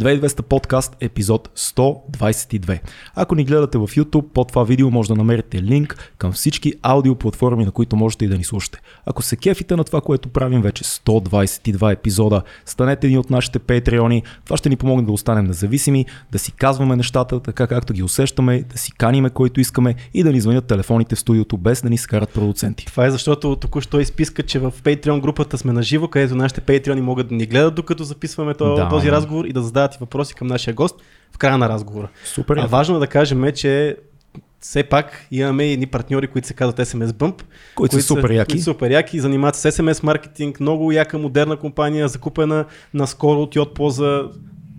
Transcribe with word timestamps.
2200 0.00 0.42
подкаст, 0.42 0.96
епизод 1.00 1.48
122. 1.56 2.80
Ако 3.14 3.34
ни 3.34 3.44
гледате 3.44 3.78
в 3.78 3.88
YouTube, 3.88 4.24
под 4.34 4.48
това 4.48 4.64
видео 4.64 4.90
може 4.90 5.08
да 5.08 5.14
намерите 5.14 5.62
линк 5.62 6.12
към 6.18 6.32
всички 6.32 6.74
аудиоплатформи, 6.82 7.64
на 7.64 7.70
които 7.70 7.96
можете 7.96 8.24
и 8.24 8.28
да 8.28 8.38
ни 8.38 8.44
слушате. 8.44 8.80
Ако 9.06 9.22
се 9.22 9.36
кефите 9.36 9.76
на 9.76 9.84
това, 9.84 10.00
което 10.00 10.28
правим 10.28 10.62
вече 10.62 10.84
122 10.84 11.92
епизода, 11.92 12.42
станете 12.66 13.08
ни 13.08 13.18
от 13.18 13.30
нашите 13.30 13.58
патреони. 13.58 14.22
Това 14.44 14.56
ще 14.56 14.68
ни 14.68 14.76
помогне 14.76 15.06
да 15.06 15.12
останем 15.12 15.44
независими, 15.44 16.06
да 16.32 16.38
си 16.38 16.52
казваме 16.52 16.96
нещата 16.96 17.40
така 17.40 17.66
както 17.66 17.92
ги 17.92 18.02
усещаме, 18.02 18.62
да 18.72 18.78
си 18.78 18.92
каниме 18.92 19.30
който 19.30 19.60
искаме 19.60 19.94
и 20.14 20.22
да 20.22 20.32
ни 20.32 20.40
звънят 20.40 20.66
телефоните 20.66 21.14
в 21.14 21.18
студиото 21.18 21.56
без 21.56 21.82
да 21.82 21.90
ни 21.90 21.98
скарат 21.98 22.30
продуценти. 22.30 22.86
Това 22.86 23.06
е 23.06 23.10
защото 23.10 23.56
току-що 23.56 24.00
изписка, 24.00 24.42
че 24.42 24.58
в 24.58 24.72
Patreon 24.82 25.20
групата 25.20 25.58
сме 25.58 25.72
на 25.72 25.82
живо, 25.82 26.08
където 26.08 26.34
нашите 26.34 26.60
Patreoni 26.60 27.00
могат 27.00 27.28
да 27.28 27.34
ни 27.34 27.46
гледат 27.46 27.74
докато 27.74 28.04
записваме 28.04 28.54
този, 28.54 28.82
Да. 28.82 28.88
този 28.88 29.10
разговор 29.10 29.44
и 29.44 29.52
да 29.54 29.62
задават 29.62 29.94
и 29.94 29.98
въпроси 30.00 30.34
към 30.34 30.46
нашия 30.46 30.74
гост 30.74 30.96
в 31.32 31.38
края 31.38 31.58
на 31.58 31.68
разговора. 31.68 32.08
Супер. 32.24 32.56
А 32.56 32.66
важно 32.66 32.96
е 32.96 32.98
да 32.98 33.06
кажем, 33.06 33.52
че 33.54 33.96
все 34.60 34.82
пак 34.82 35.26
имаме 35.30 35.64
едни 35.66 35.86
партньори, 35.86 36.26
които 36.26 36.48
се 36.48 36.54
казват 36.54 36.76
SMS 36.88 37.06
Bump. 37.06 37.42
Които 37.74 37.96
са 37.96 38.02
супер 38.02 38.30
яки. 38.30 38.52
които 38.52 38.64
Супер 38.64 38.90
яки, 38.90 39.20
занимават 39.20 39.56
с 39.56 39.72
SMS 39.72 40.02
маркетинг, 40.04 40.60
много 40.60 40.92
яка 40.92 41.18
модерна 41.18 41.56
компания, 41.56 42.08
закупена 42.08 42.64
наскоро 42.94 43.40
от 43.42 43.54
Yotpo 43.54 43.88
за, 43.88 44.22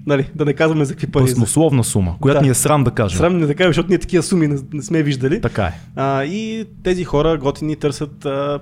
нали, 0.05 0.29
да 0.35 0.45
не 0.45 0.53
казваме 0.53 0.85
за 0.85 0.93
какви 0.93 1.11
пари. 1.11 1.23
Баснословна 1.23 1.83
сума, 1.83 2.15
която 2.21 2.39
Да. 2.39 2.45
ни 2.45 2.49
е 2.49 2.53
срам 2.53 2.83
да 2.83 2.91
кажем. 2.91 3.17
Срам 3.17 3.37
не 3.37 3.45
да 3.45 3.55
кажем, 3.55 3.69
защото 3.69 3.89
ние 3.89 3.97
такива 3.97 4.23
суми 4.23 4.47
не, 4.47 4.59
не 4.73 4.81
сме 4.81 5.03
виждали. 5.03 5.41
Така 5.41 5.63
е. 5.63 5.73
А, 5.95 6.23
и 6.23 6.65
тези 6.83 7.03
хора 7.03 7.37
готини 7.37 7.75
търсят, 7.75 8.25
а, 8.25 8.59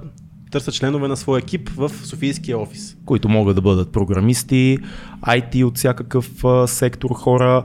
търсят 0.54 0.74
членове 0.74 1.08
на 1.08 1.18
своя 1.18 1.40
екип 1.40 1.70
в 1.70 1.90
Софийския 1.90 2.60
офис. 2.60 2.98
които 3.06 3.30
могат 3.30 3.56
да 3.56 3.62
бъдат 3.62 3.92
програмисти, 3.92 4.78
IT 5.28 5.64
от 5.66 5.78
всякакъв 5.78 6.44
сектор 6.66 7.10
хора, 7.14 7.64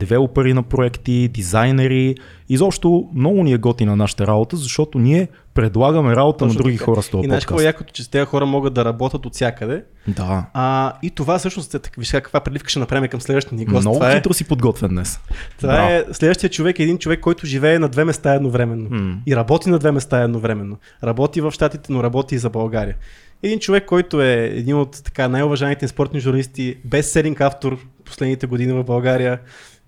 девелопери 0.00 0.54
на 0.54 0.62
проекти, 0.62 1.28
дизайнери. 1.28 2.14
Изобщо 2.48 3.08
много 3.14 3.44
ни 3.44 3.52
е 3.52 3.58
готи 3.58 3.84
на 3.84 3.96
нашата 3.96 4.26
работа, 4.26 4.56
защото 4.56 4.98
ние 4.98 5.28
предлагаме 5.60 6.16
работа 6.16 6.46
на 6.46 6.54
други 6.54 6.76
така. 6.76 6.84
хора 6.84 7.02
с 7.02 7.08
този 7.08 7.24
И 7.24 7.26
знаеш 7.26 7.44
какво 7.44 7.60
е 7.60 7.64
якото, 7.64 7.92
че 7.92 8.10
тези 8.10 8.26
хора 8.26 8.46
могат 8.46 8.74
да 8.74 8.84
работят 8.84 9.26
от 9.26 9.34
всякъде. 9.34 9.84
Да. 10.08 10.46
А, 10.54 10.92
и 11.02 11.10
това 11.10 11.38
всъщност 11.38 11.74
е 11.74 11.78
така, 11.78 11.94
виж 11.98 12.10
каква 12.10 12.40
преливка 12.40 12.70
ще 12.70 12.78
направим 12.78 13.10
към 13.10 13.20
следващия 13.20 13.58
ни 13.58 13.64
гост. 13.64 13.80
Много 13.80 13.96
това 13.96 14.12
е, 14.12 14.16
хитро 14.16 14.34
си 14.34 14.44
подготвен 14.44 14.90
днес. 14.90 15.20
това 15.58 15.72
Браво. 15.72 15.90
е 15.90 16.04
следващия 16.12 16.50
човек, 16.50 16.78
е 16.78 16.82
един 16.82 16.98
човек, 16.98 17.20
който 17.20 17.46
живее 17.46 17.78
на 17.78 17.88
две 17.88 18.04
места 18.04 18.34
едновременно. 18.34 18.88
М. 18.90 19.16
И 19.26 19.36
работи 19.36 19.70
на 19.70 19.78
две 19.78 19.92
места 19.92 20.22
едновременно. 20.22 20.76
Работи 21.04 21.40
в 21.40 21.52
Штатите, 21.52 21.92
но 21.92 22.02
работи 22.02 22.34
и 22.34 22.38
за 22.38 22.50
България. 22.50 22.96
Един 23.42 23.58
човек, 23.58 23.84
който 23.84 24.22
е 24.22 24.50
един 24.54 24.76
от 24.76 25.04
така 25.04 25.28
най-уважаните 25.28 25.88
спортни 25.88 26.20
журналисти, 26.20 26.76
бестселинг 26.84 27.40
автор 27.40 27.78
последните 28.04 28.46
години 28.46 28.72
в 28.72 28.84
България. 28.84 29.38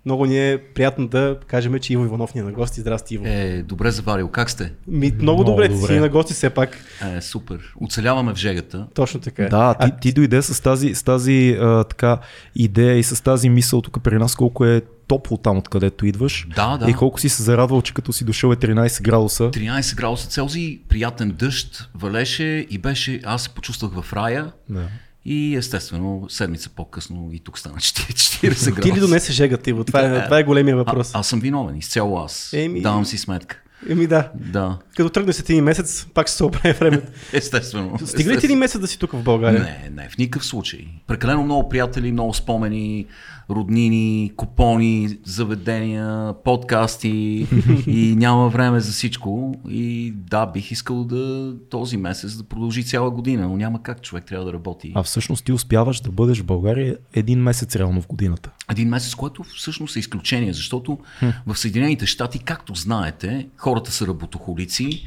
Много 0.04 0.26
ни 0.26 0.50
е 0.50 0.58
приятно 0.74 1.08
да 1.08 1.36
кажем, 1.46 1.78
че 1.78 1.92
Иво 1.92 2.04
Иванов 2.04 2.34
ни 2.34 2.40
е 2.40 2.44
на 2.44 2.52
гости. 2.52 2.80
Здрасти, 2.80 3.14
Иво. 3.14 3.24
Е, 3.26 3.62
добре 3.62 3.90
заварил. 3.90 4.28
Как 4.28 4.50
сте? 4.50 4.72
Ми, 4.86 5.12
много, 5.20 5.22
много 5.22 5.44
добре, 5.44 5.68
ти 5.68 5.74
добре. 5.74 5.86
си 5.86 6.00
на 6.00 6.08
гости 6.08 6.34
все 6.34 6.50
пак. 6.50 6.78
Е, 7.16 7.20
супер. 7.20 7.74
Оцеляваме 7.80 8.34
в 8.34 8.36
жегата. 8.36 8.86
Точно 8.94 9.20
така. 9.20 9.42
Да, 9.48 9.74
ти, 9.74 9.86
А, 9.86 9.96
ти 9.96 10.12
дойде 10.12 10.42
с 10.42 10.62
тази, 10.62 10.94
с 10.94 11.02
тази 11.02 11.58
а, 11.60 11.84
така 11.84 12.18
идея 12.54 12.98
и 12.98 13.02
с 13.02 13.22
тази 13.22 13.48
мисъл 13.48 13.80
тук 13.82 14.02
при 14.02 14.18
нас 14.18 14.34
колко 14.36 14.64
е 14.64 14.82
топло 15.06 15.36
там 15.36 15.58
откъдето 15.58 16.06
идваш. 16.06 16.46
Да, 16.56 16.76
да. 16.76 16.90
И 16.90 16.94
колко 16.94 17.20
си 17.20 17.28
се 17.28 17.42
зарадвал, 17.42 17.82
че 17.82 17.94
като 17.94 18.12
си 18.12 18.24
дошъл 18.24 18.52
е 18.52 18.56
13 18.56 19.02
градуса. 19.02 19.44
13 19.44 19.96
градуса 19.96 20.28
Целзий, 20.28 20.80
приятен 20.88 21.30
дъжд, 21.30 21.88
валеше 21.94 22.66
и 22.70 22.78
беше, 22.78 23.20
аз 23.24 23.42
се 23.42 23.48
почувствах 23.48 23.92
в 24.02 24.12
рая 24.12 24.52
Да. 24.68 24.88
И 25.24 25.56
естествено 25.56 26.26
седмица 26.28 26.70
по-късно 26.70 27.30
и 27.32 27.38
тук 27.40 27.58
стана 27.58 27.76
40 27.78 28.42
градуса. 28.42 28.74
Ти 28.74 28.92
ли 28.92 29.00
донесе 29.00 29.32
жегата, 29.32 29.70
Иво? 29.70 29.84
Това, 29.84 30.00
е, 30.00 30.24
това 30.24 30.38
е 30.38 30.44
големия 30.44 30.76
въпрос. 30.76 31.14
А, 31.14 31.18
аз 31.18 31.28
съм 31.28 31.40
виновен, 31.40 31.76
изцяло 31.76 32.18
аз. 32.18 32.52
Еми- 32.52 32.82
Давам 32.82 33.04
си 33.04 33.18
сметка. 33.18 33.58
Еми 33.88 34.06
да. 34.06 34.30
Да, 34.34 34.78
Като 34.96 35.10
тръгне 35.10 35.32
след 35.32 35.50
един 35.50 35.64
месец, 35.64 36.06
пак 36.14 36.26
ще 36.26 36.36
се 36.36 36.44
оправи 36.44 36.72
времето. 36.72 37.06
естествено. 37.32 37.98
Стига 38.06 38.32
ли 38.32 38.40
ти 38.40 38.46
един 38.46 38.58
месец 38.58 38.80
да 38.80 38.86
си 38.86 38.98
тук 38.98 39.12
в 39.12 39.22
България? 39.22 39.60
Не, 39.60 39.90
не, 40.02 40.08
в 40.08 40.18
никакъв 40.18 40.46
случай. 40.46 40.86
Прекалено 41.06 41.44
много 41.44 41.68
приятели, 41.68 42.12
много 42.12 42.34
спомени, 42.34 43.06
роднини, 43.54 44.32
купони, 44.36 45.18
заведения, 45.24 46.34
подкасти 46.44 47.46
и 47.86 48.14
няма 48.16 48.48
време 48.48 48.80
за 48.80 48.92
всичко. 48.92 49.54
И 49.68 50.12
да, 50.16 50.46
бих 50.46 50.70
искал 50.70 51.04
да 51.04 51.54
този 51.70 51.96
месец 51.96 52.34
да 52.36 52.44
продължи 52.44 52.84
цяла 52.84 53.10
година, 53.10 53.48
но 53.48 53.56
няма 53.56 53.82
как 53.82 54.02
човек 54.02 54.24
трябва 54.24 54.46
да 54.46 54.52
работи. 54.52 54.92
А 54.94 55.02
всъщност 55.02 55.44
ти 55.44 55.52
успяваш 55.52 56.00
да 56.00 56.10
бъдеш 56.10 56.40
в 56.40 56.44
България 56.44 56.96
един 57.14 57.42
месец 57.42 57.76
реално 57.76 58.02
в 58.02 58.06
годината. 58.06 58.50
Един 58.70 58.88
месец, 58.88 59.14
което 59.14 59.42
всъщност 59.42 59.96
е 59.96 59.98
изключение, 59.98 60.52
защото 60.52 60.98
в 61.46 61.58
Съединените 61.58 62.06
щати, 62.06 62.38
както 62.38 62.74
знаете, 62.74 63.48
хората 63.56 63.90
са 63.90 64.06
работохолици, 64.06 65.06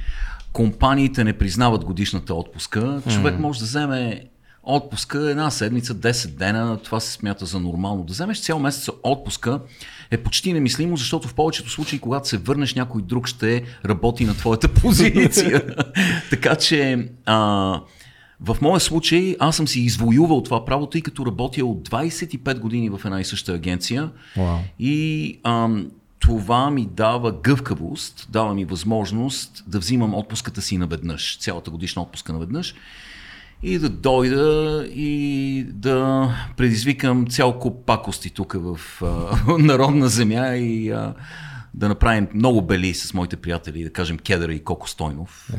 компаниите 0.53 1.23
не 1.23 1.33
признават 1.33 1.85
годишната 1.85 2.33
отпуска, 2.33 3.01
човек 3.09 3.39
може 3.39 3.59
да 3.59 3.65
вземе 3.65 4.29
отпуска 4.65 5.31
една 5.31 5.51
седмица, 5.51 5.95
10 5.95 6.27
дена, 6.27 6.77
това 6.77 6.99
се 6.99 7.11
смята 7.11 7.45
за 7.45 7.59
нормално. 7.59 8.03
Да 8.03 8.13
вземеш 8.13 8.41
цял 8.41 8.59
месец 8.59 8.89
отпуска 9.03 9.59
е 10.11 10.17
почти 10.17 10.53
немислимо, 10.53 10.97
защото 10.97 11.27
в 11.27 11.33
повечето 11.33 11.69
случаи, 11.69 11.99
когато 11.99 12.27
се 12.27 12.37
върнеш, 12.37 12.75
някой 12.75 13.01
друг 13.01 13.27
ще 13.27 13.63
работи 13.85 14.25
на 14.25 14.33
твоята 14.33 14.73
позиция. 14.73 15.75
така 16.29 16.55
че 16.55 17.09
а, 17.25 17.35
в 18.39 18.57
моя 18.61 18.79
случай 18.79 19.35
аз 19.39 19.55
съм 19.55 19.67
си 19.67 19.79
извоювал 19.79 20.43
това 20.43 20.65
право, 20.65 20.85
тъй 20.85 21.01
като 21.01 21.25
работя 21.25 21.65
от 21.65 21.89
25 21.89 22.59
години 22.59 22.89
в 22.89 23.01
една 23.05 23.21
и 23.21 23.25
съща 23.25 23.53
агенция. 23.53 24.09
Вау. 24.37 24.57
И 24.79 25.39
ам, 25.43 25.91
това 26.19 26.71
ми 26.71 26.85
дава 26.85 27.31
гъвкавост, 27.31 28.27
дава 28.29 28.53
ми 28.53 28.65
възможност 28.65 29.63
да 29.67 29.79
взимам 29.79 30.15
отпуската 30.15 30.61
си 30.61 30.77
наведнъж, 30.77 31.37
цялата 31.39 31.71
годишна 31.71 32.01
отпуска 32.01 32.33
наведнъж 32.33 32.75
и 33.65 33.79
да 33.79 33.89
дойда 33.89 34.85
и 34.87 35.65
да 35.69 36.29
предизвикам 36.57 37.27
цял 37.27 37.59
куп 37.59 37.85
пакости 37.85 38.29
тук 38.29 38.53
в 38.53 38.79
а, 39.01 39.57
народна 39.57 40.07
земя 40.07 40.55
и 40.55 40.89
а, 40.89 41.15
да 41.77 41.87
направим 41.87 42.27
много 42.33 42.61
бели 42.61 42.93
с 42.93 43.13
моите 43.13 43.35
приятели, 43.35 43.83
да 43.83 43.89
кажем 43.89 44.17
Кедъра 44.17 44.53
и 44.53 44.63
Коко 44.63 44.89
Стойнов. 44.89 45.49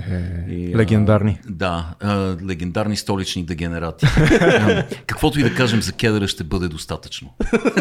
И, 0.49 0.73
а, 0.75 0.79
Легендарни. 0.79 1.39
да, 1.49 1.95
а, 2.01 2.37
легендарни 2.49 2.97
столични 2.97 3.45
дегенерати. 3.45 4.07
А, 4.07 4.85
Каквото 5.07 5.41
и 5.41 5.43
да 5.43 5.55
кажем 5.55 5.83
за 5.83 5.93
Кедъра 5.93 6.29
ще 6.29 6.45
бъде 6.45 6.69
достатъчно. 6.69 7.35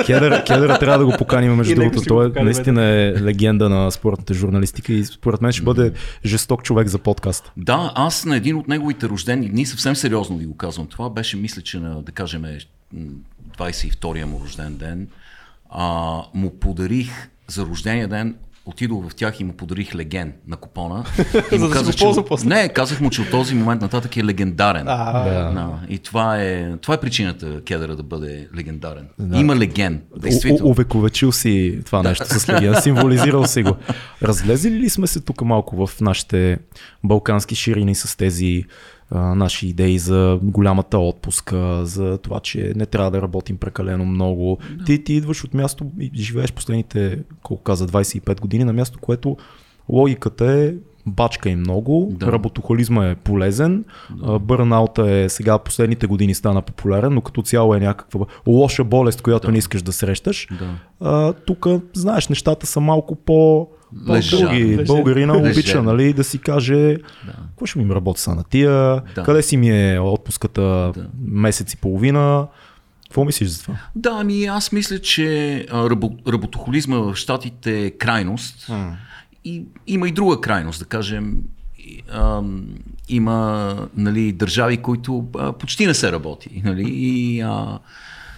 Кедър, 0.06 0.44
Кедъра 0.44 0.79
трябва 0.79 1.00
да 1.00 1.06
го 1.06 1.13
поканим, 1.18 1.56
между 1.56 1.75
другото. 1.75 2.01
Той 2.07 2.25
е, 2.25 2.28
поканим, 2.29 2.45
наистина 2.45 2.84
е 2.84 3.13
легенда 3.22 3.69
на 3.69 3.91
спортната 3.91 4.34
журналистика 4.34 4.94
и 4.94 5.06
според 5.06 5.41
мен 5.41 5.51
ще 5.51 5.63
бъде 5.63 5.91
жесток 6.25 6.63
човек 6.63 6.88
за 6.88 7.00
подкаст. 7.00 7.51
Да, 7.57 7.91
аз 7.95 8.25
на 8.25 8.35
един 8.35 8.56
от 8.56 8.68
неговите 8.68 9.09
рождени 9.09 9.50
дни, 9.50 9.66
съвсем 9.66 9.95
сериозно 9.95 10.38
ви 10.38 10.45
го 10.45 10.57
казвам, 10.57 10.88
това 10.88 11.09
беше, 11.09 11.38
мисля, 11.38 11.62
че 11.62 11.79
на, 11.79 12.01
да 12.01 12.12
кажем, 12.12 12.45
е, 12.45 12.59
м, 12.94 13.01
22-я 13.57 14.28
му 14.28 14.41
рожден 14.44 14.78
ден, 14.78 15.07
а, 15.70 16.22
му 16.34 16.59
подарих 16.59 17.12
за 17.48 17.66
рождения 17.66 18.08
ден, 18.08 18.36
отидох 18.66 19.09
в 19.09 19.16
тях 19.16 19.40
и 19.40 19.44
му 19.44 19.53
подарих 19.53 19.96
леген 19.96 20.34
на 20.48 20.58
купона. 20.58 21.03
И 21.52 21.58
За 21.58 21.59
му 21.59 21.68
да 21.68 21.74
казах, 21.74 21.96
че- 21.96 22.06
после. 22.28 22.50
Не, 22.50 22.70
казах 22.70 23.02
му, 23.02 23.09
че 23.09 23.22
от 23.22 23.31
този 23.31 23.56
момент 23.56 23.81
нататък 23.81 24.18
е 24.18 24.24
легендарен. 24.24 24.86
А, 24.88 25.24
Да. 25.24 25.52
Да, 25.52 25.80
и 25.90 26.00
това 26.00 26.38
е, 26.38 26.78
това 26.78 26.94
е 26.94 27.00
причината 27.00 27.62
Кедъра 27.64 27.96
да 27.96 28.04
бъде 28.04 28.48
легендарен. 28.56 29.08
Има 29.34 29.56
леген, 29.56 30.02
действително. 30.18 30.72
Увековечил 30.72 31.31
си 31.31 31.80
това 31.86 32.04
нещо 32.04 32.40
с 32.40 32.50
легенда, 32.50 32.81
символизирал 32.81 33.46
си 33.46 33.64
го. 33.64 33.75
Разлезли 34.24 34.72
ли 34.72 34.90
сме 34.90 35.08
се 35.08 35.20
тук 35.22 35.42
малко 35.42 35.88
в 35.88 36.02
нашите 36.02 36.58
балкански 37.04 37.56
ширини 37.56 37.96
с 37.96 38.18
тези 38.18 38.64
а, 39.12 39.36
наши 39.36 39.68
идеи 39.68 40.00
за 40.00 40.40
голямата 40.44 41.00
отпуска, 41.00 41.86
за 41.86 42.18
това, 42.18 42.40
че 42.40 42.74
не 42.76 42.86
трябва 42.86 43.12
да 43.12 43.22
работим 43.22 43.58
прекалено 43.58 44.06
много. 44.06 44.58
Ти, 44.86 45.04
ти 45.04 45.13
идваш 45.13 45.44
от 45.44 45.54
място 45.54 45.92
и 46.00 46.12
живееш 46.16 46.54
последните, 46.54 47.24
колко 47.44 47.63
каза, 47.63 47.88
25 47.88 48.42
години 48.42 48.63
на 48.63 48.74
място, 48.74 49.00
което 49.02 49.38
логиката 49.90 50.46
е 50.52 50.74
бачка 51.06 51.50
и 51.50 51.56
много, 51.56 52.07
да. 52.12 52.25
Да. 52.25 52.31
работохолизма 52.31 53.07
е 53.07 53.16
полезен, 53.16 53.84
да. 54.10 54.40
бърнаута 54.40 55.12
е 55.12 55.30
сега 55.30 55.57
последните 55.57 56.07
години 56.07 56.34
стана 56.36 56.62
популярен, 56.62 57.13
но 57.13 57.22
като 57.22 57.42
цяло 57.42 57.75
е 57.75 57.80
някаква 57.80 58.25
лоша 58.48 58.84
болест, 58.84 59.22
която 59.22 59.48
да. 59.48 59.52
не 59.52 59.57
искаш 59.57 59.81
да 59.81 59.94
срещаш. 59.94 60.48
Да. 60.60 60.69
А, 61.02 61.34
тук, 61.34 61.66
знаеш, 61.94 62.28
нещата 62.28 62.68
са 62.68 62.80
малко 62.80 63.16
по... 63.16 63.68
Лежа. 64.10 64.38
Други. 64.38 64.78
Лежа. 64.78 64.94
Българина 64.94 65.38
обича, 65.38 65.84
нали, 65.84 66.13
да 66.13 66.24
си 66.24 66.38
каже, 66.40 66.98
какво 67.50 67.66
ще 67.66 67.80
ми 67.80 67.96
работя 67.96 68.22
са 68.22 68.36
на 68.36 68.44
тия, 68.44 69.01
Да. 69.16 69.24
къде 69.24 69.42
си 69.42 69.58
ми 69.58 69.94
е 69.94 70.00
отпуската 70.00 70.62
Да. 70.96 71.08
месец 71.28 71.74
и 71.74 71.78
половина, 71.78 72.48
какво 73.04 73.25
мислиш 73.25 73.50
за 73.50 73.62
това? 73.63 73.75
Да, 73.96 74.18
ами 74.19 74.46
аз 74.46 74.72
мисля, 74.72 75.00
че 75.00 75.58
а, 75.72 75.90
рабо- 75.90 76.31
работохолизма 76.34 76.98
в 76.98 77.16
Штатите 77.16 77.86
е 77.86 77.92
крайност. 77.92 78.69
И 79.45 79.65
има 79.88 80.07
и 80.07 80.12
друга 80.12 80.42
крайност, 80.42 80.80
да 80.80 80.86
кажем. 80.86 81.38
ам, 82.09 82.65
има 83.09 83.75
нали, 83.97 84.31
държави, 84.31 84.77
които 84.77 85.25
а, 85.38 85.51
почти 85.51 85.86
не 85.86 85.94
се 85.94 86.12
работи. 86.12 86.62
Нали, 86.65 86.83
и, 86.88 87.42
а, 87.42 87.80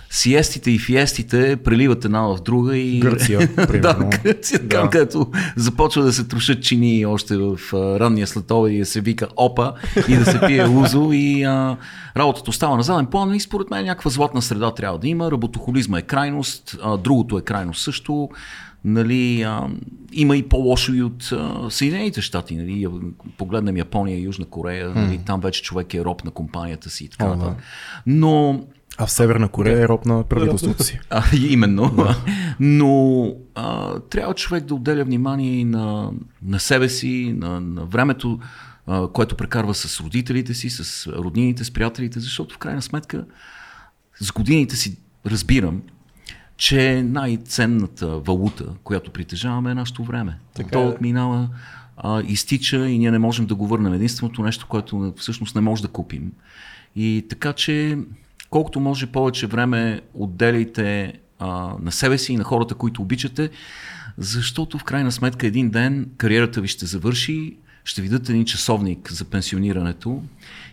сиестите 0.09 0.71
и 0.71 0.80
фиестите 0.80 1.56
преливат 1.56 2.06
една 2.06 2.21
в 2.21 2.42
друга 2.42 2.77
и... 2.77 3.00
Гърция, 3.00 3.39
да. 3.81 4.09
Гърция, 4.24 4.59
Да. 4.59 4.68
там 4.69 4.89
където 4.89 5.31
започва 5.56 6.04
да 6.04 6.13
се 6.13 6.24
трошат 6.24 6.63
чини 6.63 7.06
още 7.06 7.38
в 7.38 7.60
а, 7.74 8.00
ранния 8.00 8.27
следобед 8.27 8.74
и 8.74 8.77
да 8.80 8.86
се 8.86 9.01
вика 9.01 9.27
опа 9.36 9.74
и 10.07 10.15
да 10.15 10.25
се 10.25 10.39
пие 10.48 10.65
лузо 10.65 11.10
и 11.13 11.44
а, 11.44 11.77
работата 12.18 12.50
остава 12.50 12.75
на 12.75 12.83
заден 12.83 13.06
план 13.06 13.36
и 13.36 13.39
според 13.39 13.69
мен 13.71 13.86
някаква 13.86 14.12
златна 14.12 14.42
среда 14.42 14.74
трябва 14.74 15.00
да 15.00 15.07
има. 15.07 15.31
Работохолизма 15.31 16.00
е 16.00 16.01
крайност, 16.01 16.77
а, 16.83 16.98
другото 16.98 17.38
е 17.38 17.42
крайност 17.42 17.83
също. 17.83 18.30
Нали, 18.88 19.42
а, 19.42 19.69
има 20.13 20.38
и 20.38 20.50
по-лошо 20.50 20.94
и 20.94 21.04
от 21.04 21.31
а, 21.31 21.69
Съединените 21.69 22.22
щати. 22.22 22.56
Нали, 22.56 22.88
погледнем 23.38 23.78
Япония 23.78 24.19
Южна 24.19 24.45
Корея, 24.45 24.89
нали, 24.89 25.19
там 25.25 25.42
вече 25.42 25.63
човек 25.63 25.94
е 25.94 26.04
роб 26.04 26.24
на 26.24 26.31
компанията 26.31 26.89
си 26.89 27.06
и 27.06 27.10
така 27.10 27.28
нататък. 27.28 27.63
Но 28.06 28.63
А 28.98 29.06
в 29.06 29.12
Северна 29.12 29.50
Корея 29.50 29.81
е 29.81 29.88
роб 29.88 30.06
на 30.06 30.24
правителството 30.24 30.84
си. 30.84 31.00
а, 31.10 31.24
именно. 31.50 31.92
Но 32.60 33.34
а, 33.56 34.00
трябва 34.00 34.34
човек 34.34 34.63
да 34.63 34.75
отделя 34.75 35.04
внимание 35.04 35.51
и 35.51 35.63
на, 35.63 36.12
на 36.42 36.60
себе 36.60 36.89
си, 36.89 37.34
на, 37.38 37.60
на 37.62 37.86
времето, 37.86 38.39
а, 38.88 39.07
което 39.07 39.36
прекарва 39.36 39.74
с 39.74 40.00
родителите 40.00 40.54
си, 40.54 40.69
с 40.69 41.07
роднините, 41.07 41.63
с 41.63 41.72
приятелите, 41.72 42.19
защото 42.19 42.56
в 42.56 42.57
крайна 42.57 42.81
сметка 42.81 43.25
с 44.22 44.31
годините 44.31 44.75
си 44.75 44.98
разбирам, 45.25 45.81
че 46.57 47.04
най-ценната 47.04 48.07
валута, 48.07 48.65
която 48.83 49.12
притежаваме 49.12 49.71
е 49.71 49.75
нашето 49.75 50.04
време. 50.04 50.38
Така 50.54 50.69
То 50.69 50.83
е. 50.83 50.88
отминава, 50.88 51.50
а, 51.98 52.21
изтича 52.21 52.88
и 52.89 52.98
ние 52.98 53.12
не 53.12 53.19
можем 53.19 53.45
да 53.45 53.56
го 53.56 53.68
върнем. 53.68 53.94
Единственото 53.94 54.42
нещо, 54.42 54.68
което 54.68 55.13
всъщност 55.18 55.56
не 55.56 55.62
може 55.62 55.81
да 55.81 55.88
купим. 55.88 56.31
И 56.95 57.25
така 57.30 57.54
че, 57.54 57.98
колкото 58.50 58.80
може 58.80 59.07
повече 59.07 59.48
време 59.48 60.01
отделяйте 60.13 61.13
а, 61.39 61.74
на 61.81 61.92
себе 61.92 62.18
си 62.18 62.33
и 62.33 62.38
на 62.38 62.44
хората, 62.44 62.75
които 62.75 63.01
обичате, 63.01 63.50
защото 64.18 64.77
в 64.77 64.83
крайна 64.83 65.12
сметка 65.12 65.48
един 65.48 65.69
ден 65.69 66.10
кариерата 66.18 66.62
ви 66.62 66.68
ще 66.68 66.86
завърши, 66.86 67.57
ще 67.83 68.01
ви 68.01 68.10
дадат 68.10 68.30
един 68.30 68.45
часовник 68.45 69.12
за 69.12 69.25
пенсионирането 69.25 70.24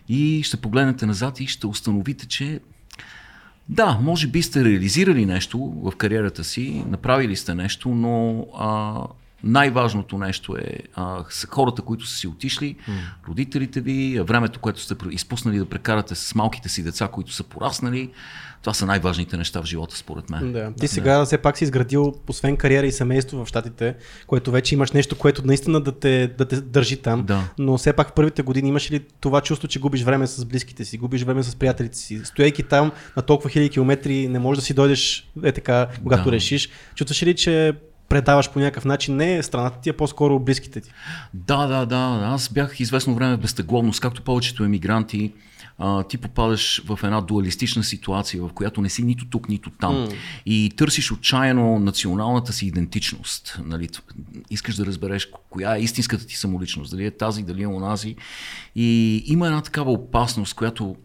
и 0.09 0.43
ще 0.43 0.57
погледнете 0.57 1.07
назад 1.07 1.41
и 1.41 1.47
ще 1.47 1.67
установите, 1.67 2.27
че 2.27 2.61
да, 3.69 3.99
може 4.03 4.27
би 4.27 4.43
сте 4.43 4.65
реализирали 4.65 5.27
нещо 5.27 5.59
в 5.59 5.97
кариерата 5.97 6.45
си, 6.45 6.85
направили 6.89 7.37
сте 7.37 7.55
нещо, 7.55 7.89
но 7.89 8.47
а, 8.59 9.01
най-важното 9.45 10.19
нещо 10.19 10.57
е 10.57 10.79
а, 10.95 11.25
са 11.31 11.47
хората, 11.47 11.83
които 11.83 12.07
са 12.07 12.17
си 12.17 12.27
отишли, 12.27 12.77
родителите 13.29 13.81
ви, 13.81 14.21
времето, 14.21 14.61
което 14.61 14.81
сте 14.81 14.95
изпуснали 15.11 15.59
да 15.59 15.69
прекарате 15.69 16.15
с 16.15 16.35
малките 16.35 16.69
си 16.69 16.83
деца, 16.83 17.09
които 17.09 17.33
са 17.33 17.45
пораснали. 17.45 18.11
Това 18.65 18.75
са 18.75 18.87
най-важните 18.87 19.37
неща 19.37 19.63
в 19.63 19.65
живота, 19.65 19.97
според 19.97 20.31
мен. 20.31 20.53
Да. 20.53 20.73
Ти 20.81 20.89
сега 20.89 21.25
все 21.25 21.39
пак 21.39 21.59
си 21.59 21.65
изградил, 21.65 22.15
освен 22.29 22.57
кариера 22.57 22.87
и 22.87 22.93
семейство 22.93 23.45
в 23.45 23.49
Штатите, 23.49 23.95
което 24.27 24.51
вече 24.51 24.75
имаш 24.75 24.93
нещо, 24.93 25.19
което 25.19 25.47
наистина 25.47 25.81
да 25.81 25.93
те, 25.93 26.27
да 26.39 26.45
те 26.45 26.61
държи 26.61 26.97
там. 26.97 27.25
Да. 27.25 27.45
Но 27.59 27.79
все 27.79 27.93
пак 27.93 28.09
в 28.09 28.13
първите 28.13 28.43
години 28.43 28.69
имаш 28.69 28.91
ли 28.91 29.01
това 29.21 29.41
чувство, 29.41 29.69
че 29.69 29.81
губиш 29.81 30.03
време 30.03 30.27
с 30.27 30.45
близките 30.45 30.85
си, 30.85 30.99
губиш 30.99 31.23
време 31.23 31.43
с 31.43 31.57
приятелите 31.57 31.99
си? 31.99 32.21
Стоейки 32.25 32.63
там 32.63 32.93
на 33.17 33.23
толкова 33.23 33.51
хиляди 33.51 33.71
километри, 33.71 34.29
не 34.29 34.39
можеш 34.39 34.61
да 34.61 34.67
си 34.67 34.75
дойдеш 34.75 35.31
е 35.43 35.53
така, 35.53 35.87
когато 36.03 36.25
Да. 36.25 36.33
решиш. 36.33 36.69
Чувстваш 36.95 37.23
ли, 37.23 37.35
че 37.37 37.73
предаваш 38.09 38.51
по 38.51 38.59
някакъв 38.59 38.85
начин 38.85 39.17
не 39.17 39.43
страната 39.43 39.81
ти, 39.81 39.91
а 39.91 39.93
по-скоро 39.93 40.39
близките 40.39 40.81
ти? 40.81 40.91
Да, 41.35 41.67
да, 41.67 41.87
да. 41.87 42.21
Аз 42.23 42.49
бях 42.49 42.81
известно 42.81 43.15
време 43.15 43.37
безтегловност, 43.37 44.01
както 44.01 44.23
повечето 44.23 44.65
емигранти. 44.65 45.33
А, 45.79 46.03
ти 46.03 46.19
попадаш 46.19 46.83
в 46.85 46.99
една 47.05 47.21
дуалистична 47.21 47.85
ситуация, 47.85 48.43
в 48.43 48.53
която 48.53 48.81
не 48.81 48.89
си 48.89 49.03
нито 49.03 49.27
тук, 49.27 49.49
нито 49.49 49.71
там. 49.71 49.95
М. 49.95 50.09
И 50.47 50.73
търсиш 50.77 51.13
отчаяно 51.13 51.79
националната 51.79 52.53
си 52.53 52.67
идентичност. 52.67 53.59
Нали? 53.65 53.89
Искаш 54.51 54.77
да 54.77 54.87
разбереш 54.87 55.29
коя 55.51 55.77
е 55.77 55.81
истинската 55.81 56.27
ти 56.27 56.37
самоличност. 56.37 56.91
Дали 56.91 57.07
е 57.07 57.11
тази, 57.11 57.43
дали 57.43 57.63
е 57.63 57.67
онази. 57.67 58.17
И 58.75 59.17
има 59.27 59.47
една 59.47 59.61
такава 59.61 59.93
опасност, 59.93 60.55
която 60.55 60.97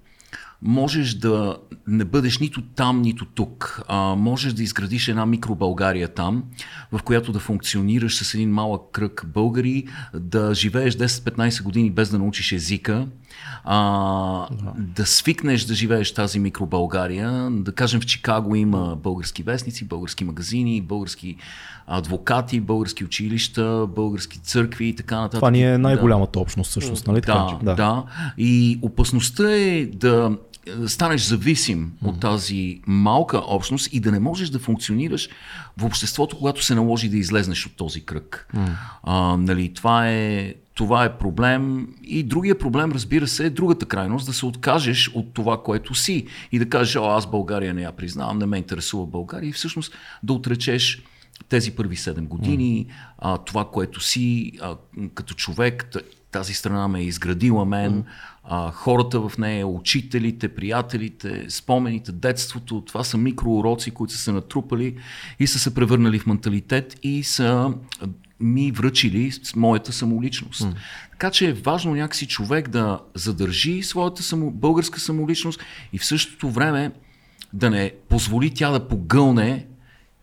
можеш 0.61 1.13
да 1.13 1.57
не 1.88 2.06
бъдеш 2.06 2.39
нито 2.39 2.61
там, 2.61 3.01
нито 3.01 3.25
тук. 3.25 3.81
А, 3.88 4.15
можеш 4.15 4.53
да 4.53 4.63
изградиш 4.63 5.07
една 5.07 5.25
микробългария 5.25 6.07
там, 6.07 6.44
в 6.91 7.03
която 7.03 7.31
да 7.31 7.39
функционираш 7.39 8.15
с 8.15 8.33
един 8.33 8.51
малък 8.51 8.81
кръг 8.91 9.25
българи, 9.27 9.88
да 10.13 10.53
живееш 10.53 10.95
10-15 10.95 11.63
години 11.63 11.91
без 11.91 12.09
да 12.09 12.19
научиш 12.19 12.51
езика, 12.51 13.07
а, 13.63 14.47
да 14.77 15.06
свикнеш 15.06 15.63
да 15.63 15.73
живееш 15.73 16.13
тази 16.13 16.39
микробългария. 16.39 17.50
Да 17.51 17.71
кажем 17.71 18.01
в 18.01 18.06
Чикаго 18.06 18.56
има 18.56 18.95
български 18.95 19.44
вестници, 19.44 19.85
български 19.85 20.23
магазини, 20.23 20.81
български 20.81 21.35
адвокати, 21.88 22.59
български 22.59 23.06
училища, 23.06 23.88
български 23.95 24.39
църкви 24.39 24.88
и 24.88 24.95
така 24.95 25.15
нататък. 25.15 25.38
Това 25.38 25.51
ни 25.51 25.63
е 25.63 25.71
Да. 25.71 25.77
най-голямата 25.77 26.39
общност, 26.39 26.69
всъщност, 26.69 27.07
нали 27.07 27.21
така? 27.21 27.57
Да, 27.63 27.75
да. 27.75 28.03
И 28.38 28.79
опасността 28.81 29.51
е 29.51 29.85
да 29.85 30.38
станеш 30.88 31.21
зависим 31.21 31.92
mm. 32.04 32.07
от 32.07 32.19
тази 32.19 32.81
малка 32.88 33.42
общност 33.48 33.89
и 33.94 34.00
да 34.00 34.12
не 34.12 34.19
можеш 34.19 34.50
да 34.50 34.60
функционираш 34.60 35.30
в 35.77 35.86
обществото, 35.86 36.38
когато 36.38 36.63
се 36.63 36.75
наложи 36.75 37.10
да 37.10 37.18
излезнеш 37.18 37.66
от 37.66 37.75
този 37.75 38.06
кръг. 38.06 38.48
Mm. 38.56 38.69
А, 39.04 39.38
нали, 39.38 39.74
това, 39.74 40.10
е, 40.10 40.54
това 40.74 41.06
е 41.06 41.18
проблем. 41.18 41.88
И 42.04 42.24
другия 42.24 42.57
проблем, 42.57 42.92
разбира 42.92 43.27
се, 43.27 43.45
е 43.45 43.50
другата 43.50 43.86
крайност, 43.86 44.25
да 44.25 44.33
се 44.33 44.45
откажеш 44.45 45.12
от 45.13 45.33
това, 45.33 45.63
което 45.63 45.95
си 45.95 46.27
и 46.51 46.60
да 46.60 46.69
кажеш, 46.69 46.95
О, 46.95 47.10
аз 47.10 47.27
България 47.27 47.74
не 47.74 47.81
я 47.81 47.92
признавам, 47.92 48.38
не 48.38 48.45
ме 48.45 48.57
интересува 48.57 49.06
България 49.06 49.50
и 49.50 49.54
всъщност 49.54 49.94
да 50.24 50.33
отречеш 50.33 51.04
тези 51.50 51.71
първи 51.71 51.95
7 51.95 52.27
години, 52.27 52.88
а, 53.18 53.38
това, 53.38 53.69
което 53.71 54.00
си 54.00 54.51
а, 54.62 54.75
като 55.13 55.33
човек, 55.33 55.92
тази 56.31 56.53
страна 56.53 56.87
ме 56.87 56.99
е 56.99 57.03
изградила 57.03 57.65
мен, 57.65 58.03
а, 58.43 58.71
хората 58.71 59.29
в 59.29 59.37
нея, 59.37 59.67
учителите, 59.67 60.47
приятелите, 60.47 61.45
спомените, 61.49 62.11
детството, 62.11 62.81
това 62.81 63.03
са 63.03 63.17
микроуроци, 63.17 63.91
които 63.91 64.13
са 64.13 64.19
се 64.19 64.31
натрупали 64.31 64.95
и 65.39 65.47
са 65.47 65.59
се 65.59 65.73
превърнали 65.73 66.19
в 66.19 66.25
менталитет 66.25 66.97
и 67.03 67.23
са 67.23 67.73
ми 68.39 68.71
връчили 68.71 69.31
с 69.31 69.55
моята 69.55 69.93
самоличност. 69.93 70.67
Така 71.11 71.31
че 71.31 71.49
е 71.49 71.53
важно 71.53 71.95
някакси 71.95 72.27
човек 72.27 72.69
да 72.69 72.99
задържи 73.15 73.83
своята 73.83 74.23
само, 74.23 74.51
българска 74.51 74.99
самоличност 74.99 75.59
и 75.93 75.97
в 75.97 76.05
същото 76.05 76.49
време 76.49 76.91
да 77.53 77.69
не 77.69 77.91
позволи 78.09 78.53
тя 78.53 78.71
да 78.71 78.87
погълне 78.87 79.65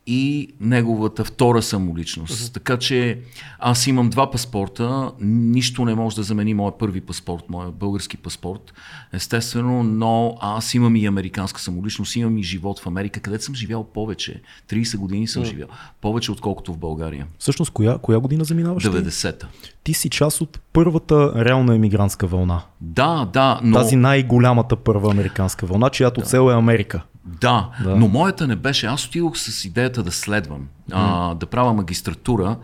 и 0.07 0.49
неговата 0.61 1.25
втора 1.25 1.63
самоличност. 1.63 2.53
Така 2.53 2.77
че 2.77 3.19
аз 3.59 3.87
имам 3.87 4.11
два 4.11 4.31
паспорта, 4.31 5.13
нищо 5.21 5.85
не 5.85 5.95
може 5.95 6.17
да 6.17 6.23
замени 6.23 6.55
моя 6.55 6.79
първи 6.79 7.01
паспорт, 7.01 7.45
моя 7.49 7.71
български 7.71 8.17
паспорт, 8.17 8.75
естествено, 9.13 9.83
но 9.83 10.37
аз 10.41 10.75
имам 10.75 10.97
и 10.97 11.07
американска 11.07 11.61
самоличност, 11.61 12.17
имам 12.17 12.39
и 12.39 12.43
живот 12.43 12.81
в 12.81 12.87
Америка, 12.87 13.21
където 13.21 13.45
съм 13.45 13.55
живял 13.55 13.85
повече. 13.85 14.43
30 14.71 14.97
години 14.97 15.29
съм 15.29 15.45
живял. 15.45 15.69
Повече 16.01 16.33
отколкото 16.33 16.73
в 16.73 16.79
България. 16.79 17.27
Всъщност, 17.39 17.71
коя, 17.71 17.99
коя 17.99 18.19
година 18.19 18.45
заминаваш? 18.45 18.83
ти? 18.83 18.89
90-та. 18.89 19.49
Ти 19.85 19.95
си 19.95 20.11
част 20.11 20.41
от 20.41 20.61
първата 20.73 21.45
реална 21.45 21.75
емигрантска 21.75 22.27
вълна. 22.27 22.63
Да, 22.81 23.25
да, 23.33 23.61
но... 23.63 23.79
Тази 23.79 23.97
най-голямата 23.97 24.77
първа 24.77 25.11
американска 25.11 25.67
вълна, 25.67 25.91
чиято 25.91 26.21
цел 26.21 26.51
е 26.51 26.55
Америка. 26.55 27.03
Да, 27.27 27.71
Да. 27.85 27.97
но 27.97 28.09
моята 28.09 28.47
не 28.47 28.57
беше. 28.57 28.87
Аз 28.87 29.07
отидох 29.07 29.39
с 29.39 29.65
идеята 29.65 30.03
да 30.03 30.13
следвам, 30.13 30.69
а, 30.93 31.35
да 31.35 31.47
правя 31.47 31.73
магистратура. 31.73 32.57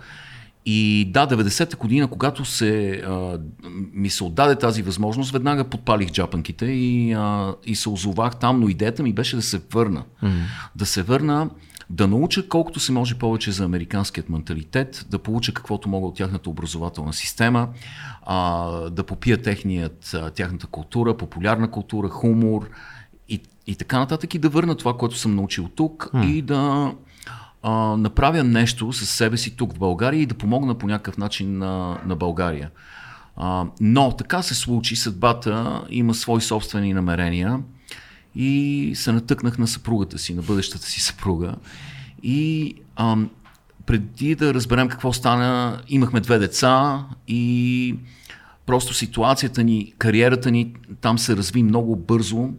И 0.66 1.10
да, 1.12 1.26
90-та 1.26 1.76
година, 1.76 2.06
когато 2.06 2.44
се, 2.44 2.90
а, 3.06 3.38
ми 3.92 4.10
се 4.10 4.24
отдаде 4.24 4.56
тази 4.56 4.82
възможност, 4.82 5.32
веднага 5.32 5.64
подпалих 5.64 6.10
джапанките 6.10 6.66
и, 6.66 7.12
а, 7.12 7.54
и 7.64 7.74
се 7.74 7.88
озовах 7.88 8.36
там, 8.36 8.60
но 8.60 8.68
идеята 8.68 9.02
ми 9.02 9.12
беше 9.12 9.36
да 9.36 9.42
се 9.42 9.60
върна. 9.72 10.04
Да 10.76 10.86
се 10.86 11.02
върна, 11.02 11.50
да 11.90 12.08
науча 12.08 12.48
колкото 12.48 12.80
се 12.80 12.92
може 12.92 13.14
повече 13.14 13.52
за 13.52 13.64
американският 13.64 14.28
менталитет, 14.28 15.06
да 15.10 15.18
получа 15.18 15.54
каквото 15.54 15.88
мога 15.88 16.06
от 16.06 16.16
тяхната 16.16 16.50
образователна 16.50 17.12
система, 17.12 17.68
а, 18.22 18.70
да 18.90 19.04
попия 19.04 19.42
техният, 19.42 20.16
тяхната 20.34 20.66
култура, 20.66 21.16
популярна 21.16 21.70
култура, 21.70 22.08
хумор 22.08 22.68
и, 23.66 23.74
така 23.74 23.98
нататък 23.98 24.34
и 24.34 24.38
да 24.38 24.48
върна 24.48 24.74
това, 24.74 24.96
което 24.96 25.18
съм 25.18 25.34
научил 25.34 25.68
тук 25.68 26.10
и 26.24 26.42
да 26.42 26.92
а, 27.62 27.72
направя 27.96 28.44
нещо 28.44 28.92
с 28.92 29.06
себе 29.06 29.36
си 29.36 29.56
тук 29.56 29.74
в 29.74 29.78
България 29.78 30.20
и 30.20 30.26
да 30.26 30.34
помогна 30.34 30.74
по 30.74 30.86
някакъв 30.86 31.18
начин 31.18 31.58
на, 31.58 32.00
на 32.06 32.16
България. 32.16 32.70
А, 33.36 33.66
но 33.80 34.16
така 34.16 34.42
се 34.42 34.54
случи, 34.54 34.96
съдбата 34.96 35.84
има 35.90 36.14
свои 36.14 36.40
собствени 36.40 36.94
намерения 36.94 37.60
и 38.34 38.92
се 38.94 39.12
натъкнах 39.12 39.58
на 39.58 39.66
съпругата 39.66 40.18
си, 40.18 40.34
на 40.34 40.42
бъдещата 40.42 40.86
си 40.86 41.00
съпруга. 41.00 41.54
И 42.22 42.74
ам, 42.96 43.30
преди 43.86 44.34
да 44.34 44.54
разберем 44.54 44.88
какво 44.88 45.12
стана, 45.12 45.82
имахме 45.88 46.20
две 46.20 46.38
деца 46.38 47.04
и 47.28 47.96
просто 48.66 48.94
ситуацията 48.94 49.64
ни, 49.64 49.94
кариерата 49.98 50.50
ни 50.50 50.74
там 51.00 51.18
се 51.18 51.36
разви 51.36 51.62
много 51.62 51.96
бързо 51.96 52.50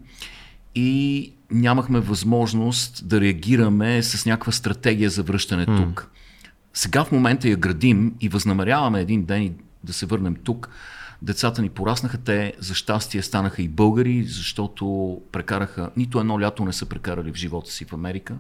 и 0.76 1.34
нямахме 1.52 2.00
възможност 2.00 3.08
да 3.08 3.22
реагираме 3.22 4.04
с 4.04 4.26
някаква 4.26 4.52
стратегия 4.52 5.10
за 5.10 5.24
връщане 5.24 5.66
mm. 5.66 5.78
тук. 5.78 6.12
Сега 6.74 7.04
в 7.04 7.12
момента 7.12 7.50
я 7.50 7.56
градим 7.56 8.16
и 8.22 8.30
възнамеряваме 8.30 9.02
един 9.02 9.26
ден 9.26 9.56
да 9.84 9.94
се 9.94 10.06
върнем 10.06 10.36
тук. 10.36 10.70
Децата 11.22 11.62
ни 11.62 11.70
пораснаха, 11.70 12.18
те 12.18 12.54
за 12.60 12.74
щастие 12.74 13.22
станаха 13.22 13.62
и 13.62 13.68
българи, 13.68 14.24
защото 14.24 15.22
прекараха, 15.32 15.90
нито 15.98 16.20
едно 16.20 16.42
лято 16.42 16.66
не 16.66 16.74
са 16.74 16.86
прекарали 16.86 17.32
в 17.32 17.36
живота 17.36 17.72
си 17.72 17.86
в 17.86 17.94
Америка. 17.94 18.36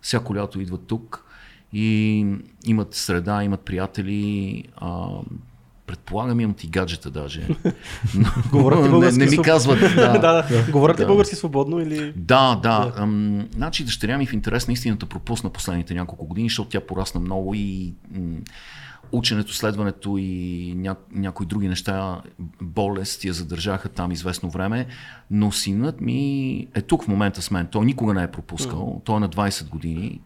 Всяко 0.00 0.36
лято 0.36 0.60
идват 0.60 0.86
тук 0.86 1.24
и 1.72 2.26
имат 2.64 2.94
среда, 2.94 3.44
имат 3.44 3.60
приятели, 3.60 4.64
а, 4.76 5.08
Предполагам, 5.88 6.40
имам 6.40 6.56
и 6.64 6.66
гаджета 6.66 7.10
даже. 7.10 7.42
Говорят 8.50 8.84
ли 8.84 8.88
български 8.88 9.18
не, 9.18 9.24
не 9.24 9.30
ми 9.30 9.42
казват. 9.42 9.78
Да, 9.96 10.12
да, 10.12 10.18
да. 10.18 10.72
Говорят 10.72 11.00
ли 11.00 11.06
български 11.06 11.36
свободно 11.36 11.80
или... 11.80 12.12
Да, 12.16 12.60
да. 12.62 12.78
да. 12.78 12.92
Ам, 12.96 13.48
значи 13.54 13.84
дъщеря 13.84 14.18
ми 14.18 14.26
в 14.26 14.32
интерес 14.32 14.68
на 14.68 14.72
истината 14.72 15.06
пропусна 15.06 15.50
последните 15.50 15.94
няколко 15.94 16.26
години, 16.26 16.48
защото 16.48 16.70
тя 16.70 16.80
порасна 16.80 17.20
много 17.20 17.54
и 17.54 17.92
м- 18.10 18.36
ученето, 19.12 19.54
следването 19.54 20.16
и 20.18 20.72
ня, 20.76 20.96
някои 21.12 21.46
други 21.46 21.68
неща, 21.68 22.20
болест 22.62 23.24
я 23.24 23.32
задържаха 23.32 23.88
там 23.88 24.12
известно 24.12 24.50
време, 24.50 24.86
но 25.30 25.52
синът 25.52 26.00
ми 26.00 26.66
е 26.74 26.82
тук 26.82 27.04
в 27.04 27.08
момента 27.08 27.42
с 27.42 27.50
мен. 27.50 27.66
Той 27.66 27.86
никога 27.86 28.14
не 28.14 28.22
е 28.22 28.30
пропускал. 28.30 29.02
Той 29.04 29.16
е 29.16 29.20
на 29.20 29.28
20 29.28 29.68
години. 29.68 30.20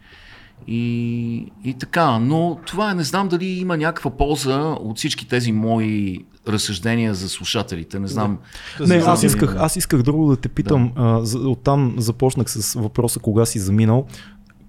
И, 0.68 1.46
и 1.64 1.74
така, 1.74 2.18
но 2.18 2.58
това 2.66 2.90
е, 2.90 2.94
не 2.94 3.04
знам 3.04 3.28
дали 3.28 3.46
има 3.46 3.76
някаква 3.76 4.10
полза 4.10 4.60
от 4.60 4.98
всички 4.98 5.28
тези 5.28 5.52
мои 5.52 6.24
разсъждения 6.48 7.14
за 7.14 7.28
слушателите. 7.28 7.98
Не 7.98 8.08
знам. 8.08 8.38
Не, 8.80 8.94
аз 8.94 9.22
исках, 9.22 9.56
аз 9.58 9.76
исках 9.76 10.02
друго 10.02 10.30
да 10.30 10.36
те 10.36 10.48
питам. 10.48 10.92
Да. 10.96 11.02
А, 11.02 11.38
оттам 11.38 11.94
започнах 11.98 12.50
с 12.50 12.74
въпроса 12.74 13.20
кога 13.20 13.46
си 13.46 13.58
заминал. 13.58 14.06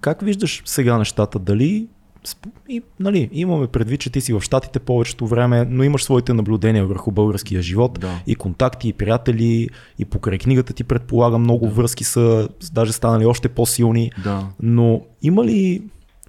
Как 0.00 0.20
виждаш 0.20 0.62
сега 0.64 0.98
нещата? 0.98 1.38
Дали 1.38 1.86
и, 2.68 2.82
нали, 3.00 3.28
имаме 3.32 3.66
предвид, 3.66 4.00
че 4.00 4.10
ти 4.10 4.20
си 4.20 4.32
в 4.32 4.40
Штатите 4.40 4.78
повечето 4.78 5.26
време, 5.26 5.66
но 5.70 5.84
имаш 5.84 6.04
своите 6.04 6.32
наблюдения 6.32 6.86
върху 6.86 7.10
българския 7.10 7.62
живот 7.62 7.98
да. 8.00 8.20
и 8.26 8.34
контакти, 8.34 8.88
и 8.88 8.92
приятели, 8.92 9.68
и 9.98 10.04
покрай 10.04 10.38
книгата 10.38 10.72
ти 10.72 10.84
предполагам 10.84 11.42
много 11.42 11.66
да. 11.66 11.72
връзки 11.72 12.04
са 12.04 12.48
даже 12.72 12.92
станали 12.92 13.26
още 13.26 13.48
по-силни. 13.48 14.12
Да. 14.24 14.46
Но 14.62 15.00
има 15.22 15.44
ли, 15.44 15.82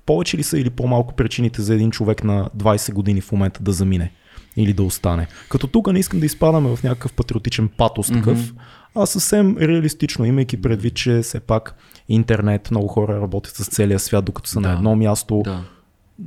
повече 0.05 0.37
ли 0.37 0.43
са 0.43 0.59
или 0.59 0.69
по-малко 0.69 1.13
причините 1.13 1.61
за 1.61 1.73
един 1.73 1.91
човек 1.91 2.23
на 2.23 2.49
20 2.57 2.93
години 2.93 3.21
в 3.21 3.31
момента 3.31 3.63
да 3.63 3.71
замине? 3.71 4.11
или 4.57 4.73
да 4.73 4.83
остане. 4.83 5.27
Като 5.49 5.67
тук 5.67 5.93
не 5.93 5.99
искам 5.99 6.19
да 6.19 6.25
изпадаме 6.25 6.75
в 6.75 6.83
някакъв 6.83 7.13
патриотичен 7.13 7.69
патос 7.77 8.07
такъв, 8.07 8.37
mm-hmm. 8.37 8.55
а 8.95 9.05
съвсем 9.05 9.57
реалистично, 9.57 10.25
имайки 10.25 10.61
предвид, 10.61 10.93
че 10.93 11.21
все 11.21 11.39
пак 11.39 11.75
интернет, 12.09 12.71
много 12.71 12.87
хора 12.87 13.21
работят 13.21 13.55
с 13.55 13.65
целия 13.65 13.99
свят, 13.99 14.25
докато 14.25 14.49
са 14.49 14.61
да. 14.61 14.67
на 14.67 14.73
едно 14.73 14.95
място. 14.95 15.41
Да 15.45 15.63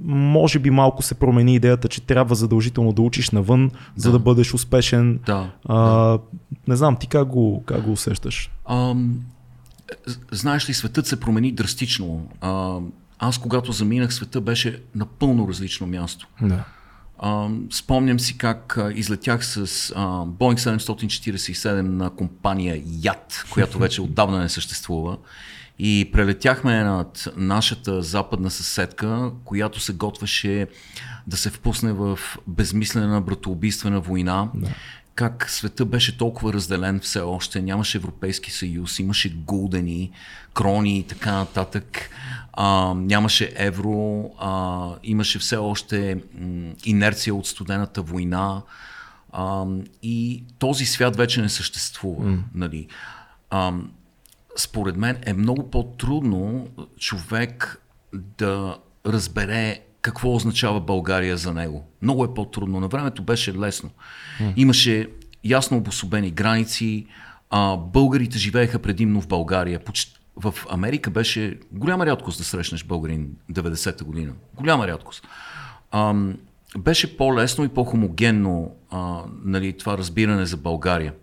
може 0.04 0.58
би 0.58 0.70
малко 0.70 1.02
се 1.02 1.14
промени 1.14 1.54
идеята, 1.54 1.88
че 1.88 2.00
трябва 2.00 2.34
задължително 2.34 2.92
да 2.92 3.02
учиш 3.02 3.30
навън, 3.30 3.68
да. 3.68 3.76
за 3.96 4.12
да 4.12 4.18
бъдеш 4.18 4.54
успешен. 4.54 5.20
Да, 5.26 5.50
а, 5.64 5.78
да. 5.78 6.18
Не 6.68 6.76
знам, 6.76 6.96
ти 6.96 7.06
как 7.06 7.28
го, 7.28 7.62
как 7.66 7.82
го 7.82 7.92
усещаш? 7.92 8.50
А, 8.64 8.94
знаеш 10.32 10.68
ли, 10.68 10.74
светът 10.74 11.06
се 11.06 11.20
промени 11.20 11.52
драстично. 11.52 12.28
А, 12.40 12.78
аз 13.18 13.38
когато 13.38 13.72
заминах, 13.72 14.14
света 14.14 14.40
беше 14.40 14.82
напълно 14.94 15.48
различно 15.48 15.86
място. 15.86 16.28
Да. 16.42 16.64
А, 17.18 17.48
спомням 17.72 18.20
си 18.20 18.38
как 18.38 18.78
а, 18.78 18.92
излетях 18.94 19.46
с 19.46 19.56
а, 19.56 19.66
Boeing 20.26 20.76
747 20.76 21.80
на 21.80 22.10
компания 22.10 22.82
ЯД, 23.02 23.44
която 23.50 23.78
вече 23.78 24.02
отдавна 24.02 24.38
не 24.38 24.48
съществува. 24.48 25.16
И 25.78 26.10
прелетяхме 26.12 26.84
над 26.84 27.28
нашата 27.36 28.02
западна 28.02 28.50
съседка, 28.50 29.30
която 29.44 29.80
се 29.80 29.92
готвеше 29.92 30.66
да 31.26 31.36
се 31.36 31.50
впусне 31.50 31.92
в 31.92 32.18
безмислена 32.46 33.20
братоубийствена 33.20 34.00
война. 34.00 34.48
Да. 34.54 34.68
Как 35.14 35.50
света 35.50 35.84
беше 35.84 36.18
толкова 36.18 36.52
разделен 36.52 37.00
все 37.00 37.20
още, 37.20 37.62
нямаше 37.62 37.98
Европейски 37.98 38.50
съюз, 38.50 38.98
имаше 38.98 39.34
гулдени, 39.34 40.10
крони 40.54 40.98
и 40.98 41.02
така 41.02 41.32
нататък, 41.32 42.10
а, 42.52 42.94
нямаше 42.94 43.52
евро, 43.56 44.30
а, 44.38 44.90
имаше 45.02 45.38
все 45.38 45.56
още 45.56 46.20
м, 46.40 46.72
инерция 46.84 47.34
от 47.34 47.46
студената 47.46 48.02
война 48.02 48.62
а, 49.32 49.64
и 50.02 50.44
този 50.58 50.86
свят 50.86 51.16
вече 51.16 51.42
не 51.42 51.48
съществува. 51.48 52.24
Mm. 52.24 52.40
Нали. 52.54 52.88
А, 53.50 53.72
според 54.60 54.96
мен 54.96 55.18
е 55.26 55.32
много 55.32 55.70
по-трудно 55.70 56.68
човек 56.98 57.82
да 58.12 58.78
разбере 59.06 59.80
какво 60.02 60.34
означава 60.34 60.80
България 60.80 61.36
за 61.36 61.54
него. 61.54 61.88
Много 62.02 62.24
е 62.24 62.34
по-трудно. 62.34 62.80
На 62.80 62.88
времето 62.88 63.22
беше 63.22 63.58
лесно. 63.58 63.90
Имаше 64.56 65.08
ясно 65.44 65.76
обособени 65.76 66.30
граници. 66.30 67.06
А, 67.50 67.76
българите 67.76 68.38
живееха 68.38 68.78
предимно 68.78 69.20
в 69.20 69.28
България. 69.28 69.80
В 70.36 70.54
Америка 70.70 71.10
беше 71.10 71.58
голяма 71.72 72.06
рядкост 72.06 72.38
да 72.38 72.44
срещнеш 72.44 72.84
българин 72.84 73.28
90-та 73.52 74.04
година. 74.04 74.32
Голяма 74.54 74.86
рядкост. 74.86 75.26
А, 75.90 76.14
беше 76.78 77.16
по-лесно 77.16 77.64
и 77.64 77.68
по-хомогенно 77.68 78.74
а, 78.90 79.22
нали, 79.44 79.72
това 79.72 79.98
разбиране 79.98 80.46
за 80.46 80.56
България. 80.56 81.14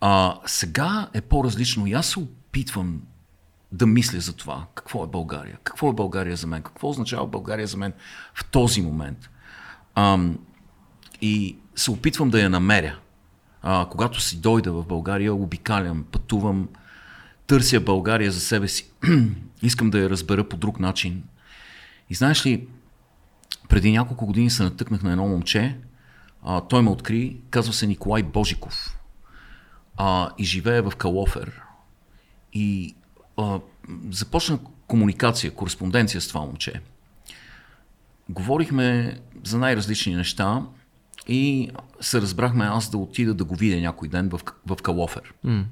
А, 0.00 0.38
сега 0.46 1.08
е 1.14 1.20
по-различно 1.20 1.86
и 1.86 1.92
аз 1.92 2.06
се 2.06 2.20
опитвам 2.50 3.02
да 3.72 3.86
мисля 3.86 4.20
за 4.20 4.32
това. 4.32 4.66
Какво 4.74 5.04
е 5.04 5.06
България? 5.06 5.58
Какво 5.64 5.90
е 5.90 5.94
България 5.94 6.36
за 6.36 6.46
мен? 6.46 6.62
Какво 6.62 6.88
означава 6.88 7.26
България 7.26 7.66
за 7.66 7.76
мен 7.76 7.92
в 8.34 8.44
този 8.50 8.82
момент? 8.82 9.30
Ам, 9.94 10.38
и 11.20 11.56
се 11.76 11.90
опитвам 11.90 12.30
да 12.30 12.40
я 12.40 12.50
намеря. 12.50 12.98
А, 13.62 13.86
когато 13.90 14.20
си 14.20 14.40
дойда 14.40 14.72
в 14.72 14.86
България, 14.86 15.34
обикалям, 15.34 16.04
пътувам, 16.12 16.68
търся 17.46 17.80
България 17.80 18.32
за 18.32 18.40
себе 18.40 18.68
си. 18.68 18.90
Искам 19.62 19.90
да 19.90 19.98
я 19.98 20.10
разбера 20.10 20.48
по 20.48 20.56
друг 20.56 20.80
начин. 20.80 21.22
И 22.10 22.14
знаеш 22.14 22.46
ли, 22.46 22.68
преди 23.68 23.92
няколко 23.92 24.26
години 24.26 24.50
се 24.50 24.62
натъкнах 24.62 25.02
на 25.02 25.10
едно 25.10 25.28
момче. 25.28 25.78
А, 26.42 26.60
той 26.60 26.82
ме 26.82 26.90
откри, 26.90 27.36
казва 27.50 27.72
се 27.72 27.86
Николай 27.86 28.22
Божиков. 28.22 28.96
А, 29.96 30.30
и 30.38 30.44
живее 30.44 30.80
в 30.80 30.92
Калофер. 30.98 31.62
И 32.52 32.94
а, 33.36 33.60
започна 34.10 34.58
комуникация, 34.86 35.50
кореспонденция 35.50 36.20
с 36.20 36.28
това 36.28 36.40
момче. 36.40 36.80
Говорихме 38.28 39.18
за 39.44 39.58
най-различни 39.58 40.14
неща 40.14 40.62
и 41.28 41.70
се 42.00 42.20
разбрахме 42.20 42.64
аз 42.64 42.90
да 42.90 42.98
отида 42.98 43.34
да 43.34 43.44
го 43.44 43.54
видя 43.54 43.80
някой 43.80 44.08
ден 44.08 44.28
в, 44.28 44.40
в 44.66 44.76
Калофер. 44.82 45.34
Mm. 45.46 45.64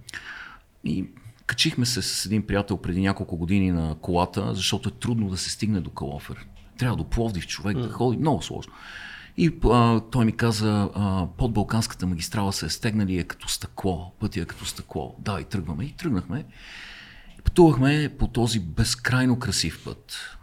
И 0.85 1.05
качихме 1.47 1.87
се 1.87 2.03
с 2.03 2.27
един 2.27 2.47
приятел 2.47 2.77
преди 2.77 3.01
няколко 3.01 3.37
години 3.37 3.73
на 3.73 3.97
колата, 4.01 4.55
защото 4.55 4.89
е 4.89 4.93
трудно 4.93 5.29
да 5.29 5.37
се 5.37 5.51
стигне 5.51 5.81
до 5.81 5.91
Калофер. 5.91 6.47
Трябва 6.79 6.97
до 6.97 7.05
Пловдив 7.05 7.47
човек 7.47 7.77
mm. 7.77 7.83
да 7.83 7.93
ходи, 7.93 8.19
много 8.19 8.43
сложно. 8.43 8.73
И 9.41 9.59
а, 9.65 10.01
той 10.01 10.25
ми 10.25 10.33
каза, 10.33 10.91
а, 10.95 11.27
под 11.37 11.53
Балканската 11.53 12.07
магистрала 12.07 12.53
се 12.53 12.67
е 12.67 12.69
стегнали 12.69 13.19
е 13.19 13.25
като 13.25 13.49
стъкло, 13.49 14.13
пътя 14.21 14.41
е 14.41 14.45
като 14.45 14.65
стъкло. 14.65 15.17
Да, 15.19 15.41
и 15.41 15.45
тръгваме. 15.45 15.85
И 15.85 15.93
тръгнахме. 15.93 16.45
Пътувахме 17.45 18.15
по 18.19 18.29
този 18.29 18.61
безкрайно 18.61 19.39
красив 19.39 19.85
път, 19.85 20.37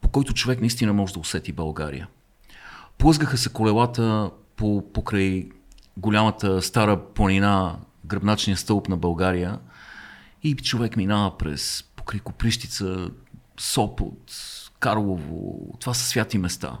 по 0.00 0.08
който 0.08 0.34
човек 0.34 0.60
наистина 0.60 0.92
може 0.92 1.12
да 1.12 1.20
усети 1.20 1.52
България. 1.52 2.08
Плъзгаха 2.98 3.38
се 3.38 3.48
колелата 3.48 4.30
по, 4.56 4.92
покрай 4.92 5.48
голямата 5.96 6.62
стара 6.62 7.04
планина, 7.04 7.76
гръбначния 8.04 8.56
стълб 8.56 8.88
на 8.88 8.96
България 8.96 9.58
и 10.42 10.56
човек 10.56 10.96
минава 10.96 11.38
през 11.38 11.84
покрай 11.96 12.20
Коприщица, 12.20 13.10
Сопот, 13.60 14.32
Карлово. 14.78 15.68
Това 15.80 15.94
са 15.94 16.04
святи 16.04 16.38
места. 16.38 16.78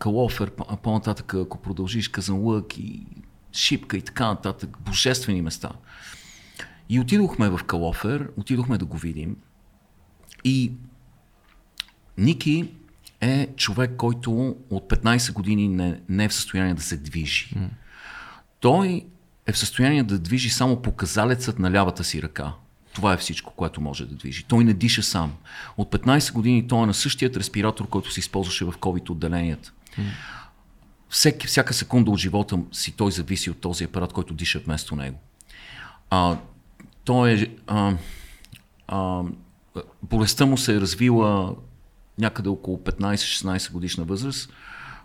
Калофер, 0.00 0.50
по-нататък, 0.82 1.34
ако 1.34 1.58
продължиш 1.58 2.08
Казанлък 2.08 2.78
и 2.78 3.06
Шипка 3.52 3.96
и 3.96 4.02
така 4.02 4.26
нататък, 4.26 4.76
божествени 4.80 5.42
места. 5.42 5.70
И 6.88 7.00
отидохме 7.00 7.48
в 7.48 7.60
Калофер, 7.66 8.30
отидохме 8.36 8.78
да 8.78 8.84
го 8.84 8.96
видим. 8.96 9.36
И 10.44 10.72
Ники 12.18 12.68
е 13.20 13.48
човек, 13.56 13.96
който 13.96 14.56
от 14.70 14.90
15 14.90 15.32
години 15.32 15.68
не, 15.68 16.00
не 16.08 16.24
е 16.24 16.28
в 16.28 16.34
състояние 16.34 16.74
да 16.74 16.82
се 16.82 16.96
движи. 16.96 17.48
Mm. 17.54 17.68
Той 18.60 19.06
е 19.46 19.52
в 19.52 19.58
състояние 19.58 20.02
да 20.02 20.18
движи 20.18 20.50
само 20.50 20.82
показалецът 20.82 21.58
на 21.58 21.70
лявата 21.70 22.04
си 22.04 22.22
ръка. 22.22 22.52
Това 22.94 23.12
е 23.12 23.16
всичко, 23.16 23.52
което 23.56 23.80
може 23.80 24.06
да 24.06 24.14
движи. 24.14 24.44
Той 24.44 24.64
не 24.64 24.72
диша 24.72 25.02
сам. 25.02 25.32
От 25.76 25.92
15 25.92 26.32
години 26.32 26.68
той 26.68 26.82
е 26.82 26.86
на 26.86 26.94
същият 26.94 27.36
респиратор, 27.36 27.88
който 27.88 28.12
се 28.12 28.20
използваше 28.20 28.64
в 28.64 28.72
COVID 28.72 29.10
отделенията. 29.10 29.72
Всеки, 31.08 31.46
всяка 31.46 31.74
секунда 31.74 32.10
от 32.10 32.18
живота 32.18 32.58
си 32.72 32.92
той 32.92 33.12
зависи 33.12 33.50
от 33.50 33.60
този 33.60 33.84
апарат, 33.84 34.12
който 34.12 34.34
диша 34.34 34.58
вместо 34.58 34.96
него. 34.96 35.18
А, 36.10 36.38
той 37.04 37.30
е 37.32 37.46
а, 37.66 37.96
а, 38.88 39.22
болестта 40.02 40.46
му 40.46 40.58
се 40.58 40.76
е 40.76 40.80
развила 40.80 41.56
някъде 42.18 42.48
около 42.48 42.76
15-16 42.76 43.72
годишна 43.72 44.04
възраст 44.04 44.52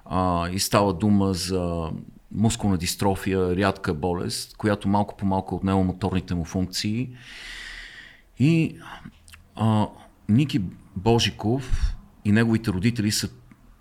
а, 0.06 0.50
и 0.50 0.60
става 0.60 0.94
дума 0.94 1.34
за 1.34 1.90
мускулна 2.32 2.78
дистрофия, 2.78 3.56
рядка 3.56 3.94
болест, 3.94 4.58
която 4.58 4.88
малко 4.88 5.18
по 5.18 5.26
малко 5.26 5.56
отнема 5.56 5.84
моторните 5.84 6.36
му 6.36 6.46
функции. 6.46 7.10
И 8.40 8.78
а, 9.56 9.88
Ники 10.30 10.62
Божиков 10.96 11.96
и 12.26 12.32
неговите 12.32 12.72
родители 12.72 13.12
са 13.12 13.30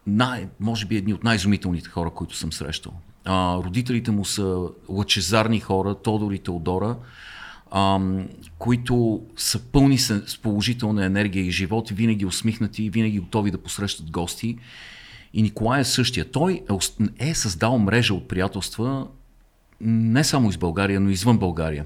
най, 0.06 0.48
може 0.60 0.86
би 0.86 0.96
едни 0.96 1.14
от 1.14 1.24
най-изумителните 1.24 1.88
хора, 1.88 2.10
които 2.10 2.36
съм 2.36 2.52
срещал. 2.52 2.92
А, 3.24 3.56
родителите 3.56 4.10
му 4.10 4.24
са 4.24 4.68
лъчезарни 4.88 5.60
хора, 5.60 5.94
Тодор 5.94 6.32
и 6.32 6.38
Теодора, 6.38 6.96
а, 7.70 8.00
които 8.58 9.22
са 9.36 9.58
пълни 9.58 9.98
с 9.98 10.38
положителна 10.42 11.04
енергия 11.04 11.44
и 11.44 11.50
живот, 11.50 11.90
винаги 11.90 12.26
усмихнати, 12.26 12.90
винаги 12.90 13.18
готови 13.18 13.50
да 13.50 13.58
посрещат 13.58 14.10
гости. 14.10 14.58
И 15.34 15.42
Николай 15.42 15.80
е 15.80 15.84
същия. 15.84 16.30
Той 16.30 16.62
е, 17.18 17.30
е 17.30 17.34
създал 17.34 17.78
мрежа 17.78 18.14
от 18.14 18.28
приятелства 18.28 19.06
не 19.80 20.24
само 20.24 20.50
из 20.50 20.56
България, 20.56 21.00
но 21.00 21.10
и 21.10 21.12
извън 21.12 21.38
България. 21.38 21.84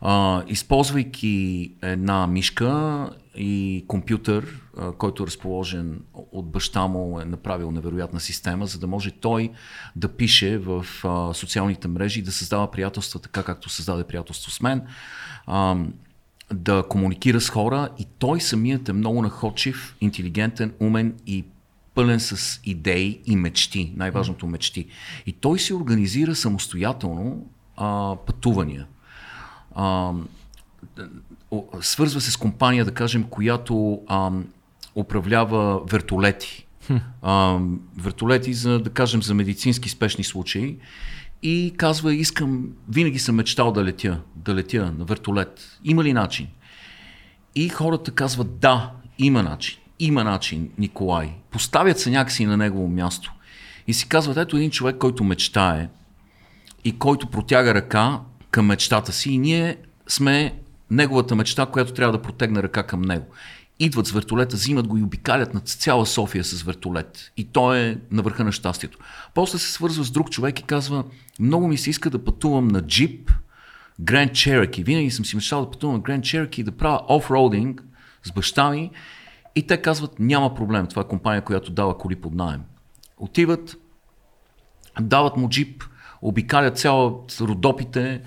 А, 0.00 0.42
използвайки 0.48 1.72
една 1.82 2.26
мишка 2.26 3.10
и 3.36 3.84
компютър, 3.88 4.60
който 4.98 5.22
е 5.22 5.26
разположен 5.26 6.00
от 6.32 6.50
баща 6.50 6.86
му, 6.86 7.20
е 7.20 7.24
направил 7.24 7.70
невероятна 7.70 8.20
система, 8.20 8.66
за 8.66 8.78
да 8.78 8.86
може 8.86 9.10
той 9.10 9.50
да 9.96 10.08
пише 10.08 10.58
в 10.58 10.86
социалните 11.34 11.88
мрежи 11.88 12.22
да 12.22 12.32
създава 12.32 12.70
приятелства 12.70 13.20
така, 13.20 13.42
както 13.42 13.68
създаде 13.68 14.04
приятелство 14.04 14.50
с 14.50 14.60
мен, 14.60 14.82
да 16.52 16.84
комуникира 16.88 17.40
с 17.40 17.50
хора 17.50 17.88
и 17.98 18.06
той 18.18 18.40
самият 18.40 18.88
е 18.88 18.92
много 18.92 19.22
находчив, 19.22 19.96
интелигентен, 20.00 20.72
умен 20.80 21.14
и 21.26 21.44
пълен 21.94 22.20
с 22.20 22.60
идеи 22.64 23.20
и 23.26 23.36
мечти, 23.36 23.92
най-важното 23.96 24.46
мечти. 24.46 24.86
И 25.26 25.32
той 25.32 25.58
си 25.58 25.74
организира 25.74 26.34
самостоятелно 26.34 27.46
а, 27.76 28.16
пътувания 28.26 28.86
а, 29.74 30.12
свързва 31.80 32.20
се 32.20 32.30
с 32.30 32.36
компания, 32.36 32.84
да 32.84 32.94
кажем, 32.94 33.24
която 33.24 34.02
а, 34.06 34.30
управлява 34.94 35.80
вертолети. 35.84 36.66
А, 37.22 37.58
вертолети 37.96 38.54
за, 38.54 38.78
да 38.78 38.90
кажем, 38.90 39.22
за 39.22 39.34
медицински 39.34 39.88
спешни 39.88 40.24
случаи. 40.24 40.76
И 41.42 41.74
казва, 41.76 42.14
искам, 42.14 42.68
винаги 42.88 43.18
съм 43.18 43.34
мечтал 43.34 43.72
да 43.72 43.84
летя, 43.84 44.20
да 44.36 44.54
летя 44.54 44.92
на 44.98 45.04
вертолет. 45.04 45.78
Има 45.84 46.04
ли 46.04 46.12
начин? 46.12 46.46
И 47.54 47.68
хората 47.68 48.10
казват, 48.10 48.58
да, 48.58 48.92
има 49.18 49.42
начин. 49.42 49.78
Има 49.98 50.24
начин, 50.24 50.70
Николай. 50.78 51.30
Поставят 51.50 51.98
се 51.98 52.10
някакси 52.10 52.46
на 52.46 52.56
негово 52.56 52.88
място. 52.88 53.32
И 53.86 53.94
си 53.94 54.08
казват, 54.08 54.36
ето 54.36 54.56
един 54.56 54.70
човек, 54.70 54.96
който 54.96 55.24
мечтае 55.24 55.88
и 56.84 56.98
който 56.98 57.26
протяга 57.26 57.74
ръка 57.74 58.20
към 58.50 58.66
мечтата 58.66 59.12
си 59.12 59.30
и 59.30 59.38
ние 59.38 59.76
сме 60.08 60.54
неговата 60.90 61.36
мечта, 61.36 61.66
която 61.66 61.92
трябва 61.92 62.12
да 62.12 62.22
протегне 62.22 62.62
ръка 62.62 62.82
към 62.82 63.02
него. 63.02 63.26
Идват 63.82 64.06
с 64.06 64.10
вертолета, 64.10 64.56
взимат 64.56 64.88
го 64.88 64.96
и 64.96 65.02
обикалят 65.02 65.54
над 65.54 65.68
цяла 65.68 66.06
София 66.06 66.44
с 66.44 66.62
вертолет. 66.62 67.32
И 67.36 67.44
той 67.44 67.78
е 67.78 67.96
на 68.10 68.22
върха 68.22 68.44
на 68.44 68.52
щастието. 68.52 68.98
После 69.34 69.58
се 69.58 69.72
свързва 69.72 70.04
с 70.04 70.10
друг 70.10 70.30
човек 70.30 70.60
и 70.60 70.62
казва, 70.62 71.04
много 71.40 71.68
ми 71.68 71.78
се 71.78 71.90
иска 71.90 72.10
да 72.10 72.24
пътувам 72.24 72.68
на 72.68 72.82
джип, 72.82 73.30
Grand 74.02 74.30
Cherokee. 74.30 74.84
Винаги 74.84 75.10
съм 75.10 75.24
си 75.24 75.36
мечтал 75.36 75.64
да 75.64 75.70
пътувам 75.70 75.96
на 75.96 76.02
Grand 76.02 76.20
Cherokee 76.20 76.58
и 76.58 76.62
да 76.62 76.72
правя 76.72 77.00
офроудинг 77.08 77.84
с 78.22 78.32
баща 78.32 78.70
ми. 78.70 78.90
И 79.56 79.66
те 79.66 79.82
казват, 79.82 80.18
няма 80.18 80.54
проблем. 80.54 80.86
Това 80.86 81.02
е 81.02 81.08
компания, 81.08 81.44
която 81.44 81.72
дава 81.72 81.98
коли 81.98 82.16
под 82.16 82.34
найем. 82.34 82.60
Отиват, 83.18 83.76
дават 85.00 85.36
му 85.36 85.48
джип, 85.48 85.84
обикалят 86.22 86.78
цяло 86.78 87.26
Родопите, 87.40 88.22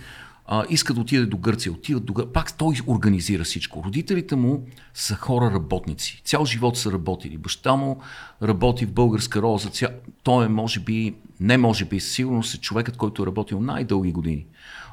а, 0.45 0.65
иска 0.69 0.93
да 0.93 1.01
отиде 1.01 1.25
до 1.25 1.37
Гърция, 1.37 1.71
отиват 1.71 2.05
до 2.05 2.13
Гърция. 2.13 2.33
Пак 2.33 2.57
той 2.57 2.75
организира 2.87 3.43
всичко. 3.43 3.83
Родителите 3.85 4.35
му 4.35 4.65
са 4.93 5.15
хора 5.15 5.51
работници. 5.51 6.21
Цял 6.25 6.45
живот 6.45 6.77
са 6.77 6.91
работили. 6.91 7.37
Баща 7.37 7.75
му 7.75 7.99
работи 8.43 8.85
в 8.85 8.93
българска 8.93 9.41
роза. 9.41 9.69
Ця... 9.69 9.89
Той 10.23 10.45
е, 10.45 10.49
може 10.49 10.79
би, 10.79 11.15
не 11.39 11.57
може 11.57 11.85
би, 11.85 11.99
сигурно 11.99 12.39
е 12.39 12.57
човекът, 12.57 12.97
който 12.97 13.23
е 13.23 13.25
работил 13.25 13.59
най-дълги 13.59 14.11
години 14.11 14.45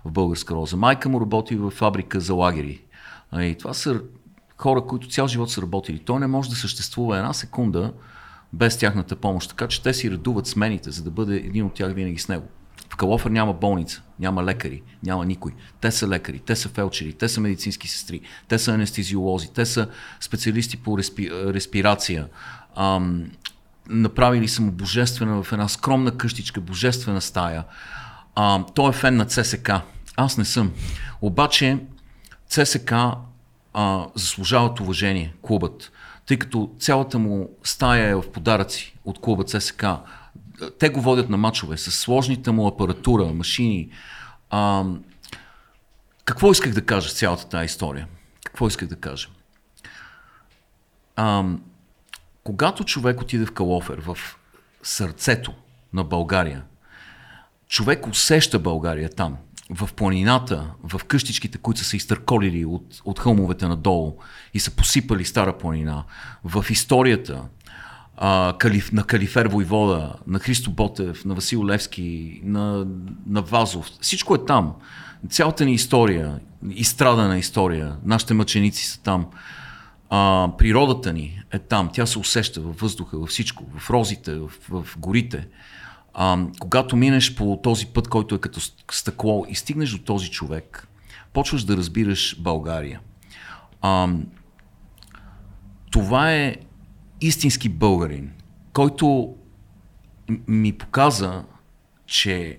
в 0.04 0.10
българска 0.10 0.54
роза. 0.54 0.76
Майка 0.76 1.08
му 1.08 1.20
работи 1.20 1.56
в 1.56 1.70
фабрика 1.70 2.20
за 2.20 2.34
лагери. 2.34 2.80
И 3.38 3.56
това 3.58 3.74
са 3.74 4.00
хора, 4.56 4.84
които 4.86 5.08
цял 5.08 5.28
живот 5.28 5.50
са 5.50 5.62
работили. 5.62 5.98
Той 5.98 6.20
не 6.20 6.26
може 6.26 6.50
да 6.50 6.56
съществува 6.56 7.16
една 7.18 7.32
секунда 7.32 7.92
без 8.52 8.78
тяхната 8.78 9.16
помощ. 9.16 9.50
Така 9.50 9.68
че 9.68 9.82
те 9.82 9.94
си 9.94 10.10
редуват 10.10 10.46
смените, 10.46 10.90
за 10.90 11.04
да 11.04 11.10
бъде 11.10 11.36
един 11.36 11.66
от 11.66 11.74
тях 11.74 11.94
винаги 11.94 12.18
с 12.18 12.28
него. 12.28 12.48
В 12.92 12.96
Калофер 12.96 13.30
няма 13.30 13.52
болница, 13.52 14.02
няма 14.18 14.44
лекари, 14.44 14.82
няма 15.02 15.26
никой. 15.26 15.52
Те 15.80 15.90
са 15.90 16.08
лекари, 16.08 16.38
те 16.38 16.56
са 16.56 16.68
фелчери, 16.68 17.12
те 17.12 17.28
са 17.28 17.40
медицински 17.40 17.88
сестри, 17.88 18.20
те 18.48 18.58
са 18.58 18.72
анестезиолози, 18.72 19.52
те 19.54 19.66
са 19.66 19.88
специалисти 20.20 20.76
по 20.76 20.98
респи, 20.98 21.30
респирация. 21.32 22.26
Ам, 22.76 23.30
направили 23.88 24.48
са 24.48 24.62
му 24.62 24.72
божествена 24.72 25.42
в 25.42 25.52
една 25.52 25.68
скромна 25.68 26.16
къщичка, 26.16 26.60
божествена 26.60 27.20
стая. 27.20 27.64
Ам, 28.36 28.66
той 28.74 28.90
е 28.90 28.92
фен 28.92 29.16
на 29.16 29.26
ЦСК. 29.26 29.70
Аз 30.16 30.38
не 30.38 30.44
съм. 30.44 30.72
Обаче 31.20 31.78
ЦСК 32.48 32.92
а, 33.72 34.06
заслужават 34.14 34.80
уважение, 34.80 35.34
клубът, 35.42 35.92
тъй 36.26 36.36
като 36.36 36.70
цялата 36.78 37.18
му 37.18 37.50
стая 37.64 38.08
е 38.08 38.14
в 38.14 38.32
подаръци 38.32 38.96
от 39.04 39.20
клуба 39.20 39.44
ЦСК 39.44 39.84
те 40.78 40.88
го 40.88 41.00
водят 41.00 41.28
на 41.28 41.36
мачове 41.36 41.76
с 41.76 41.90
сложните 41.90 42.50
му 42.50 42.66
апаратура, 42.66 43.24
машини. 43.24 43.88
А, 44.50 44.84
какво 46.24 46.52
исках 46.52 46.74
да 46.74 46.86
кажа 46.86 47.08
с 47.08 47.18
цялата 47.18 47.48
тази 47.48 47.64
история? 47.64 48.06
Какво 48.44 48.68
исках 48.68 48.88
да 48.88 48.96
кажа? 48.96 49.28
А, 51.16 51.44
когато 52.44 52.84
човек 52.84 53.20
отиде 53.20 53.46
в 53.46 53.52
Калофер, 53.52 53.98
в 53.98 54.18
сърцето 54.82 55.52
на 55.92 56.04
България, 56.04 56.64
човек 57.68 58.06
усеща 58.06 58.58
България 58.58 59.10
там, 59.10 59.36
в 59.70 59.90
планината, 59.96 60.70
в 60.82 61.04
къщичките, 61.04 61.58
които 61.58 61.80
са 61.80 61.86
се 61.86 61.96
изтърколили 61.96 62.64
от, 62.64 63.00
от 63.04 63.18
хълмовете 63.18 63.68
надолу 63.68 64.16
и 64.54 64.60
са 64.60 64.70
посипали 64.70 65.24
Стара 65.24 65.58
планина, 65.58 66.04
в 66.44 66.64
историята, 66.70 67.42
а, 68.22 68.54
Калиф, 68.58 68.92
на 68.92 69.04
Калифер 69.04 69.46
Войвода, 69.46 70.12
на 70.26 70.38
Христо 70.38 70.70
Ботев, 70.70 71.24
на 71.24 71.34
Васил 71.34 71.66
Левски, 71.66 72.40
на, 72.44 72.86
на 73.26 73.42
Вазов. 73.42 73.90
Всичко 74.00 74.34
е 74.34 74.44
там. 74.44 74.74
Цялата 75.28 75.64
ни 75.64 75.72
история, 75.72 76.40
изстрадана 76.70 77.38
история, 77.38 77.96
нашите 78.04 78.34
мъченици 78.34 78.84
са 78.86 79.02
там. 79.02 79.26
А, 80.10 80.48
природата 80.58 81.12
ни 81.12 81.42
е 81.52 81.58
там. 81.58 81.90
Тя 81.92 82.06
се 82.06 82.18
усеща 82.18 82.60
във 82.60 82.80
въздуха, 82.80 83.18
във 83.18 83.28
всичко, 83.28 83.64
в 83.78 83.90
розите, 83.90 84.34
в, 84.34 84.50
в 84.70 84.98
горите. 84.98 85.48
А, 86.14 86.38
когато 86.60 86.96
минеш 86.96 87.34
по 87.34 87.60
този 87.62 87.86
път, 87.86 88.08
който 88.08 88.34
е 88.34 88.38
като 88.38 88.60
стъкло 88.90 89.46
и 89.48 89.54
стигнеш 89.54 89.90
до 89.90 89.98
този 89.98 90.30
човек, 90.30 90.88
почваш 91.32 91.64
да 91.64 91.76
разбираш 91.76 92.40
България. 92.40 93.00
А, 93.82 94.08
това 95.90 96.32
е 96.32 96.56
истински 97.20 97.68
българин, 97.68 98.30
който 98.72 99.34
ми 100.48 100.72
показа, 100.72 101.44
че 102.06 102.58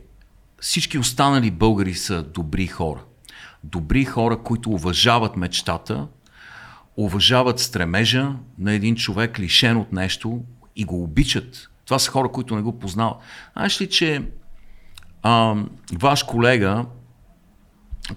всички 0.61 0.97
останали 0.97 1.51
българи 1.51 1.93
са 1.93 2.23
добри 2.23 2.67
хора. 2.67 3.03
Добри 3.63 4.05
хора, 4.05 4.37
които 4.37 4.69
уважават 4.69 5.37
мечтата, 5.37 6.07
уважават 6.97 7.59
стремежа 7.59 8.35
на 8.57 8.73
един 8.73 8.95
човек 8.95 9.39
лишен 9.39 9.77
от 9.77 9.91
нещо 9.91 10.41
и 10.75 10.85
го 10.85 11.03
обичат. 11.03 11.69
Това 11.85 11.99
са 11.99 12.11
хора, 12.11 12.31
които 12.31 12.55
не 12.55 12.61
го 12.61 12.79
познават. 12.79 13.17
Знаеш 13.53 13.81
ли, 13.81 13.89
че 13.89 14.23
а, 15.23 15.55
ваш 15.93 16.23
колега, 16.23 16.85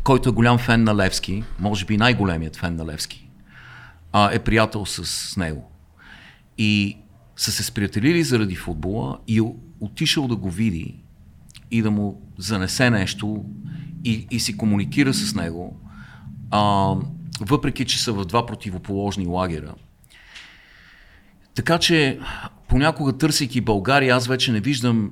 който 0.02 0.28
е 0.28 0.33
голям 0.33 0.59
фен 0.59 0.85
на 0.85 0.96
Левски, 0.96 1.44
може 1.59 1.85
би 1.85 1.96
най-големият 1.96 2.57
фен 2.57 2.76
на 2.76 2.87
Левски, 2.87 3.28
а, 4.12 4.30
е 4.33 4.38
приятел 4.38 4.87
с, 4.87 5.37
него. 5.37 5.70
И 6.58 6.98
са 7.36 7.52
се 7.52 7.62
сприятелили 7.62 8.24
заради 8.24 8.54
футбола 8.54 9.18
и 9.28 9.42
отишъл 9.80 10.28
да 10.28 10.36
го 10.36 10.50
види 10.50 10.94
и 11.70 11.82
да 11.82 11.90
му 11.90 12.22
занесе 12.38 12.90
нещо 12.90 13.44
и, 14.04 14.26
и 14.30 14.40
си 14.40 14.56
комуникира 14.56 15.14
с 15.14 15.34
него, 15.34 15.80
а, 16.50 16.94
въпреки 17.40 17.84
че 17.84 18.02
са 18.02 18.12
в 18.12 18.24
два 18.24 18.46
противоположни 18.46 19.26
лагера. 19.26 19.74
Така 21.54 21.78
че 21.78 22.18
понякога 22.68 23.18
търсейки 23.18 23.60
България, 23.60 24.16
аз 24.16 24.26
вече 24.26 24.52
не 24.52 24.60
виждам, 24.60 25.10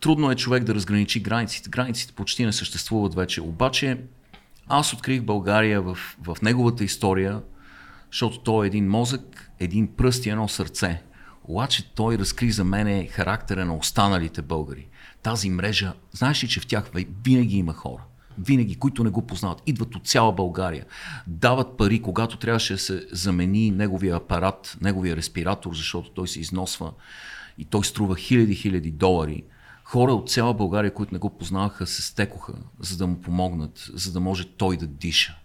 трудно 0.00 0.30
е 0.30 0.36
човек 0.36 0.64
да 0.64 0.74
разграничи 0.74 1.20
границите. 1.20 1.70
Границите 1.70 2.12
почти 2.12 2.44
не 2.44 2.52
съществуват 2.52 3.14
вече. 3.14 3.40
Обаче 3.40 3.98
аз 4.68 4.92
открих 4.92 5.22
България 5.22 5.82
в, 5.82 5.98
в 6.22 6.36
неговата 6.42 6.84
история 6.84 7.40
защото 8.12 8.38
той 8.38 8.66
е 8.66 8.68
един 8.68 8.88
мозък, 8.88 9.49
един 9.60 9.96
пръст 9.96 10.26
и 10.26 10.30
едно 10.30 10.48
сърце. 10.48 11.02
Обаче 11.44 11.94
той 11.94 12.18
разкри 12.18 12.50
за 12.50 12.64
мене 12.64 13.06
характера 13.06 13.64
на 13.64 13.76
останалите 13.76 14.42
българи. 14.42 14.88
Тази 15.22 15.50
мрежа, 15.50 15.92
знаеш 16.12 16.44
ли, 16.44 16.48
че 16.48 16.60
в 16.60 16.66
тях 16.66 16.90
винаги 17.24 17.56
има 17.56 17.72
хора 17.72 18.02
винаги, 18.38 18.74
които 18.74 19.04
не 19.04 19.10
го 19.10 19.26
познават, 19.26 19.62
идват 19.66 19.94
от 19.94 20.06
цяла 20.06 20.32
България, 20.32 20.86
дават 21.26 21.76
пари, 21.76 22.02
когато 22.02 22.36
трябваше 22.36 22.72
да 22.72 22.78
се 22.78 23.06
замени 23.12 23.70
неговия 23.70 24.16
апарат, 24.16 24.76
неговия 24.80 25.16
респиратор, 25.16 25.74
защото 25.74 26.10
той 26.10 26.28
се 26.28 26.40
износва 26.40 26.92
и 27.58 27.64
той 27.64 27.84
струва 27.84 28.16
хиляди, 28.16 28.54
хиляди 28.54 28.90
долари. 28.90 29.44
Хора 29.84 30.12
от 30.12 30.30
цяла 30.30 30.54
България, 30.54 30.94
които 30.94 31.14
не 31.14 31.18
го 31.18 31.30
познаваха, 31.30 31.86
се 31.86 32.02
стекоха, 32.02 32.52
за 32.80 32.96
да 32.96 33.06
му 33.06 33.20
помогнат, 33.20 33.90
за 33.94 34.12
да 34.12 34.20
може 34.20 34.44
той 34.44 34.76
да 34.76 34.86
диша. 34.86 35.38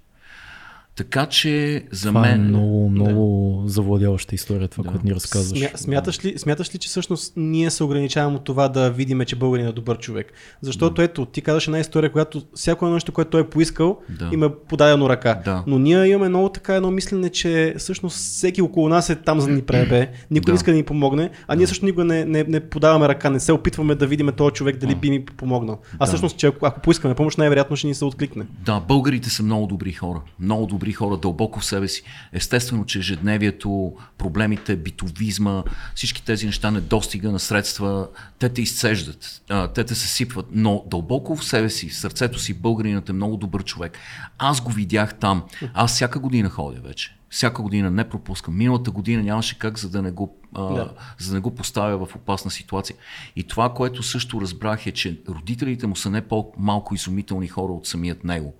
Така 0.95 1.25
че 1.25 1.83
за 1.91 2.07
това 2.07 2.21
мен. 2.21 2.33
Е 2.33 2.43
много, 2.43 2.89
много 2.89 3.61
да. 3.63 3.69
завладяваща 3.69 4.35
история, 4.35 4.67
това, 4.67 4.83
да. 4.83 4.89
което 4.89 5.05
ни 5.05 5.15
разказваш. 5.15 5.59
Смя, 5.59 5.69
смяташ, 5.75 6.25
ли, 6.25 6.37
смяташ 6.37 6.75
ли, 6.75 6.79
че 6.79 6.89
всъщност 6.89 7.33
ние 7.35 7.71
се 7.71 7.83
ограничаваме 7.83 8.35
от 8.35 8.43
това 8.43 8.67
да 8.67 8.91
видим, 8.91 9.21
че 9.25 9.35
българин 9.35 9.67
е 9.67 9.71
добър 9.71 9.97
човек? 9.97 10.33
Защото 10.61 10.95
да. 10.95 11.03
ето, 11.03 11.25
ти 11.25 11.41
казваш 11.41 11.67
една 11.67 11.79
история, 11.79 12.11
която 12.11 12.41
всяко 12.53 12.85
едно 12.85 12.93
нещо, 12.93 13.11
което 13.11 13.29
той 13.29 13.41
е 13.41 13.49
поискал, 13.49 13.99
да. 14.09 14.29
има 14.33 14.49
подадено 14.49 15.09
ръка. 15.09 15.41
Да. 15.45 15.63
Но 15.67 15.79
ние 15.79 16.05
имаме 16.05 16.29
много 16.29 16.49
така 16.49 16.75
едно 16.75 16.91
мислене, 16.91 17.29
че 17.29 17.75
всъщност 17.77 18.17
всеки 18.17 18.61
около 18.61 18.89
нас 18.89 19.09
е 19.09 19.15
там 19.15 19.39
за 19.39 19.47
да 19.47 19.53
ни 19.53 19.61
пребе, 19.61 20.11
никой 20.31 20.45
да. 20.45 20.51
не 20.51 20.55
иска 20.55 20.71
да 20.71 20.77
ни 20.77 20.83
помогне, 20.83 21.29
а 21.47 21.53
да. 21.53 21.57
ние 21.57 21.67
също 21.67 21.85
никога 21.85 22.05
не, 22.05 22.25
не, 22.25 22.43
не 22.43 22.59
подаваме 22.59 23.07
ръка, 23.07 23.29
не 23.29 23.39
се 23.39 23.53
опитваме 23.53 23.95
да 23.95 24.07
видим 24.07 24.31
този 24.37 24.53
човек 24.53 24.77
дали 24.77 24.93
да. 24.93 24.99
би 24.99 25.09
ни 25.09 25.25
помогнал. 25.25 25.79
А 25.93 25.97
да. 25.97 26.05
всъщност, 26.05 26.37
че 26.37 26.47
ако, 26.47 26.65
ако 26.65 26.81
поискаме 26.81 27.15
помощ, 27.15 27.37
най-вероятно 27.37 27.75
ще 27.75 27.87
ни 27.87 27.95
се 27.95 28.05
откликне. 28.05 28.45
Да, 28.65 28.79
българите 28.79 29.29
са 29.29 29.43
много 29.43 29.67
добри 29.67 29.91
хора. 29.91 30.21
Много 30.39 30.65
добри 30.65 30.84
хора 30.93 31.17
дълбоко 31.17 31.59
в 31.59 31.65
себе 31.65 31.87
си. 31.87 32.03
Естествено, 32.33 32.85
че 32.85 32.99
ежедневието, 32.99 33.93
проблемите, 34.17 34.75
битовизма, 34.75 35.63
всички 35.95 36.25
тези 36.25 36.45
неща, 36.45 36.71
недостига 36.71 37.31
на 37.31 37.39
средства, 37.39 38.07
те 38.39 38.49
те 38.49 38.61
изцеждат, 38.61 39.41
те 39.75 39.83
те 39.83 39.95
се 39.95 40.07
сипват, 40.07 40.45
но 40.51 40.83
дълбоко 40.87 41.35
в 41.35 41.45
себе 41.45 41.69
си, 41.69 41.89
в 41.89 41.95
сърцето 41.95 42.39
си, 42.39 42.53
българинът 42.53 43.09
е 43.09 43.13
много 43.13 43.37
добър 43.37 43.63
човек. 43.63 43.97
Аз 44.37 44.61
го 44.61 44.71
видях 44.71 45.15
там. 45.19 45.43
Аз 45.73 45.91
всяка 45.91 46.19
година 46.19 46.49
ходя 46.49 46.81
вече. 46.81 47.15
Всяка 47.29 47.61
година 47.61 47.91
не 47.91 48.09
пропускам. 48.09 48.57
Миналата 48.57 48.91
година 48.91 49.23
нямаше 49.23 49.59
как, 49.59 49.79
за 49.79 49.89
да 49.89 50.01
не 50.01 50.11
го, 50.11 50.37
а, 50.53 50.63
да. 50.63 50.93
за 51.17 51.29
да 51.29 51.35
не 51.35 51.41
го 51.41 51.55
поставя 51.55 52.05
в 52.05 52.15
опасна 52.15 52.51
ситуация. 52.51 52.95
И 53.35 53.43
това, 53.43 53.73
което 53.73 54.03
също 54.03 54.41
разбрах 54.41 54.87
е, 54.87 54.91
че 54.91 55.21
родителите 55.29 55.87
му 55.87 55.95
са 55.95 56.09
не 56.09 56.27
по-малко 56.27 56.95
изумителни 56.95 57.47
хора 57.47 57.73
от 57.73 57.87
самият 57.87 58.23
него. 58.23 58.53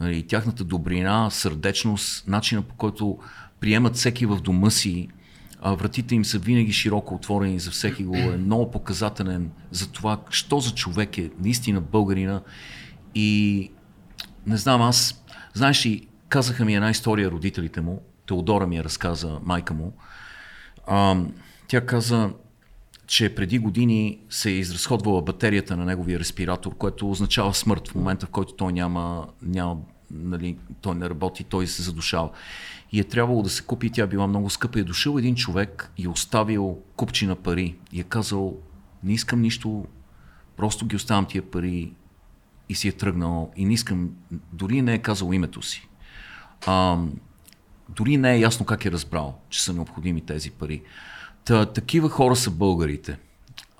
И 0.00 0.02
нали, 0.02 0.26
тяхната 0.26 0.64
добрина, 0.64 1.30
сърдечност, 1.30 2.28
начина 2.28 2.62
по 2.62 2.74
който 2.74 3.18
приемат 3.60 3.96
всеки 3.96 4.26
в 4.26 4.36
дома 4.36 4.70
си, 4.70 5.08
а 5.62 5.74
вратите 5.74 6.14
им 6.14 6.24
са 6.24 6.38
винаги 6.38 6.72
широко 6.72 7.14
отворени 7.14 7.58
за 7.58 7.70
всеки 7.70 8.04
го, 8.04 8.16
е 8.16 8.36
много 8.36 8.70
показателен 8.70 9.50
за 9.70 9.92
това, 9.92 10.20
що 10.30 10.60
за 10.60 10.74
човек 10.74 11.18
е 11.18 11.30
наистина 11.38 11.80
българина. 11.80 12.40
И 13.14 13.70
не 14.46 14.56
знам, 14.56 14.82
аз, 14.82 15.24
знаеш 15.54 15.86
ли, 15.86 16.06
казаха 16.28 16.64
ми 16.64 16.74
една 16.74 16.90
история 16.90 17.30
родителите 17.30 17.80
му, 17.80 18.02
Теодора 18.26 18.66
ми 18.66 18.76
я 18.76 18.84
разказа 18.84 19.38
майка 19.42 19.74
му. 19.74 19.92
А, 20.86 21.16
тя 21.68 21.86
каза, 21.86 22.30
че 23.10 23.34
преди 23.34 23.58
години 23.58 24.18
се 24.28 24.50
е 24.50 24.52
изразходвала 24.52 25.22
батерията 25.22 25.76
на 25.76 25.84
неговия 25.84 26.18
респиратор, 26.18 26.74
което 26.74 27.10
означава 27.10 27.54
смърт 27.54 27.88
в 27.88 27.94
момента, 27.94 28.26
в 28.26 28.30
който 28.30 28.52
той 28.52 28.72
няма, 28.72 29.28
няма 29.42 29.76
нали, 30.10 30.58
той 30.80 30.94
не 30.94 31.10
работи, 31.10 31.44
той 31.44 31.66
се 31.66 31.82
задушава. 31.82 32.30
И 32.92 33.00
е 33.00 33.04
трябвало 33.04 33.42
да 33.42 33.50
се 33.50 33.62
купи, 33.62 33.90
тя 33.90 34.06
била 34.06 34.26
много 34.26 34.50
скъпа. 34.50 34.78
И 34.78 34.82
е 34.82 34.84
дошъл 34.84 35.18
един 35.18 35.34
човек 35.34 35.92
и 35.98 36.04
е 36.04 36.08
оставил 36.08 36.78
купчи 36.96 37.26
на 37.26 37.36
пари. 37.36 37.76
И 37.92 38.00
е 38.00 38.02
казал, 38.02 38.56
не 39.04 39.12
искам 39.12 39.40
нищо, 39.40 39.84
просто 40.56 40.86
ги 40.86 40.96
оставям 40.96 41.26
тия 41.26 41.42
пари 41.42 41.92
и 42.68 42.74
си 42.74 42.88
е 42.88 42.92
тръгнал. 42.92 43.52
И 43.56 43.64
не 43.64 43.72
искам, 43.72 44.10
дори 44.52 44.82
не 44.82 44.94
е 44.94 44.98
казал 44.98 45.32
името 45.32 45.62
си. 45.62 45.88
А, 46.66 46.98
дори 47.88 48.16
не 48.16 48.34
е 48.34 48.40
ясно 48.40 48.66
как 48.66 48.84
е 48.84 48.92
разбрал, 48.92 49.38
че 49.48 49.62
са 49.62 49.72
необходими 49.72 50.20
тези 50.20 50.50
пари. 50.50 50.82
Та, 51.44 51.66
такива 51.66 52.08
хора 52.08 52.36
са 52.36 52.50
българите. 52.50 53.18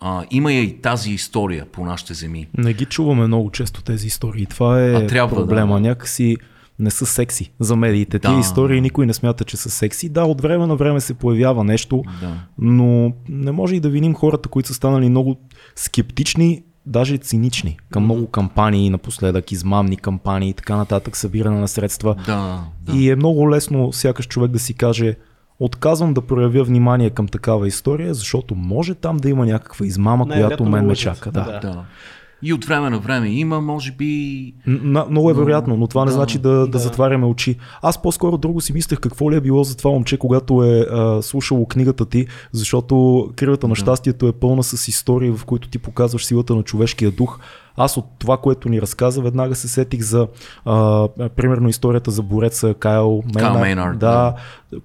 А, 0.01 0.25
има 0.31 0.53
я 0.53 0.61
и 0.61 0.81
тази 0.81 1.11
история 1.11 1.67
по 1.73 1.85
нашите 1.85 2.15
земи. 2.15 2.49
Не 2.59 2.73
ги 2.73 2.85
чуваме 2.85 3.27
много 3.27 3.51
често 3.51 3.83
тези 3.83 4.07
истории. 4.07 4.47
Това 4.47 4.85
е 4.85 4.93
а, 4.93 5.07
трябва, 5.07 5.37
проблема. 5.37 5.75
Да. 5.75 5.81
Някакси 5.81 6.37
не 6.79 6.91
са 6.91 7.07
секси 7.07 7.53
за 7.61 7.77
медиите. 7.77 8.19
Да. 8.19 8.29
Тези 8.29 8.41
истории 8.41 8.81
никой 8.81 9.07
не 9.07 9.15
смята, 9.15 9.45
че 9.45 9.57
са 9.57 9.71
секси. 9.71 10.09
Да, 10.09 10.25
от 10.25 10.41
време 10.41 10.67
на 10.67 10.77
време 10.77 11.01
се 11.01 11.15
появява 11.15 11.65
нещо, 11.65 12.03
да. 12.21 12.35
но 12.59 13.13
не 13.29 13.53
може 13.53 13.77
и 13.77 13.81
да 13.81 13.89
виним 13.89 14.15
хората, 14.15 14.49
които 14.49 14.69
са 14.69 14.75
станали 14.75 15.09
много 15.09 15.37
скептични, 15.77 16.63
даже 16.87 17.17
цинични 17.17 17.79
към 17.91 18.05
много 18.05 18.27
кампании 18.27 18.91
напоследък, 18.91 19.53
измамни 19.53 19.97
кампании 19.97 20.51
и 20.51 20.55
така 20.55 20.77
нататък, 20.77 21.17
събиране 21.17 21.61
на 21.61 21.69
средства. 21.69 22.17
Да, 22.27 22.65
да. 22.83 22.97
И 22.97 23.11
е 23.11 23.17
много 23.17 23.51
лесно 23.51 23.93
сякаш 23.93 24.29
човек 24.29 24.51
да 24.51 24.59
си 24.59 24.75
каже, 24.75 25.17
Отказвам 25.61 26.15
да 26.15 26.21
проявя 26.21 26.63
внимание 26.63 27.11
към 27.11 27.29
такава 27.29 27.69
история, 27.69 28.15
защото 28.15 28.55
може 28.55 28.95
там 28.95 29.17
да 29.17 29.31
има 29.31 29.47
някаква 29.47 29.87
измама, 29.87 30.27
Не, 30.27 30.35
която 30.35 30.65
мен 30.65 30.87
ме 30.87 30.97
чака. 30.97 31.31
Да. 31.31 31.61
да. 31.63 31.85
И 32.43 32.53
от 32.53 32.65
време 32.65 32.91
на 32.91 32.99
време 32.99 33.29
има, 33.29 33.61
може 33.61 33.93
би. 33.93 34.55
Н- 34.67 35.07
много 35.11 35.31
е 35.31 35.35
вероятно, 35.35 35.77
но 35.77 35.87
това 35.87 36.05
не 36.05 36.09
да, 36.11 36.13
значи 36.13 36.39
да, 36.39 36.51
да. 36.51 36.67
да 36.67 36.79
затваряме 36.79 37.27
очи. 37.27 37.57
Аз 37.83 38.03
по-скоро 38.03 38.39
друго 38.39 38.61
си 38.61 38.73
мислех 38.73 39.01
какво 39.01 39.31
ли 39.31 39.37
е 39.37 39.41
било 39.41 39.65
за 39.65 39.77
това 39.77 39.91
момче, 39.91 40.17
когато 40.17 40.65
е 40.65 40.87
а, 40.91 41.23
слушало 41.23 41.67
книгата 41.67 42.07
ти, 42.07 42.27
защото 42.53 43.27
Кривата 43.37 43.69
на 43.69 43.75
да. 43.75 43.81
щастието 43.81 44.29
е 44.29 44.33
пълна 44.33 44.63
с 44.63 44.89
истории, 44.89 45.31
в 45.31 45.45
които 45.45 45.69
ти 45.69 45.79
показваш 45.79 46.27
силата 46.27 46.55
на 46.55 46.63
човешкия 46.63 47.11
дух. 47.11 47.39
Аз 47.77 47.97
от 47.97 48.07
това, 48.19 48.37
което 48.37 48.69
ни 48.69 48.83
разказа, 48.83 49.23
веднага 49.23 49.55
се 49.55 49.69
сетих 49.69 50.01
за 50.01 50.29
а, 50.65 51.09
примерно 51.37 51.69
историята 51.69 52.11
за 52.11 52.23
бореца 52.23 52.75
Кайл 52.75 53.23
Мейнард, 53.61 53.99
да, 53.99 54.35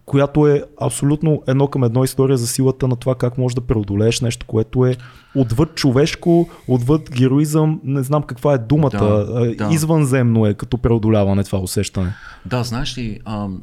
която 0.05 0.47
е 0.47 0.63
абсолютно 0.81 1.43
едно 1.47 1.67
към 1.67 1.83
едно 1.83 2.03
история 2.03 2.37
за 2.37 2.47
силата 2.47 2.87
на 2.87 2.95
това 2.95 3.15
как 3.15 3.37
можеш 3.37 3.55
да 3.55 3.61
преодолееш 3.61 4.21
нещо, 4.21 4.45
което 4.45 4.85
е 4.85 4.95
отвъд 5.35 5.75
човешко, 5.75 6.49
отвъд 6.67 7.11
героизъм, 7.11 7.79
не 7.83 8.03
знам 8.03 8.23
каква 8.23 8.53
е 8.53 8.57
думата, 8.57 8.89
да, 8.89 9.55
да. 9.55 9.69
извънземно 9.71 10.45
е 10.45 10.53
като 10.53 10.77
преодоляване 10.77 11.43
това 11.43 11.59
усещане. 11.59 12.13
Да, 12.45 12.63
знаеш 12.63 12.97
ли, 12.97 13.19
ам, 13.25 13.61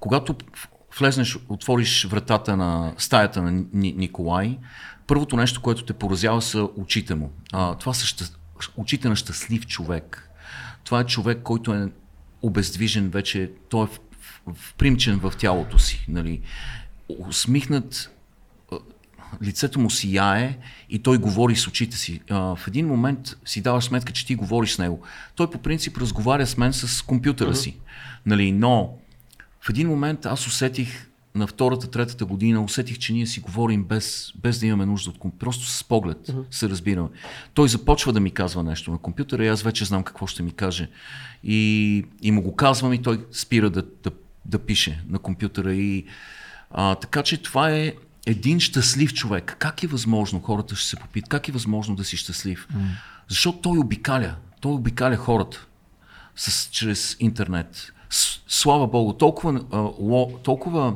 когато 0.00 0.34
влезнеш, 0.98 1.38
отвориш 1.48 2.04
вратата 2.04 2.56
на 2.56 2.92
стаята 2.98 3.42
на 3.42 3.64
Николай, 3.72 4.58
първото 5.06 5.36
нещо, 5.36 5.62
което 5.62 5.84
те 5.84 5.92
поразява 5.92 6.42
са 6.42 6.68
очите 6.76 7.14
му. 7.14 7.32
А, 7.52 7.74
това 7.74 7.94
са 7.94 8.06
щаст... 8.06 8.38
очите 8.76 9.08
на 9.08 9.16
щастлив 9.16 9.66
човек. 9.66 10.30
Това 10.84 11.00
е 11.00 11.06
човек, 11.06 11.40
който 11.42 11.74
е 11.74 11.92
обездвижен 12.42 13.10
вече, 13.10 13.50
той 13.68 13.84
е 13.84 13.88
впримчен 14.54 15.18
в 15.18 15.32
тялото 15.38 15.78
си. 15.78 16.06
Нали. 16.08 16.40
Усмихнат, 17.08 18.10
лицето 19.42 19.80
му 19.80 19.90
сияе 19.90 20.58
и 20.90 20.98
той 20.98 21.18
говори 21.18 21.56
с 21.56 21.66
очите 21.68 21.96
си. 21.96 22.20
А, 22.30 22.56
в 22.56 22.68
един 22.68 22.86
момент 22.86 23.36
си 23.44 23.60
даваш 23.60 23.84
сметка, 23.84 24.12
че 24.12 24.26
ти 24.26 24.34
говориш 24.34 24.72
с 24.72 24.78
него. 24.78 25.02
Той 25.34 25.50
по 25.50 25.58
принцип 25.58 25.98
разговаря 25.98 26.46
с 26.46 26.56
мен 26.56 26.72
с 26.72 27.02
компютъра 27.02 27.50
uh-huh. 27.50 27.62
си. 27.62 27.76
Нали, 28.26 28.52
но 28.52 28.94
в 29.60 29.70
един 29.70 29.88
момент 29.88 30.26
аз 30.26 30.46
усетих 30.46 31.06
на 31.34 31.46
втората, 31.46 31.90
третата 31.90 32.24
година 32.24 32.64
усетих, 32.64 32.98
че 32.98 33.12
ние 33.12 33.26
си 33.26 33.40
говорим 33.40 33.84
без, 33.84 34.32
без 34.42 34.60
да 34.60 34.66
имаме 34.66 34.86
нужда 34.86 35.10
от 35.10 35.18
компютър. 35.18 35.40
Просто 35.40 35.66
с 35.66 35.84
поглед 35.84 36.18
uh-huh. 36.26 36.44
се 36.50 36.68
разбираме. 36.68 37.08
Той 37.54 37.68
започва 37.68 38.12
да 38.12 38.20
ми 38.20 38.30
казва 38.30 38.62
нещо 38.62 38.90
на 38.90 38.98
компютъра 38.98 39.44
и 39.44 39.48
аз 39.48 39.62
вече 39.62 39.84
знам 39.84 40.02
какво 40.02 40.26
ще 40.26 40.42
ми 40.42 40.52
каже. 40.52 40.90
И, 41.44 42.04
и 42.22 42.30
му 42.30 42.42
го 42.42 42.56
казвам 42.56 42.92
и 42.92 43.02
той 43.02 43.26
спира 43.32 43.70
да, 43.70 43.82
да, 43.82 44.10
да 44.44 44.58
пише 44.58 45.04
на 45.08 45.18
компютъра. 45.18 45.74
И, 45.74 46.04
а, 46.70 46.94
така 46.94 47.22
че 47.22 47.42
това 47.42 47.70
е 47.70 47.92
един 48.26 48.60
щастлив 48.60 49.14
човек. 49.14 49.56
Как 49.58 49.82
е 49.82 49.86
възможно, 49.86 50.40
хората 50.40 50.76
ще 50.76 50.88
се 50.88 50.96
попитат, 50.96 51.28
как 51.28 51.48
е 51.48 51.52
възможно 51.52 51.96
да 51.96 52.04
си 52.04 52.16
щастлив? 52.16 52.68
Uh-huh. 52.72 52.80
Защото 53.28 53.58
той 53.58 53.78
обикаля. 53.78 54.34
Той 54.60 54.72
обикаля 54.72 55.16
хората 55.16 55.66
с, 56.36 56.70
чрез 56.70 57.16
интернет. 57.20 57.92
С, 58.10 58.40
слава 58.48 58.86
Богу, 58.86 59.12
толкова, 59.12 59.60
толкова 60.42 60.94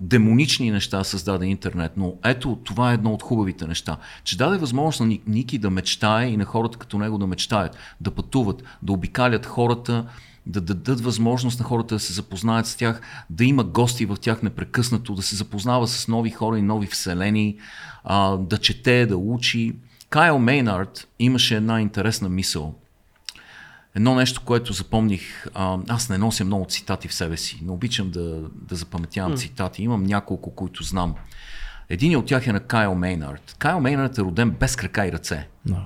демонични 0.00 0.70
неща 0.70 1.04
създаде 1.04 1.46
интернет, 1.46 1.92
но 1.96 2.14
ето 2.24 2.58
това 2.64 2.90
е 2.90 2.94
едно 2.94 3.12
от 3.12 3.22
хубавите 3.22 3.66
неща, 3.66 3.96
че 4.24 4.36
даде 4.36 4.58
възможност 4.58 5.00
на 5.00 5.18
Ники 5.26 5.58
да 5.58 5.70
мечтае 5.70 6.26
и 6.26 6.36
на 6.36 6.44
хората 6.44 6.78
като 6.78 6.98
него 6.98 7.18
да 7.18 7.26
мечтаят, 7.26 7.76
да 8.00 8.10
пътуват, 8.10 8.62
да 8.82 8.92
обикалят 8.92 9.46
хората, 9.46 10.06
да 10.46 10.60
дадат 10.60 11.00
възможност 11.00 11.60
на 11.60 11.64
хората 11.64 11.94
да 11.94 11.98
се 11.98 12.12
запознаят 12.12 12.66
с 12.66 12.76
тях, 12.76 13.00
да 13.30 13.44
има 13.44 13.64
гости 13.64 14.06
в 14.06 14.16
тях 14.20 14.42
непрекъснато, 14.42 15.14
да 15.14 15.22
се 15.22 15.36
запознава 15.36 15.86
с 15.86 16.08
нови 16.08 16.30
хора 16.30 16.58
и 16.58 16.62
нови 16.62 16.86
вселени, 16.86 17.56
да 18.38 18.58
чете, 18.60 19.06
да 19.06 19.16
учи. 19.16 19.76
Кайл 20.10 20.38
Мейнард 20.38 21.08
имаше 21.18 21.56
една 21.56 21.80
интересна 21.80 22.28
мисъл. 22.28 22.74
Едно 23.98 24.14
нещо, 24.14 24.42
което 24.44 24.72
запомних, 24.72 25.46
а, 25.54 25.78
аз 25.88 26.08
не 26.08 26.18
нося 26.18 26.44
много 26.44 26.66
цитати 26.68 27.08
в 27.08 27.14
себе 27.14 27.36
си, 27.36 27.60
но 27.62 27.72
обичам 27.72 28.10
да, 28.10 28.42
да 28.54 28.76
запаметявам 28.76 29.32
mm. 29.32 29.38
цитати. 29.38 29.82
Имам 29.82 30.04
няколко, 30.04 30.54
които 30.54 30.82
знам. 30.82 31.14
Един 31.88 32.16
от 32.16 32.26
тях 32.26 32.46
е 32.46 32.52
на 32.52 32.60
Кайл 32.60 32.94
Мейнард. 32.94 33.56
Кайл 33.58 33.80
Мейнард 33.80 34.18
е 34.18 34.20
роден 34.20 34.50
без 34.50 34.76
крака 34.76 35.06
и 35.06 35.12
ръце. 35.12 35.48
No. 35.68 35.80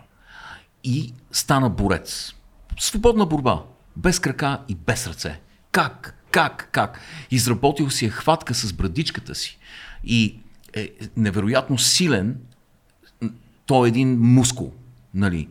И 0.84 1.14
стана 1.30 1.70
борец. 1.70 2.34
Свободна 2.80 3.26
борба. 3.26 3.62
Без 3.96 4.18
крака 4.18 4.60
и 4.68 4.74
без 4.74 5.06
ръце. 5.06 5.40
Как? 5.70 6.14
Как? 6.30 6.68
Как? 6.72 7.00
Изработил 7.30 7.90
си 7.90 8.06
е 8.06 8.10
хватка 8.10 8.54
с 8.54 8.72
брадичката 8.72 9.34
си. 9.34 9.58
И 10.04 10.38
е 10.74 10.90
невероятно 11.16 11.78
силен. 11.78 12.36
Той 13.66 13.88
е 13.88 13.90
един 13.90 14.18
мускул. 14.18 14.72
Нали? 15.14 15.48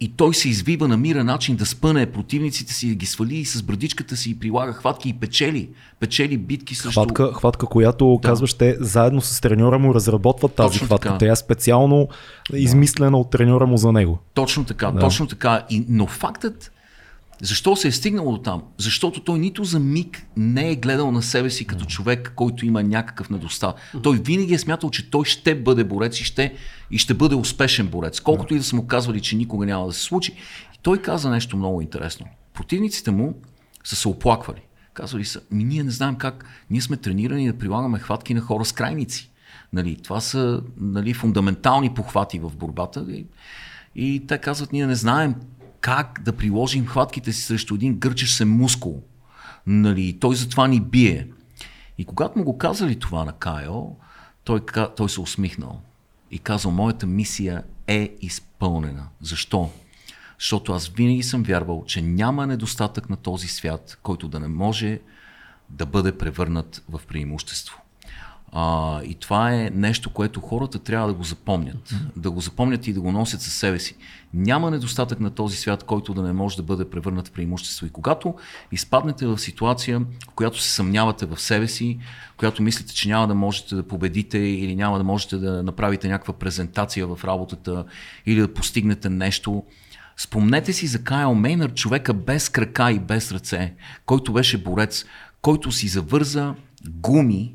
И 0.00 0.08
той 0.08 0.34
се 0.34 0.48
извива, 0.48 0.88
намира 0.88 1.24
начин 1.24 1.56
да 1.56 1.66
спъне 1.66 2.06
противниците 2.06 2.72
си, 2.72 2.88
да 2.88 2.94
ги 2.94 3.06
свали 3.06 3.36
и 3.36 3.44
с 3.44 3.62
брадичката 3.62 4.16
си 4.16 4.38
прилага 4.38 4.72
хватки 4.72 5.08
и 5.08 5.12
печели. 5.12 5.68
Печели 6.00 6.38
битки 6.38 6.74
срещу... 6.74 7.00
Хватка, 7.00 7.32
хватка 7.32 7.66
която 7.66 8.18
да. 8.22 8.28
казваш, 8.28 8.54
те 8.54 8.76
заедно 8.80 9.20
с 9.20 9.40
треньора 9.40 9.78
му 9.78 9.94
разработват 9.94 10.54
тази 10.54 10.72
точно 10.72 10.86
хватка. 10.86 11.08
Така. 11.08 11.18
Тя 11.18 11.32
е 11.32 11.36
специално 11.36 12.08
да. 12.50 12.58
измислена 12.58 13.18
от 13.18 13.30
треньора 13.30 13.66
му 13.66 13.76
за 13.76 13.92
него. 13.92 14.18
Точно 14.34 14.64
така, 14.64 14.90
да. 14.90 15.00
точно 15.00 15.26
така. 15.26 15.66
И, 15.70 15.84
но 15.88 16.06
фактът, 16.06 16.72
защо 17.42 17.76
се 17.76 17.88
е 17.88 17.92
стигнало 17.92 18.32
до 18.32 18.38
там? 18.38 18.62
Защото 18.78 19.20
той 19.20 19.38
нито 19.38 19.64
за 19.64 19.80
миг 19.80 20.26
не 20.36 20.70
е 20.70 20.76
гледал 20.76 21.12
на 21.12 21.22
себе 21.22 21.50
си 21.50 21.64
като 21.64 21.84
човек, 21.84 22.32
който 22.36 22.66
има 22.66 22.82
някакъв 22.82 23.30
недостатък. 23.30 23.82
Той 24.02 24.18
винаги 24.18 24.54
е 24.54 24.58
смятал, 24.58 24.90
че 24.90 25.10
той 25.10 25.24
ще 25.24 25.54
бъде 25.54 25.84
борец 25.84 26.20
и 26.20 26.24
ще, 26.24 26.54
и 26.90 26.98
ще 26.98 27.14
бъде 27.14 27.34
успешен 27.34 27.86
борец. 27.86 28.20
Колкото 28.20 28.54
и 28.54 28.58
да 28.58 28.64
са 28.64 28.76
му 28.76 28.86
казвали, 28.86 29.20
че 29.20 29.36
никога 29.36 29.66
няма 29.66 29.86
да 29.86 29.92
се 29.92 30.02
случи. 30.02 30.32
И 30.74 30.78
той 30.82 31.02
каза 31.02 31.30
нещо 31.30 31.56
много 31.56 31.80
интересно. 31.80 32.26
Противниците 32.54 33.10
му 33.10 33.34
са 33.84 33.96
се 33.96 34.08
оплаквали. 34.08 34.60
Казвали 34.94 35.24
са, 35.24 35.40
ми 35.50 35.64
ние 35.64 35.82
не 35.82 35.90
знаем 35.90 36.16
как, 36.16 36.44
ние 36.70 36.80
сме 36.80 36.96
тренирани 36.96 37.52
да 37.52 37.58
прилагаме 37.58 37.98
хватки 37.98 38.34
на 38.34 38.40
хора 38.40 38.64
с 38.64 38.72
крайници. 38.72 39.30
Нали, 39.72 39.96
това 39.96 40.20
са 40.20 40.62
нали, 40.80 41.14
фундаментални 41.14 41.94
похвати 41.94 42.38
в 42.38 42.56
борбата. 42.56 43.06
И, 43.08 43.26
и 43.94 44.26
те 44.26 44.38
казват, 44.38 44.72
ние 44.72 44.86
не 44.86 44.94
знаем 44.94 45.34
как 45.80 46.20
да 46.24 46.36
приложим 46.36 46.86
хватките 46.86 47.32
си 47.32 47.42
срещу 47.42 47.74
един 47.74 47.98
гърчеш 47.98 48.30
се 48.30 48.44
мускул. 48.44 49.02
Нали, 49.66 50.18
той 50.20 50.36
затова 50.36 50.68
ни 50.68 50.80
бие. 50.80 51.28
И 51.98 52.04
когато 52.04 52.38
му 52.38 52.44
го 52.44 52.58
казали 52.58 52.98
това 52.98 53.24
на 53.24 53.32
Кайл, 53.32 53.96
той, 54.44 54.60
той 54.96 55.08
се 55.08 55.20
усмихнал 55.20 55.80
и 56.30 56.38
казал, 56.38 56.70
моята 56.70 57.06
мисия 57.06 57.62
е 57.86 58.16
изпълнена. 58.20 59.08
Защо? 59.20 59.70
Защото 60.38 60.72
аз 60.72 60.88
винаги 60.88 61.22
съм 61.22 61.42
вярвал, 61.42 61.84
че 61.86 62.02
няма 62.02 62.46
недостатък 62.46 63.10
на 63.10 63.16
този 63.16 63.48
свят, 63.48 63.98
който 64.02 64.28
да 64.28 64.40
не 64.40 64.48
може 64.48 65.00
да 65.68 65.86
бъде 65.86 66.18
превърнат 66.18 66.84
в 66.88 67.00
преимущество. 67.08 67.78
А, 68.52 69.00
и 69.02 69.14
това 69.14 69.54
е 69.54 69.70
нещо, 69.74 70.10
което 70.10 70.40
хората 70.40 70.78
трябва 70.78 71.08
да 71.08 71.14
го 71.14 71.24
запомнят. 71.24 71.90
Mm-hmm. 71.90 72.16
Да 72.16 72.30
го 72.30 72.40
запомнят 72.40 72.86
и 72.86 72.92
да 72.92 73.00
го 73.00 73.12
носят 73.12 73.40
със 73.40 73.54
себе 73.54 73.78
си. 73.78 73.96
Няма 74.34 74.70
недостатък 74.70 75.20
на 75.20 75.30
този 75.30 75.56
свят, 75.56 75.84
който 75.84 76.14
да 76.14 76.22
не 76.22 76.32
може 76.32 76.56
да 76.56 76.62
бъде 76.62 76.90
превърнат 76.90 77.28
в 77.28 77.30
преимущество. 77.30 77.86
И 77.86 77.90
когато 77.90 78.34
изпаднете 78.72 79.26
в 79.26 79.38
ситуация, 79.38 80.00
в 80.00 80.34
която 80.34 80.62
се 80.62 80.70
съмнявате 80.70 81.26
в 81.26 81.40
себе 81.40 81.68
си, 81.68 81.98
която 82.36 82.62
мислите, 82.62 82.94
че 82.94 83.08
няма 83.08 83.28
да 83.28 83.34
можете 83.34 83.74
да 83.74 83.82
победите 83.82 84.38
или 84.38 84.76
няма 84.76 84.98
да 84.98 85.04
можете 85.04 85.36
да 85.36 85.62
направите 85.62 86.08
някаква 86.08 86.34
презентация 86.34 87.06
в 87.06 87.24
работата 87.24 87.84
или 88.26 88.40
да 88.40 88.54
постигнете 88.54 89.10
нещо, 89.10 89.64
спомнете 90.16 90.72
си 90.72 90.86
за 90.86 91.02
Кайл 91.02 91.34
Мейнър, 91.34 91.74
човека 91.74 92.14
без 92.14 92.48
крака 92.48 92.92
и 92.92 92.98
без 92.98 93.32
ръце, 93.32 93.74
който 94.06 94.32
беше 94.32 94.62
борец, 94.62 95.04
който 95.42 95.72
си 95.72 95.88
завърза 95.88 96.54
гуми 96.90 97.54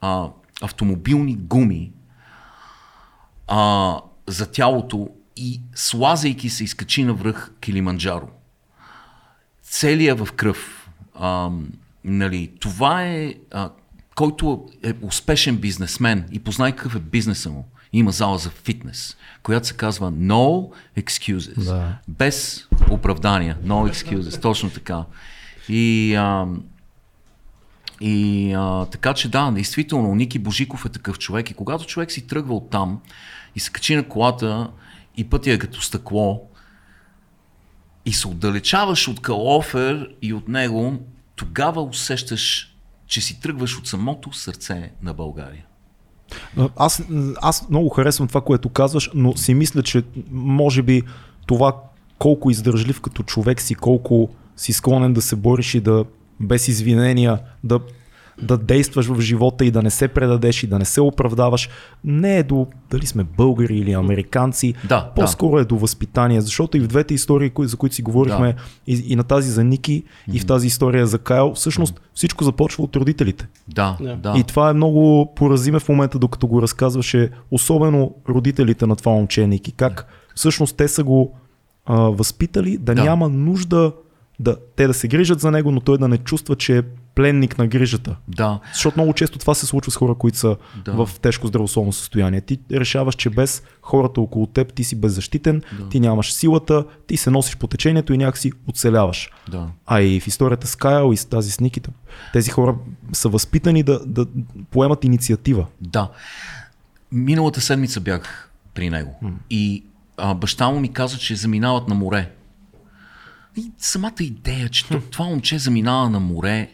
а, 0.00 0.28
автомобилни 0.62 1.36
гуми 1.36 1.92
а, 3.48 3.96
за 4.26 4.50
тялото 4.50 5.08
и 5.36 5.60
слазайки 5.74 6.50
се 6.50 6.64
изкачи 6.64 7.04
на 7.04 7.14
връх 7.14 7.52
Килиманджаро. 7.60 8.28
Целия 9.62 10.14
в 10.14 10.32
кръв. 10.32 10.90
А, 11.14 11.50
нали, 12.04 12.52
това 12.60 13.04
е, 13.04 13.34
а, 13.50 13.70
който 14.14 14.68
е 14.82 14.94
успешен 15.02 15.56
бизнесмен 15.56 16.28
и 16.32 16.38
познай 16.38 16.72
какъв 16.72 16.96
е 16.96 17.00
бизнеса 17.00 17.50
му. 17.50 17.68
Има 17.92 18.10
зала 18.10 18.38
за 18.38 18.50
фитнес, 18.50 19.16
която 19.42 19.66
се 19.66 19.76
казва 19.76 20.12
No 20.12 20.70
Excuses. 20.98 21.64
Да. 21.64 21.98
Без 22.08 22.68
оправдания. 22.90 23.58
No 23.64 23.92
Excuses. 23.92 24.42
Точно 24.42 24.70
така. 24.70 25.04
И 25.68 26.14
а, 26.14 26.46
и 28.00 28.52
а, 28.52 28.86
така 28.86 29.14
че 29.14 29.30
да, 29.30 29.50
действително, 29.50 30.14
Ники 30.14 30.38
Божиков 30.38 30.84
е 30.84 30.88
такъв 30.88 31.18
човек 31.18 31.50
и 31.50 31.54
когато 31.54 31.86
човек 31.86 32.12
си 32.12 32.26
тръгва 32.26 32.54
от 32.54 32.70
там 32.70 33.00
и 33.56 33.60
се 33.60 33.70
качи 33.70 33.96
на 33.96 34.08
колата 34.08 34.70
и 35.16 35.24
пътя 35.24 35.52
е 35.52 35.58
като 35.58 35.82
стъкло 35.82 36.42
и 38.06 38.12
се 38.12 38.28
отдалечаваш 38.28 39.08
от 39.08 39.20
Калофер 39.20 40.08
и 40.22 40.32
от 40.32 40.48
него, 40.48 40.98
тогава 41.36 41.82
усещаш, 41.82 42.74
че 43.06 43.20
си 43.20 43.40
тръгваш 43.40 43.78
от 43.78 43.86
самото 43.86 44.32
сърце 44.32 44.92
на 45.02 45.14
България. 45.14 45.64
Аз, 46.76 47.02
аз 47.42 47.68
много 47.68 47.88
харесвам 47.88 48.28
това, 48.28 48.40
което 48.40 48.68
казваш, 48.68 49.10
но 49.14 49.36
си 49.36 49.54
мисля, 49.54 49.82
че 49.82 50.02
може 50.30 50.82
би 50.82 51.02
това 51.46 51.76
колко 52.18 52.50
издържлив 52.50 53.00
като 53.00 53.22
човек 53.22 53.60
си, 53.60 53.74
колко 53.74 54.28
си 54.56 54.72
склонен 54.72 55.12
да 55.12 55.22
се 55.22 55.36
бориш 55.36 55.74
и 55.74 55.80
да 55.80 56.04
без 56.40 56.68
извинения, 56.68 57.38
да, 57.64 57.80
да 58.42 58.58
действаш 58.58 59.06
в 59.06 59.20
живота 59.20 59.64
и 59.64 59.70
да 59.70 59.82
не 59.82 59.90
се 59.90 60.08
предадеш 60.08 60.62
и 60.62 60.66
да 60.66 60.78
не 60.78 60.84
се 60.84 61.00
оправдаваш, 61.00 61.68
не 62.04 62.38
е 62.38 62.42
до 62.42 62.66
дали 62.90 63.06
сме 63.06 63.24
българи 63.24 63.78
или 63.78 63.92
американци, 63.92 64.74
да, 64.88 65.10
по-скоро 65.16 65.56
да. 65.56 65.62
е 65.62 65.64
до 65.64 65.76
възпитание, 65.76 66.40
защото 66.40 66.76
и 66.76 66.80
в 66.80 66.86
двете 66.86 67.14
истории, 67.14 67.50
за 67.58 67.76
които 67.76 67.94
си 67.94 68.02
говорихме, 68.02 68.52
да. 68.52 68.62
и, 68.86 69.04
и 69.06 69.16
на 69.16 69.24
тази 69.24 69.50
за 69.50 69.64
Ники, 69.64 70.02
mm-hmm. 70.02 70.36
и 70.36 70.38
в 70.38 70.46
тази 70.46 70.66
история 70.66 71.06
за 71.06 71.18
Кайл, 71.18 71.52
всъщност 71.54 71.94
mm-hmm. 71.94 72.14
всичко 72.14 72.44
започва 72.44 72.84
от 72.84 72.96
родителите. 72.96 73.48
Да, 73.68 73.96
да. 74.22 74.34
И 74.38 74.44
това 74.44 74.70
е 74.70 74.72
много 74.72 75.32
поразиме 75.36 75.78
в 75.78 75.88
момента, 75.88 76.18
докато 76.18 76.46
го 76.46 76.62
разказваше, 76.62 77.30
особено 77.50 78.14
родителите 78.28 78.86
на 78.86 78.96
това 78.96 79.12
момче 79.12 79.46
Ники, 79.46 79.72
как 79.72 79.92
yeah. 79.92 80.34
всъщност 80.34 80.76
те 80.76 80.88
са 80.88 81.04
го 81.04 81.34
а, 81.86 81.96
възпитали 81.96 82.78
да, 82.78 82.94
да 82.94 83.02
няма 83.04 83.28
нужда 83.28 83.92
да, 84.40 84.56
те 84.76 84.86
да 84.86 84.94
се 84.94 85.08
грижат 85.08 85.40
за 85.40 85.50
него, 85.50 85.70
но 85.70 85.80
той 85.80 85.98
да 85.98 86.08
не 86.08 86.18
чувства, 86.18 86.56
че 86.56 86.78
е 86.78 86.82
пленник 87.14 87.58
на 87.58 87.66
грижата. 87.66 88.16
Да. 88.28 88.60
Защото 88.72 88.98
много 88.98 89.12
често 89.12 89.38
това 89.38 89.54
се 89.54 89.66
случва 89.66 89.92
с 89.92 89.96
хора, 89.96 90.14
които 90.14 90.38
са 90.38 90.56
да. 90.84 90.92
в 90.92 91.20
тежко 91.20 91.46
здравословно 91.46 91.92
състояние. 91.92 92.40
Ти 92.40 92.58
решаваш, 92.72 93.14
че 93.14 93.30
без 93.30 93.62
хората 93.82 94.20
около 94.20 94.46
теб 94.46 94.72
ти 94.72 94.84
си 94.84 95.00
беззащитен, 95.00 95.62
да. 95.78 95.88
ти 95.88 96.00
нямаш 96.00 96.32
силата, 96.32 96.84
ти 97.06 97.16
се 97.16 97.30
носиш 97.30 97.56
по 97.56 97.66
течението 97.66 98.12
и 98.12 98.18
някакси 98.18 98.52
оцеляваш. 98.68 99.30
Да. 99.50 99.66
А 99.86 100.00
и 100.00 100.20
в 100.20 100.26
историята 100.26 100.66
с 100.66 100.76
Кайл 100.76 101.12
и 101.12 101.16
с 101.16 101.24
тази 101.24 101.50
с 101.50 101.60
Никита, 101.60 101.90
тези 102.32 102.50
хора 102.50 102.76
са 103.12 103.28
възпитани 103.28 103.82
да, 103.82 104.00
да 104.06 104.26
поемат 104.70 105.04
инициатива. 105.04 105.66
Да. 105.80 106.10
Миналата 107.12 107.60
седмица 107.60 108.00
бях 108.00 108.50
при 108.74 108.90
него 108.90 109.18
м 109.22 109.30
и 109.50 109.84
а, 110.16 110.34
баща 110.34 110.70
му 110.70 110.80
ми 110.80 110.92
каза, 110.92 111.18
че 111.18 111.36
заминават 111.36 111.88
на 111.88 111.94
море 111.94 112.30
и 113.56 113.70
самата 113.78 114.12
идея, 114.20 114.68
че 114.68 114.84
това 114.88 115.24
момче 115.24 115.58
заминава 115.58 116.10
на 116.10 116.20
море, 116.20 116.70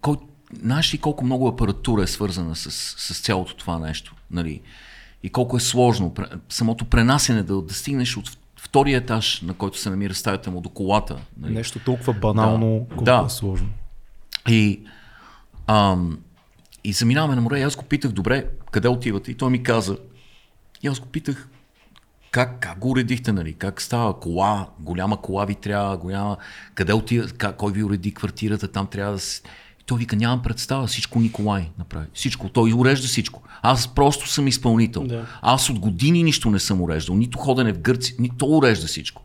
кой, 0.00 0.16
знаеш 0.62 0.94
ли 0.94 0.98
колко 0.98 1.24
много 1.24 1.48
апаратура 1.48 2.02
е 2.02 2.06
свързана 2.06 2.56
с, 2.56 2.70
с 2.98 3.20
цялото 3.20 3.56
това 3.56 3.78
нещо? 3.78 4.14
Нали? 4.30 4.60
И 5.22 5.30
колко 5.30 5.56
е 5.56 5.60
сложно 5.60 6.14
самото 6.48 6.84
пренасене 6.84 7.42
да, 7.42 7.62
да 7.62 7.74
стигнеш 7.74 8.16
от 8.16 8.38
втория 8.56 8.98
етаж, 8.98 9.40
на 9.40 9.54
който 9.54 9.78
се 9.78 9.90
намира 9.90 10.14
стаята 10.14 10.50
му 10.50 10.60
до 10.60 10.68
колата. 10.68 11.16
Нали? 11.36 11.52
Нещо 11.52 11.78
толкова 11.78 12.12
банално, 12.12 12.78
да. 12.80 12.88
колко 12.88 13.04
да. 13.04 13.24
е 13.26 13.30
сложно. 13.30 13.68
И, 14.48 14.80
ам, 15.66 16.18
и 16.84 16.92
заминаваме 16.92 17.34
на 17.34 17.40
море 17.40 17.60
и 17.60 17.62
аз 17.62 17.76
го 17.76 17.84
питах, 17.84 18.12
добре, 18.12 18.48
къде 18.70 18.88
отивате? 18.88 19.30
И 19.30 19.34
той 19.34 19.50
ми 19.50 19.62
каза, 19.62 19.98
и 20.82 20.86
аз 20.86 21.00
го 21.00 21.06
питах, 21.06 21.48
как, 22.34 22.60
как 22.60 22.78
го 22.78 22.90
уредихте, 22.90 23.32
нали? 23.32 23.52
Как 23.52 23.82
става 23.82 24.20
кола, 24.20 24.66
голяма 24.80 25.20
кола 25.20 25.44
ви 25.44 25.54
трябва, 25.54 25.96
голяма... 25.96 26.36
Къде 26.74 26.92
отива, 26.92 27.28
как, 27.28 27.56
кой 27.56 27.72
ви 27.72 27.84
уреди 27.84 28.14
квартирата, 28.14 28.68
там 28.68 28.86
трябва 28.86 29.12
да 29.12 29.18
се... 29.18 29.42
И 29.80 29.84
той 29.86 29.98
вика, 29.98 30.16
нямам 30.16 30.42
представа, 30.42 30.86
всичко 30.86 31.20
Николай 31.20 31.70
направи. 31.78 32.06
Всичко, 32.14 32.48
той 32.48 32.72
урежда 32.72 33.08
всичко. 33.08 33.42
Аз 33.62 33.94
просто 33.94 34.28
съм 34.28 34.48
изпълнител. 34.48 35.02
Да. 35.02 35.26
Аз 35.42 35.70
от 35.70 35.78
години 35.78 36.22
нищо 36.22 36.50
не 36.50 36.58
съм 36.58 36.82
уреждал, 36.82 37.16
нито 37.16 37.38
ходене 37.38 37.72
в 37.72 37.78
Гърци, 37.78 38.16
нито 38.18 38.36
той 38.36 38.56
урежда 38.56 38.86
всичко. 38.86 39.22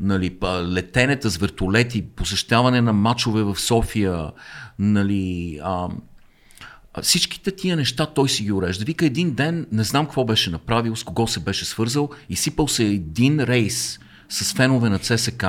Нали, 0.00 0.38
летенета 0.62 1.30
с 1.30 1.36
вертолети, 1.36 2.02
посещаване 2.02 2.80
на 2.80 2.92
мачове 2.92 3.42
в 3.42 3.56
София, 3.56 4.30
нали, 4.78 5.60
а, 5.62 5.88
Всичките 7.02 7.50
тия 7.50 7.76
неща 7.76 8.06
той 8.06 8.28
си 8.28 8.42
ги 8.42 8.52
урежда. 8.52 8.84
Вика 8.84 9.06
един 9.06 9.34
ден, 9.34 9.66
не 9.72 9.84
знам 9.84 10.06
какво 10.06 10.24
беше 10.24 10.50
направил, 10.50 10.96
с 10.96 11.04
кого 11.04 11.26
се 11.26 11.40
беше 11.40 11.64
свързал, 11.64 12.10
и 12.28 12.36
сипал 12.36 12.68
се 12.68 12.84
един 12.84 13.40
рейс 13.40 13.98
с 14.28 14.54
фенове 14.54 14.88
на 14.88 14.98
ЦСК 14.98 15.44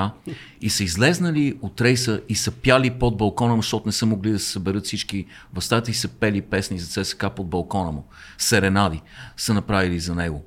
и 0.62 0.70
са 0.70 0.84
излезнали 0.84 1.58
от 1.62 1.82
рейса 1.82 2.22
и 2.30 2.36
са 2.36 2.52
пяли 2.52 2.92
под 2.92 3.18
балкона 3.18 3.56
му, 3.56 3.62
защото 3.62 3.86
не 3.86 3.92
са 3.92 4.06
могли 4.06 4.32
да 4.32 4.40
се 4.40 4.52
съберат 4.52 4.86
всички 4.86 5.26
в 5.54 5.62
стата 5.62 5.92
и 5.92 5.94
са 5.94 6.08
пели 6.08 6.42
песни 6.42 6.80
за 6.80 7.04
ЦСК 7.04 7.26
под 7.36 7.50
балкона 7.50 7.92
му. 7.92 8.06
Серенади 8.38 9.02
са 9.38 9.54
направили 9.54 10.00
за 10.00 10.16
него. 10.16 10.46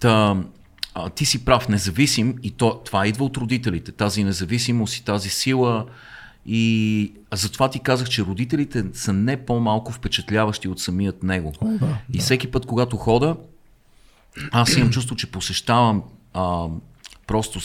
Та, 0.00 0.36
а, 0.94 1.10
ти 1.10 1.26
си 1.26 1.44
прав, 1.44 1.68
независим 1.68 2.34
и 2.42 2.50
то, 2.50 2.80
това 2.84 3.06
идва 3.06 3.24
от 3.24 3.36
родителите, 3.36 3.92
тази 3.92 4.24
независимост 4.24 4.96
и 4.96 5.04
тази 5.04 5.28
сила. 5.28 5.86
И 6.50 7.12
затова 7.32 7.70
ти 7.70 7.80
казах, 7.80 8.08
че 8.08 8.22
родителите 8.22 8.84
са 8.92 9.12
не 9.12 9.36
по-малко 9.36 9.92
впечатляващи 9.92 10.68
от 10.68 10.80
самият 10.80 11.22
него. 11.22 11.52
О, 11.60 11.66
да, 11.66 11.98
и 12.12 12.18
всеки 12.18 12.50
път, 12.50 12.66
когато 12.66 12.96
хода, 12.96 13.36
аз 14.50 14.76
имам 14.76 14.90
чувство, 14.90 15.16
че 15.16 15.30
посещавам 15.30 16.02
а, 16.34 16.66
просто 17.26 17.60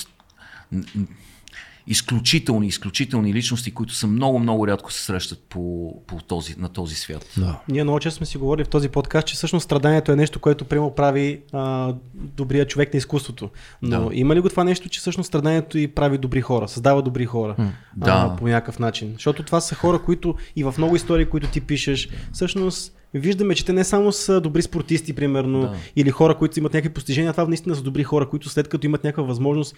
изключителни, 1.88 2.67
изключителни 2.67 3.34
личности, 3.34 3.74
които 3.74 3.93
са 3.93 4.08
много, 4.08 4.39
много 4.39 4.67
рядко 4.67 4.91
се 4.91 5.02
срещат 5.04 5.43
по, 5.50 5.93
по 6.08 6.22
този, 6.22 6.56
на 6.58 6.69
този 6.69 6.96
свят. 6.96 7.26
Да. 7.38 7.60
Ние 7.69 7.84
много 7.84 8.00
често 8.00 8.17
сме 8.17 8.26
си 8.26 8.38
говорили 8.38 8.65
в 8.65 8.69
този 8.69 8.89
подкаст, 8.89 9.28
че 9.28 9.36
всъщност 9.36 9.63
страданието 9.63 10.12
е 10.12 10.15
нещо, 10.15 10.39
което 10.39 10.65
прямо 10.65 10.96
прави 10.96 11.41
а, 11.52 11.93
добрия 12.13 12.67
човек 12.67 12.93
на 12.93 12.98
изкуството. 12.98 13.50
Но 13.82 14.10
Да. 14.10 14.15
има 14.15 14.36
ли 14.36 14.39
го 14.39 14.50
това 14.50 14.63
нещо, 14.63 14.89
че 14.89 15.00
всъщност 15.00 15.28
страданието 15.28 15.78
и 15.78 15.88
прави 15.88 16.17
добри 16.17 16.41
хора, 16.41 16.67
създава 16.67 17.02
добри 17.02 17.26
хора 17.26 17.56
Да. 17.98 18.30
а, 18.34 18.36
по 18.36 18.48
някакъв 18.48 18.80
начин? 18.80 19.12
Защото 19.13 19.43
това 19.43 19.62
са 19.62 19.76
хора, 19.76 20.00
които 20.02 20.36
и 20.56 20.63
в 20.63 20.76
много 20.78 20.96
истории, 20.96 21.26
които 21.26 21.48
ти 21.48 21.62
пишеш, 21.62 22.10
всъщност 22.34 22.96
виждаме, 23.19 23.56
че 23.56 23.65
те 23.65 23.73
не 23.73 23.84
само 23.84 24.12
са 24.12 24.41
добри 24.41 24.62
спортисти, 24.62 25.13
примерно, 25.13 25.62
Да. 25.62 25.76
или 25.95 26.10
хора, 26.12 26.38
които 26.38 26.60
имат 26.60 26.73
някакви 26.73 26.93
постижения, 26.93 27.32
това 27.34 27.45
наистина 27.47 27.76
са 27.76 27.82
добри 27.82 28.04
хора, 28.04 28.30
които 28.30 28.49
след 28.49 28.67
като 28.67 28.86
имат 28.88 29.04
някаква 29.04 29.23
възможност, 29.23 29.76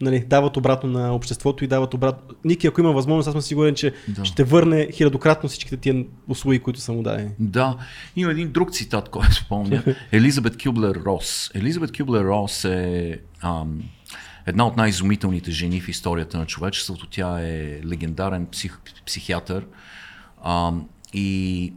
нали, 0.00 0.20
дават 0.20 0.56
обратно 0.56 0.90
на 0.90 1.14
обществото 1.14 1.64
и 1.64 1.68
дават 1.68 1.94
обратно. 1.94 2.34
Ники, 2.44 2.66
ако 2.66 2.80
има 2.80 2.92
възможност, 2.92 3.28
аз 3.28 3.32
съм 3.32 3.42
сигурен, 3.42 3.74
че 3.74 3.92
Да. 4.08 4.24
ще 4.24 4.44
върне 4.44 4.88
хилядократно 4.92 5.48
всичките 5.48 5.76
тия 5.76 6.04
услуги, 6.28 6.58
които 6.58 6.80
са 6.80 6.92
му 6.92 7.02
дадени. 7.02 7.30
Да, 7.38 7.76
има 8.16 8.30
един 8.30 8.52
друг 8.52 8.72
цитат, 8.72 9.08
който 9.08 9.44
помня. 9.48 9.82
Елизабет 10.12 10.62
Кюблер 10.62 11.00
Рос. 11.06 11.50
Елизабет 11.54 11.96
Кюблер 11.98 12.24
Рос 12.24 12.64
е 12.64 13.18
ам, 13.42 13.82
една 14.46 14.66
от 14.66 14.76
най-изумителните 14.76 15.50
жени 15.50 15.80
в 15.80 15.88
историята 15.88 16.38
на 16.38 16.46
човечеството. 16.46 17.06
Тя 17.10 17.40
е 17.40 17.80
легендарен 17.86 18.46
псих, 18.46 18.78
психиатър 19.06 19.66
ам, 20.44 20.88
и 21.14 21.72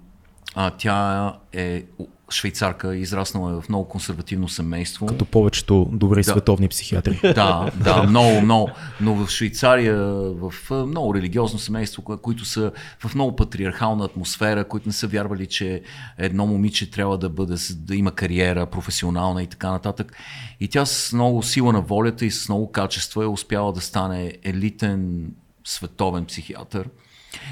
а, 0.56 0.70
тя 0.70 1.34
е 1.54 1.84
швейцарка, 2.32 2.96
израснала 2.96 3.52
е 3.52 3.62
в 3.62 3.70
много 3.70 3.88
консервативно 3.88 4.50
семейство. 4.50 5.06
Като 5.06 5.26
повечето 5.26 5.90
добри 5.92 6.24
световни 6.24 6.68
психиатри. 6.68 7.20
Да, 7.34 7.72
да, 7.76 8.04
много, 8.10 8.42
много. 8.42 8.70
Но 9.02 9.16
в 9.16 9.30
Швейцария, 9.30 9.98
в 10.32 10.54
много 10.72 11.16
религиозно 11.16 11.60
семейство, 11.60 12.04
които 12.04 12.46
са 12.46 12.72
в 13.00 13.16
много 13.16 13.36
патриархална 13.36 14.06
атмосфера, 14.06 14.68
които 14.68 14.90
не 14.90 14.94
са 14.94 15.08
вярвали, 15.08 15.48
че 15.48 15.82
едно 16.18 16.48
момиче 16.48 16.92
трябва 16.92 17.18
да 17.18 17.30
бъде, 17.30 17.56
да 17.76 17.96
има 17.96 18.12
кариера 18.12 18.66
професионална 18.66 19.44
и 19.44 19.48
така 19.48 19.72
нататък. 19.72 20.14
И 20.60 20.68
тя 20.68 20.86
с 20.86 21.14
много 21.14 21.44
сила 21.44 21.74
на 21.74 21.82
волята 21.82 22.26
и 22.26 22.32
с 22.32 22.50
много 22.50 22.72
качества 22.72 23.24
е 23.24 23.28
успяла 23.28 23.74
да 23.74 23.82
стане 23.82 24.34
елитен 24.44 25.32
световен 25.66 26.26
психиатър. 26.26 26.90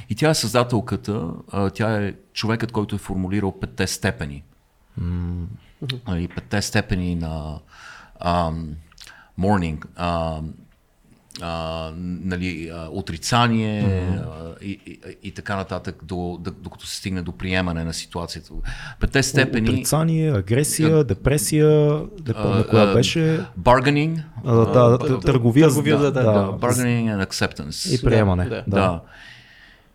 И 0.10 0.16
тя 0.16 0.30
е 0.30 0.36
създателката, 0.36 1.22
а, 1.52 1.70
тя 1.70 2.04
е 2.04 2.14
човекът, 2.34 2.72
който 2.72 2.96
е 2.96 3.00
формулирал 3.00 3.60
петте 3.60 3.88
степени. 3.88 4.44
А, 6.06 6.18
и 6.18 6.28
петте 6.28 6.62
степени 6.62 7.16
на 7.16 7.60
ам, 8.20 8.70
morning, 9.40 9.86
ам, 9.96 10.54
а, 11.42 11.92
нали, 11.98 12.72
а, 12.74 12.88
отрицание 12.92 13.82
а, 13.82 14.56
и, 14.62 14.80
и, 14.86 15.00
и 15.24 15.32
така 15.32 15.56
нататък, 15.56 15.96
до, 16.04 16.38
до, 16.42 16.52
докато 16.52 16.88
се 16.88 16.96
стигне 16.96 17.22
до 17.22 17.32
приемане 17.32 17.84
на 17.84 17.94
ситуацията. 17.94 18.54
Петте 19.00 19.24
степени. 19.24 19.70
Отрицание, 19.70 20.32
агресия, 20.32 21.04
депресия, 21.04 22.02
не 22.28 22.34
помня 22.34 22.68
коя 22.68 22.84
а, 22.84 22.94
беше. 22.94 23.46
Bargaining. 23.60 24.24
А, 24.46 24.56
да, 24.56 24.66
да, 24.66 24.98
тъ- 25.00 25.26
търговия, 25.26 25.68
търговия, 25.68 25.98
да, 25.98 26.12
да, 26.12 26.24
да, 26.24 26.32
да, 26.32 26.52
bargaining 26.52 27.18
and 27.18 27.26
acceptance. 27.28 27.96
и 27.96 28.04
приемане. 28.04 28.46
Да, 28.46 28.56
Да, 28.56 28.64
Да. 28.68 29.02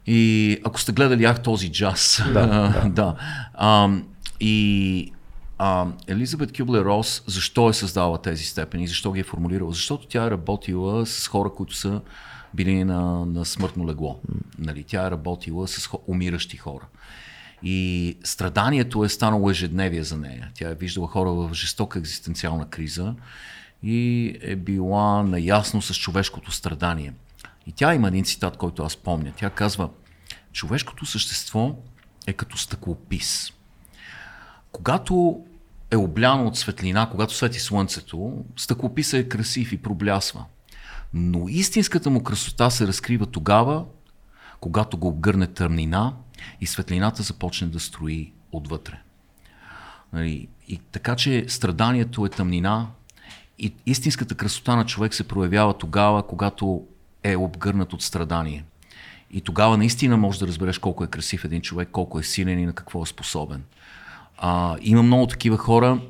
И 0.06 0.58
ако 0.64 0.80
сте 0.80 0.92
гледали 0.92 1.24
ах 1.24 1.42
този 1.42 1.72
джаз. 1.72 2.22
Да, 2.32 2.46
да. 2.46 2.88
да. 2.88 3.16
Ам, 3.54 4.06
и 4.40 5.12
ам, 5.58 5.94
Елизабет 6.06 6.56
Кюблер 6.56 6.84
Рос 6.84 7.22
защо 7.26 7.68
е 7.68 7.72
създала 7.72 8.22
тези 8.22 8.44
степени? 8.44 8.86
Защо 8.86 9.12
ги 9.12 9.20
е 9.20 9.24
формулирала? 9.24 9.72
Защото 9.72 10.06
тя 10.06 10.24
е 10.24 10.30
работила 10.30 11.06
с 11.06 11.28
хора, 11.28 11.50
които 11.56 11.74
са 11.76 12.00
били 12.54 12.84
на, 12.84 13.26
на 13.26 13.44
смъртно 13.44 13.88
легло. 13.88 14.20
Нали? 14.58 14.84
Тя 14.84 15.06
е 15.06 15.10
работила 15.10 15.68
с 15.68 15.88
хо- 15.88 16.00
умиращи 16.06 16.56
хора. 16.56 16.86
И 17.62 18.16
страданието 18.24 19.04
е 19.04 19.08
станало 19.08 19.50
ежедневие 19.50 20.02
за 20.04 20.16
нея. 20.16 20.48
Тя 20.54 20.70
е 20.70 20.74
виждала 20.74 21.08
хора 21.08 21.30
в 21.30 21.50
жестока 21.54 21.98
екзистенциална 21.98 22.68
криза 22.68 23.14
и 23.82 24.36
е 24.42 24.56
била 24.56 25.22
наясно 25.22 25.82
с 25.82 25.94
човешкото 25.94 26.52
страдание. 26.52 27.12
И 27.66 27.72
тя 27.72 27.94
има 27.94 28.08
един 28.08 28.24
цитат, 28.24 28.56
който 28.56 28.82
аз 28.82 28.96
помня. 28.96 29.32
Тя 29.36 29.50
казва, 29.50 29.90
човешкото 30.52 31.06
същество 31.06 31.76
е 32.26 32.32
като 32.32 32.58
стъклопис. 32.58 33.52
Когато 34.72 35.40
е 35.90 35.96
обляно 35.96 36.46
от 36.46 36.56
светлина, 36.56 37.08
когато 37.10 37.34
свети 37.34 37.60
слънцето, 37.60 38.44
стъклописът 38.56 39.20
е 39.20 39.28
красив 39.28 39.72
и 39.72 39.82
проблясва. 39.82 40.44
Но 41.14 41.48
истинската 41.48 42.10
му 42.10 42.22
красота 42.22 42.70
се 42.70 42.86
разкрива 42.86 43.26
тогава, 43.26 43.84
когато 44.60 44.98
го 44.98 45.08
обгърне 45.08 45.46
тъмнина 45.46 46.14
и 46.60 46.66
светлината 46.66 47.22
започне 47.22 47.68
да 47.68 47.80
строи 47.80 48.32
отвътре. 48.52 49.00
Нали, 50.12 50.48
И 50.68 50.78
така, 50.92 51.16
че 51.16 51.44
страданието 51.48 52.26
е 52.26 52.28
тъмнина 52.28 52.88
и 53.58 53.74
истинската 53.86 54.34
красота 54.34 54.76
на 54.76 54.86
човек 54.86 55.14
се 55.14 55.28
проявява 55.28 55.78
тогава, 55.78 56.26
когато 56.26 56.86
е 57.24 57.36
обгърнат 57.36 57.92
от 57.92 58.02
страдание. 58.02 58.64
И 59.30 59.40
тогава 59.40 59.76
наистина 59.78 60.16
можеш 60.16 60.38
да 60.38 60.46
разбереш 60.46 60.78
колко 60.78 61.04
е 61.04 61.06
красив 61.06 61.44
един 61.44 61.60
човек, 61.60 61.88
колко 61.92 62.18
е 62.18 62.22
силен 62.22 62.58
и 62.58 62.66
на 62.66 62.72
какво 62.72 63.02
е 63.02 63.06
способен. 63.06 63.62
А, 64.38 64.76
има 64.80 65.02
много 65.02 65.26
такива 65.26 65.56
хора. 65.56 66.00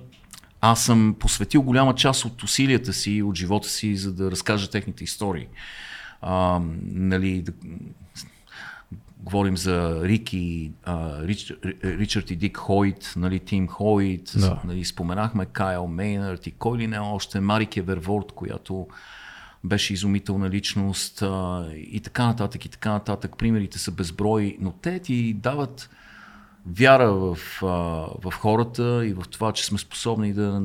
Аз 0.60 0.84
съм 0.84 1.16
посветил 1.18 1.62
голяма 1.62 1.94
част 1.94 2.24
от 2.24 2.42
усилията 2.42 2.92
си, 2.92 3.22
от 3.22 3.36
живота 3.36 3.68
си, 3.68 3.96
за 3.96 4.12
да 4.12 4.30
разкажа 4.30 4.70
техните 4.70 5.04
истории. 5.04 5.46
А, 6.22 6.60
нали, 6.82 7.42
да, 7.42 7.52
говорим 9.18 9.56
за 9.56 10.00
Рики, 10.04 10.72
а, 10.84 11.22
Рич, 11.22 11.52
Ричард 11.84 12.30
и 12.30 12.36
Дик 12.36 12.56
Хойт, 12.56 13.12
нали, 13.16 13.40
Тим 13.40 13.68
Хойт, 13.68 14.32
Да. 14.36 14.60
нали, 14.64 14.84
споменахме 14.84 15.46
Кайл 15.46 15.86
Мейнард 15.86 16.46
и 16.46 16.50
кой 16.50 16.78
ли 16.78 16.86
не 16.86 16.98
още, 16.98 17.40
Марик 17.40 17.76
Еверворд, 17.76 18.32
която 18.32 18.86
беше 19.64 19.92
изумителна 19.92 20.50
личност 20.50 21.22
а, 21.22 21.66
и 21.76 22.00
така 22.00 22.26
нататък, 22.26 22.64
и 22.64 22.68
така 22.68 22.92
нататък. 22.92 23.38
Примерите 23.38 23.78
са 23.78 23.90
безброй, 23.90 24.56
но 24.60 24.72
те 24.72 24.98
ти 24.98 25.34
дават 25.34 25.90
вяра 26.66 27.12
в, 27.12 27.38
а, 27.62 27.66
в 28.30 28.32
хората 28.32 29.06
и 29.06 29.12
в 29.12 29.24
това, 29.30 29.52
че 29.52 29.64
сме 29.64 29.78
способни 29.78 30.32
да, 30.32 30.62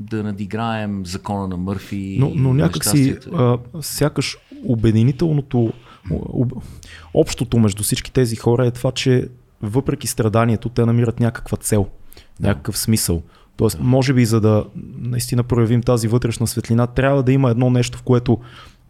да 0.00 0.22
надиграем 0.22 1.06
закона 1.06 1.48
на 1.48 1.56
Мърфи. 1.56 2.16
Но, 2.20 2.32
но 2.34 2.48
и 2.48 2.52
някак 2.52 2.84
си, 2.84 2.96
нещастията. 2.96 3.58
а, 3.74 3.82
сякаш 3.82 4.36
обединителното, 4.64 5.72
об, 6.10 6.52
общото 7.14 7.58
между 7.58 7.82
всички 7.82 8.12
тези 8.12 8.36
хора 8.36 8.66
е 8.66 8.70
това, 8.70 8.92
че 8.92 9.28
въпреки 9.62 10.06
страданието, 10.06 10.68
те 10.68 10.86
намират 10.86 11.20
някаква 11.20 11.56
цел, 11.56 11.86
някакъв 12.40 12.78
смисъл. 12.78 13.22
Тоест, 13.56 13.78
може 13.80 14.12
би 14.14 14.24
за 14.24 14.40
да 14.40 14.64
наистина 14.98 15.42
проявим 15.42 15.82
тази 15.82 16.08
вътрешна 16.08 16.46
светлина, 16.46 16.86
трябва 16.86 17.22
да 17.22 17.32
има 17.32 17.50
едно 17.50 17.70
нещо, 17.70 17.98
в 17.98 18.02
което 18.02 18.38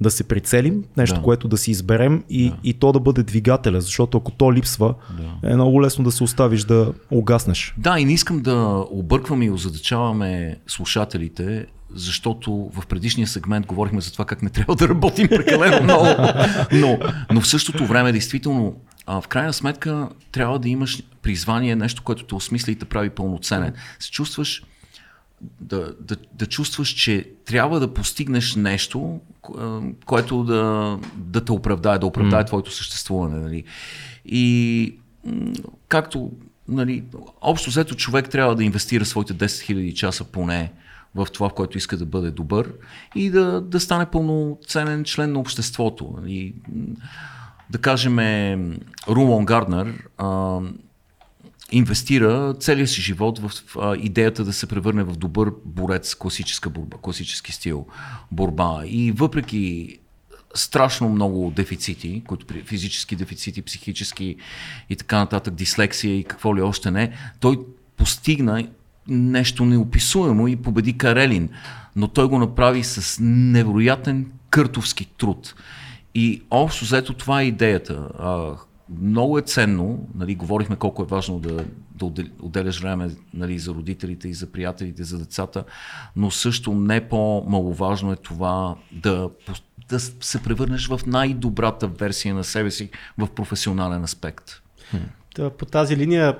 да 0.00 0.10
се 0.10 0.24
прицелим, 0.24 0.84
нещо, 0.96 1.16
Да. 1.16 1.22
което 1.22 1.48
да 1.48 1.56
си 1.56 1.70
изберем 1.70 2.24
и, 2.30 2.50
Да. 2.50 2.56
и 2.64 2.74
то 2.74 2.92
да 2.92 3.00
бъде 3.00 3.22
двигателя, 3.22 3.80
защото 3.80 4.18
ако 4.18 4.30
то 4.32 4.52
липсва, 4.52 4.94
Да. 5.42 5.50
е 5.50 5.54
много 5.54 5.82
лесно 5.82 6.04
да 6.04 6.12
се 6.12 6.24
оставиш 6.24 6.64
да 6.64 6.92
угаснеш. 7.10 7.74
Да, 7.78 7.98
и 7.98 8.04
не 8.04 8.12
искам 8.12 8.40
да 8.42 8.84
объркваме 8.90 9.44
и 9.44 9.50
озадачаваме 9.50 10.56
слушателите, 10.66 11.66
защото 11.94 12.70
в 12.74 12.86
предишния 12.86 13.26
сегмент 13.26 13.66
говорихме 13.66 14.00
за 14.00 14.12
това 14.12 14.24
как 14.24 14.42
не 14.42 14.50
трябва 14.50 14.74
да 14.76 14.88
работим 14.88 15.28
прекалено 15.28 15.82
много. 15.84 16.06
Но, 16.72 16.98
но 17.32 17.40
в 17.40 17.48
същото 17.48 17.86
време, 17.86 18.12
действително, 18.12 18.74
а, 19.06 19.20
в 19.20 19.28
крайна 19.28 19.52
сметка 19.52 20.08
трябва 20.32 20.58
да 20.58 20.68
имаш 20.68 21.02
призвание, 21.22 21.76
нещо, 21.76 22.02
което 22.02 22.24
те 22.24 22.34
осмисля 22.34 22.72
и 22.72 22.76
те 22.76 22.84
прави 22.84 23.10
пълноценен. 23.10 23.74
Се 23.98 24.10
чувстваш 24.10 24.64
да, 25.60 25.94
да, 26.00 26.16
да 26.32 26.46
чувстваш, 26.46 26.88
че 26.88 27.30
трябва 27.44 27.80
да 27.80 27.94
постигнеш 27.94 28.54
нещо, 28.54 29.20
ко- 29.42 29.94
което 30.06 30.44
да, 30.44 30.98
да 31.16 31.44
те 31.44 31.52
оправдае, 31.52 31.98
да 31.98 32.06
оправдае 32.06 32.42
mm. 32.42 32.46
твоето 32.46 32.70
съществуване. 32.70 33.40
Нали. 33.40 33.64
И 34.24 34.94
както, 35.88 36.32
нали, 36.68 37.04
общо 37.40 37.70
взето 37.70 37.94
човек 37.94 38.30
трябва 38.30 38.54
да 38.56 38.64
инвестира 38.64 39.04
своите 39.04 39.34
10 39.34 39.46
000 39.46 39.94
часа 39.94 40.24
поне 40.24 40.72
в 41.14 41.26
това, 41.32 41.48
в 41.48 41.54
което 41.54 41.78
иска 41.78 41.96
да 41.96 42.06
бъде 42.06 42.30
добър 42.30 42.72
и 43.14 43.30
да, 43.30 43.60
да 43.60 43.80
стане 43.80 44.06
пълноценен 44.06 45.04
член 45.04 45.32
на 45.32 45.40
обществото. 45.40 46.14
И, 46.26 46.54
да 47.70 47.78
кажем, 47.78 48.18
Рулон 49.08 49.44
Гарднер 49.44 49.94
инвестира 51.72 52.54
целия 52.60 52.86
си 52.86 53.00
живот 53.02 53.38
в 53.38 53.76
а, 53.78 53.96
идеята 53.96 54.44
да 54.44 54.52
се 54.52 54.66
превърне 54.66 55.04
в 55.04 55.16
добър 55.16 55.52
борец, 55.64 56.14
класическа 56.14 56.70
борба, 56.70 56.96
класически 57.02 57.52
стил 57.52 57.86
борба. 58.32 58.82
И 58.86 59.12
въпреки 59.12 59.98
страшно 60.54 61.08
много 61.08 61.52
дефицити, 61.56 62.22
които 62.26 62.46
физически 62.64 63.16
дефицити, 63.16 63.62
психически 63.62 64.36
и 64.90 64.96
така 64.96 65.18
нататък, 65.18 65.54
дислексия 65.54 66.18
и 66.18 66.24
какво 66.24 66.56
ли 66.56 66.62
още 66.62 66.90
не, 66.90 67.12
той 67.40 67.58
постигна 67.96 68.68
нещо 69.08 69.64
неописуемо 69.64 70.48
и 70.48 70.56
победи 70.56 70.98
Карелин, 70.98 71.48
но 71.96 72.08
той 72.08 72.28
го 72.28 72.38
направи 72.38 72.84
с 72.84 73.18
невероятен 73.22 74.32
къртовски 74.50 75.04
труд. 75.04 75.54
И 76.18 76.42
общо 76.50 76.84
взето 76.84 77.14
това 77.14 77.40
е 77.40 77.44
идеята. 77.44 78.08
А, 78.18 78.56
много 79.00 79.38
е 79.38 79.42
ценно, 79.42 80.08
нали, 80.14 80.34
говорихме 80.34 80.76
колко 80.76 81.02
е 81.02 81.06
важно 81.06 81.38
да, 81.38 81.64
да 81.94 82.24
отделяш 82.42 82.80
време 82.80 83.10
нали, 83.34 83.58
за 83.58 83.70
родителите 83.70 84.28
и 84.28 84.34
за 84.34 84.52
приятелите, 84.52 85.04
за 85.04 85.18
децата, 85.18 85.64
но 86.16 86.30
също 86.30 86.74
не 86.74 87.08
по-маловажно 87.08 88.12
е 88.12 88.16
това 88.16 88.76
да, 88.92 89.30
да 89.88 90.00
се 90.00 90.42
превърнеш 90.42 90.88
в 90.88 91.00
най-добрата 91.06 91.86
версия 91.86 92.34
на 92.34 92.44
себе 92.44 92.70
си 92.70 92.90
в 93.18 93.28
професионален 93.34 94.04
аспект. 94.04 94.62
По 95.58 95.66
тази 95.66 95.96
линия 95.96 96.38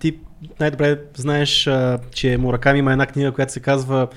ти 0.00 0.18
най-добре 0.60 1.00
знаеш, 1.16 1.68
че 2.10 2.36
Мураками 2.36 2.78
има 2.78 2.92
една 2.92 3.06
книга, 3.06 3.32
която 3.32 3.52
се 3.52 3.60
казва 3.60 4.08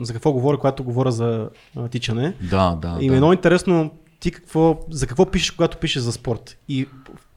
За 0.00 0.12
какво 0.12 0.32
говоря, 0.32 0.58
когато 0.58 0.84
говоря 0.84 1.12
за 1.12 1.48
тичане. 1.90 2.34
Да, 2.50 2.78
да. 2.82 2.98
И 3.00 3.10
ми 3.10 3.16
е 3.16 3.18
много 3.18 3.32
интересно 3.32 3.90
ти 4.20 4.30
какво, 4.30 4.80
за 4.90 5.06
какво 5.06 5.26
пишеш, 5.26 5.50
когато 5.50 5.78
пишеш 5.78 6.02
за 6.02 6.12
спорт. 6.12 6.58
И 6.68 6.86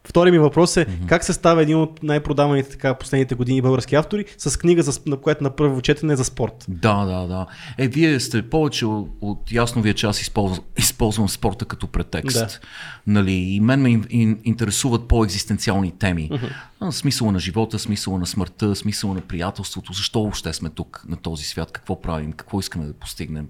Втори 0.05 0.31
ми 0.31 0.39
въпрос 0.39 0.77
е 0.77 0.85
mm-hmm. 0.85 1.07
как 1.07 1.23
се 1.23 1.33
става 1.33 1.61
един 1.61 1.77
от 1.77 2.03
най-продаваните 2.03 2.69
така 2.69 2.93
последните 2.93 3.35
години 3.35 3.61
български 3.61 3.95
автори 3.95 4.25
с 4.37 4.59
книга, 4.59 4.83
за, 4.83 4.99
на 5.05 5.17
която 5.17 5.43
на 5.43 5.49
първо 5.49 5.81
четене 5.81 6.13
е 6.13 6.15
за 6.15 6.23
спорт. 6.23 6.65
Да, 6.67 7.05
да, 7.05 7.27
да. 7.27 7.47
Е, 7.77 7.87
вие 7.87 8.19
сте 8.19 8.49
повече 8.49 8.85
от, 8.85 9.09
от 9.21 9.51
ясновия 9.51 9.93
час 9.93 10.21
използвам, 10.21 10.59
използвам 10.77 11.29
спорта 11.29 11.65
като 11.65 11.87
претекст. 11.87 12.37
Да. 12.37 12.59
Нали, 13.07 13.33
и 13.33 13.59
мен 13.59 13.81
ме 13.81 14.01
ин, 14.09 14.39
интересуват 14.43 15.07
по-екзистенциални 15.07 15.91
теми. 15.91 16.29
Mm-hmm. 16.29 16.91
Смисъла 16.91 17.31
на 17.31 17.39
живота, 17.39 17.79
смисъла 17.79 18.19
на 18.19 18.25
смъртта, 18.25 18.75
смисъла 18.75 19.13
на 19.13 19.21
приятелството. 19.21 19.93
Защо 19.93 20.21
въобще 20.21 20.53
сме 20.53 20.69
тук 20.69 21.05
на 21.07 21.17
този 21.17 21.43
свят? 21.43 21.71
Какво 21.71 22.01
правим? 22.01 22.33
Какво 22.33 22.59
искаме 22.59 22.85
да 22.85 22.93
постигнем? 22.93 23.47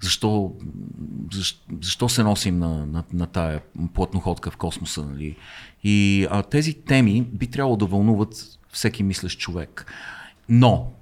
Защо, 0.00 0.52
защо, 1.32 1.60
защо 1.82 2.08
се 2.08 2.22
носим 2.22 2.58
на, 2.58 2.86
на, 2.86 3.04
на 3.12 3.26
тая 3.26 3.60
плътноходка 3.94 4.50
в 4.50 4.56
космоса? 4.56 5.02
Нали? 5.02 5.36
И 5.84 6.26
а, 6.30 6.42
тези 6.42 6.74
теми 6.74 7.22
би 7.32 7.46
трябвало 7.46 7.76
да 7.76 7.86
вълнуват 7.86 8.58
всеки 8.72 9.02
мислещ 9.02 9.38
човек. 9.38 9.86
Но, 10.48 10.92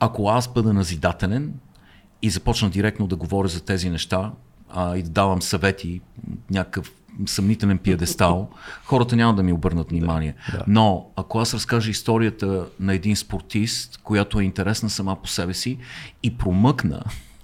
ако 0.00 0.28
аз 0.28 0.52
бъда 0.52 0.72
назидателен 0.72 1.54
и 2.22 2.30
започна 2.30 2.70
директно 2.70 3.06
да 3.06 3.16
говоря 3.16 3.48
за 3.48 3.64
тези 3.64 3.90
неща 3.90 4.32
а, 4.70 4.96
и 4.96 5.02
да 5.02 5.10
давам 5.10 5.42
съвети, 5.42 6.00
някакъв 6.50 6.92
съмнителен 7.26 7.78
пиедестал, 7.78 8.50
хората 8.84 9.16
няма 9.16 9.34
да 9.34 9.42
ми 9.42 9.52
обърнат 9.52 9.90
внимание. 9.90 10.34
Да, 10.52 10.58
да. 10.58 10.64
Но 10.66 11.06
ако 11.16 11.38
аз 11.38 11.54
разкажа 11.54 11.90
историята 11.90 12.66
на 12.80 12.94
един 12.94 13.16
спортист, 13.16 14.00
която 14.02 14.40
е 14.40 14.44
интересна 14.44 14.90
сама 14.90 15.16
по 15.22 15.28
себе 15.28 15.54
си 15.54 15.78
и 16.22 16.36
промъкна 16.36 17.02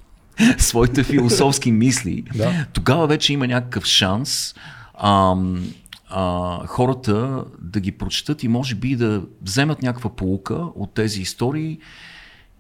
своите 0.59 1.05
философски 1.05 1.73
мисли, 1.73 2.25
да. 2.35 2.67
тогава 2.73 3.07
вече 3.07 3.33
има 3.33 3.47
някакъв 3.47 3.85
шанс 3.85 4.55
ам, 5.03 5.73
а, 6.15 6.67
хората 6.67 7.45
да 7.63 7.81
ги 7.81 7.93
прочитат 7.93 8.43
и 8.43 8.49
може 8.49 8.75
би 8.75 8.97
да 8.97 9.23
вземат 9.43 9.83
някаква 9.83 10.11
полука 10.11 10.55
от 10.55 10.95
тези 10.95 11.23
истории. 11.23 11.79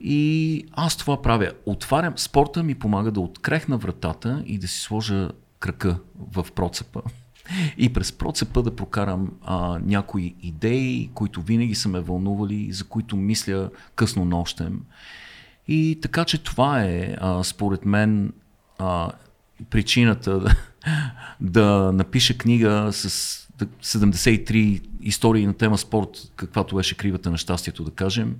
И 0.00 0.64
аз 0.72 0.96
това 0.96 1.22
правя. 1.22 1.50
Отварям, 1.66 2.18
спорта 2.18 2.62
ми 2.62 2.74
помага 2.74 3.10
да 3.10 3.20
открехна 3.20 3.78
вратата 3.78 4.42
и 4.46 4.58
да 4.58 4.68
си 4.68 4.80
сложа 4.80 5.30
крака 5.58 5.98
в 6.32 6.46
процепа. 6.54 7.02
И 7.78 7.92
през 7.92 8.12
процепа 8.12 8.62
да 8.62 8.76
прокарам 8.76 9.30
а, 9.42 9.78
някои 9.84 10.34
идеи, 10.42 11.10
които 11.14 11.42
винаги 11.42 11.74
са 11.74 11.88
ме 11.88 12.00
вълнували, 12.00 12.72
за 12.72 12.84
които 12.84 13.16
мисля 13.16 13.70
късно 13.94 14.24
нощем. 14.24 14.80
И 15.68 15.98
така 16.02 16.24
че 16.24 16.42
това 16.42 16.82
е, 16.82 17.16
а, 17.20 17.44
според 17.44 17.84
мен, 17.84 18.32
а, 18.78 19.10
причината 19.70 20.40
да, 20.40 20.56
да 21.40 21.92
напиша 21.92 22.38
книга 22.38 22.88
с 22.92 23.08
73 23.82 24.82
истории 25.02 25.46
на 25.46 25.54
тема 25.54 25.78
спорт, 25.78 26.32
каквато 26.36 26.76
беше 26.76 26.96
кривата 26.96 27.30
на 27.30 27.38
щастието, 27.38 27.84
да 27.84 27.90
кажем, 27.90 28.36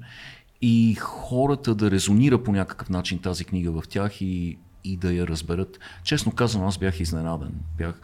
и 0.62 0.94
хората 0.94 1.74
да 1.74 1.90
резонира 1.90 2.42
по 2.42 2.52
някакъв 2.52 2.88
начин 2.88 3.18
тази 3.18 3.44
книга 3.44 3.70
в 3.70 3.88
тях 3.88 4.20
и, 4.20 4.58
и 4.84 4.96
да 4.96 5.12
я 5.12 5.26
разберат. 5.26 5.78
Честно 6.04 6.32
казано, 6.32 6.66
аз 6.66 6.78
бях 6.78 7.00
изненадан. 7.00 7.52
Бях 7.78 8.00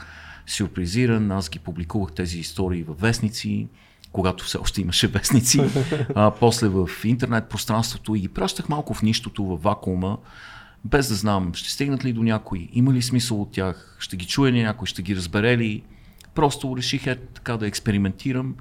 сюрпризиран, 0.47 1.33
аз 1.33 1.51
ги 1.51 1.59
публикувах 1.59 2.13
тези 2.13 2.39
истории 2.39 2.83
в 2.83 2.95
вестници, 3.01 3.69
когато 4.13 4.45
все 4.45 4.59
още 4.59 4.81
имаше 4.81 5.07
вестници, 5.07 5.61
а, 6.15 6.31
после 6.31 6.69
в 6.69 6.89
интернет 7.05 7.49
пространството 7.49 8.15
и 8.15 8.21
ги 8.21 8.29
пращах 8.29 8.69
малко 8.69 8.95
в 8.95 9.03
нищото, 9.03 9.45
в 9.45 9.63
вакуума, 9.63 10.19
без 10.85 11.09
да 11.09 11.15
знам, 11.15 11.55
ще 11.55 11.71
стигнат 11.71 12.05
ли 12.05 12.13
до 12.13 12.23
някой, 12.23 12.69
има 12.73 12.93
ли 12.93 13.03
смисъл 13.03 13.43
от 13.43 13.53
тях, 13.53 13.97
ще 13.99 14.17
ги 14.17 14.27
чуе 14.27 14.53
ли 14.53 14.63
някой, 14.63 14.87
ще 14.87 15.03
ги 15.03 15.17
разбере 15.17 15.59
ли, 15.59 15.83
Просто 16.39 16.77
реших 16.77 17.07
е 17.07 17.17
така 17.17 17.57
да 17.57 17.67
експериментирам. 17.67 18.55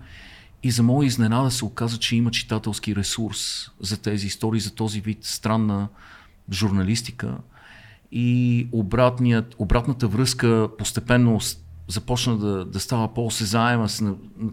И 0.64 0.72
за 0.72 0.84
моя 0.84 1.08
изненада 1.08 1.52
се 1.52 1.66
оказа, 1.66 1.98
че 1.98 2.16
има 2.16 2.32
читателски 2.32 2.96
ресурс 2.96 3.72
за 3.80 3.98
тези 4.02 4.28
истории, 4.28 4.60
за 4.60 4.76
този 4.76 5.02
вид 5.02 5.18
странна 5.22 5.88
журналистика. 6.52 7.38
И 8.12 8.68
обратният, 8.72 9.56
обратната 9.58 10.08
връзка 10.08 10.70
постепенно 10.78 11.40
започна 11.88 12.38
да, 12.38 12.66
да 12.66 12.80
става 12.80 13.14
по-осезаема, 13.14 13.88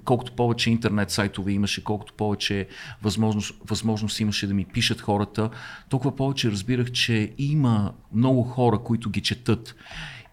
колкото 0.05 0.32
повече 0.32 0.70
интернет 0.70 1.11
сайтове 1.11 1.53
имаше, 1.53 1.85
колкото 1.85 2.12
повече 2.12 2.68
възможност, 3.03 3.55
възможност 3.66 4.20
имаше 4.20 4.47
да 4.47 4.55
ми 4.55 4.64
пишат 4.64 5.01
хората, 5.01 5.51
толкова 5.89 6.16
повече 6.16 6.51
разбирах, 6.51 6.91
че 6.91 7.32
има 7.39 7.93
много 8.12 8.43
хора, 8.43 8.78
които 8.78 9.11
ги 9.11 9.20
четат. 9.20 9.74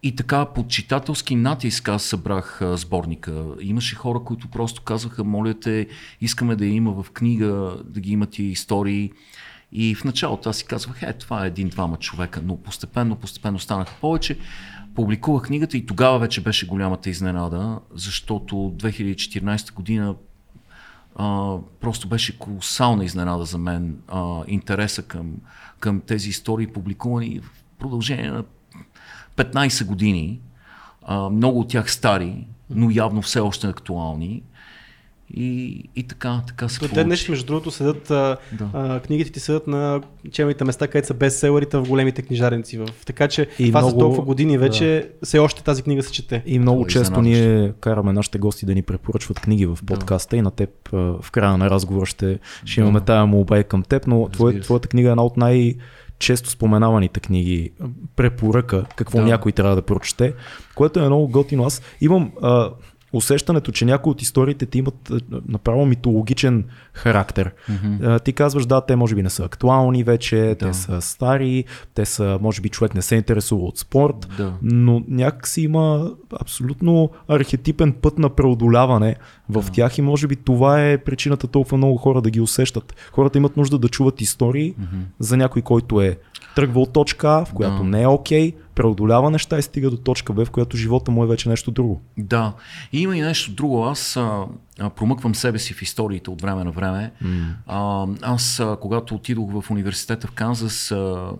И 0.03 0.15
така 0.15 0.45
под 0.45 0.69
читателски 0.69 1.35
натиск 1.35 1.87
аз 1.87 2.03
събрах 2.03 2.61
а, 2.61 2.77
сборника. 2.77 3.45
Имаше 3.61 3.95
хора, 3.95 4.19
които 4.19 4.47
просто 4.47 4.81
казваха, 4.81 5.23
моля 5.23 5.53
те, 5.53 5.87
искаме 6.21 6.55
да 6.55 6.65
я 6.65 6.71
има 6.71 7.03
в 7.03 7.11
книга, 7.11 7.77
да 7.85 7.99
ги 7.99 8.11
имат 8.11 8.39
и 8.39 8.43
истории. 8.43 9.11
И 9.71 9.95
в 9.95 10.03
началото 10.03 10.49
аз 10.49 10.57
си 10.57 10.65
казвах, 10.65 11.03
е, 11.03 11.13
това 11.13 11.43
е 11.43 11.47
един-двама 11.47 11.97
човека, 11.97 12.41
но 12.45 12.57
постепенно, 12.57 13.15
постепенно 13.15 13.59
станаха 13.59 13.95
повече. 14.01 14.37
Публикувах 14.95 15.43
книгата 15.43 15.77
и 15.77 15.85
тогава 15.85 16.19
вече 16.19 16.43
беше 16.43 16.67
голямата 16.67 17.09
изненада, 17.09 17.79
защото 17.93 18.55
2014 18.55 19.73
година 19.73 20.15
а, 21.15 21.57
просто 21.79 22.07
беше 22.07 22.39
колосална 22.39 23.05
изненада 23.05 23.45
за 23.45 23.57
мен. 23.57 23.97
А, 24.07 24.41
интереса 24.47 25.03
към, 25.03 25.35
към 25.79 26.01
тези 26.01 26.29
истории, 26.29 26.67
публикувани 26.67 27.39
в 27.39 27.63
продължение 27.79 28.31
на 28.31 28.43
15 29.35 29.85
години, 29.85 30.39
а, 31.03 31.29
много 31.29 31.59
от 31.59 31.69
тях 31.69 31.91
стари, 31.91 32.47
но 32.69 32.91
явно 32.91 33.21
все 33.21 33.39
още 33.39 33.67
актуални. 33.67 34.43
И, 35.33 35.83
и 35.95 36.03
така, 36.03 36.41
така 36.47 36.69
се 36.69 36.87
Те 36.89 37.03
днес, 37.03 37.29
между 37.29 37.45
другото, 37.45 37.71
седат, 37.71 38.11
а, 38.11 38.37
да. 38.51 38.69
а, 38.73 38.99
книгите 38.99 39.31
ти 39.31 39.39
седат 39.39 39.67
на 39.67 40.01
челните 40.31 40.63
места, 40.63 40.87
където 40.87 41.07
са 41.07 41.13
бестселерите 41.13 41.77
в 41.77 41.87
големите 41.87 42.21
книжарници. 42.21 42.77
В... 42.77 42.87
Така 43.05 43.27
че 43.27 43.47
и 43.59 43.67
това 43.67 43.79
много, 43.79 43.91
за 43.91 43.99
толкова 43.99 44.23
години 44.23 44.57
вече 44.57 45.09
да. 45.19 45.25
все 45.25 45.39
още 45.39 45.63
тази 45.63 45.83
книга 45.83 46.03
се 46.03 46.11
чете. 46.11 46.43
И 46.45 46.59
много 46.59 46.79
Това 46.79 46.89
често 46.89 47.21
ние 47.21 47.73
караме 47.79 48.13
нашите 48.13 48.37
гости 48.37 48.65
да 48.65 48.73
ни 48.73 48.81
препоръчват 48.81 49.39
книги 49.39 49.65
в 49.65 49.77
подкаста 49.85 50.29
да. 50.29 50.37
и 50.37 50.41
на 50.41 50.51
теб 50.51 50.69
в 50.91 51.25
края 51.31 51.57
на 51.57 51.69
разговор 51.69 52.07
ще, 52.07 52.39
ще 52.65 52.81
имаме 52.81 52.99
да. 52.99 53.05
тая 53.05 53.25
молба 53.25 53.59
и 53.59 53.63
към 53.63 53.83
теб, 53.83 54.07
но 54.07 54.29
твоя, 54.29 54.61
твоята 54.61 54.87
книга 54.87 55.09
е 55.09 55.11
една 55.11 55.23
от 55.23 55.37
най- 55.37 55.75
често 56.21 56.49
споменаваните 56.49 57.19
книги, 57.19 57.71
препоръка, 58.15 58.85
какво 58.95 59.17
да. 59.17 59.23
някой 59.23 59.51
трябва 59.51 59.75
да 59.75 59.81
прочете, 59.81 60.33
което 60.75 60.99
е 60.99 61.05
много 61.05 61.27
готино. 61.27 61.63
Аз 61.63 61.81
имам 62.01 62.31
а, 62.41 62.69
усещането, 63.13 63.71
че 63.71 63.85
някои 63.85 64.11
от 64.11 64.21
историите 64.21 64.65
ти 64.65 64.77
имат 64.77 65.11
направо 65.47 65.85
митологичен 65.85 66.65
характер. 66.93 67.51
Mm-hmm. 67.69 68.23
Ти 68.23 68.33
казваш, 68.33 68.65
да, 68.65 68.81
те 68.81 68.95
може 68.95 69.15
би 69.15 69.23
не 69.23 69.29
са 69.29 69.45
актуални 69.45 70.03
вече, 70.03 70.37
да. 70.37 70.55
те 70.55 70.73
са 70.73 71.01
стари, 71.01 71.65
те 71.93 72.05
са, 72.05 72.39
може 72.41 72.61
би 72.61 72.69
човек 72.69 72.95
не 72.95 73.01
се 73.01 73.15
интересува 73.15 73.63
от 73.63 73.77
спорт, 73.77 74.27
да. 74.37 74.53
но 74.61 75.03
някакси 75.07 75.61
има 75.61 76.11
абсолютно 76.41 77.09
архетипен 77.27 77.93
път 77.93 78.19
на 78.19 78.29
преодоляване 78.29 79.15
в 79.49 79.63
да. 79.65 79.71
тях 79.71 79.97
и 79.97 80.01
може 80.01 80.27
би 80.27 80.35
това 80.35 80.87
е 80.87 80.97
причината 80.97 81.47
толкова 81.47 81.77
много 81.77 81.97
хора 81.97 82.21
да 82.21 82.29
ги 82.29 82.41
усещат. 82.41 82.95
Хората 83.11 83.37
имат 83.37 83.57
нужда 83.57 83.77
да 83.79 83.89
чуват 83.89 84.21
истории 84.21 84.73
mm-hmm. 84.73 85.03
за 85.19 85.37
някой, 85.37 85.61
който 85.61 86.01
е 86.01 86.17
тръгва 86.55 86.81
от 86.81 86.93
точка 86.93 87.29
А, 87.29 87.45
в 87.45 87.53
която 87.53 87.77
да. 87.77 87.83
не 87.83 88.01
е 88.01 88.07
окей, 88.07 88.51
okay, 88.51 88.55
преодолява 88.75 89.31
неща 89.31 89.57
и 89.57 89.61
стига 89.61 89.89
до 89.89 89.97
точка 89.97 90.33
Б, 90.33 90.45
в 90.45 90.51
която 90.51 90.77
живота 90.77 91.11
му 91.11 91.23
е 91.23 91.27
вече 91.27 91.49
нещо 91.49 91.71
друго. 91.71 92.01
Да, 92.17 92.53
и 92.91 93.01
има 93.01 93.17
и 93.17 93.21
нещо 93.21 93.51
друго. 93.51 93.85
Аз 93.85 94.17
а, 94.17 94.45
промъквам 94.95 95.35
себе 95.35 95.59
си 95.59 95.73
в 95.73 95.81
историите 95.81 96.29
от 96.29 96.41
време 96.41 96.63
на 96.63 96.71
време. 96.71 97.11
Mm. 97.23 97.43
А, 97.67 98.07
аз, 98.21 98.59
а, 98.59 98.77
когато 98.81 99.15
отидох 99.15 99.51
в 99.51 99.71
университета 99.71 100.27
в 100.27 100.31
Канзас, 100.31 100.91
а, 100.91 101.31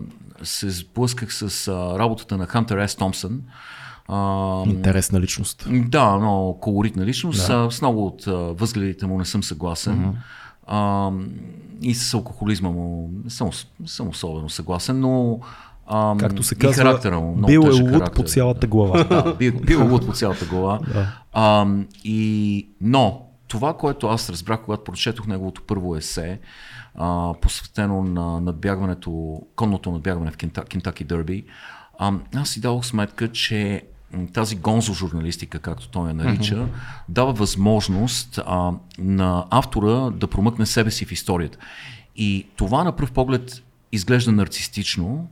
се 0.42 0.70
сблъсках 0.70 1.34
с 1.34 1.68
а, 1.68 1.98
работата 1.98 2.36
на 2.36 2.46
Хантер 2.46 2.86
С. 2.86 2.94
Томпсън. 2.94 3.42
А, 4.08 4.62
Интересна 4.66 5.20
личност. 5.20 5.68
Да, 5.70 6.16
но 6.16 6.56
колоритна 6.60 7.06
личност. 7.06 7.46
Да. 7.46 7.70
С 7.70 7.80
много 7.80 8.06
от 8.06 8.26
а, 8.26 8.32
възгледите 8.32 9.06
му 9.06 9.18
не 9.18 9.24
съм 9.24 9.42
съгласен. 9.42 9.98
Mm-hmm. 9.98 10.14
А, 10.66 11.10
и 11.82 11.94
с 11.94 12.14
алкохолизма 12.14 12.70
му 12.70 13.10
не 13.24 13.30
съм, 13.30 13.50
съм 13.86 14.08
особено 14.08 14.48
съгласен, 14.48 15.00
но 15.00 15.40
Ам, 15.86 16.18
Както 16.18 16.42
се 16.42 16.54
казва, 16.54 16.84
характера 16.84 17.20
му, 17.20 17.46
бил 17.46 17.60
е 17.60 17.70
луд 17.70 17.90
характер, 17.90 18.14
по 18.14 18.22
цялата 18.22 18.66
глава. 18.66 19.04
Да, 19.04 19.34
бил, 19.34 19.52
бил 19.66 19.78
е 19.78 19.82
луд 19.82 20.06
по 20.06 20.12
цялата 20.12 20.44
глава. 20.44 20.78
да. 20.94 21.06
Ам, 21.32 21.86
и, 22.04 22.68
но 22.80 23.22
това, 23.48 23.76
което 23.76 24.06
аз 24.06 24.30
разбрах, 24.30 24.60
когато 24.64 24.84
прочетох 24.84 25.26
неговото 25.26 25.62
първо 25.62 25.96
есе, 25.96 26.40
а, 26.94 27.34
посветено 27.40 28.02
на 28.02 28.40
надбягването, 28.40 29.42
конното 29.56 29.92
надбягване 29.92 30.30
в 30.30 30.36
Кентаки 30.68 31.04
Дърби, 31.04 31.44
аз 32.34 32.48
си 32.48 32.60
дадох 32.60 32.84
сметка, 32.84 33.32
че 33.32 33.82
тази 34.32 34.56
гонзо 34.56 34.94
журналистика, 34.94 35.58
както 35.58 35.88
той 35.88 36.08
я 36.08 36.14
нарича, 36.14 36.54
uh-huh. 36.54 36.68
дава 37.08 37.32
възможност 37.32 38.40
а, 38.46 38.72
на 38.98 39.44
автора 39.50 40.10
да 40.10 40.26
промъкне 40.26 40.66
себе 40.66 40.90
си 40.90 41.04
в 41.04 41.12
историята. 41.12 41.58
И 42.16 42.46
това 42.56 42.84
на 42.84 42.92
пръв 42.92 43.12
поглед 43.12 43.62
изглежда 43.92 44.32
нарцистично, 44.32 45.28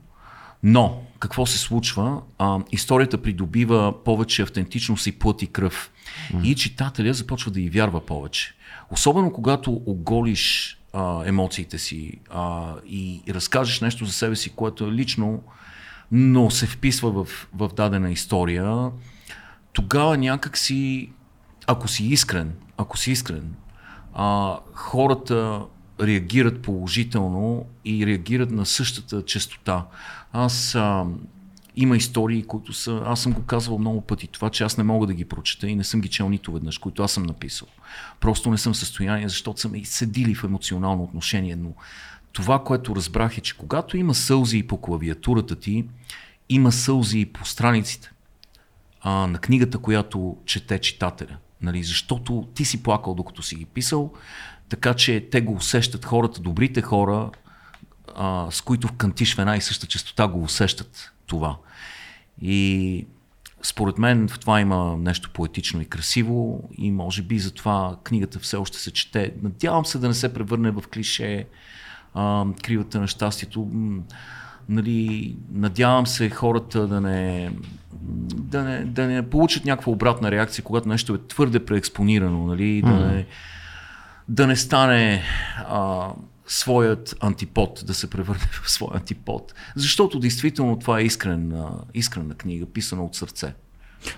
но 0.63 1.01
какво 1.19 1.45
се 1.45 1.57
случва? 1.57 2.21
А, 2.37 2.59
историята 2.71 3.21
придобива 3.21 4.03
повече 4.05 4.41
автентичност 4.41 5.07
и 5.07 5.11
плът 5.11 5.41
и 5.41 5.47
кръв. 5.47 5.91
Uh-huh. 6.33 6.43
И 6.43 6.55
читателя 6.55 7.13
започва 7.13 7.51
да 7.51 7.61
й 7.61 7.69
вярва 7.69 8.05
повече. 8.05 8.53
Особено 8.89 9.33
когато 9.33 9.81
оголиш 9.85 10.77
а, 10.93 11.23
емоциите 11.25 11.77
си 11.77 12.19
а, 12.29 12.73
и 12.87 13.21
разкажеш 13.29 13.81
нещо 13.81 14.05
за 14.05 14.11
себе 14.11 14.35
си, 14.35 14.49
което 14.49 14.87
е 14.87 14.91
лично 14.91 15.43
но 16.11 16.49
се 16.49 16.67
вписва 16.67 17.11
в, 17.11 17.47
в 17.53 17.69
дадена 17.75 18.11
история, 18.11 18.91
тогава 19.73 20.17
някак 20.17 20.57
си, 20.57 21.11
ако 21.67 21.87
си 21.87 22.05
искрен, 22.05 22.53
ако 22.77 22.97
си 22.97 23.11
искрен, 23.11 23.55
а, 24.13 24.57
хората 24.73 25.61
реагират 26.01 26.61
положително 26.61 27.65
и 27.85 28.05
реагират 28.05 28.51
на 28.51 28.65
същата 28.65 29.25
частота. 29.25 29.85
Аз 30.33 30.75
а, 30.75 31.05
има 31.75 31.97
истории, 31.97 32.43
които 32.43 32.73
са, 32.73 33.01
аз 33.05 33.21
съм 33.21 33.33
го 33.33 33.43
казвал 33.43 33.77
много 33.77 34.01
пъти, 34.01 34.27
това, 34.27 34.49
че 34.49 34.63
аз 34.63 34.77
не 34.77 34.83
мога 34.83 35.07
да 35.07 35.13
ги 35.13 35.25
прочета 35.25 35.67
и 35.67 35.75
не 35.75 35.83
съм 35.83 36.01
ги 36.01 36.09
чел 36.09 36.29
нито 36.29 36.51
веднъж, 36.51 36.77
които 36.77 37.03
аз 37.03 37.11
съм 37.11 37.23
написал. 37.23 37.67
Просто 38.19 38.51
не 38.51 38.57
съм 38.57 38.73
в 38.73 38.77
състояние, 38.77 39.29
защото 39.29 39.61
съм 39.61 39.73
седили 39.83 40.35
в 40.35 40.43
емоционално 40.43 41.03
отношение, 41.03 41.55
но 41.55 41.73
това, 42.33 42.63
което 42.63 42.95
разбрах 42.95 43.37
е, 43.37 43.41
че 43.41 43.57
когато 43.57 43.97
има 43.97 44.13
сълзи 44.13 44.57
и 44.57 44.67
по 44.67 44.81
клавиатурата 44.81 45.55
ти, 45.55 45.85
има 46.49 46.71
сълзи 46.71 47.19
и 47.19 47.25
по 47.25 47.45
страниците 47.45 48.11
а, 49.01 49.11
на 49.27 49.39
книгата, 49.39 49.77
която 49.77 50.37
чете 50.45 50.79
читателя. 50.79 51.37
Нали? 51.61 51.83
Защото 51.83 52.47
ти 52.53 52.65
си 52.65 52.83
плакал 52.83 53.13
докато 53.13 53.43
си 53.43 53.55
ги 53.55 53.65
писал, 53.65 54.13
така 54.69 54.93
че 54.93 55.27
те 55.31 55.41
го 55.41 55.53
усещат 55.53 56.05
хората, 56.05 56.41
добрите 56.41 56.81
хора, 56.81 57.29
а, 58.15 58.47
с 58.51 58.61
които 58.61 58.87
вкантиш 58.87 59.35
в 59.35 59.39
една 59.39 59.57
и 59.57 59.61
съща 59.61 59.87
частота, 59.87 60.27
го 60.27 60.43
усещат 60.43 61.11
това. 61.27 61.57
И 62.41 63.05
според 63.63 63.97
мен 63.97 64.27
в 64.27 64.39
това 64.39 64.61
има 64.61 64.97
нещо 64.97 65.29
поетично 65.33 65.81
и 65.81 65.85
красиво 65.85 66.69
и 66.77 66.91
може 66.91 67.21
би 67.21 67.39
затова 67.39 67.97
книгата 68.03 68.39
все 68.39 68.57
още 68.57 68.77
се 68.77 68.91
чете. 68.91 69.33
Надявам 69.43 69.85
се 69.85 69.99
да 69.99 70.07
не 70.07 70.13
се 70.13 70.33
превърне 70.33 70.71
в 70.71 70.83
клише 70.93 71.47
а, 72.13 72.45
кривата 72.63 72.99
на 72.99 73.07
щастието. 73.07 73.69
Нали, 74.69 75.35
надявам 75.53 76.07
се 76.07 76.29
хората 76.29 76.87
да 76.87 77.01
не, 77.01 77.51
да, 78.33 78.63
не, 78.63 78.85
да 78.85 79.07
не 79.07 79.29
получат 79.29 79.65
някаква 79.65 79.91
обратна 79.91 80.31
реакция, 80.31 80.63
когато 80.63 80.89
нещо 80.89 81.13
е 81.13 81.27
твърде 81.27 81.65
преекспонирано, 81.65 82.45
нали, 82.45 82.81
да, 82.81 82.91
не, 82.91 83.25
да 84.27 84.47
не 84.47 84.55
стане 84.55 85.23
а, 85.57 86.09
своят 86.51 87.15
антипод, 87.19 87.83
да 87.87 87.93
се 87.93 88.09
превърне 88.09 88.49
в 88.63 88.71
своя 88.71 88.97
антипод. 88.97 89.53
Защото 89.75 90.19
действително 90.19 90.79
това 90.79 90.99
е 90.99 91.03
искрена, 91.03 91.69
искрена 91.93 92.33
книга, 92.33 92.65
писана 92.65 93.05
от 93.05 93.15
сърце. 93.15 93.53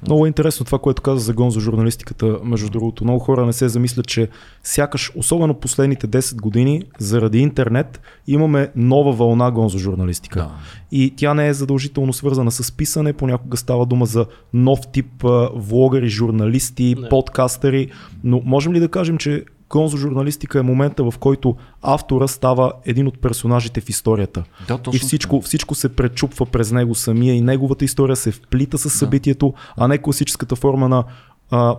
Много 0.08 0.26
е 0.26 0.28
интересно 0.28 0.66
това, 0.66 0.80
което 0.80 1.02
каза 1.02 1.20
за 1.20 1.34
гонзо 1.34 1.60
журналистиката. 1.60 2.40
Между 2.44 2.70
другото, 2.70 3.04
много 3.04 3.20
хора 3.20 3.46
не 3.46 3.54
се 3.54 3.70
замислят, 3.70 4.08
че 4.08 4.30
сякаш, 4.64 5.12
особено 5.16 5.54
последните 5.54 6.08
10 6.08 6.42
години, 6.42 6.84
заради 7.00 7.40
интернет, 7.40 8.02
имаме 8.28 8.72
нова 8.76 9.14
вълна 9.14 9.52
гонзо 9.52 9.78
журналистика. 9.78 10.40
Да. 10.40 10.52
И 10.92 11.14
тя 11.16 11.34
не 11.34 11.48
е 11.48 11.54
задължително 11.54 12.14
свързана 12.14 12.52
с 12.52 12.72
писане, 12.72 13.14
понякога 13.14 13.58
става 13.58 13.86
дума 13.86 14.06
за 14.06 14.26
нов 14.54 14.80
тип 14.94 15.26
влогъри, 15.54 16.10
журналисти, 16.10 16.96
не. 17.00 17.10
подкастери, 17.10 17.92
но 18.24 18.42
можем 18.46 18.74
ли 18.74 18.80
да 18.80 18.88
кажем, 18.88 19.18
че 19.18 19.46
гонзо 19.70 19.98
журналистика 19.98 20.60
е 20.60 20.62
момента, 20.62 21.12
в 21.12 21.14
който 21.20 21.56
автора 21.82 22.28
става 22.28 22.74
един 22.86 23.08
от 23.08 23.20
персонажите 23.20 23.82
в 23.82 23.90
историята. 23.90 24.44
Да, 24.68 24.80
и 24.94 25.00
всичко, 25.00 25.42
всичко 25.42 25.76
се 25.76 25.96
пречупва 25.96 26.46
през 26.46 26.72
него 26.72 26.96
самия 26.96 27.36
и 27.36 27.42
неговата 27.42 27.86
история 27.86 28.16
се 28.16 28.32
вплита 28.32 28.78
с 28.78 28.90
събитието, 28.90 29.54
да. 29.56 29.84
а 29.84 29.88
не 29.88 29.98
класическата 29.98 30.56
форма 30.56 30.90
на 30.90 31.04
а, 31.52 31.76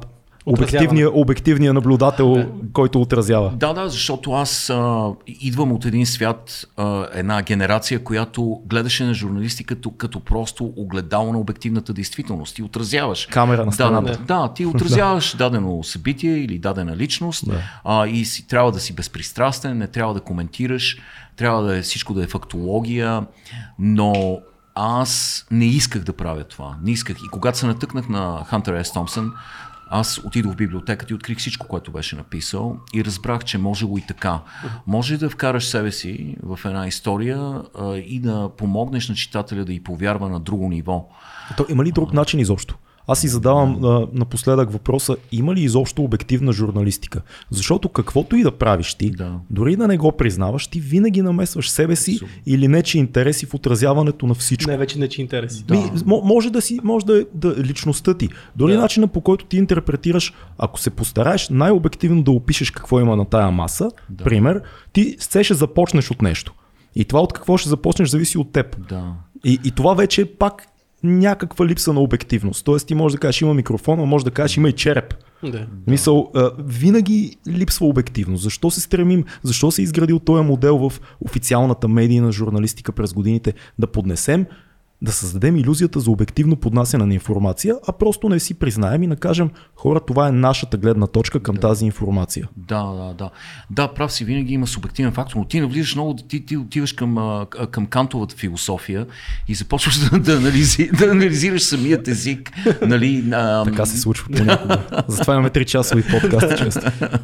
Обективния, 0.47 1.11
обективния 1.11 1.75
наблюдател, 1.75 2.35
да. 2.35 2.49
който 2.73 3.01
отразява. 3.01 3.53
Да, 3.57 3.73
да, 3.73 3.89
защото 3.89 4.33
аз 4.33 4.71
а, 4.71 5.11
идвам 5.27 5.73
от 5.73 5.85
един 5.85 6.07
свят, 6.07 6.67
а, 6.77 7.07
една 7.13 7.43
генерация, 7.43 8.05
която 8.05 8.63
гледаше 8.67 9.05
на 9.05 9.15
журналистиката 9.15 9.89
като, 9.99 10.21
просто 10.21 10.73
огледало 10.77 11.33
на 11.33 11.39
обективната 11.39 11.93
действителност. 11.93 12.57
Ти 12.57 12.63
отразяваш. 12.63 13.27
Камера 13.27 13.67
на 13.67 13.73
страната. 13.73 14.19
Да, 14.19 14.19
да, 14.43 14.53
ти 14.55 14.67
отразяваш 14.67 15.37
дадено 15.37 15.83
събитие 15.83 16.37
или 16.37 16.59
дадена 16.59 16.97
личност 16.97 17.47
да. 17.47 17.61
а, 17.85 18.07
и 18.07 18.25
си, 18.25 18.49
трябва 18.49 18.73
да 18.73 18.81
си 18.81 18.95
безпристрастен, 18.95 19.79
не 19.79 19.87
трябва 19.87 20.15
да 20.15 20.21
коментираш, 20.21 20.99
трябва 21.37 21.63
да 21.63 21.77
е 21.77 21.83
всичко 21.83 22.15
да 22.15 22.25
е 22.25 22.27
фактология, 22.27 23.27
но 23.79 24.41
аз 24.75 25.47
не 25.51 25.65
исках 25.65 26.03
да 26.03 26.13
правя 26.13 26.45
това. 26.45 26.77
Не 26.83 26.91
исках. 26.91 27.17
И 27.27 27.31
когато 27.31 27.59
се 27.59 27.67
натъкнах 27.67 28.09
на 28.09 28.45
Хантер 28.47 28.83
С. 28.83 28.93
Томпсън, 28.93 29.33
аз 29.95 30.21
отидох 30.25 30.53
в 30.53 30.57
библиотеката 30.57 31.13
и 31.13 31.15
открих 31.15 31.39
всичко, 31.39 31.69
което 31.69 31.93
беше 31.93 32.17
написал 32.17 32.77
и 32.95 33.05
разбрах, 33.05 33.45
че 33.45 33.59
може 33.59 33.87
го 33.87 33.99
и 33.99 34.03
така. 34.09 34.41
Може 34.87 35.19
да 35.19 35.31
вкараш 35.31 35.67
себе 35.67 35.93
си 35.93 36.37
в 36.43 36.61
една 36.65 36.87
история 36.87 37.63
а, 37.79 37.97
и 37.97 38.21
да 38.21 38.51
помогнеш 38.59 39.09
на 39.09 39.15
читателя 39.15 39.65
да 39.65 39.73
й 39.73 39.83
повярва 39.83 40.29
на 40.29 40.41
друго 40.41 40.69
ниво. 40.69 41.09
То 41.57 41.67
има 41.69 41.85
ли 41.85 41.93
друг 41.93 42.13
начин 42.13 42.41
изобщо? 42.41 42.79
Аз 43.07 43.21
си 43.21 43.29
задавам 43.29 43.85
а, 43.85 44.07
напоследък 44.13 44.71
въпроса, 44.73 45.17
има 45.33 45.55
ли 45.55 45.61
изобщо 45.61 46.03
обективна 46.03 46.53
журналистика? 46.53 47.23
Защото 47.51 47.89
каквото 47.89 48.37
и 48.37 48.43
да 48.43 48.53
правиш 48.53 48.95
ти, 48.95 49.11
да. 49.11 49.33
дори 49.51 49.77
да 49.77 49.89
не 49.89 49.97
го 49.97 50.13
признаваш, 50.13 50.67
ти 50.67 50.81
винаги 50.81 51.23
намесваш 51.23 51.71
себе 51.71 51.97
си 51.97 52.15
Супер. 52.15 52.33
или 52.47 52.69
нечи 52.69 52.99
интереси 52.99 53.47
в 53.47 53.55
отразяването 53.55 54.27
на 54.27 54.35
всичко. 54.35 54.71
Не, 54.71 54.77
вече 54.77 54.99
нечи 54.99 55.21
интереси. 55.21 55.65
Да. 55.65 55.75
Ми, 55.75 55.91
може 56.07 56.51
да 56.51 56.61
си, 56.61 56.81
може 56.85 57.07
да 57.07 57.21
е 57.21 57.25
да, 57.35 57.57
личността 57.57 58.15
ти. 58.15 58.29
Дори 58.57 58.73
да. 58.73 58.79
начина 58.79 59.09
по 59.09 59.21
който 59.21 59.45
ти 59.45 59.57
интерпретираш, 59.57 60.33
ако 60.59 60.81
се 60.81 60.91
постараеш 60.91 61.49
най-обективно 61.49 62.23
да 62.23 62.31
опишеш 62.31 62.71
какво 62.71 63.01
има 63.01 63.17
на 63.17 63.25
тая 63.25 63.51
маса, 63.51 63.91
да. 64.11 64.25
пример, 64.25 64.63
ти 64.93 65.17
се 65.19 65.45
ще 65.45 65.55
започнеш 65.55 66.11
от 66.11 66.23
нещо. 66.23 66.55
И 66.97 67.05
това 67.05 67.21
от 67.21 67.33
какво 67.33 67.57
ще 67.57 67.69
започнеш 67.69 68.09
зависи 68.09 68.39
от 68.39 68.53
теб. 68.53 68.89
Да. 68.89 69.13
И, 69.45 69.59
и 69.65 69.71
това 69.71 69.95
вече 69.95 70.21
е 70.21 70.25
пак 70.25 70.67
някаква 71.05 71.67
липса 71.67 71.93
на 71.93 72.01
обективност. 72.01 72.65
Тоест 72.65 72.87
ти 72.87 72.95
можеш 72.95 73.15
да 73.15 73.21
кажеш 73.21 73.41
има 73.41 73.55
микрофон, 73.55 74.01
а 74.01 74.05
може 74.05 74.25
да 74.25 74.31
кажеш 74.31 74.57
има 74.57 74.69
и 74.69 74.73
череп. 74.73 75.15
Да. 75.43 75.67
Мисъл, 75.87 76.33
винаги 76.59 77.37
липсва 77.49 77.87
обективност. 77.87 78.43
Защо 78.43 78.71
се 78.71 78.81
стремим, 78.81 79.25
защо 79.43 79.71
се 79.71 79.83
е 79.83 79.85
изградил 79.85 80.19
този 80.19 80.45
модел 80.45 80.79
в 80.79 81.01
официалната 81.21 81.89
медийна 81.89 82.33
журналистика 82.33 82.93
през 82.93 83.13
годините 83.13 83.55
да 83.79 83.87
поднесем 83.87 84.47
да 85.05 85.13
създадем 85.13 85.57
иллюзията 85.57 86.01
за 86.01 86.11
обективно 86.11 86.57
поднасяне 86.57 87.07
на 87.07 87.15
информация, 87.15 87.77
а 87.89 87.93
просто 87.93 88.29
не 88.29 88.41
си 88.41 88.55
признаем 88.55 89.03
и 89.03 89.07
накажем 89.07 89.51
хора, 89.77 90.01
това 90.01 90.29
е 90.29 90.33
нашата 90.33 90.77
гледна 90.77 91.07
точка 91.07 91.41
към 91.41 91.55
да. 91.55 91.61
тази 91.61 91.85
информация. 91.85 92.49
Да, 92.57 92.83
да, 92.85 93.15
да. 93.15 93.31
Да, 93.71 93.89
прав 93.89 94.13
си, 94.13 94.25
винаги 94.25 94.55
има 94.55 94.67
субективен 94.67 95.13
фактор, 95.13 95.37
но 95.37 95.45
ти 95.45 95.61
навлизаш 95.61 95.95
много, 95.95 96.15
ти, 96.15 96.47
ти 96.47 96.57
отиваш 96.57 96.93
към, 96.93 97.45
към 97.71 97.87
кантовата 97.87 98.37
философия 98.37 99.07
и 99.49 99.55
започваш 99.55 99.99
да, 100.11 100.19
да, 100.19 100.37
анализи, 100.37 100.91
да 100.99 101.05
анализираш 101.05 101.63
самият 101.63 102.09
език. 102.09 102.53
Нали, 102.83 103.25
а, 103.33 103.65
така 103.65 103.87
се 103.87 104.01
случва 104.01 104.29
понякога. 104.37 105.05
Затова 105.09 105.35
имаме 105.35 105.51
3 105.51 105.65
часови 105.65 106.03
подкасти 106.03 106.65
често. 106.65 106.81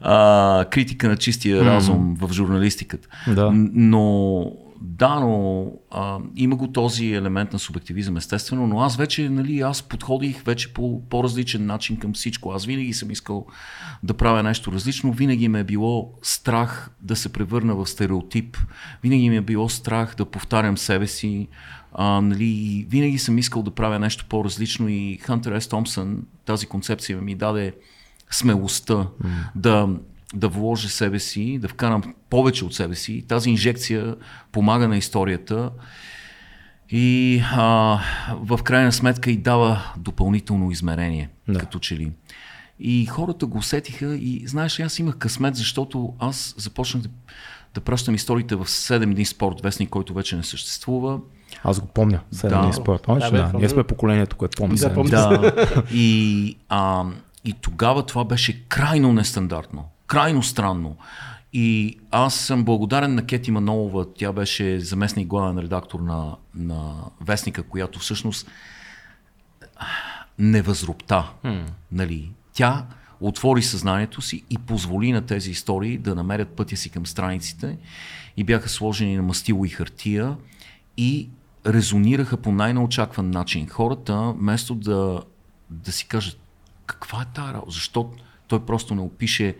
А, 0.00 0.64
критика 0.70 1.08
на 1.08 1.16
чистия 1.16 1.64
разум 1.64 2.16
mm. 2.16 2.26
в 2.26 2.32
журналистиката. 2.32 3.08
Да. 3.34 3.50
Но 3.72 4.52
да, 4.80 5.20
но 5.20 5.66
а, 5.90 6.18
има 6.36 6.56
го 6.56 6.72
този 6.72 7.12
елемент 7.12 7.52
на 7.52 7.58
субективизъм, 7.58 8.16
естествено, 8.16 8.66
но 8.66 8.80
аз 8.80 8.96
вече, 8.96 9.28
нали, 9.28 9.60
аз 9.60 9.82
подходих 9.82 10.42
вече 10.42 10.74
по 10.74 11.02
по-различен 11.08 11.66
начин 11.66 11.96
към 11.96 12.12
всичко. 12.12 12.52
Аз 12.52 12.66
винаги 12.66 12.92
съм 12.92 13.10
искал 13.10 13.46
да 14.02 14.14
правя 14.14 14.42
нещо 14.42 14.72
различно, 14.72 15.12
винаги 15.12 15.48
ме 15.48 15.60
е 15.60 15.64
било 15.64 16.12
страх 16.22 16.90
да 17.00 17.16
се 17.16 17.32
превърна 17.32 17.74
в 17.74 17.86
стереотип, 17.86 18.56
винаги 19.02 19.30
ми 19.30 19.36
е 19.36 19.40
било 19.40 19.68
страх 19.68 20.14
да 20.16 20.24
повтарям 20.24 20.78
себе 20.78 21.06
си, 21.06 21.48
а, 21.92 22.20
нали, 22.20 22.86
винаги 22.90 23.18
съм 23.18 23.38
искал 23.38 23.62
да 23.62 23.70
правя 23.70 23.98
нещо 23.98 24.26
по-различно 24.28 24.88
и 24.88 25.18
Хантер 25.22 25.60
С. 25.60 25.68
Томпсън, 25.68 26.22
тази 26.44 26.66
концепция 26.66 27.18
ми 27.22 27.34
даде 27.34 27.74
смелостта 28.30 28.94
mm. 28.94 29.08
да 29.54 29.88
да 30.36 30.48
вложа 30.48 30.88
себе 30.88 31.18
си, 31.18 31.58
да 31.58 31.68
вкарам 31.68 32.14
повече 32.30 32.64
от 32.64 32.74
себе 32.74 32.94
си. 32.94 33.24
Тази 33.28 33.50
инжекция 33.50 34.14
помага 34.52 34.88
на 34.88 34.96
историята 34.96 35.70
и 36.90 37.42
а, 37.52 37.98
в 38.30 38.58
крайна 38.62 38.92
сметка 38.92 39.30
и 39.30 39.36
дава 39.36 39.92
допълнително 39.96 40.70
измерение, 40.70 41.30
да. 41.48 41.58
като 41.58 41.78
че 41.78 41.96
ли. 41.96 42.12
И 42.80 43.06
хората 43.06 43.46
го 43.46 43.58
усетиха 43.58 44.16
и 44.16 44.42
знаеш, 44.46 44.80
аз 44.80 44.98
имах 44.98 45.16
късмет, 45.16 45.56
защото 45.56 46.14
аз 46.18 46.54
започнах 46.58 47.02
да, 47.02 47.08
да 47.74 47.80
пращам 47.80 48.14
историите 48.14 48.56
в 48.56 48.64
7 48.64 49.14
дни 49.14 49.24
спорт, 49.24 49.60
вестник, 49.60 49.88
който 49.90 50.14
вече 50.14 50.36
не 50.36 50.42
съществува. 50.42 51.18
Аз 51.64 51.80
го 51.80 51.86
помня, 51.86 52.20
7 52.34 52.48
да. 52.48 52.62
дни 52.62 52.72
спорт. 52.72 53.02
Помниш? 53.02 53.24
Да, 53.24 53.30
да. 53.30 53.58
Ние 53.58 53.68
сме 53.68 53.84
поколението, 53.84 54.36
което 54.36 54.56
помня. 54.56 54.76
Да, 54.76 54.94
помня. 54.94 55.10
да. 55.10 55.82
И, 55.92 56.56
а, 56.68 57.04
и 57.44 57.52
тогава 57.52 58.06
това 58.06 58.24
беше 58.24 58.68
крайно 58.68 59.12
нестандартно 59.12 59.84
крайно 60.06 60.42
странно. 60.42 60.96
И 61.52 61.98
аз 62.10 62.34
съм 62.34 62.64
благодарен 62.64 63.14
на 63.14 63.26
Кети 63.26 63.50
Манолова. 63.50 64.14
Тя 64.14 64.32
беше 64.32 64.80
заместник 64.80 65.26
главен 65.26 65.58
редактор 65.58 66.00
на, 66.00 66.36
на 66.54 66.94
Вестника, 67.20 67.62
която 67.62 67.98
всъщност 67.98 68.50
не 70.38 70.62
възрупта. 70.62 71.32
Hmm. 71.44 71.64
Нали? 71.92 72.30
Тя 72.52 72.86
отвори 73.20 73.62
съзнанието 73.62 74.22
си 74.22 74.44
и 74.50 74.58
позволи 74.58 75.12
на 75.12 75.26
тези 75.26 75.50
истории 75.50 75.98
да 75.98 76.14
намерят 76.14 76.48
пътя 76.48 76.76
си 76.76 76.90
към 76.90 77.06
страниците 77.06 77.78
и 78.36 78.44
бяха 78.44 78.68
сложени 78.68 79.16
на 79.16 79.22
мастило 79.22 79.64
и 79.64 79.68
хартия 79.68 80.36
и 80.96 81.28
резонираха 81.66 82.36
по 82.36 82.52
най-неочакван 82.52 83.30
начин. 83.30 83.68
Хората, 83.68 84.34
вместо 84.38 84.74
да, 84.74 85.22
да 85.70 85.92
си 85.92 86.08
кажат 86.08 86.38
каква 86.86 87.22
е 87.22 87.38
работа, 87.38 87.72
защо 87.72 88.10
той 88.48 88.64
просто 88.64 88.94
не 88.94 89.00
опише 89.00 89.56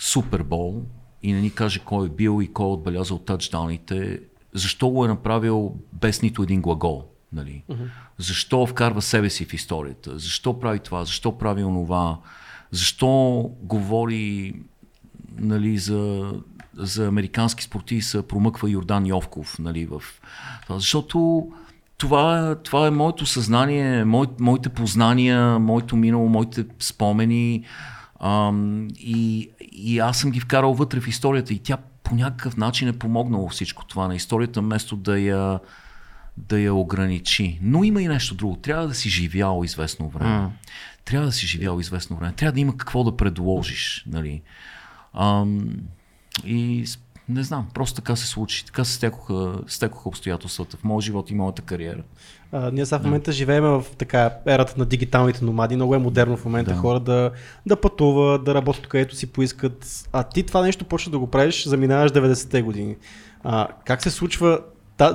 Супербол 0.00 0.82
и 1.22 1.32
не 1.32 1.40
ни 1.40 1.50
каже 1.50 1.78
кой 1.78 2.06
е 2.06 2.10
бил 2.10 2.42
и 2.42 2.52
кой 2.52 2.66
е 2.66 2.72
отбелязал 2.72 3.18
тъчдауните, 3.18 4.20
защо 4.54 4.88
го 4.88 5.04
е 5.04 5.08
направил 5.08 5.74
без 5.92 6.22
нито 6.22 6.42
един 6.42 6.62
глагол? 6.62 7.04
Нали? 7.32 7.64
Uh-huh. 7.70 7.88
Защо 8.18 8.66
вкарва 8.66 9.02
себе 9.02 9.30
си 9.30 9.44
в 9.44 9.54
историята? 9.54 10.18
Защо 10.18 10.60
прави 10.60 10.78
това? 10.78 11.04
Защо 11.04 11.38
прави 11.38 11.64
онова? 11.64 12.18
Защо 12.70 13.40
говори 13.62 14.54
нали, 15.38 15.78
за, 15.78 16.32
за 16.76 17.06
американски 17.06 17.68
се 18.00 18.28
промъква 18.28 18.70
Йордан 18.70 19.06
Йовков? 19.06 19.58
Нали, 19.58 19.86
в... 19.86 20.02
Защото 20.70 21.48
това, 21.98 22.56
това 22.64 22.86
е 22.86 22.90
моето 22.90 23.26
съзнание, 23.26 24.04
мой, 24.04 24.26
моите 24.40 24.68
познания, 24.68 25.58
моето 25.58 25.96
минало, 25.96 26.28
моите 26.28 26.64
спомени. 26.78 27.64
Ам, 28.20 28.88
и, 28.98 29.50
и 29.72 29.98
аз 29.98 30.18
съм 30.18 30.30
ги 30.30 30.40
вкарал 30.40 30.74
вътре 30.74 31.00
в 31.00 31.08
историята 31.08 31.54
и 31.54 31.58
тя 31.58 31.76
по 32.02 32.14
някакъв 32.14 32.56
начин 32.56 32.88
е 32.88 32.98
помогнала 32.98 33.48
всичко 33.48 33.84
това 33.84 34.08
на 34.08 34.14
историята, 34.14 34.60
вместо 34.60 34.96
да 34.96 35.18
я, 35.18 35.60
да 36.36 36.60
я 36.60 36.74
ограничи. 36.74 37.58
Но 37.62 37.84
има 37.84 38.02
и 38.02 38.08
нещо 38.08 38.34
друго. 38.34 38.56
Трябва 38.56 38.88
да 38.88 38.94
си 38.94 39.08
живял 39.08 39.62
известно 39.64 40.08
време. 40.08 40.30
Mm. 40.30 40.50
Трябва 41.04 41.26
да 41.26 41.32
си 41.32 41.46
живял 41.46 41.80
известно 41.80 42.16
време. 42.16 42.32
Трябва 42.32 42.52
да 42.52 42.60
има 42.60 42.76
какво 42.76 43.04
да 43.04 43.16
предложиш. 43.16 44.04
Нали? 44.06 44.42
Ам, 45.14 45.70
и 46.44 46.84
не 47.28 47.42
знам, 47.42 47.68
просто 47.74 47.94
така 47.94 48.16
се 48.16 48.26
случи. 48.26 48.64
Така 48.64 48.84
се 48.84 48.94
стекоха, 48.94 49.60
стекоха 49.66 50.08
обстоятелствата 50.08 50.76
в 50.76 50.84
моят 50.84 51.04
живот 51.04 51.30
и 51.30 51.34
моята 51.34 51.62
кариера. 51.62 52.02
А, 52.52 52.70
ние 52.70 52.86
сега 52.86 52.98
в 52.98 53.04
момента 53.04 53.32
живеем 53.32 53.64
в 53.64 53.84
така 53.98 54.30
ерата 54.46 54.74
на 54.76 54.84
дигиталните 54.84 55.44
номади. 55.44 55.76
Много 55.76 55.94
е 55.94 55.98
модерно 55.98 56.36
в 56.36 56.44
момента 56.44 56.70
да. 56.70 56.76
хора 56.76 57.00
да, 57.00 57.30
да 57.66 57.76
пътуват, 57.76 58.44
да 58.44 58.54
работят 58.54 58.86
където 58.86 59.16
си 59.16 59.26
поискат. 59.26 60.06
А 60.12 60.22
ти 60.22 60.42
това 60.42 60.62
нещо 60.62 60.84
почна 60.84 61.12
да 61.12 61.18
го 61.18 61.26
правиш, 61.26 61.64
заминаваш 61.66 62.12
90-те 62.12 62.62
години. 62.62 62.96
А, 63.44 63.68
как 63.84 64.02
се 64.02 64.10
случва 64.10 64.60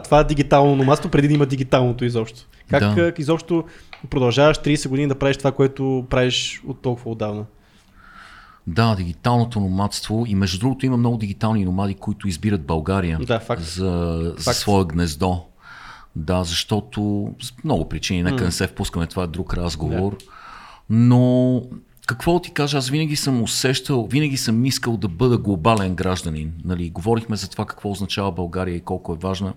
това 0.04 0.24
дигитално 0.24 0.76
номадство 0.76 1.10
преди 1.10 1.28
да 1.28 1.34
има 1.34 1.46
дигиталното 1.46 2.06
изобщо? 2.06 2.42
Как 2.70 2.96
да. 2.96 3.14
изобщо 3.18 3.64
продължаваш 4.10 4.58
30 4.58 4.90
години 4.90 5.08
да 5.08 5.16
правиш 5.16 5.38
това, 5.38 5.52
което 5.52 6.06
правиш 6.10 6.62
от 6.68 6.82
толкова 6.82 7.12
отдавна? 7.12 7.46
Да, 8.68 8.96
дигиталното 8.96 9.60
номадство 9.60 10.26
и 10.28 10.36
между 10.36 10.60
другото 10.60 10.86
има 10.86 10.98
много 10.98 11.18
дигитални 11.18 11.66
номади, 11.66 11.94
които 11.94 12.28
избират 12.28 12.66
България 12.66 13.20
да, 13.20 13.40
факт. 13.40 13.62
За, 13.64 14.22
факт. 14.36 14.42
за 14.42 14.54
свое 14.54 14.86
гнездо. 14.86 15.42
Да, 16.16 16.44
защото 16.44 17.30
с 17.42 17.54
много 17.64 17.90
причини, 17.90 18.24
нека 18.24 18.44
не 18.44 18.52
се 18.52 18.68
впускаме, 18.68 19.08
това 19.08 19.24
е 19.24 19.28
друг 19.28 19.54
разговор. 19.54 20.18
Yeah. 20.18 20.28
Но 20.90 21.62
какво 22.08 22.40
ти 22.40 22.52
кажа, 22.52 22.78
аз 22.78 22.90
винаги 22.90 23.16
съм 23.16 23.42
усещал, 23.42 24.08
винаги 24.08 24.38
съм 24.38 24.66
искал 24.66 24.98
да 24.98 25.08
бъда 25.08 25.38
глобален 25.38 25.96
гражданин. 25.96 26.54
Нали, 26.66 26.90
говорихме 26.90 27.36
за 27.36 27.50
това 27.50 27.66
какво 27.66 27.92
означава 27.92 28.32
България 28.32 28.76
и 28.76 28.82
колко 28.82 29.14
е 29.14 29.18
важна. 29.18 29.54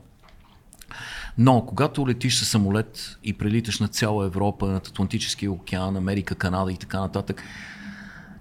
Но 1.38 1.66
когато 1.66 2.09
летиш 2.09 2.38
със 2.38 2.48
самолет 2.48 3.18
и 3.24 3.32
прелиташ 3.32 3.80
на 3.80 3.88
цяла 3.88 4.26
Европа, 4.26 4.66
над 4.66 4.86
Атлантическия 4.86 5.52
океан, 5.52 5.96
Америка, 5.96 6.34
Канада 6.34 6.72
и 6.72 6.76
така 6.76 7.00
нататък, 7.00 7.42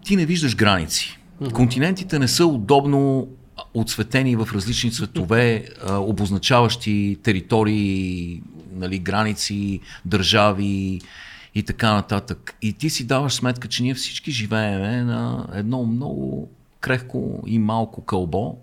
ти 0.05 0.15
не 0.15 0.25
виждаш 0.25 0.55
граници. 0.55 1.19
Континентите 1.53 2.19
не 2.19 2.27
са 2.27 2.45
удобно 2.45 3.27
отсветени 3.73 4.35
в 4.35 4.49
различни 4.53 4.91
цветове, 4.91 5.65
обозначаващи 5.89 7.17
територии, 7.23 8.41
нали, 8.73 8.99
граници, 8.99 9.79
държави 10.05 11.01
и 11.55 11.63
така 11.63 11.93
нататък. 11.93 12.55
И 12.61 12.73
ти 12.73 12.89
си 12.89 13.07
даваш 13.07 13.33
сметка, 13.33 13.67
че 13.67 13.83
ние 13.83 13.93
всички 13.93 14.31
живееме 14.31 15.03
на 15.03 15.47
едно 15.53 15.85
много 15.85 16.49
крехко 16.79 17.43
и 17.47 17.59
малко 17.59 18.01
кълбо, 18.05 18.57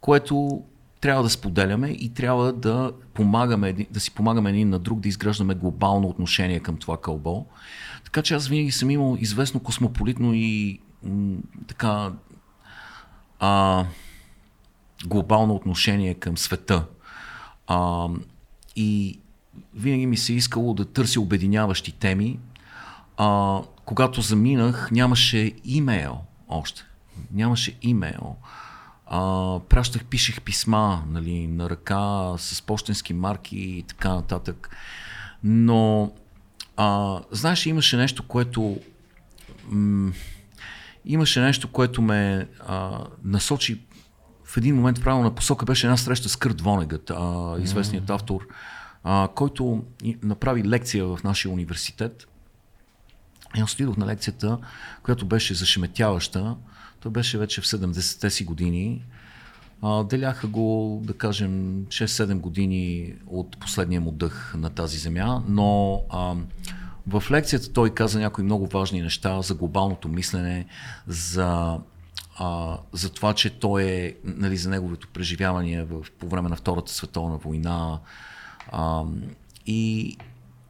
което 0.00 0.62
трябва 1.00 1.22
да 1.22 1.30
споделяме 1.30 1.88
и 1.88 2.08
трябва 2.08 2.52
да, 2.52 2.92
помагаме, 3.14 3.86
да 3.90 4.00
си 4.00 4.10
помагаме 4.10 4.50
един 4.50 4.68
на 4.68 4.78
друг, 4.78 5.00
да 5.00 5.08
изграждаме 5.08 5.54
глобално 5.54 6.08
отношение 6.08 6.60
към 6.60 6.76
това 6.76 7.00
кълбо. 7.00 7.46
Така 8.04 8.22
че 8.22 8.34
аз 8.34 8.48
винаги 8.48 8.70
съм 8.70 8.90
имал 8.90 9.16
известно 9.20 9.60
космополитно 9.60 10.34
и 10.34 10.78
м, 11.02 11.36
така 11.66 12.12
а, 13.40 13.84
глобално 15.06 15.54
отношение 15.54 16.14
към 16.14 16.38
света. 16.38 16.84
А, 17.66 18.08
и 18.76 19.20
винаги 19.74 20.06
ми 20.06 20.16
се 20.16 20.32
искало 20.32 20.74
да 20.74 20.84
търся 20.84 21.20
обединяващи 21.20 21.92
теми. 21.92 22.38
А, 23.16 23.60
когато 23.84 24.20
заминах, 24.20 24.90
нямаше 24.90 25.52
имейл 25.64 26.18
още. 26.48 26.84
Нямаше 27.32 27.78
имейл. 27.82 28.36
А, 29.06 29.20
пращах, 29.68 30.04
пишех 30.04 30.40
писма 30.40 31.04
нали, 31.08 31.46
на 31.46 31.70
ръка 31.70 32.34
с 32.38 32.62
почтенски 32.62 33.14
марки 33.14 33.58
и 33.58 33.82
така 33.82 34.14
нататък. 34.14 34.76
Но, 35.44 36.12
а, 36.76 37.20
знаеш, 37.30 37.66
имаше 37.66 37.96
нещо, 37.96 38.28
което. 38.28 38.80
М- 39.68 40.12
имаше 41.04 41.40
нещо, 41.40 41.68
което 41.72 42.02
ме 42.02 42.48
а, 42.66 43.00
насочи 43.24 43.80
в 44.48 44.56
един 44.56 44.76
момент 44.76 44.98
в 44.98 45.02
правилна 45.02 45.34
посока 45.34 45.64
беше 45.64 45.86
една 45.86 45.96
среща 45.96 46.28
с 46.28 46.36
Кърт 46.36 46.60
Вонегът, 46.60 47.10
а, 47.10 47.56
известният 47.60 48.10
автор, 48.10 48.46
а, 49.04 49.28
който 49.34 49.84
направи 50.22 50.64
лекция 50.64 51.06
в 51.06 51.18
нашия 51.24 51.52
университет. 51.52 52.26
И 53.56 53.60
аз 53.60 53.74
отидох 53.74 53.96
на 53.96 54.06
лекцията, 54.06 54.58
която 55.02 55.26
беше 55.26 55.54
зашеметяваща. 55.54 56.56
Той 57.00 57.12
беше 57.12 57.38
вече 57.38 57.60
в 57.60 57.64
70-те 57.64 58.30
си 58.30 58.44
години. 58.44 59.04
А, 59.82 60.04
деляха 60.04 60.46
го, 60.46 61.00
да 61.04 61.12
кажем, 61.12 61.84
6-7 61.86 62.34
години 62.34 63.14
от 63.26 63.58
последния 63.58 64.00
му 64.00 64.12
дъх 64.12 64.54
на 64.58 64.70
тази 64.70 64.98
земя, 64.98 65.42
но 65.48 66.02
а, 66.10 66.34
в 67.06 67.30
лекцията 67.30 67.72
той 67.72 67.90
каза 67.90 68.20
някои 68.20 68.44
много 68.44 68.66
важни 68.66 69.02
неща 69.02 69.42
за 69.42 69.54
глобалното 69.54 70.08
мислене, 70.08 70.66
за, 71.06 71.78
а, 72.38 72.78
за 72.92 73.12
това, 73.12 73.34
че 73.34 73.50
той 73.50 73.82
е, 73.82 74.14
нали, 74.24 74.56
за 74.56 74.70
неговото 74.70 75.08
преживяване 75.08 75.84
в, 75.84 76.06
по 76.18 76.28
време 76.28 76.48
на 76.48 76.56
Втората 76.56 76.92
световна 76.92 77.36
война. 77.36 77.98
А, 78.72 79.02
и 79.66 80.16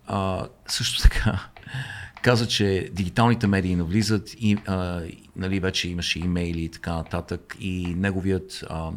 а, 0.06 0.46
също 0.66 1.02
така 1.02 1.48
каза, 2.22 2.48
че 2.48 2.88
дигиталните 2.92 3.46
медии 3.46 3.76
навлизат 3.76 4.34
и 4.38 4.56
а, 4.66 5.02
нали, 5.36 5.60
вече 5.60 5.88
имаше 5.88 6.18
имейли 6.18 6.64
и 6.64 6.68
така 6.68 6.92
нататък 6.92 7.56
и 7.60 7.94
неговият 7.96 8.64
а, 8.70 8.90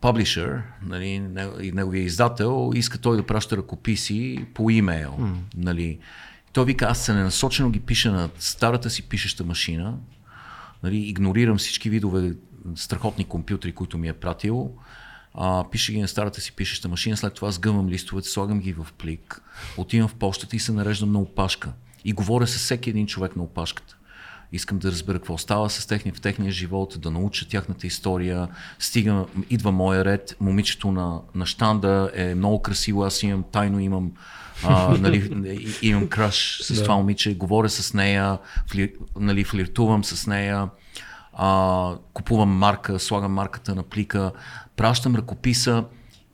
публишър 0.00 0.62
нали, 0.82 1.08
и 1.60 1.72
неговия 1.72 2.02
издател 2.02 2.70
иска 2.74 2.98
той 2.98 3.16
да 3.16 3.26
праща 3.26 3.56
ръкописи 3.56 4.46
по 4.54 4.70
имейл. 4.70 5.16
Mm. 5.20 5.34
Нали. 5.56 5.98
Той 6.52 6.64
вика, 6.64 6.84
аз 6.84 7.04
целенасочено 7.04 7.70
ги 7.70 7.80
пиша 7.80 8.12
на 8.12 8.28
старата 8.38 8.90
си 8.90 9.02
пишеща 9.02 9.44
машина, 9.44 9.94
нали, 10.82 10.96
игнорирам 10.96 11.58
всички 11.58 11.90
видове 11.90 12.34
страхотни 12.74 13.24
компютри, 13.24 13.72
които 13.72 13.98
ми 13.98 14.08
е 14.08 14.12
пратил, 14.12 14.70
а, 15.34 15.64
пише 15.70 15.92
ги 15.92 16.00
на 16.00 16.08
старата 16.08 16.40
си 16.40 16.52
пишеща 16.52 16.88
машина, 16.88 17.16
след 17.16 17.34
това 17.34 17.50
сгъвам 17.50 17.88
листовете, 17.88 18.28
слагам 18.28 18.60
ги 18.60 18.72
в 18.72 18.86
плик, 18.98 19.42
отивам 19.76 20.08
в 20.08 20.14
почтата 20.14 20.56
и 20.56 20.58
се 20.58 20.72
нареждам 20.72 21.12
на 21.12 21.20
опашка. 21.20 21.72
И 22.04 22.12
говоря 22.12 22.46
с 22.46 22.56
всеки 22.56 22.90
един 22.90 23.06
човек 23.06 23.36
на 23.36 23.42
опашката. 23.42 23.96
Искам 24.52 24.78
да 24.78 24.90
разбера 24.90 25.18
какво 25.18 25.38
става 25.38 25.70
с 25.70 25.86
техния, 25.86 26.14
в 26.14 26.20
техния 26.20 26.52
живот, 26.52 26.96
да 27.00 27.10
науча 27.10 27.48
тяхната 27.48 27.86
история. 27.86 28.48
Стига, 28.78 29.24
идва 29.50 29.72
моя 29.72 30.04
ред, 30.04 30.36
момичето 30.40 30.92
на, 30.92 31.20
на 31.34 31.46
штанда 31.46 32.10
е 32.14 32.34
много 32.34 32.62
красиво, 32.62 33.04
аз 33.04 33.22
имам, 33.22 33.44
тайно 33.52 33.80
имам 33.80 34.12
а, 34.64 34.88
нали, 34.98 35.30
имам 35.82 36.08
краш 36.08 36.58
с 36.62 36.74
да. 36.74 36.82
това 36.82 36.96
момиче, 36.96 37.34
говоря 37.34 37.68
с 37.68 37.94
нея, 37.94 38.38
фли, 38.66 38.92
нали, 39.18 39.44
флиртувам 39.44 40.04
с 40.04 40.26
нея, 40.26 40.68
а, 41.32 41.92
купувам 42.12 42.48
марка, 42.48 42.98
слагам 42.98 43.32
марката 43.32 43.74
на 43.74 43.82
плика, 43.82 44.32
пращам 44.76 45.16
ръкописа 45.16 45.84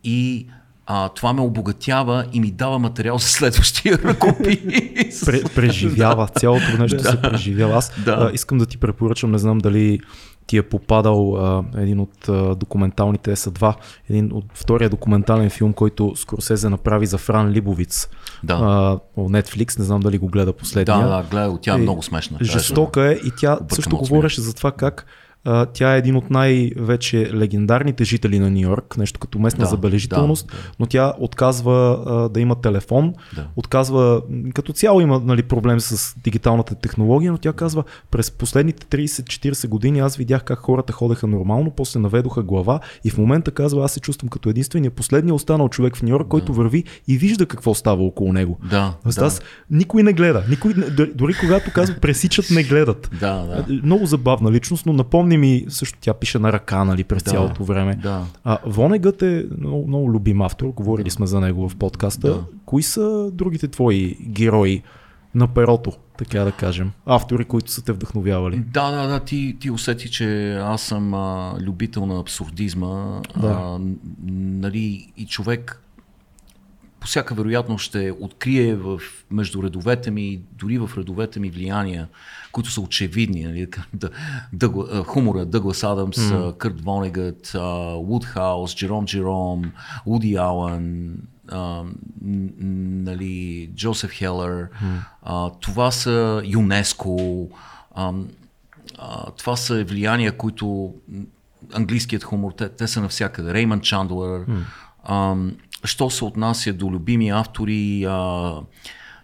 и 0.05 0.47
а, 0.95 1.09
това 1.09 1.33
ме 1.33 1.41
обогатява 1.41 2.25
и 2.33 2.41
ми 2.41 2.51
дава 2.51 2.79
материал 2.79 3.19
за 3.19 3.29
следващия 3.29 3.99
ръкопис. 4.05 5.25
преживява, 5.55 6.29
цялото 6.29 6.79
нещо 6.79 7.03
да. 7.03 7.11
се 7.11 7.23
преживява. 7.23 7.77
Аз 7.77 7.93
да. 8.05 8.13
а, 8.13 8.31
искам 8.35 8.59
да 8.59 8.67
ти 8.67 8.79
препоръчам, 8.79 9.31
не 9.31 9.39
знам 9.39 9.59
дали 9.59 10.01
ти 10.47 10.57
е 10.57 10.63
попадал 10.63 11.37
а, 11.37 11.65
един 11.77 12.01
от 12.01 12.29
а, 12.29 12.55
документалните 12.55 13.37
са 13.37 13.51
два, 13.51 13.75
един 14.11 14.33
от 14.33 14.45
втория 14.55 14.91
документален 14.91 15.51
филм, 15.51 15.73
който 15.73 16.13
Скорсезе 16.17 16.69
направи 16.69 17.07
за 17.07 17.19
Фран 17.19 17.51
Либовиц. 17.51 18.09
Да. 18.43 18.55
А, 18.55 18.99
Netflix, 19.21 19.79
не 19.79 19.85
знам 19.85 20.01
дали 20.01 20.19
го 20.19 20.29
гледа 20.29 20.53
последния. 20.53 20.99
Да, 20.99 21.17
да, 21.17 21.23
гледа, 21.31 21.59
тя 21.63 21.73
е, 21.73 21.75
е 21.75 21.79
много 21.79 22.03
смешна. 22.03 22.39
Жестока 22.41 23.13
е 23.13 23.13
и 23.13 23.33
тя 23.39 23.59
също 23.73 23.97
говореше 23.97 24.41
за 24.41 24.55
това 24.55 24.73
как 24.73 25.07
тя 25.73 25.95
е 25.95 25.99
един 25.99 26.17
от 26.17 26.31
най-вече 26.31 27.31
легендарните 27.35 28.05
жители 28.05 28.39
на 28.39 28.51
Нью 28.51 28.61
Йорк, 28.61 28.97
нещо 28.97 29.21
като 29.21 29.39
местна 29.39 29.65
да, 29.65 29.71
забележителност, 29.71 30.47
да, 30.47 30.53
да. 30.53 30.59
но 30.81 30.87
тя 30.87 31.13
отказва 31.19 32.05
а, 32.07 32.29
да 32.29 32.41
има 32.41 32.61
телефон, 32.61 33.15
да. 33.35 33.47
отказва, 33.57 34.23
като 34.55 34.73
цяло 34.73 35.01
има 35.01 35.23
нали, 35.25 35.43
проблем 35.43 35.81
с 35.81 36.15
дигиталната 36.25 36.75
технология, 36.75 37.33
но 37.33 37.39
тя 37.39 37.53
казва, 37.53 37.85
през 38.11 38.31
последните 38.31 38.87
30-40 38.87 39.69
години 39.69 39.99
аз 39.99 40.17
видях 40.17 40.45
как 40.45 40.59
хората 40.59 40.93
ходеха 40.93 41.27
нормално, 41.27 41.71
после 41.71 42.01
наведоха 42.01 42.43
глава 42.43 42.81
и 43.05 43.11
в 43.11 43.19
момента 43.19 43.51
казва, 43.51 43.85
аз 43.85 43.93
се 43.93 44.01
чувствам 44.01 44.29
като 44.29 44.49
единствения 44.49 44.91
последния 44.91 45.35
останал 45.35 45.69
човек 45.69 45.97
в 45.97 46.03
Нью 46.03 46.11
Йорк, 46.11 46.25
да. 46.25 46.29
който 46.29 46.55
върви 46.55 46.85
и 47.09 47.19
вижда 47.19 47.47
какво 47.47 47.75
става 47.75 48.03
около 48.05 48.33
него. 48.33 48.59
Да, 48.71 48.95
аз, 49.05 49.15
да. 49.15 49.25
аз 49.25 49.43
никой 49.71 50.03
не 50.03 50.13
гледа, 50.13 50.45
никой, 50.51 50.75
дори 51.15 51.35
когато 51.41 51.73
казва 51.73 51.95
пресичат, 52.01 52.51
не 52.51 52.63
гледат. 52.63 53.11
Да, 53.21 53.35
да. 53.43 53.67
Много 53.83 54.07
забавна 54.07 54.53
личност, 54.53 54.87
но 54.87 54.93
напомня 54.93 55.32
напомни 55.33 55.63
ми, 55.63 55.65
също 55.69 55.99
тя 56.01 56.15
пише 56.15 56.39
на 56.39 56.53
ръка, 56.53 56.85
нали, 56.85 57.05
през 57.05 57.23
да, 57.23 57.31
цялото 57.31 57.65
време. 57.65 57.95
Да. 57.95 58.25
А, 58.45 58.59
Вонегът 58.67 59.23
е 59.23 59.47
много, 59.59 59.89
много 59.89 60.11
любим 60.11 60.43
автор, 60.43 60.67
говорили 60.67 61.11
сме 61.11 61.27
за 61.27 61.41
него 61.41 61.69
в 61.69 61.77
подкаста. 61.77 62.29
Да. 62.29 62.45
Кои 62.65 62.83
са 62.83 63.31
другите 63.33 63.69
твои 63.69 64.17
герои 64.21 64.83
на 65.35 65.49
перото, 65.49 65.93
така 66.19 66.45
да 66.45 66.53
кажем? 66.53 66.93
Автори, 67.07 67.45
които 67.45 67.71
са 67.71 67.85
те 67.85 67.93
вдъхновявали. 67.93 68.57
Да, 68.57 68.91
да, 68.91 69.09
да, 69.09 69.21
ти, 69.21 69.57
ти 69.61 69.71
усети, 69.71 70.11
че 70.11 70.55
аз 70.55 70.83
съм 70.83 71.15
а, 71.15 71.55
любител 71.61 72.07
на 72.07 72.21
абсурдизма. 72.21 73.21
Да. 73.41 73.49
А, 73.49 73.79
нали, 74.33 75.13
и 75.17 75.27
човек 75.27 75.83
по 77.03 77.09
всяка 77.09 77.35
вероятност 77.35 77.85
ще 77.85 78.13
открие 78.21 78.75
в, 78.75 79.01
между 79.31 79.63
редовете 79.63 80.11
ми, 80.11 80.41
дори 80.53 80.79
в 80.79 80.91
редовете 80.97 81.41
ми 81.41 81.51
влияния, 81.51 82.09
които 82.53 82.71
са 82.71 82.81
очевидни. 82.81 83.43
Нали, 83.45 83.67
да, 83.95 84.11
да, 84.53 84.69
хумора, 85.05 85.45
Дъглас 85.45 85.85
Адамс, 85.85 86.17
mm. 86.17 86.57
Кърт 86.57 86.81
Вонегът, 86.81 87.57
Вудхаус, 88.07 88.77
Джером 88.77 89.07
Джером, 89.07 89.73
Уди 90.07 90.37
Алън, 90.37 91.15
нали, 92.23 93.71
Джозеф 93.75 94.11
Хелър. 94.11 94.69
Mm. 95.27 95.61
това 95.61 95.91
са 95.91 96.43
ЮНЕСКО. 96.45 97.49
това 99.37 99.57
са 99.57 99.85
влияния, 99.85 100.37
които 100.37 100.95
английският 101.73 102.25
хумор, 102.25 102.53
те, 102.53 102.69
те 102.69 102.89
са 102.89 103.01
навсякъде. 103.01 103.55
Рейман 103.55 103.81
Чандлер. 103.81 104.47
Mm. 105.09 105.55
Що 105.85 106.11
се 106.11 106.25
отнася 106.25 106.73
до 106.73 106.91
любими 106.91 107.29
автори, 107.29 108.05
а, 108.05 108.55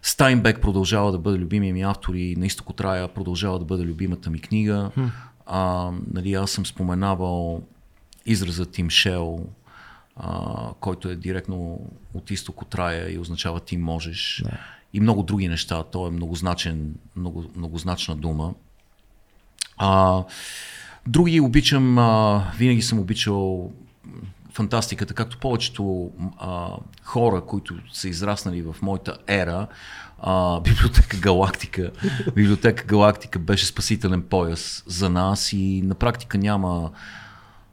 Стайнбек 0.01 0.61
продължава 0.61 1.11
да 1.11 1.17
бъде 1.17 1.37
любимия 1.37 1.73
ми 1.73 1.81
автор 1.81 2.13
и 2.13 2.35
на 2.35 2.45
изток 2.45 2.69
от 2.69 2.81
рая 2.81 3.07
продължава 3.07 3.59
да 3.59 3.65
бъде 3.65 3.83
любимата 3.83 4.29
ми 4.29 4.39
книга. 4.39 4.91
Hmm. 4.97 5.09
А, 5.45 5.91
нали, 6.13 6.33
аз 6.33 6.51
съм 6.51 6.65
споменавал 6.65 7.61
израза 8.25 8.65
Тим 8.65 8.89
Шел, 8.89 9.45
а, 10.15 10.55
който 10.79 11.09
е 11.09 11.15
директно 11.15 11.79
от 12.13 12.31
изток 12.31 12.61
от 12.61 12.75
рая 12.75 13.13
и 13.13 13.17
означава 13.17 13.59
ти 13.59 13.77
можеш. 13.77 14.43
Yeah. 14.45 14.57
И 14.93 14.99
много 14.99 15.23
други 15.23 15.47
неща. 15.47 15.83
То 15.83 16.07
е 16.07 16.11
многозначен, 16.11 16.95
много, 17.15 17.45
многозначна 17.55 18.15
дума. 18.15 18.53
А, 19.77 20.23
други 21.07 21.39
обичам, 21.39 21.97
а, 21.97 22.51
винаги 22.57 22.81
съм 22.81 22.99
обичал 22.99 23.71
фантастиката, 24.59 25.13
както 25.13 25.37
повечето 25.37 26.09
а, 26.37 26.67
хора, 27.03 27.41
които 27.41 27.75
са 27.93 28.09
израснали 28.09 28.61
в 28.61 28.75
моята 28.81 29.17
ера, 29.27 29.67
а, 30.21 30.59
Библиотека 30.61 31.17
Галактика. 31.17 31.91
Библиотека 32.35 32.83
Галактика 32.85 33.39
беше 33.39 33.65
спасителен 33.65 34.21
пояс 34.21 34.83
за 34.87 35.09
нас 35.09 35.53
и 35.53 35.81
на 35.85 35.95
практика 35.95 36.37
няма 36.37 36.89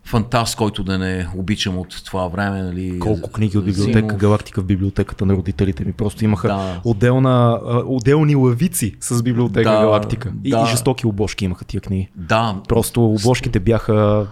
фантаст, 0.04 0.56
който 0.56 0.84
да 0.84 0.98
не 0.98 1.28
обичам 1.36 1.78
от 1.78 2.04
това 2.04 2.28
време. 2.28 2.62
Нали, 2.62 2.98
Колко 2.98 3.32
книги 3.32 3.58
от 3.58 3.64
библиотека 3.64 3.98
Зимов. 3.98 4.16
Галактика 4.16 4.60
в 4.60 4.64
библиотеката 4.64 5.26
на 5.26 5.34
родителите 5.34 5.84
ми. 5.84 5.92
Просто 5.92 6.24
имаха 6.24 6.48
да. 6.48 6.80
отделна, 6.84 7.60
отделни 7.86 8.34
лавици 8.34 8.96
с 9.00 9.22
библиотека 9.22 9.70
да, 9.70 9.80
Галактика. 9.80 10.32
И, 10.44 10.50
да. 10.50 10.62
и 10.62 10.70
жестоки 10.70 11.06
обложки 11.06 11.44
имаха 11.44 11.64
тия 11.64 11.80
книги. 11.80 12.08
Да. 12.16 12.60
Просто 12.68 13.06
обложките 13.06 13.60
бяха 13.60 14.26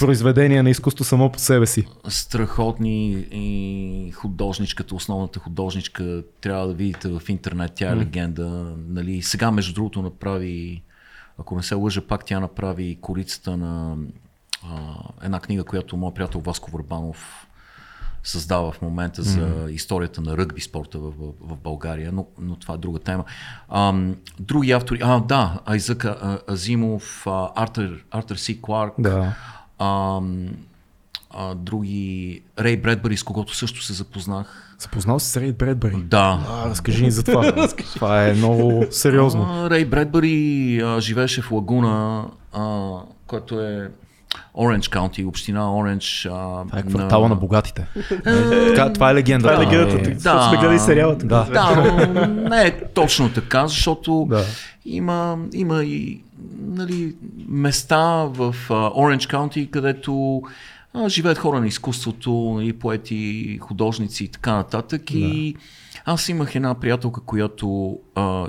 произведение 0.00 0.62
на 0.62 0.70
изкуство 0.70 1.04
само 1.04 1.32
по 1.32 1.38
себе 1.38 1.66
си. 1.66 1.86
Страхотни 2.08 3.26
и 3.30 4.12
художничката, 4.12 4.94
основната 4.94 5.40
художничка, 5.40 6.22
трябва 6.40 6.66
да 6.66 6.74
видите 6.74 7.08
в 7.08 7.22
интернет, 7.28 7.72
тя 7.74 7.90
е 7.90 7.94
mm. 7.94 7.98
легенда. 7.98 8.74
Нали, 8.88 9.22
сега, 9.22 9.50
между 9.50 9.74
другото, 9.74 10.02
направи, 10.02 10.82
ако 11.38 11.56
не 11.56 11.62
се 11.62 11.74
лъжа, 11.74 12.00
пак 12.00 12.24
тя 12.24 12.40
направи 12.40 12.98
корицата 13.00 13.56
на 13.56 13.96
а, 14.62 14.96
една 15.22 15.40
книга, 15.40 15.64
която 15.64 15.96
моят 15.96 16.14
приятел 16.14 16.40
Васко 16.40 16.70
Върбанов 16.70 17.46
създава 18.26 18.72
в 18.72 18.82
момента 18.82 19.22
за 19.22 19.66
историята 19.70 20.20
на 20.20 20.36
ръгби 20.36 20.60
спорта 20.60 20.98
в, 20.98 21.10
в, 21.10 21.32
в 21.40 21.56
България, 21.56 22.12
но, 22.12 22.26
но 22.38 22.56
това 22.56 22.74
е 22.74 22.78
друга 22.78 22.98
тема. 22.98 23.24
А, 23.68 23.94
други 24.40 24.72
автори, 24.72 24.98
а 25.02 25.20
да, 25.20 25.60
Айзък 25.66 26.06
Азимов, 26.50 27.26
Артър, 27.54 28.04
Артър 28.10 28.36
Си 28.36 28.62
Кларк, 28.62 28.94
да 28.98 29.36
а, 29.78 30.20
а, 31.30 31.54
други, 31.54 32.40
Рей 32.58 32.76
Бредбъри, 32.76 33.16
с 33.16 33.22
когото 33.22 33.54
също 33.56 33.82
се 33.82 33.92
запознах. 33.92 34.74
Запознал 34.78 35.18
се 35.18 35.28
с 35.28 35.36
Рей 35.36 35.52
Бредбъри? 35.52 35.96
Да. 35.96 36.46
А, 36.48 36.70
разкажи 36.70 37.04
ни 37.04 37.10
за 37.10 37.22
това. 37.22 37.68
това 37.94 38.28
е 38.28 38.34
много 38.34 38.86
сериозно. 38.90 39.42
А, 39.50 39.70
Рей 39.70 39.84
Бредбъри 39.84 40.80
а, 40.84 41.00
живееше 41.00 41.42
в 41.42 41.50
Лагуна, 41.50 42.26
а, 42.52 42.90
което 43.26 43.60
е 43.60 43.90
Оранж 44.54 44.88
Каунти, 44.88 45.24
община 45.24 45.76
Оранж. 45.76 46.22
Това 46.22 46.78
е 46.78 46.82
квартала 46.82 47.28
на, 47.28 47.34
на 47.34 47.40
богатите. 47.40 47.86
Е, 48.26 48.68
така, 48.68 48.92
това 48.92 49.10
е 49.10 49.14
легенда. 49.14 49.48
Това 49.48 49.62
е 49.62 49.66
легендата. 49.66 50.10
Е, 50.10 50.14
да, 50.14 50.48
сме 50.48 50.58
гледали 50.58 50.78
сериала. 50.78 51.14
Да, 51.16 51.44
да 51.44 51.76
но 51.76 52.48
не 52.48 52.62
е 52.62 52.84
точно 52.84 53.32
така, 53.32 53.66
защото 53.66 54.26
да. 54.30 54.44
има, 54.84 55.38
има 55.52 55.84
и 55.84 56.20
нали, 56.66 57.14
места 57.48 58.24
в 58.24 58.54
Оранж 58.70 59.26
Каунти, 59.26 59.70
където 59.70 60.42
а, 60.94 61.08
живеят 61.08 61.38
хора 61.38 61.60
на 61.60 61.66
изкуството, 61.66 62.60
и 62.62 62.72
поети, 62.72 63.58
художници 63.58 64.24
и 64.24 64.28
така 64.28 64.52
нататък. 64.52 65.02
Да. 65.12 65.18
И 65.18 65.56
аз 66.04 66.28
имах 66.28 66.54
една 66.54 66.74
приятелка, 66.74 67.20
която 67.20 67.98
а, 68.14 68.46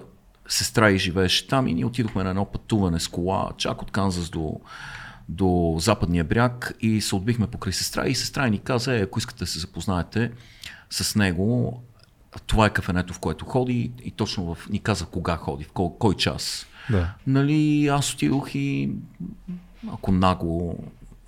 сестра 0.47 0.91
и 0.91 0.97
живееше 0.97 1.47
там 1.47 1.67
и 1.67 1.73
ние 1.73 1.85
отидохме 1.85 2.23
на 2.23 2.29
едно 2.29 2.45
пътуване 2.45 2.99
с 2.99 3.07
кола, 3.07 3.49
чак 3.57 3.81
от 3.81 3.91
Канзас 3.91 4.29
до, 4.29 4.59
до 5.29 5.75
западния 5.79 6.23
бряг 6.23 6.73
и 6.79 7.01
се 7.01 7.15
отбихме 7.15 7.47
покрай 7.47 7.73
сестра 7.73 8.07
и 8.07 8.15
сестра 8.15 8.47
ни 8.47 8.59
каза, 8.59 8.95
е, 8.95 9.01
ако 9.01 9.19
искате 9.19 9.39
да 9.39 9.47
се 9.47 9.59
запознаете 9.59 10.31
с 10.89 11.15
него, 11.15 11.81
това 12.47 12.65
е 12.65 12.73
кафенето, 12.73 13.13
в 13.13 13.19
което 13.19 13.45
ходи 13.45 13.91
и 14.03 14.11
точно 14.11 14.55
в, 14.55 14.69
ни 14.69 14.79
каза 14.79 15.05
кога 15.05 15.35
ходи, 15.35 15.63
в 15.63 15.71
кой, 15.71 15.89
кой 15.99 16.15
час. 16.15 16.65
Да. 16.89 17.13
Нали, 17.27 17.87
аз 17.87 18.13
отидох 18.13 18.55
и 18.55 18.91
ако 19.93 20.11
нагло 20.11 20.77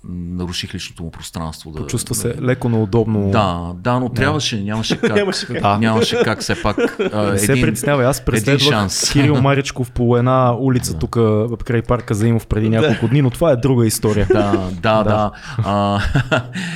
наруших 0.04 0.74
личното 0.74 1.02
му 1.02 1.10
пространство. 1.10 1.70
Да, 1.70 1.78
Почувства 1.78 2.14
се 2.14 2.34
леко 2.42 2.68
неудобно. 2.68 3.30
Да, 3.30 3.72
да, 3.74 4.00
но 4.00 4.08
трябваше, 4.08 4.62
нямаше 4.62 5.00
как. 5.00 5.14
Нямаше 5.16 5.46
как. 5.46 5.60
А, 5.62 5.78
нямаше 5.78 6.22
как 6.24 6.40
все 6.40 6.62
пак. 6.62 6.76
А, 7.12 7.32
Не 7.32 7.38
се 7.38 7.52
един, 7.52 7.64
притеснявай, 7.64 8.06
аз 8.06 8.18
един 8.18 8.24
преследвах 8.24 8.68
шанс. 8.68 9.12
Кирил 9.12 9.36
Маричков 9.42 9.90
по 9.90 10.16
една 10.16 10.56
улица 10.58 10.98
тук 10.98 11.18
край 11.64 11.82
парка 11.82 12.14
Заимов 12.14 12.46
преди 12.46 12.68
няколко 12.68 13.08
дни, 13.08 13.22
но 13.22 13.30
това 13.30 13.50
е 13.50 13.56
друга 13.56 13.86
история. 13.86 14.26
Да, 14.30 14.70
да, 14.82 15.04
да. 15.04 15.30
А, 15.64 16.00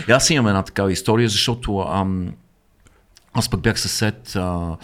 и 0.09 0.13
аз 0.13 0.31
имам 0.31 0.49
една 0.49 0.63
такава 0.63 0.93
история, 0.93 1.29
защото 1.29 1.79
ам, 1.79 2.29
аз 3.35 3.49
пък 3.49 3.61
бях 3.61 3.81
съсед 3.81 4.37
а, 4.37 4.77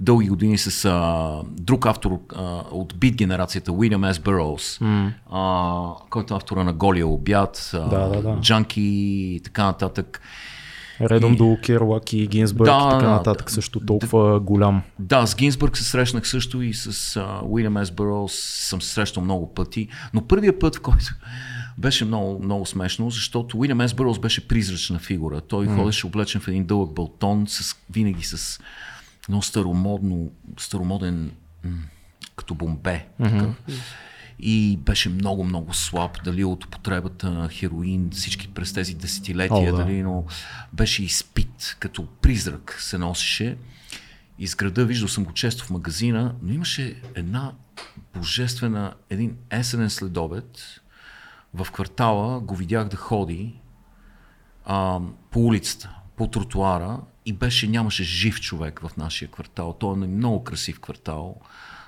дълги 0.00 0.28
години 0.28 0.58
с 0.58 0.84
а, 0.84 1.42
друг 1.48 1.86
автор 1.86 2.18
а, 2.36 2.42
от 2.70 2.94
бит 2.96 3.16
генерацията, 3.16 3.72
Уилям 3.72 4.14
С. 4.14 4.20
А, 5.32 5.82
който 6.10 6.34
е 6.34 6.36
автора 6.36 6.64
на 6.64 6.72
Голия 6.72 7.06
обяд, 7.06 7.70
а, 7.74 7.88
Да, 7.88 8.08
да, 8.08 8.22
да. 8.22 8.40
Джанки 8.40 8.82
и 8.82 9.40
така 9.44 9.64
нататък. 9.64 10.20
Редом 11.00 11.34
до 11.34 11.56
Керуак 11.64 12.12
и 12.12 12.26
Гинсбърг 12.26 12.66
Да, 12.66 12.86
и 12.88 12.90
така 12.90 13.06
да. 13.06 13.10
нататък 13.10 13.50
също 13.50 13.80
толкова 13.80 14.40
голям. 14.40 14.82
Да, 14.98 15.26
с 15.26 15.36
Гинсбърг 15.36 15.76
се 15.76 15.84
срещнах 15.84 16.28
също 16.28 16.62
и 16.62 16.74
с 16.74 17.16
а, 17.16 17.40
Уилям 17.44 17.84
С. 17.84 17.90
Бъроуз 17.90 18.32
съм 18.68 18.82
се 18.82 18.92
срещал 18.94 19.22
много 19.22 19.54
пъти, 19.54 19.88
но 20.14 20.26
първият 20.26 20.60
път, 20.60 20.76
в 20.76 20.80
който 20.80 21.04
беше 21.78 22.04
много, 22.04 22.42
много 22.42 22.66
смешно, 22.66 23.10
защото 23.10 23.58
Уилям 23.58 23.88
С. 23.88 23.94
Бъроуз 23.94 24.18
беше 24.18 24.48
призрачна 24.48 24.98
фигура. 24.98 25.40
Той 25.40 25.66
mm. 25.66 25.76
ходеше 25.76 26.06
облечен 26.06 26.40
в 26.40 26.48
един 26.48 26.66
дълъг 26.66 26.94
балтон, 26.94 27.44
с, 27.48 27.76
винаги 27.90 28.24
с 28.24 28.60
много 29.28 29.42
старомодно, 29.42 30.30
старомоден, 30.58 31.30
като 32.36 32.54
бомбе. 32.54 33.06
Mm-hmm. 33.20 33.52
И 34.38 34.76
беше 34.76 35.08
много, 35.08 35.44
много 35.44 35.74
слаб, 35.74 36.24
дали 36.24 36.44
от 36.44 36.64
употребата 36.64 37.30
на 37.30 37.48
хероин, 37.48 38.10
всички 38.10 38.48
през 38.48 38.72
тези 38.72 38.94
десетилетия, 38.94 39.72
О, 39.72 39.76
да. 39.76 39.84
дали, 39.84 40.02
но 40.02 40.24
беше 40.72 41.04
изпит, 41.04 41.76
като 41.80 42.06
призрак 42.06 42.76
се 42.80 42.98
носеше. 42.98 43.56
Из 44.38 44.54
града 44.54 44.84
виждал 44.84 45.08
съм 45.08 45.24
го 45.24 45.32
често 45.32 45.64
в 45.64 45.70
магазина, 45.70 46.34
но 46.42 46.52
имаше 46.52 47.00
една 47.14 47.52
божествена, 48.14 48.94
един 49.10 49.36
есенен 49.50 49.90
следобед. 49.90 50.80
В 51.54 51.66
квартала 51.72 52.40
го 52.40 52.56
видях 52.56 52.88
да 52.88 52.96
ходи 52.96 53.60
а, 54.64 55.00
по 55.30 55.40
улицата, 55.40 55.96
по 56.16 56.26
тротуара 56.26 57.00
и 57.26 57.32
беше, 57.32 57.68
нямаше 57.68 58.04
жив 58.04 58.40
човек 58.40 58.80
в 58.80 58.96
нашия 58.96 59.30
квартал. 59.30 59.72
Той 59.72 59.94
е 59.94 59.96
много 59.96 60.44
красив 60.44 60.80
квартал, 60.80 61.40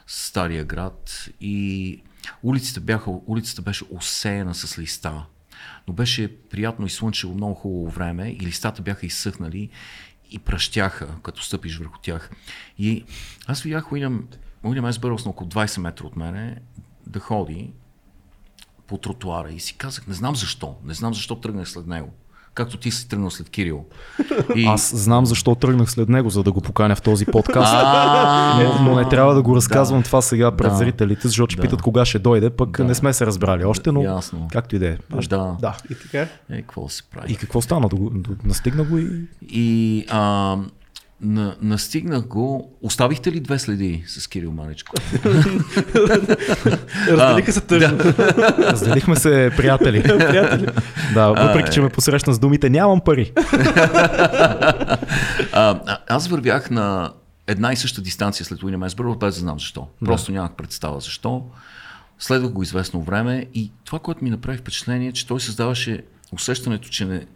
стария 0.07 0.65
град 0.65 1.29
и 1.41 2.03
улицата, 2.43 2.81
бяха, 2.81 3.11
улицата 3.11 3.63
беше 3.63 3.85
осеяна 3.91 4.55
с 4.55 4.79
листа. 4.79 5.27
Но 5.89 5.95
беше 5.95 6.41
приятно 6.41 6.87
и 6.87 6.91
слънчево, 6.91 7.35
много 7.35 7.55
хубаво 7.55 7.91
време 7.91 8.29
и 8.29 8.41
листата 8.41 8.83
бяха 8.83 9.07
изсъхнали 9.07 9.71
и 10.31 10.39
пръщяха, 10.39 11.09
като 11.23 11.43
стъпиш 11.43 11.79
върху 11.79 11.99
тях. 11.99 12.31
И 12.79 13.05
аз 13.47 13.63
видях 13.63 13.93
Уилям, 13.93 14.29
Уилям 14.63 14.93
С. 14.93 14.99
Бърълс 14.99 15.25
на 15.25 15.31
около 15.31 15.51
20 15.51 15.81
метра 15.81 16.07
от 16.07 16.17
мене 16.17 16.61
да 17.07 17.21
ходи 17.21 17.73
по 18.89 18.97
тротуара 18.99 19.51
и 19.51 19.61
си 19.61 19.75
казах, 19.79 20.07
не 20.07 20.15
знам 20.15 20.37
защо, 20.37 20.75
не 20.85 20.95
знам 20.95 21.15
защо 21.15 21.37
тръгнах 21.37 21.69
след 21.69 21.87
него. 21.87 22.09
Както 22.55 22.77
ти 22.77 22.91
си 22.91 23.09
тръгнал 23.09 23.31
след 23.31 23.51
Кирил. 23.51 23.85
И... 24.57 24.67
Аз 24.67 24.97
знам 24.97 25.27
защо 25.27 25.55
тръгнах 25.55 25.91
след 25.91 26.09
него, 26.09 26.31
за 26.31 26.43
да 26.43 26.53
го 26.53 26.61
поканя 26.61 26.97
в 26.97 27.03
този 27.03 27.27
подкаст. 27.27 27.75
Но, 28.59 28.85
но 28.91 28.97
не 28.97 29.09
трябва 29.09 29.35
да 29.35 29.43
го 29.43 29.57
разказвам 29.57 30.03
това 30.03 30.23
сега 30.23 30.57
пред 30.57 30.71
Да. 30.71 30.77
зрителите, 30.77 31.29
защото 31.29 31.53
ще 31.53 31.57
Да. 31.57 31.63
питат 31.63 31.83
кога 31.83 32.05
ще 32.05 32.19
дойде, 32.19 32.51
пък 32.51 32.77
Да. 32.77 32.85
не 32.85 32.95
сме 32.95 33.13
се 33.13 33.27
разбрали 33.27 33.65
още, 33.65 33.93
но 33.93 34.03
Ясно. 34.03 34.49
както 34.53 34.77
и 34.77 34.79
да 34.79 34.89
е. 34.89 34.97
Да. 35.29 35.57
да. 35.61 35.77
И 35.91 35.95
така. 35.95 36.21
Е, 36.51 36.63
какво 36.63 36.89
се 36.89 37.03
прави? 37.03 37.33
И 37.33 37.37
какво 37.37 37.61
стана? 37.63 37.89
Настигна 38.45 38.85
го 38.85 38.99
и... 38.99 39.09
И 39.43 40.05
а, 40.11 40.57
на, 41.21 41.57
настигнах 41.63 42.27
го. 42.27 42.77
Оставихте 42.83 43.33
ли 43.33 43.41
две 43.41 43.59
следи 43.59 44.05
с 44.07 44.27
Кирил 44.27 44.53
Маничко? 44.53 44.95
Разделиха 47.09 47.53
се 47.53 47.61
тъжно. 47.61 47.99
Разделихме 48.59 49.17
се 49.17 49.51
приятели. 49.57 50.03
да, 51.15 51.29
въпреки, 51.29 51.73
че 51.73 51.81
ме 51.81 51.89
посрещна 51.89 52.33
с 52.33 52.39
думите 52.39 52.71
нямам 52.71 53.01
пари. 53.01 53.33
А, 55.53 55.99
аз 56.09 56.29
вървях 56.29 56.71
на 56.71 57.13
една 57.47 57.73
и 57.73 57.77
съща 57.77 58.03
дистанция 58.03 58.47
след 58.47 58.63
Уилям 58.63 58.83
Есбър, 58.83 59.17
без 59.17 59.35
да 59.35 59.41
знам 59.41 59.59
защо. 59.59 59.89
Просто 60.05 60.33
нямах 60.33 60.53
представа 60.53 61.01
защо. 61.01 61.45
Следвах 62.19 62.53
го 62.53 62.63
известно 62.63 63.01
време 63.03 63.47
и 63.55 63.73
това, 63.85 63.99
което 63.99 64.25
ми 64.25 64.31
направи 64.31 64.59
впечатление, 64.59 65.09
е, 65.09 65.13
че 65.13 65.27
той 65.27 65.41
създаваше 65.41 66.03
усещането, 66.33 66.89
че 66.89 67.05
не, 67.05 67.27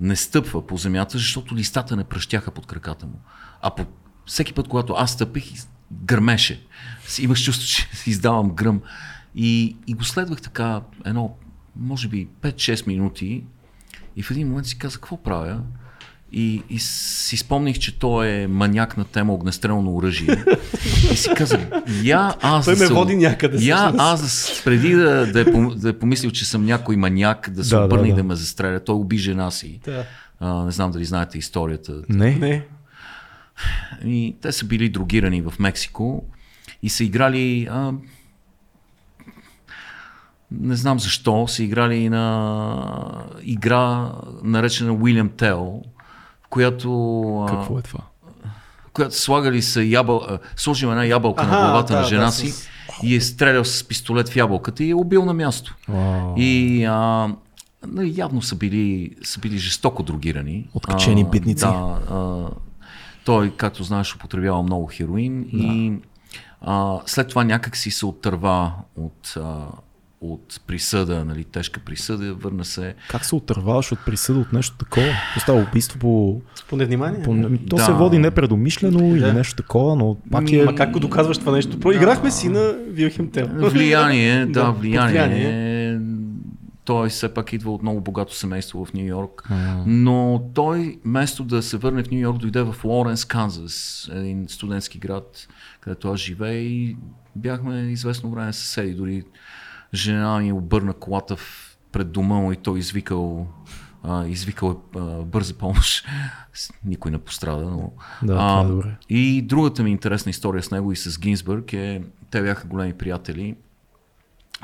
не 0.00 0.16
стъпва 0.16 0.66
по 0.66 0.76
земята, 0.76 1.18
защото 1.18 1.56
листата 1.56 1.96
не 1.96 2.04
пръщяха 2.04 2.50
под 2.50 2.66
краката 2.66 3.06
му. 3.06 3.20
А 3.62 3.74
по 3.74 3.86
всеки 4.26 4.52
път, 4.52 4.68
когато 4.68 4.92
аз 4.92 5.12
стъпих, 5.12 5.52
гърмеше. 5.92 6.66
Имах 7.18 7.38
чувство, 7.38 7.66
че 7.68 8.10
издавам 8.10 8.50
гръм. 8.50 8.80
И, 9.34 9.76
и 9.86 9.94
го 9.94 10.04
следвах 10.04 10.42
така 10.42 10.80
едно, 11.04 11.36
може 11.76 12.08
би 12.08 12.28
5-6 12.42 12.86
минути 12.86 13.44
и 14.16 14.22
в 14.22 14.30
един 14.30 14.48
момент 14.48 14.66
си 14.66 14.78
казах, 14.78 15.00
какво 15.00 15.22
правя? 15.22 15.60
И, 16.36 16.62
и 16.70 16.78
си 16.78 17.36
спомних, 17.36 17.78
че 17.78 17.98
той 17.98 18.28
е 18.28 18.46
маняк 18.46 18.96
на 18.96 19.04
тема 19.04 19.32
огнестрелно 19.32 19.94
оръжие. 19.94 20.44
И 21.12 21.16
си 21.16 21.28
казах, 21.36 21.60
я 22.02 22.34
аз 22.40 22.64
Той 22.64 22.74
да 22.74 22.80
ме 22.80 22.86
се- 22.86 22.92
води 22.94 23.16
някъде, 23.16 23.58
Я 23.60 23.92
аз 23.98 24.20
да, 24.56 24.64
преди 24.64 24.92
да, 24.92 25.26
да, 25.26 25.40
е, 25.40 25.44
да 25.76 25.88
е 25.88 25.92
помислил, 25.92 26.30
че 26.30 26.44
съм 26.44 26.64
някой 26.64 26.96
маняк, 26.96 27.50
да 27.50 27.64
се 27.64 27.70
Да, 27.70 27.78
да, 27.78 27.84
обърне 27.86 28.08
и 28.08 28.10
да. 28.10 28.16
да 28.16 28.22
ме 28.22 28.34
застреля. 28.34 28.80
Той 28.80 28.94
уби 28.94 29.18
жена 29.18 29.50
си. 29.50 29.80
Да. 29.84 30.04
А, 30.40 30.64
не 30.64 30.70
знам 30.70 30.90
дали 30.90 31.04
знаете 31.04 31.38
историята. 31.38 32.02
Не. 32.08 32.30
Не. 32.30 32.66
И 34.04 34.36
те 34.40 34.52
са 34.52 34.64
били 34.64 34.88
другирани 34.88 35.42
в 35.42 35.54
Мексико 35.58 36.24
и 36.82 36.88
са 36.88 37.04
играли. 37.04 37.68
А, 37.70 37.92
не 40.52 40.76
знам 40.76 41.00
защо, 41.00 41.48
са 41.48 41.62
играли 41.62 42.08
на 42.08 42.86
игра, 43.42 44.12
наречена 44.42 44.92
Уилям 44.92 45.28
Тел, 45.28 45.82
която, 46.54 47.46
Какво 47.48 47.78
е 47.78 47.82
това? 47.82 48.00
която 48.92 49.16
слагали 49.16 49.62
са 49.62 49.82
ябъл, 49.82 50.16
а, 50.18 50.38
сложил 50.56 50.88
една 50.88 51.04
ябълка 51.04 51.42
Аха, 51.42 51.52
на 51.52 51.60
главата 51.60 51.92
да, 51.92 51.98
на 51.98 52.06
жена 52.06 52.24
да, 52.24 52.32
си 52.32 52.48
с- 52.48 52.68
и 53.02 53.14
е 53.14 53.20
стрелял 53.20 53.64
с 53.64 53.84
пистолет 53.84 54.28
в 54.28 54.36
ябълката 54.36 54.84
и 54.84 54.90
е 54.90 54.94
убил 54.94 55.24
на 55.24 55.34
място. 55.34 55.74
Вау. 55.88 56.34
И 56.36 56.84
а, 56.84 57.28
нали, 57.86 58.14
явно 58.16 58.42
са 58.42 58.54
били, 58.56 59.16
са 59.22 59.40
били 59.40 59.58
жестоко 59.58 60.02
другирани. 60.02 60.68
Откачени 60.74 61.20
А, 61.20 61.24
битници. 61.24 61.64
Да, 61.64 61.70
а, 62.10 62.44
той, 63.24 63.50
както 63.50 63.82
знаеш, 63.82 64.14
употребява 64.14 64.62
много 64.62 64.86
хероин 64.86 65.48
и 65.52 65.92
а, 66.60 66.98
след 67.06 67.28
това 67.28 67.44
някак 67.44 67.76
си 67.76 67.90
се 67.90 68.06
оттърва 68.06 68.72
от, 68.96 69.34
а, 69.36 69.66
от 70.20 70.60
присъда, 70.66 71.24
нали, 71.24 71.44
тежка 71.44 71.80
присъда, 71.80 72.34
върна 72.34 72.64
се. 72.64 72.94
Как 73.10 73.24
се 73.24 73.34
отърваваш 73.34 73.92
от 73.92 73.98
присъда 74.06 74.38
от 74.40 74.52
нещо 74.52 74.76
такова? 74.76 75.06
То 75.34 75.40
става 75.40 75.62
убийство 75.70 75.98
по... 75.98 76.40
По 76.68 76.76
невнимание. 76.76 77.22
по... 77.22 77.34
То 77.70 77.76
Да. 77.76 77.84
се 77.84 77.92
води 77.92 78.18
непредомишлено 78.18 79.16
или 79.16 79.20
Да. 79.20 79.32
нещо 79.32 79.56
такова, 79.56 79.96
но 79.96 80.16
пак 80.30 80.52
е... 80.52 80.64
Ма 80.64 80.74
как 80.74 80.90
го 80.90 81.00
доказваш 81.00 81.38
това 81.38 81.52
нещо? 81.52 81.80
Проиграхме 81.80 82.30
си 82.30 82.48
на 82.48 82.74
Вилхем 82.88 83.30
Тел. 83.30 83.48
Влияние, 83.52 84.46
да, 84.46 84.52
Да, 84.52 84.70
влияние. 84.70 85.10
влияние. 85.10 86.00
Той 86.84 87.08
все 87.08 87.34
пак 87.34 87.52
идва 87.52 87.72
от 87.72 87.82
много 87.82 88.00
богато 88.00 88.34
семейство 88.34 88.84
в 88.84 88.92
Нью 88.94 89.06
Йорк. 89.06 89.48
Но 89.86 90.50
той, 90.54 90.98
вместо 91.04 91.44
да 91.44 91.62
се 91.62 91.76
върне 91.76 92.02
в 92.04 92.10
Нью 92.10 92.20
Йорк, 92.20 92.38
дойде 92.38 92.62
в 92.62 92.76
Лоренс, 92.84 93.24
Канзас, 93.24 94.08
един 94.12 94.46
студентски 94.48 94.98
град, 94.98 95.48
където 95.80 96.08
аз 96.08 96.20
живея 96.20 96.60
и 96.62 96.96
бяхме 97.36 97.80
известно 97.80 98.30
време 98.30 98.52
съседи. 98.52 98.94
Дори 98.94 99.22
жена 99.94 100.38
ми 100.38 100.52
обърна 100.52 100.92
колата 100.92 101.36
в, 101.36 101.76
пред 101.92 102.12
дома 102.12 102.34
му 102.34 102.52
и 102.52 102.56
той 102.56 102.78
извикал 102.78 103.46
а, 104.02 104.26
извикал 104.26 104.82
а, 104.96 105.00
бърза 105.00 105.54
помощ. 105.54 106.06
Никой 106.84 107.10
не 107.10 107.18
пострада, 107.18 107.64
но... 107.64 107.92
Да, 108.22 108.32
това 108.32 108.60
е 108.60 108.64
добре. 108.64 108.96
И 109.08 109.42
другата 109.42 109.82
ми 109.82 109.90
интересна 109.90 110.30
история 110.30 110.62
с 110.62 110.70
него 110.70 110.92
и 110.92 110.96
с 110.96 111.18
Гинсбърг 111.18 111.72
е, 111.72 112.02
те 112.30 112.42
бяха 112.42 112.66
големи 112.66 112.92
приятели 112.92 113.56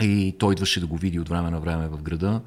И 0.01 0.37
той 0.39 0.53
идваше 0.53 0.81
да 0.81 0.87
го 0.87 0.97
види 0.97 1.21
от 1.21 1.29
време 1.29 1.51
на 1.51 1.61
време 1.61 1.89
в 1.89 2.03
града. 2.03 2.41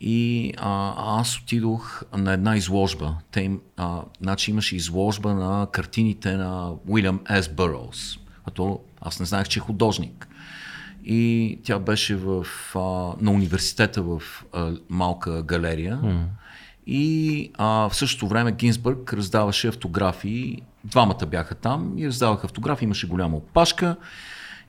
И 0.00 0.52
а, 0.56 0.94
аз 1.20 1.38
отидох 1.38 2.02
на 2.16 2.32
една 2.32 2.56
изложба. 2.56 3.16
Те 3.30 3.40
им, 3.40 3.60
а, 3.76 4.02
значи 4.20 4.50
имаше 4.50 4.76
изложба 4.76 5.34
на 5.34 5.66
картините 5.72 6.36
на 6.36 6.72
Уилям 6.88 7.20
С. 7.30 7.48
Бърлс. 7.48 8.18
А 8.44 8.76
аз 9.00 9.20
не 9.20 9.26
знаех, 9.26 9.48
че 9.48 9.58
е 9.58 9.62
художник. 9.62 10.28
И 11.04 11.58
тя 11.64 11.78
беше 11.78 12.16
в, 12.16 12.46
а, 12.74 12.78
на 13.20 13.30
университета 13.30 14.02
в 14.02 14.22
а, 14.52 14.72
малка 14.88 15.42
галерия. 15.42 16.00
Mm. 16.04 16.24
И 16.86 17.50
а, 17.54 17.88
в 17.88 17.96
същото 17.96 18.28
време 18.28 18.52
Гинсбърг 18.52 19.12
раздаваше 19.12 19.68
автографии. 19.68 20.62
Двамата 20.84 21.26
бяха 21.26 21.54
там 21.54 21.94
и 21.98 22.06
раздаваха 22.06 22.46
автографии. 22.46 22.84
Имаше 22.84 23.08
голяма 23.08 23.36
опашка. 23.36 23.96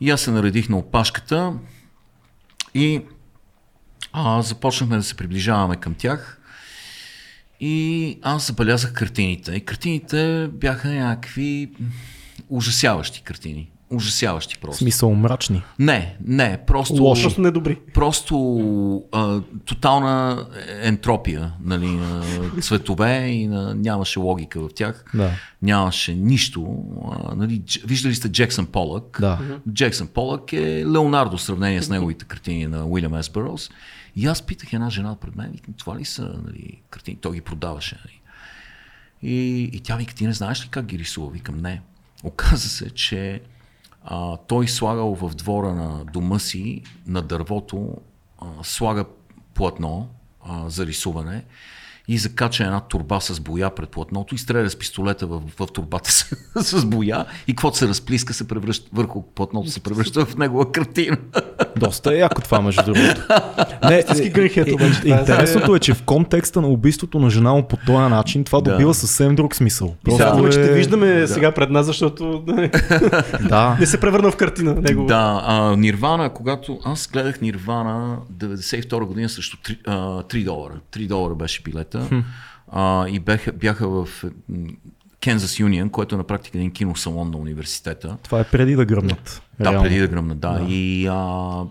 И 0.02 0.10
аз 0.10 0.22
се 0.22 0.32
наредих 0.32 0.70
на 0.70 0.78
опашката 0.78 1.54
и 2.74 3.02
а, 4.14 4.42
започнахме 4.42 4.98
да 4.98 5.04
се 5.04 5.16
приближаваме 5.16 5.76
към 5.76 5.94
тях. 5.94 6.40
И 7.60 8.20
аз 8.22 8.48
забелязах 8.48 8.94
картините. 8.94 9.52
И 9.52 9.66
картините 9.66 10.50
бяха 10.54 10.88
някакви 10.88 11.72
ужасяващи 12.50 13.22
картини 13.22 13.70
ужасяващи 13.96 14.58
просто. 14.58 14.78
В 14.78 14.80
смисъл 14.80 15.16
мрачни? 15.16 15.64
Не, 15.80 16.16
не, 16.26 16.60
просто... 16.68 17.04
Лошо. 17.04 17.22
Просто 17.22 17.42
недобри. 17.42 17.80
Просто 17.94 19.04
а, 19.12 19.42
тотална 19.66 20.46
ентропия, 20.82 21.54
нали, 21.64 21.88
на 21.88 22.24
цветове 22.62 23.28
и 23.28 23.48
на, 23.48 23.76
нямаше 23.76 24.20
логика 24.20 24.60
в 24.60 24.70
тях. 24.76 25.06
Да. 25.14 25.32
Нямаше 25.62 26.16
нищо. 26.16 26.84
А, 27.12 27.36
нали, 27.36 27.62
виждали 27.86 28.16
сте 28.16 28.30
Джексън 28.30 28.66
Полък? 28.66 29.18
Да. 29.22 29.40
Джексън 29.74 30.08
Полък 30.08 30.54
е 30.54 30.86
Леонардо 30.86 31.38
в 31.38 31.42
сравнение 31.42 31.82
с 31.82 31.90
неговите 31.90 32.26
картини 32.26 32.68
на 32.68 32.86
Уилям 32.86 33.24
С. 33.24 33.30
Бърлс. 33.30 33.70
И 34.16 34.26
аз 34.26 34.42
питах 34.42 34.74
една 34.74 34.90
жена 34.90 35.16
пред 35.16 35.36
мен, 35.36 35.52
викам, 35.52 35.74
това 35.74 36.00
ли 36.00 36.06
са 36.06 36.34
нали, 36.46 36.82
картини? 36.90 37.18
Той 37.22 37.34
ги 37.34 37.42
продаваше. 37.42 37.98
Нали. 38.06 38.20
И, 39.34 39.64
и 39.74 39.80
тя 39.80 39.96
вика, 39.96 40.16
ти 40.16 40.28
не 40.28 40.34
знаеш 40.34 40.66
ли 40.66 40.68
как 40.70 40.86
ги 40.86 41.00
рисува? 41.00 41.32
Викам, 41.32 41.58
не. 41.58 41.82
Оказа 42.24 42.70
се, 42.70 42.90
че 42.90 43.42
а, 44.04 44.38
той 44.38 44.68
слагал 44.68 45.16
в 45.16 45.36
двора 45.36 45.74
на 45.74 46.06
дома 46.06 46.40
си, 46.40 46.84
на 47.08 47.22
дървото, 47.22 47.98
а, 48.40 48.46
слага 48.64 49.06
платно 49.54 50.10
а, 50.46 50.70
за 50.70 50.86
рисуване 50.86 51.46
и 52.08 52.18
закача 52.18 52.64
една 52.64 52.80
турба 52.80 53.20
с 53.20 53.40
боя 53.40 53.76
пред 53.76 53.90
платното 53.90 54.36
и 54.36 54.38
стреля 54.38 54.70
с 54.70 54.76
пистолета 54.76 55.28
в, 55.28 55.42
в 55.60 55.68
турбата 55.68 56.12
с, 56.12 56.26
с 56.64 56.86
боя 56.86 57.26
и 57.48 57.52
каквото 57.54 57.78
се 57.78 57.88
разплиска 57.88 58.34
се 58.34 58.48
превръща, 58.48 58.90
върху 58.94 59.22
платното 59.22 59.70
се 59.70 59.80
превръща 59.80 60.26
в 60.26 60.38
негова 60.38 60.72
картина. 60.72 61.18
Доста 61.78 62.14
е 62.14 62.18
яко 62.18 62.42
това, 62.42 62.62
между 62.62 62.84
другото. 62.84 63.22
Не, 63.84 63.96
е, 63.96 64.04
е, 64.56 65.10
интересното 65.10 65.76
е, 65.76 65.80
че 65.80 65.94
в 65.94 66.04
контекста 66.04 66.62
на 66.62 66.68
убийството 66.68 67.20
на 67.20 67.30
жена 67.30 67.54
му 67.54 67.68
по 67.68 67.78
този 67.78 68.10
начин, 68.10 68.44
това 68.44 68.62
добива 68.62 68.90
да. 68.90 68.94
съвсем 68.94 69.36
друг 69.36 69.56
смисъл. 69.56 69.96
Просто 70.04 70.42
да, 70.42 70.48
е... 70.48 70.52
че 70.52 70.62
те 70.62 70.74
виждаме 70.74 71.14
да. 71.14 71.28
сега 71.28 71.52
пред 71.52 71.70
нас, 71.70 71.86
защото 71.86 72.44
да. 73.50 73.78
не 73.80 73.86
се 73.86 74.00
превърна 74.00 74.32
в 74.32 74.36
картина. 74.36 74.74
Негова. 74.74 75.08
Да, 75.08 75.44
а, 75.46 75.76
Нирвана, 75.76 76.30
когато 76.30 76.80
аз 76.86 77.10
гледах 77.14 77.42
Нирвана 77.42 78.18
92 78.34 79.06
година 79.06 79.30
срещу 79.30 79.58
3, 79.58 79.78
а, 79.88 80.24
3 80.24 80.44
долара. 80.44 80.74
3 80.92 81.08
долара 81.08 81.36
беше 81.36 81.62
билет 81.64 81.93
света. 81.94 82.24
А, 82.68 83.06
и 83.10 83.20
бяха, 83.20 83.52
бяха 83.52 83.88
в 83.88 84.08
Кензас 85.24 85.60
Юнион, 85.60 85.90
което 85.90 86.16
е 86.16 86.18
на 86.18 86.24
практика 86.24 86.58
един 86.58 86.72
киносалон 86.72 87.32
на 87.32 87.38
университета. 87.38 88.18
Това 88.24 88.40
е 88.40 88.44
преди 88.44 88.76
да 88.76 88.86
гръмнат. 88.86 89.42
Да, 89.60 89.72
реално. 89.72 89.84
преди 89.84 90.00
да 90.00 90.08
гръмнат, 90.08 90.40
да. 90.40 90.50
да. 90.50 90.66
И 90.70 91.08
а, 91.08 91.16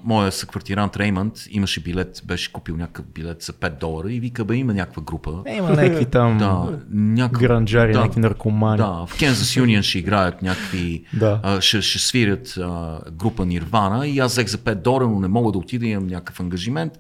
моя 0.05 0.33
съквартирант 0.33 0.97
Реймонд 0.97 1.35
имаше 1.51 1.83
билет, 1.83 2.23
беше 2.25 2.53
купил 2.53 2.77
някакъв 2.77 3.05
билет 3.07 3.43
за 3.43 3.53
5 3.53 3.79
долара 3.79 4.13
и 4.13 4.21
вика, 4.21 4.45
бе, 4.45 4.55
има 4.55 4.75
някаква 4.75 5.03
група. 5.03 5.43
Е, 5.47 5.57
има 5.57 5.71
някакви 5.71 6.05
там 6.05 6.39
да, 6.39 6.79
някакъв, 6.91 7.43
гранджари, 7.43 7.93
да, 7.93 7.99
някакви 7.99 8.21
наркомани. 8.21 8.77
Да, 8.77 9.07
в 9.07 9.19
Кензас 9.19 9.57
Юнион 9.57 9.83
ще 9.83 9.99
играят 9.99 10.43
някакви, 10.43 11.05
да. 11.13 11.41
а, 11.43 11.61
ще, 11.61 11.83
ще 11.83 11.99
свирят 11.99 12.55
а, 12.59 13.01
група 13.11 13.47
Нирвана 13.47 14.07
и 14.07 14.19
аз 14.19 14.33
взех 14.33 14.47
за 14.47 14.59
5 14.59 14.75
долара, 14.75 15.09
но 15.09 15.21
не 15.21 15.29
мога 15.29 15.53
да 15.53 15.59
отида, 15.59 15.87
имам 15.87 16.07
някакъв 16.07 16.41
ангажимент, 16.41 16.93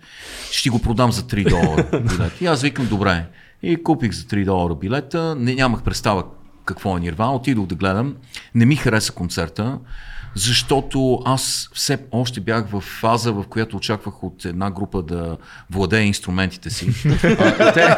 ще 0.50 0.70
го 0.70 0.78
продам 0.78 1.12
за 1.12 1.22
3 1.22 1.48
долара 1.48 2.00
билет. 2.00 2.40
И 2.40 2.46
аз 2.46 2.62
викам, 2.62 2.86
добре. 2.86 3.26
И 3.62 3.82
купих 3.82 4.12
за 4.12 4.22
3 4.22 4.44
долара 4.44 4.74
билета, 4.74 5.34
не, 5.38 5.55
нямах 5.55 5.82
представа 5.82 6.24
какво 6.64 6.96
е 6.96 7.00
Нирвана, 7.00 7.34
отидох 7.34 7.66
да 7.66 7.74
гледам, 7.74 8.16
не 8.54 8.66
ми 8.66 8.76
хареса 8.76 9.12
концерта, 9.12 9.78
защото 10.35 11.18
аз 11.24 11.70
все 11.74 11.99
още 12.12 12.41
бях 12.41 12.68
в 12.68 12.80
фаза, 12.80 13.33
в 13.33 13.45
която 13.51 13.76
очаквах 13.76 14.24
от 14.24 14.45
една 14.45 14.70
група 14.70 15.03
да 15.03 15.37
владее 15.70 16.03
инструментите 16.03 16.70
си. 16.70 16.89
а, 17.39 17.72
те... 17.72 17.97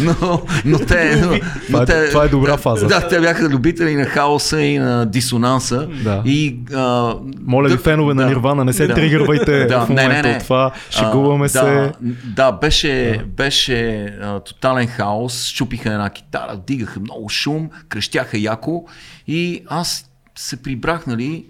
но, 0.02 0.42
но 0.64 0.78
те... 0.78 1.16
Но, 1.16 1.38
но 1.70 1.82
е, 1.82 2.08
това 2.08 2.24
е 2.24 2.28
добра 2.28 2.56
фаза. 2.56 2.86
Да, 2.86 3.08
те 3.08 3.20
бяха 3.20 3.48
любители 3.48 3.94
на 3.94 4.04
хаоса 4.04 4.60
и 4.60 4.78
на 4.78 5.06
дисонанса. 5.06 5.88
Да. 6.04 6.22
И, 6.24 6.58
а, 6.74 7.14
Моля 7.40 7.68
ви, 7.68 7.76
да, 7.76 7.82
фенове 7.82 8.14
да, 8.14 8.22
на 8.22 8.28
Нирвана, 8.28 8.64
не 8.64 8.72
се 8.72 8.86
да, 8.86 8.94
тригървайте 8.94 9.64
да, 9.64 9.80
в 9.80 9.88
момента 9.88 10.08
не, 10.08 10.22
не, 10.22 10.28
не. 10.28 10.36
от 10.36 10.42
това. 10.42 10.70
Шегуваме 10.90 11.46
а, 11.46 11.48
се. 11.48 11.60
Да, 11.64 11.92
да 12.24 12.52
беше, 12.52 13.24
беше 13.26 14.04
а, 14.22 14.40
тотален 14.40 14.86
хаос. 14.86 15.44
Щупиха 15.46 15.92
една 15.92 16.10
китара, 16.10 16.60
дигаха 16.66 17.00
много 17.00 17.28
шум, 17.28 17.70
крещяха 17.88 18.38
яко. 18.38 18.84
И 19.28 19.64
аз 19.66 20.10
се 20.34 20.62
прибрах, 20.62 21.06
нали, 21.06 21.46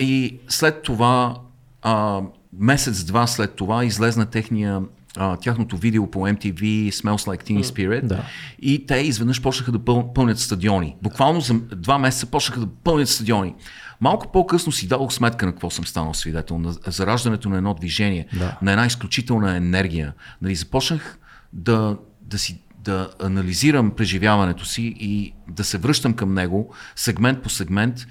и 0.00 0.38
след 0.48 0.82
това, 0.82 1.36
а, 1.82 2.20
месец-два 2.58 3.26
след 3.26 3.54
това, 3.54 3.84
излезна 3.84 4.26
техния 4.26 4.82
а, 5.16 5.36
тяхното 5.36 5.76
видео 5.76 6.10
по 6.10 6.18
MTV 6.18 6.90
Smells 6.90 7.26
Like 7.26 7.42
Teen 7.42 7.62
Spirit 7.62 8.06
да. 8.06 8.24
и 8.62 8.86
те 8.86 8.96
изведнъж 8.96 9.42
почнаха 9.42 9.72
да 9.72 9.78
пъл, 9.78 10.12
пълнят 10.12 10.38
стадиони. 10.38 10.96
Буквално 11.02 11.40
за 11.40 11.54
два 11.54 11.98
месеца 11.98 12.26
почнаха 12.26 12.60
да 12.60 12.66
пълнят 12.66 13.08
стадиони. 13.08 13.54
Малко 14.00 14.32
по-късно 14.32 14.72
си 14.72 14.88
дадох 14.88 15.12
сметка 15.12 15.46
на 15.46 15.52
какво 15.52 15.70
съм 15.70 15.86
станал 15.86 16.14
свидетел, 16.14 16.58
на 16.58 16.74
зараждането 16.86 17.48
на 17.48 17.56
едно 17.56 17.74
движение, 17.74 18.26
да. 18.38 18.58
на 18.62 18.72
една 18.72 18.86
изключителна 18.86 19.56
енергия. 19.56 20.12
Нали, 20.42 20.54
започнах 20.54 21.18
да, 21.52 21.96
да 22.22 22.38
си 22.38 22.60
да 22.84 23.10
анализирам 23.22 23.90
преживяването 23.90 24.64
си 24.64 24.94
и 25.00 25.32
да 25.48 25.64
се 25.64 25.78
връщам 25.78 26.12
към 26.12 26.34
него 26.34 26.74
сегмент 26.96 27.42
по 27.42 27.48
сегмент 27.48 28.06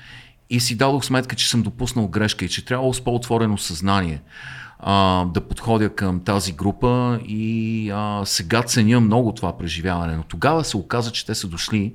и 0.49 0.59
си 0.59 0.78
дадох 0.78 1.05
сметка, 1.05 1.36
че 1.36 1.49
съм 1.49 1.61
допуснал 1.61 2.07
грешка 2.07 2.45
и 2.45 2.49
че 2.49 2.65
трябва 2.65 2.93
с 2.93 3.03
по-отворено 3.03 3.57
съзнание 3.57 4.21
а, 4.80 5.26
да 5.26 5.41
подходя 5.41 5.95
към 5.95 6.19
тази 6.19 6.51
група 6.51 7.19
и 7.28 7.89
а, 7.93 8.21
сега 8.26 8.63
ценя 8.63 8.99
много 8.99 9.32
това 9.32 9.57
преживяване. 9.57 10.15
Но 10.15 10.24
тогава 10.24 10.63
се 10.63 10.78
оказа, 10.78 11.11
че 11.11 11.26
те 11.26 11.36
са 11.36 11.47
дошли 11.47 11.93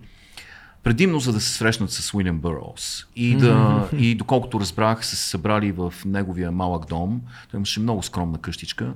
предимно 0.83 1.21
за 1.21 1.33
да 1.33 1.41
се 1.41 1.53
срещнат 1.53 1.91
с 1.91 2.15
Уилям 2.15 2.39
Бърлс. 2.39 3.07
И, 3.17 3.37
да, 3.37 3.55
mm-hmm. 3.55 3.97
и 3.97 4.15
доколкото 4.15 4.61
разбрах, 4.61 5.07
са 5.07 5.17
се 5.17 5.29
събрали 5.29 5.73
в 5.73 5.95
неговия 6.05 6.53
малък 6.53 6.89
дом. 6.89 7.21
Той 7.51 7.59
имаше 7.59 7.81
много 7.81 8.03
скромна 8.03 8.39
къщичка 8.39 8.93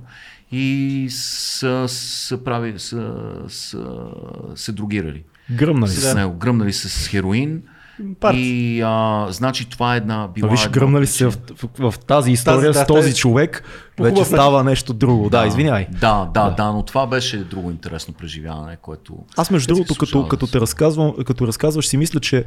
и 0.53 1.07
са, 1.09 1.85
са, 1.87 2.43
прави, 2.43 2.73
са, 2.77 3.13
са, 3.47 3.97
се 4.55 4.71
другирали. 4.71 5.23
Гръмнали 5.51 5.91
с 5.91 6.15
него. 6.15 6.33
Гръмнали 6.33 6.73
с 6.73 7.07
хероин. 7.07 7.61
Парт. 8.19 8.35
И 8.37 8.81
а, 8.85 9.27
значи 9.29 9.69
това 9.69 9.93
е 9.93 9.97
една 9.97 10.27
била. 10.27 10.49
Виж, 10.49 10.69
гръмнали 10.69 11.07
се 11.07 11.25
в, 11.25 11.37
в, 11.79 11.91
в, 11.91 11.99
тази 11.99 12.31
история 12.31 12.73
тази, 12.73 12.83
с 12.83 12.87
този 12.87 13.15
човек, 13.15 13.63
вече 13.99 14.25
става 14.25 14.63
нещо 14.63 14.93
друго. 14.93 15.29
Да, 15.29 15.41
да 15.41 15.47
извинявай. 15.47 15.87
Да, 15.91 16.29
да, 16.33 16.49
да, 16.49 16.49
да, 16.49 16.71
но 16.71 16.83
това 16.83 17.07
беше 17.07 17.37
друго 17.37 17.71
интересно 17.71 18.13
преживяване, 18.13 18.77
което. 18.81 19.17
Аз 19.37 19.51
между 19.51 19.73
другото, 19.73 19.95
като, 19.95 20.27
като 20.27 20.47
те 20.47 20.59
разказвам, 20.59 21.13
като 21.25 21.47
разказваш, 21.47 21.87
си 21.87 21.97
мисля, 21.97 22.19
че 22.19 22.45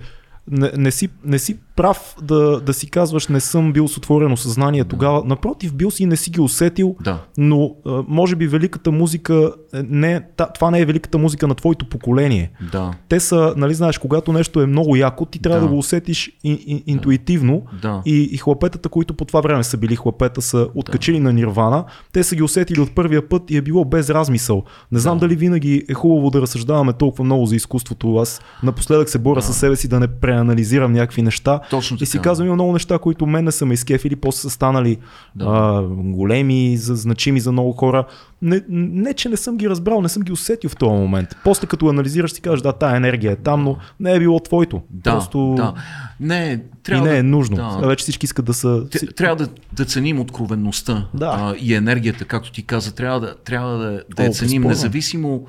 не, 0.50 0.70
не, 0.76 0.90
си, 0.90 1.08
не 1.24 1.38
си 1.38 1.56
прав 1.76 2.16
да, 2.22 2.60
да 2.60 2.74
си 2.74 2.90
казваш 2.90 3.28
не 3.28 3.40
съм 3.40 3.72
бил 3.72 3.88
с 3.88 3.96
отворено 3.96 4.36
съзнание 4.36 4.84
да. 4.84 4.88
тогава. 4.88 5.22
Напротив, 5.24 5.74
бил 5.74 5.90
си 5.90 6.02
и 6.02 6.06
не 6.06 6.16
си 6.16 6.30
ги 6.30 6.40
усетил, 6.40 6.96
да. 7.04 7.18
но 7.38 7.74
може 8.08 8.36
би 8.36 8.46
великата 8.46 8.90
музика, 8.90 9.52
е, 9.74 9.82
не, 9.82 10.26
това 10.54 10.70
не 10.70 10.80
е 10.80 10.84
великата 10.84 11.18
музика 11.18 11.48
на 11.48 11.54
твоето 11.54 11.88
поколение. 11.88 12.50
Да. 12.72 12.92
Те 13.08 13.20
са, 13.20 13.54
нали 13.56 13.74
знаеш, 13.74 13.98
когато 13.98 14.32
нещо 14.32 14.60
е 14.60 14.66
много 14.66 14.96
яко, 14.96 15.24
ти 15.24 15.38
трябва 15.38 15.60
да, 15.60 15.66
да 15.66 15.72
го 15.72 15.78
усетиш 15.78 16.38
ин, 16.44 16.58
ин, 16.66 16.82
интуитивно 16.86 17.62
да. 17.82 18.02
и, 18.06 18.28
и 18.32 18.36
хлапетата, 18.36 18.88
които 18.88 19.14
по 19.14 19.24
това 19.24 19.40
време 19.40 19.64
са 19.64 19.76
били 19.76 19.96
хлапета, 19.96 20.42
са 20.42 20.68
откачили 20.74 21.16
да. 21.16 21.22
на 21.22 21.32
нирвана, 21.32 21.84
те 22.12 22.22
са 22.22 22.36
ги 22.36 22.42
усетили 22.42 22.80
от 22.80 22.94
първия 22.94 23.28
път 23.28 23.50
и 23.50 23.56
е 23.56 23.62
било 23.62 23.84
без 23.84 24.10
размисъл. 24.10 24.64
Не 24.92 24.98
знам 24.98 25.18
да. 25.18 25.20
дали 25.20 25.36
винаги 25.36 25.84
е 25.88 25.94
хубаво 25.94 26.30
да 26.30 26.40
разсъждаваме 26.40 26.92
толкова 26.92 27.24
много 27.24 27.46
за 27.46 27.56
изкуството. 27.56 28.16
Аз 28.16 28.40
напоследък 28.62 29.08
се 29.08 29.18
боря 29.18 29.40
да. 29.40 29.42
със 29.42 29.56
себе 29.56 29.76
си 29.76 29.88
да 29.88 30.00
не 30.00 30.06
пре 30.06 30.35
преанализирам 30.36 30.92
някакви 30.92 31.22
неща. 31.22 31.60
Точно 31.70 31.96
И 32.00 32.06
си 32.06 32.12
така. 32.12 32.22
казвам, 32.22 32.46
има 32.46 32.54
много 32.54 32.72
неща, 32.72 32.98
които 32.98 33.26
мен 33.26 33.44
не 33.44 33.52
са 33.52 33.66
ме 33.66 33.74
изкефили, 33.74 34.16
после 34.16 34.40
са 34.40 34.50
станали 34.50 34.98
Да. 35.34 35.44
а, 35.48 35.82
големи, 35.88 36.76
за, 36.76 36.96
значими 36.96 37.40
за 37.40 37.52
много 37.52 37.72
хора. 37.72 38.04
Не, 38.42 38.62
не, 38.68 39.14
че 39.14 39.28
не 39.28 39.36
съм 39.36 39.56
ги 39.56 39.70
разбрал, 39.70 40.00
не 40.02 40.08
съм 40.08 40.22
ги 40.22 40.32
усетил 40.32 40.70
в 40.70 40.76
този 40.76 40.92
момент. 40.92 41.28
После 41.44 41.66
като 41.66 41.88
анализираш 41.88 42.32
си 42.32 42.40
кажеш, 42.40 42.60
да, 42.62 42.72
тая 42.72 42.96
енергия 42.96 43.32
е 43.32 43.36
там, 43.36 43.64
но 43.64 43.76
не 44.00 44.12
е 44.12 44.18
било 44.18 44.40
твоето. 44.40 44.82
Да, 44.90 45.10
Просто 45.12 45.54
да. 45.56 45.74
Не, 46.20 46.52
и 46.52 46.82
трябва 46.82 47.08
не 47.08 47.18
е 47.18 47.22
нужно. 47.22 47.56
Да. 47.56 47.88
Вече 47.88 48.02
всички 48.02 48.24
искат 48.26 48.44
да 48.44 48.54
са... 48.54 48.86
Трябва 49.16 49.36
да, 49.36 49.48
да 49.72 49.84
ценим 49.84 50.20
откровенността 50.20 51.08
Да. 51.14 51.36
а, 51.40 51.54
и 51.58 51.74
енергията, 51.74 52.24
както 52.24 52.52
ти 52.52 52.62
каза. 52.62 52.94
Трябва 52.94 53.20
да, 53.20 53.34
трябва 53.36 53.78
да, 53.78 54.02
да 54.16 54.22
я 54.24 54.30
О, 54.30 54.32
ценим, 54.32 54.62
безспорно. 54.62 54.68
независимо, 54.68 55.46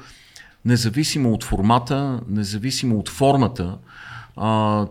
независимо 0.65 1.31
от 1.33 1.43
формата, 1.43 2.19
независимо 2.29 2.97
от 2.99 3.09
формата. 3.09 3.77
А, 4.37 4.85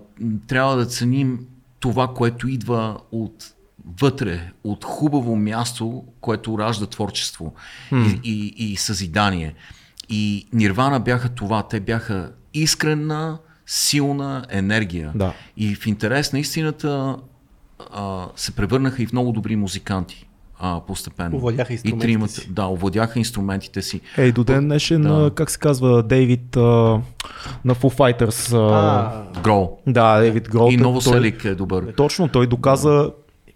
трябва 0.47 0.76
да 0.76 0.86
ценим 0.86 1.47
това, 1.80 2.14
което 2.14 2.49
идва 2.49 2.99
от 3.12 3.53
вътре, 4.01 4.53
от 4.64 4.84
хубаво 4.84 5.36
място, 5.36 6.05
което 6.20 6.59
ражда 6.59 6.86
творчество 6.86 7.55
и, 7.92 8.20
и, 8.24 8.55
и 8.72 8.76
съзидание. 8.76 9.55
И 10.09 10.47
Нирвана 10.53 11.01
бяха 11.01 11.28
това. 11.28 11.62
Те 11.62 11.80
бяха 11.80 12.32
искрена, 12.55 13.38
силна 13.66 14.44
енергия. 14.49 15.12
Да. 15.14 15.34
И 15.57 15.74
в 15.74 15.86
интерес 15.86 16.32
на 16.32 16.38
истината 16.38 17.16
а, 17.92 18.26
се 18.36 18.53
превърнаха 18.53 19.03
и 19.03 19.07
в 19.07 19.12
много 19.12 19.32
добри 19.32 19.57
музиканти 19.57 20.26
а, 20.59 20.80
постепенно. 20.80 21.36
Овладяха 21.36 21.72
и 21.72 21.74
инструментите 21.74 22.07
тримата, 22.07 22.32
си. 22.32 22.48
Да, 22.50 22.66
овладяха 22.66 23.18
инструментите 23.18 23.82
си. 23.82 24.00
Ей, 24.18 24.32
до 24.32 24.44
ден 24.44 24.64
днешен, 24.64 25.02
Да. 25.02 25.30
как 25.34 25.50
се 25.50 25.59
казва, 25.59 26.02
Дейвид 26.02 26.57
а, 26.57 26.61
на 26.61 27.02
Foo 27.66 27.96
Fighters. 27.96 28.52
А, 28.52 29.22
А, 29.36 29.40
Грол. 29.40 29.78
да, 29.86 30.20
Дейвид 30.20 30.48
Грол. 30.48 30.68
И 30.68 30.74
той- 30.74 30.82
Новоселик 30.82 31.44
е 31.44 31.54
добър. 31.54 31.92
Точно, 31.94 32.28
той 32.28 32.46
доказа, 32.46 33.11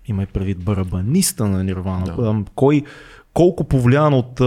имай 0.07 0.27
предвид 0.27 0.59
барабаниста 0.59 1.47
на 1.47 1.65
Нирвана, 1.65 2.05
Да. 2.17 2.45
кой, 2.55 2.83
колко 3.35 3.65
повлиян 3.65 4.15
от 4.15 4.41
а, 4.41 4.45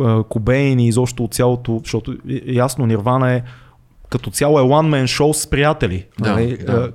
а, 0.00 0.22
Кобейн 0.24 0.80
и 0.80 0.88
изобщо 0.88 1.24
от 1.24 1.34
цялото, 1.34 1.80
защото 1.84 2.12
е- 2.12 2.16
е 2.36 2.42
ясно, 2.46 2.86
Нирвана 2.86 3.32
е 3.32 3.42
като 4.08 4.30
цяло 4.30 4.58
е 4.58 4.62
one 4.62 4.88
man 4.94 5.04
show 5.04 5.32
с 5.32 5.46
приятели. 5.46 6.06
Да, 6.20 6.32
нали? 6.32 6.56
да, 6.56 6.72
А, 6.72 6.80
да. 6.80 6.92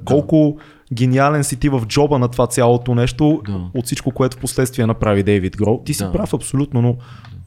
Гениален 0.94 1.44
си 1.44 1.56
ти 1.58 1.70
в 1.70 1.82
джоба 1.88 2.20
на 2.20 2.28
това 2.28 2.48
цялото 2.48 2.96
нещо, 2.96 3.42
Да. 3.46 3.62
от 3.74 3.86
всичко, 3.86 4.12
което 4.12 4.38
в 4.38 4.40
последствие 4.40 4.86
направи 4.86 5.24
Дейвид 5.24 5.58
Грол. 5.58 5.82
Ти 5.86 5.94
си 5.94 6.04
Да. 6.04 6.12
прав 6.12 6.34
абсолютно, 6.34 6.82
но 6.82 6.98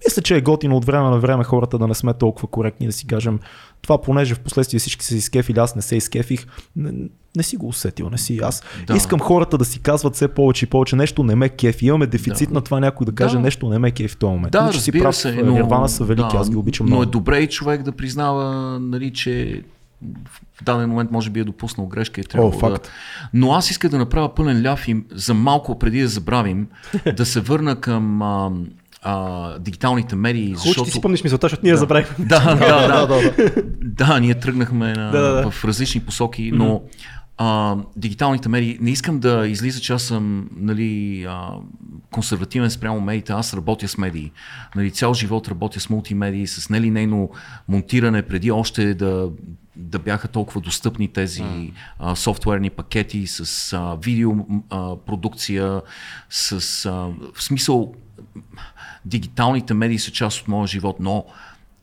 мисля, 0.06 0.22
че 0.22 0.36
е 0.36 0.40
готино 0.40 0.76
от 0.76 0.84
време 0.84 1.10
на 1.10 1.18
време 1.18 1.44
хората 1.44 1.78
да 1.78 1.86
не 1.88 1.94
сме 1.94 2.14
толкова 2.14 2.48
коректни, 2.48 2.86
да 2.86 2.92
си 2.92 3.06
кажем 3.06 3.38
това, 3.82 4.00
понеже 4.00 4.34
в 4.34 4.40
последствие 4.40 4.80
всички 4.80 5.04
се 5.04 5.16
изкефили, 5.16 5.58
аз 5.58 5.76
не 5.76 5.82
се 5.82 5.96
изкефих, 5.96 6.46
не, 6.76 6.92
не 7.36 7.42
си 7.42 7.56
го 7.56 7.68
усетил, 7.68 8.10
не 8.10 8.18
си 8.18 8.38
аз. 8.42 8.62
Да. 8.86 8.96
Искам 8.96 9.20
хората 9.20 9.58
да 9.58 9.64
си 9.64 9.80
казват 9.80 10.14
все 10.14 10.28
повече 10.28 10.64
и 10.64 10.68
повече 10.68 10.96
нещо 10.96 11.22
не 11.22 11.34
ме 11.34 11.48
кефи. 11.48 11.86
Имаме 11.86 12.06
дефицит 12.06 12.48
Да. 12.48 12.54
на 12.54 12.60
това 12.60 12.80
някой 12.80 13.04
да 13.04 13.12
каже 13.12 13.34
Да. 13.34 13.40
нещо 13.40 13.68
не 13.68 13.78
ме 13.78 13.90
кефи 13.90 14.08
в 14.08 14.16
този 14.16 14.30
момент. 14.32 14.52
Да, 14.52 14.72
си 14.72 14.92
прав, 14.92 15.16
се. 15.16 15.32
но... 15.32 15.52
Нирвана 15.52 15.88
са 15.88 16.04
велики, 16.04 16.28
да, 16.32 16.36
аз 16.38 16.50
ги 16.50 16.56
обичам 16.56 16.86
Но 16.86 16.90
много. 16.90 17.02
е 17.02 17.06
добре 17.06 17.38
и 17.38 17.46
човек 17.48 17.82
да 17.82 17.92
признава, 17.92 18.78
нали, 18.80 19.12
че 19.12 19.62
в 20.62 20.64
даден 20.64 20.90
момент 20.90 21.10
може 21.10 21.30
би 21.30 21.40
е 21.40 21.44
допуснал 21.44 21.86
грешка 21.86 22.20
и 22.20 22.24
трябва 22.24 22.50
да... 22.50 22.58
факт. 22.58 22.90
Но 23.34 23.52
аз 23.52 23.70
исках 23.70 23.90
да 23.90 23.98
направя 23.98 24.34
пълен 24.34 24.66
ляв 24.66 24.88
и 24.88 25.04
за 25.10 25.34
малко 25.34 25.78
преди 25.78 26.00
да 26.00 26.08
забравим, 26.08 26.66
да 27.16 27.26
се 27.26 27.40
върна 27.40 27.76
към 27.76 28.22
а, 28.22 28.50
а, 29.02 29.58
дигиталните 29.58 30.16
медии, 30.16 30.46
Хубаво, 30.46 30.64
защото... 30.64 30.84
ти 30.84 30.90
си 30.90 30.98
спомниш 30.98 31.24
мисълта, 31.24 31.44
защото 31.44 31.62
ние 31.64 31.76
забравихме. 31.76 32.24
Да, 32.24 32.54
да, 32.54 32.88
да, 32.88 33.06
да, 33.06 33.32
да. 33.34 33.62
да, 33.82 34.20
ние 34.20 34.34
тръгнахме 34.34 34.92
на, 34.92 35.10
Да, 35.10 35.20
да, 35.20 35.32
да. 35.32 35.50
в 35.50 35.64
различни 35.64 36.00
посоки, 36.00 36.50
но 36.54 36.82
а, 37.44 37.76
дигиталните 37.96 38.48
медии, 38.48 38.78
не 38.80 38.90
искам 38.90 39.20
да 39.20 39.48
излиза, 39.48 39.80
че 39.80 39.92
аз 39.92 40.02
съм 40.02 40.48
нали, 40.56 41.24
а, 41.28 41.50
консервативен 42.10 42.70
спрямо 42.70 43.00
медиите, 43.00 43.32
аз 43.32 43.54
работя 43.54 43.88
с 43.88 43.98
медии. 43.98 44.30
Нали, 44.76 44.90
цял 44.90 45.14
живот 45.14 45.48
работя 45.48 45.80
с 45.80 45.90
мултимедии, 45.90 46.46
с 46.46 46.70
нелинейно 46.70 47.30
монтиране, 47.68 48.22
преди 48.22 48.50
още 48.50 48.94
да, 48.94 49.30
да 49.76 49.98
бяха 49.98 50.28
толкова 50.28 50.60
достъпни 50.60 51.08
тези 51.08 51.72
а, 51.98 52.16
софтуерни 52.16 52.70
пакети 52.70 53.26
с 53.26 53.72
а, 53.72 53.96
видео 54.02 54.32
а, 54.70 54.96
продукция, 54.96 55.80
с 56.30 56.52
а, 56.86 56.90
в 57.34 57.42
смисъл 57.42 57.94
дигиталните 59.04 59.74
медии 59.74 59.98
са 59.98 60.10
част 60.10 60.40
от 60.40 60.48
моя 60.48 60.66
живот, 60.66 60.96
но 61.00 61.24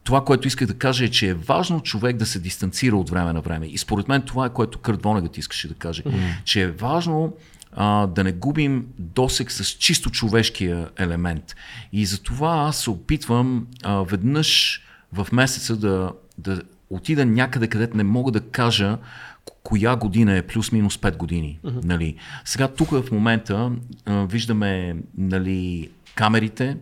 това, 0.03 0.25
което 0.25 0.47
исках 0.47 0.67
да 0.67 0.73
кажа 0.73 1.05
е, 1.05 1.09
че 1.09 1.27
е 1.27 1.33
важно 1.33 1.81
човек 1.81 2.17
да 2.17 2.25
се 2.25 2.39
дистанцира 2.39 2.95
от 2.95 3.09
време 3.09 3.33
на 3.33 3.41
време. 3.41 3.67
И 3.67 3.77
според 3.77 4.07
мен 4.07 4.21
това 4.21 4.45
е 4.45 4.53
което 4.53 4.79
Кърт 4.79 5.03
Вонегът 5.03 5.37
искаше 5.37 5.67
да 5.67 5.73
каже. 5.73 6.03
Mm-hmm. 6.03 6.43
Че 6.43 6.61
е 6.61 6.71
важно 6.71 7.33
а, 7.71 8.07
да 8.07 8.23
не 8.23 8.31
губим 8.31 8.85
досек 8.97 9.51
с 9.51 9.65
чисто 9.65 10.09
човешкия 10.09 10.89
елемент. 10.97 11.55
И 11.93 12.05
затова 12.05 12.67
аз 12.67 12.77
се 12.77 12.89
опитвам 12.89 13.67
а, 13.83 14.03
веднъж 14.03 14.81
в 15.13 15.27
месеца 15.31 15.77
да, 15.77 16.11
да 16.37 16.61
отида 16.89 17.25
някъде, 17.25 17.67
където 17.67 17.97
не 17.97 18.03
мога 18.03 18.31
да 18.31 18.41
кажа 18.41 18.97
ко- 19.45 19.57
коя 19.63 19.95
година 19.95 20.37
е 20.37 20.47
плюс-минус 20.47 20.97
5 20.97 21.17
години. 21.17 21.59
Mm-hmm. 21.65 21.85
Нали. 21.85 22.15
Сега 22.45 22.67
тук 22.67 22.89
в 22.89 23.11
момента 23.11 23.71
а, 24.05 24.25
виждаме 24.25 24.95
нали, 25.17 25.89
камерите, 26.15 26.77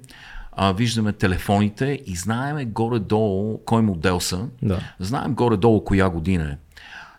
а, 0.60 0.74
виждаме 0.74 1.14
телефоните 1.14 2.02
и 2.06 2.16
знаеме 2.16 2.66
горе-долу 2.66 3.58
кой 3.66 3.82
модел 3.82 4.20
са. 4.20 4.48
Да. 4.62 4.80
Знаем 5.00 5.34
горе-долу 5.34 5.84
коя 5.84 6.10
година 6.10 6.44
е. 6.44 6.58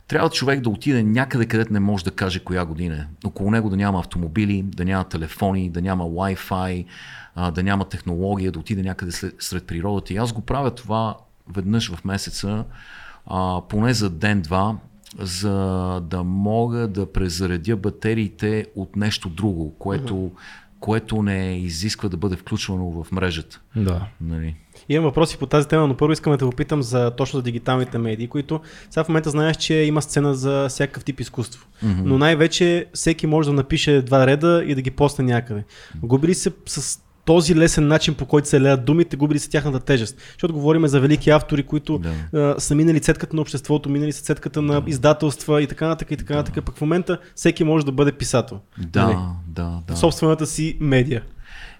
Трябва 0.09 0.30
човек 0.30 0.61
да 0.61 0.70
отиде 0.70 1.03
някъде, 1.03 1.47
където 1.47 1.72
не 1.72 1.80
може 1.80 2.05
да 2.05 2.11
каже 2.11 2.45
коя 2.45 2.64
година 2.64 2.95
е. 2.95 3.26
Около 3.26 3.51
него 3.51 3.70
да 3.70 3.76
няма 3.76 3.99
автомобили, 3.99 4.62
да 4.62 4.84
няма 4.84 5.05
телефони, 5.05 5.70
да 5.70 5.82
няма 5.82 6.05
Wi-Fi, 6.05 6.84
а, 7.34 7.51
да 7.51 7.62
няма 7.62 7.84
технология, 7.84 8.53
да 8.53 8.59
отиде 8.59 8.82
някъде 8.82 9.12
след, 9.12 9.34
сред 9.39 9.66
природата. 9.66 10.14
И 10.14 10.16
аз 10.16 10.32
го 10.32 10.41
правя 10.41 10.70
това 10.70 11.16
веднъж 11.55 11.95
в 11.95 12.05
месеца, 12.05 12.64
а, 13.26 13.62
поне 13.68 13.95
за 13.95 14.11
ден-два, 14.11 14.76
за 15.18 15.53
да 16.01 16.22
мога 16.24 16.89
да 16.89 17.12
презаредя 17.12 17.76
батериите 17.76 18.66
от 18.76 18.97
нещо 18.97 19.28
друго, 19.28 19.74
което, 19.78 20.30
което 20.81 21.22
не 21.22 21.59
изисква 21.59 22.09
да 22.09 22.16
бъде 22.16 22.37
включвано 22.37 22.91
в 22.91 23.12
мрежата. 23.12 23.61
да. 23.76 24.07
Нали? 24.20 24.57
Имам 24.89 25.05
въпроси 25.05 25.39
по 25.39 25.47
тази 25.47 25.68
тема, 25.68 25.87
но 25.87 25.97
първо 25.97 26.12
искаме 26.12 26.37
да 26.37 26.51
попитам 26.51 26.83
за 26.83 27.11
точно 27.11 27.39
за 27.39 27.43
дигиталните 27.43 27.99
медии, 27.99 28.29
които 28.29 28.61
сега 28.91 29.05
в 29.05 29.09
момента 29.09 29.31
знаеш, 29.31 29.57
че 29.57 29.74
има 29.74 30.03
сцена 30.03 30.35
за 30.35 30.68
всякакъв 30.68 31.05
тип 31.05 31.20
изкуство. 31.20 31.66
Mm-hmm. 31.85 32.03
Но 32.05 32.18
най-вече 32.18 32.87
всеки 32.95 33.26
може 33.26 33.49
да 33.49 33.53
напише 33.53 34.03
два 34.03 34.26
реда 34.26 34.64
и 34.66 34.74
да 34.74 34.83
ги 34.83 34.91
посне 34.91 35.24
някъде. 35.24 35.64
Губи 36.03 36.29
ли 36.29 36.35
се 36.35 36.53
с 36.66 37.01
този 37.29 37.57
лесен 37.57 37.89
начин, 37.89 38.14
по 38.14 38.26
който 38.26 38.49
се 38.49 38.61
леят 38.61 38.85
думите, 38.85 39.16
губи 39.16 39.35
ли 39.35 39.39
се 39.39 39.51
тяхната 39.51 39.81
тежест? 39.81 40.16
Защото 40.33 40.55
говорим 40.55 40.87
за 40.87 41.01
велики 41.01 41.31
автори, 41.31 41.62
които 41.62 41.99
Да. 41.99 42.12
а, 42.41 42.61
са 42.61 42.74
минали 42.74 43.01
цетката 43.01 43.37
на 43.37 43.43
обществото, 43.43 43.89
минали 43.91 44.12
са 44.12 44.22
цетката 44.22 44.62
на 44.62 44.83
издателства 44.87 45.62
и 45.62 45.66
така 45.66 45.87
нататък 45.89 46.11
и 46.11 46.16
така 46.16 46.35
нататък. 46.37 46.64
Пък 46.64 46.76
в 46.76 46.81
момента 46.81 47.18
всеки 47.35 47.64
може 47.64 47.87
да 47.87 47.93
бъде 47.93 48.12
писател. 48.12 48.61
Да, 48.79 49.03
Нали? 49.03 49.16
да, 49.49 49.83
да. 49.89 49.95
В 49.95 49.99
собствената 49.99 50.47
си 50.47 50.76
медия. 50.81 51.22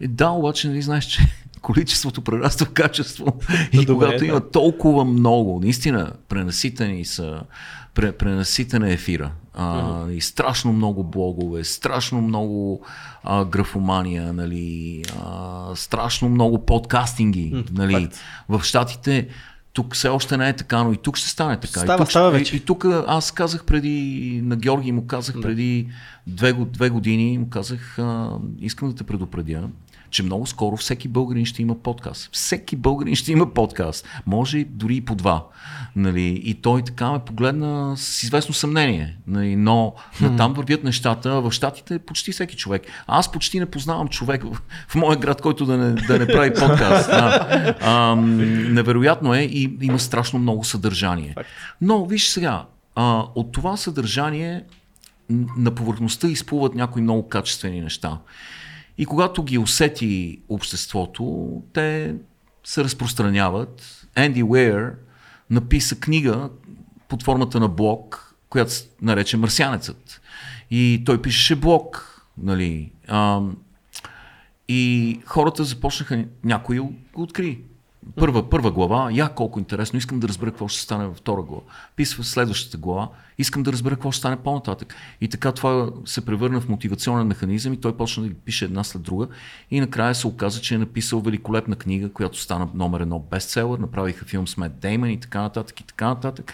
Е, 0.01 0.09
да, 0.09 0.28
обаче 0.30 0.68
нали 0.68 0.82
знаеш, 0.82 1.05
че 1.05 1.20
количеството 1.62 2.22
прераства 2.22 2.66
в 2.66 2.70
качество. 2.70 3.26
И 3.72 3.76
Добре, 3.76 3.94
когато 3.94 4.18
да. 4.18 4.26
има 4.26 4.51
толкова 4.51 5.05
много, 5.05 5.61
наистина 5.62 6.12
пренаситени 6.28 7.05
са, 7.05 7.40
пре, 7.94 8.12
пренаситен 8.12 8.82
е 8.84 8.92
ефира. 8.92 9.30
А, 9.61 10.11
и 10.11 10.20
страшно 10.20 10.72
много 10.72 11.04
блогове, 11.04 11.64
страшно 11.64 12.20
много 12.20 12.80
а, 13.24 13.44
графомания, 13.44 14.32
нали, 14.32 15.02
а, 15.24 15.66
страшно 15.74 16.28
много 16.28 16.66
подкастинги. 16.66 17.64
нали. 17.72 17.92
факт. 17.92 18.16
В 18.48 18.62
Штатите 18.64 19.28
тук 19.72 19.94
все 19.94 20.09
още 20.09 20.36
не 20.36 20.48
е 20.48 20.56
така, 20.56 20.82
но 20.82 20.92
и 20.92 20.96
тук 20.96 21.16
ще 21.16 21.28
стане 21.28 21.61
така. 21.61 21.80
Става, 21.80 21.94
и 21.94 21.98
тук, 21.98 22.11
става 22.11 22.30
вече. 22.30 22.54
И, 22.54 22.59
и 22.59 22.61
тук 22.61 22.84
аз 23.06 23.30
казах 23.30 23.64
преди, 23.64 24.40
на 24.44 24.56
Георги 24.56 24.92
му 24.92 25.06
казах 25.06 25.40
преди 25.42 25.88
две, 26.26 26.52
две 26.52 26.90
години, 26.90 27.38
му 27.38 27.50
казах, 27.50 27.98
а, 27.98 28.30
искам 28.61 28.90
да 28.90 28.94
те 28.94 29.04
предупредя, 29.04 29.68
че 30.11 30.22
много 30.22 30.47
скоро 30.47 30.76
всеки 30.76 31.09
българин 31.09 31.47
ще 31.47 31.62
има 31.62 31.74
подкаст. 31.74 32.28
Всеки 32.32 32.76
българин 32.76 33.14
ще 33.14 33.32
има 33.32 33.55
подкаст. 33.55 34.09
Може 34.26 34.64
дори 34.64 34.97
и 34.97 35.01
по 35.01 35.14
два. 35.14 35.47
Нали? 35.97 36.43
И 36.44 36.55
той 36.55 36.82
така 36.82 37.12
ме 37.12 37.18
погледна 37.18 37.97
с 37.97 38.22
известно 38.22 38.55
съмнение. 38.55 39.16
Нали? 39.26 39.56
Но 39.56 39.94
там 40.36 40.55
вървят 40.55 40.85
нещата. 40.85 41.40
В 41.40 41.52
Штатите 41.52 41.98
почти 41.98 42.32
всеки 42.32 42.56
човек. 42.56 42.82
А 43.06 43.18
аз 43.18 43.32
почти 43.32 43.60
не 43.60 43.66
познавам 43.66 44.09
човек 44.09 44.43
в, 44.44 44.62
в 44.89 44.94
моя 44.94 45.16
град, 45.16 45.40
който 45.43 45.66
да 45.66 45.76
не, 45.76 45.93
да 45.93 46.18
не 46.18 46.26
прави 46.26 46.55
подкаст. 46.55 47.10
Да. 47.10 47.74
Ам, 47.80 48.36
невероятно 48.74 49.35
е 49.35 49.40
и 49.40 49.78
има 49.82 49.98
страшно 49.98 50.39
много 50.39 50.64
съдържание. 50.64 51.35
Но 51.80 52.05
виж 52.06 52.28
сега, 52.28 52.64
а, 52.94 53.24
от 53.35 53.52
това 53.52 53.76
съдържание 53.76 54.64
на 55.56 55.70
повърхността 55.70 56.28
изплуват 56.28 56.74
някои 56.74 57.02
много 57.02 57.28
качествени 57.28 57.80
неща. 57.80 58.18
И 58.99 59.07
когато 59.07 59.43
ги 59.43 59.59
усети 59.59 60.41
обществото, 60.49 61.53
те 61.73 62.15
се 62.65 62.85
разпространяват. 62.85 64.07
Енди 64.16 64.43
Уейер 64.43 64.95
написа 65.51 66.01
книга 66.01 66.51
под 67.09 67.23
формата 67.23 67.61
на 67.61 67.69
блог, 67.69 68.35
която 68.49 68.73
се 68.73 68.89
нарече 69.03 69.37
Марсианецът. 69.37 70.20
И 70.70 71.03
той 71.07 71.23
пишеше 71.23 71.57
блог, 71.57 72.15
нали. 72.39 72.93
А, 73.09 73.41
и 74.69 75.20
хората 75.27 75.65
започнаха, 75.65 76.25
някой 76.45 76.79
го 76.79 76.95
откри. 77.15 77.61
Първа, 78.16 78.51
първа 78.51 78.70
глава, 78.70 79.11
я 79.12 79.29
колко 79.29 79.59
интересно, 79.59 79.99
искам 79.99 80.20
да 80.20 80.29
разбера 80.29 80.51
какво 80.51 80.69
ще 80.69 80.81
стане 80.81 81.07
във 81.07 81.16
втора 81.16 81.43
глава. 81.43 81.62
Писва 81.97 82.25
следващата 82.25 82.77
глава, 82.77 83.09
искам 83.39 83.62
да 83.62 83.73
разбера 83.73 83.95
какво 83.95 84.12
ще 84.12 84.19
стане 84.19 84.37
по-нататък. 84.37 84.95
И 85.20 85.29
така 85.29 85.53
това 85.53 85.91
се 86.05 86.27
превърна 86.27 86.61
в 86.61 86.69
мотивационен 86.69 87.27
механизъм 87.27 87.73
и 87.73 87.81
той 87.81 87.97
почна 87.97 88.23
да 88.23 88.29
ги 88.29 88.35
пише 88.35 88.65
една 88.65 88.85
след 88.85 89.03
друга. 89.03 89.29
И 89.70 89.81
накрая 89.81 90.15
се 90.15 90.27
оказа, 90.27 90.61
че 90.61 90.75
е 90.75 90.79
написал 90.79 91.20
великолепна 91.20 91.77
книга, 91.77 92.12
която 92.12 92.41
стана 92.41 92.69
номер 92.75 93.01
едно 93.01 93.19
бестселър, 93.19 93.79
направиха 93.79 94.25
филм 94.25 94.49
с 94.49 94.57
Мет 94.57 94.79
Дейман 94.79 95.11
и 95.11 95.20
така 95.20 95.43
нататък 95.43 95.81
и 95.81 95.85
така 95.85 96.09
нататък. 96.09 96.53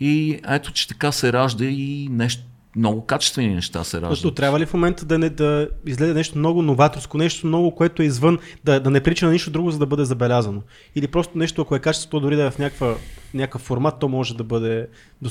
И 0.00 0.40
ето, 0.48 0.72
че 0.72 0.88
така 0.88 1.12
се 1.12 1.32
ражда 1.32 1.64
и 1.64 2.08
нещо 2.10 2.42
много 2.76 3.04
качествени 3.06 3.54
неща 3.54 3.84
се 3.84 3.96
раждат. 3.96 4.10
Защото 4.10 4.34
трябва 4.34 4.60
ли 4.60 4.66
в 4.66 4.74
момента 4.74 5.04
да, 5.04 5.18
не, 5.18 5.30
да 5.30 5.68
излезе 5.86 6.14
нещо 6.14 6.38
много 6.38 6.62
новаторско, 6.62 7.18
нещо 7.18 7.46
много, 7.46 7.74
което 7.74 8.02
е 8.02 8.04
извън, 8.04 8.38
да, 8.64 8.80
да 8.80 8.90
не 8.90 9.00
прича 9.00 9.26
на 9.26 9.32
нищо 9.32 9.50
друго, 9.50 9.70
за 9.70 9.78
да 9.78 9.86
бъде 9.86 10.04
забелязано? 10.04 10.62
Или 10.94 11.08
просто 11.08 11.38
нещо, 11.38 11.62
ако 11.62 11.76
е 11.76 11.78
качеството, 11.78 12.20
дори 12.20 12.36
да 12.36 12.44
е 12.44 12.50
в 12.50 12.58
някаква, 12.58 12.94
някакъв 13.34 13.62
формат, 13.62 13.98
то 13.98 14.08
може 14.08 14.36
да 14.36 14.44
бъде 14.44 14.86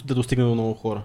да 0.06 0.16
достигне 0.16 0.44
до 0.46 0.54
много 0.54 0.74
хора. 0.74 1.04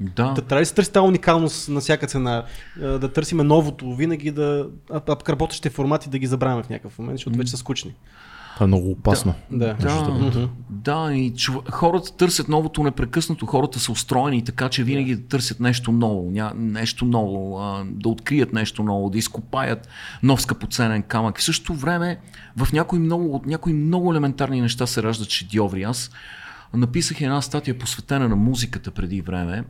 Да. 0.00 0.32
Да, 0.32 0.42
трябва 0.42 0.60
ли 0.60 0.66
се 0.66 0.74
търси 0.74 0.92
тази 0.92 1.06
уникалност 1.06 1.68
на 1.68 1.80
всяка 1.80 2.06
цена? 2.06 2.44
Е, 2.82 2.86
Да 2.86 3.12
търсиме 3.12 3.42
новото, 3.42 3.94
винаги 3.94 4.30
да. 4.30 4.68
А, 4.90 5.00
а 5.08 5.16
работещите 5.28 5.70
формати 5.70 6.10
да 6.10 6.18
ги 6.18 6.26
забравяме 6.26 6.62
в 6.62 6.68
някакъв 6.68 6.98
момент, 6.98 7.18
защото 7.18 7.38
вече 7.38 7.50
са 7.50 7.56
скучни. 7.56 7.94
Това 8.58 8.64
е 8.64 8.66
много 8.66 8.90
опасно. 8.90 9.34
Да. 9.50 9.74
Да, 9.74 10.48
да, 10.70 11.14
и 11.14 11.34
чу... 11.34 11.52
хората 11.70 12.16
търсят 12.16 12.48
новото 12.48 12.82
непрекъснато. 12.82 13.46
Хората 13.46 13.78
са 13.78 13.92
устроени 13.92 14.44
така, 14.44 14.68
че 14.68 14.84
винаги 14.84 15.16
да 15.16 15.28
търсят 15.28 15.60
нещо 15.60 15.92
ново, 15.92 16.30
ня... 16.30 16.52
нещо 16.56 17.04
ново, 17.04 17.58
а, 17.60 17.84
да 17.90 18.08
открият 18.08 18.52
нещо 18.52 18.82
ново, 18.82 19.10
да 19.10 19.18
изкопаят 19.18 19.88
нов 20.22 20.42
скъпоценен 20.42 21.02
камък. 21.02 21.38
В 21.38 21.42
същото 21.42 21.74
време 21.74 22.18
в 22.56 22.72
някои 22.72 22.98
много, 22.98 23.34
от 23.34 23.46
някои 23.46 23.72
много 23.72 24.12
елементарни 24.12 24.60
неща 24.60 24.86
се 24.86 25.02
раждат 25.02 25.30
шедьоври. 25.30 25.82
Аз 25.82 26.10
написах 26.74 27.20
една 27.20 27.42
статия 27.42 27.78
посветена 27.78 28.28
на 28.28 28.36
музиката 28.36 28.90
преди 28.90 29.20
време 29.20 29.64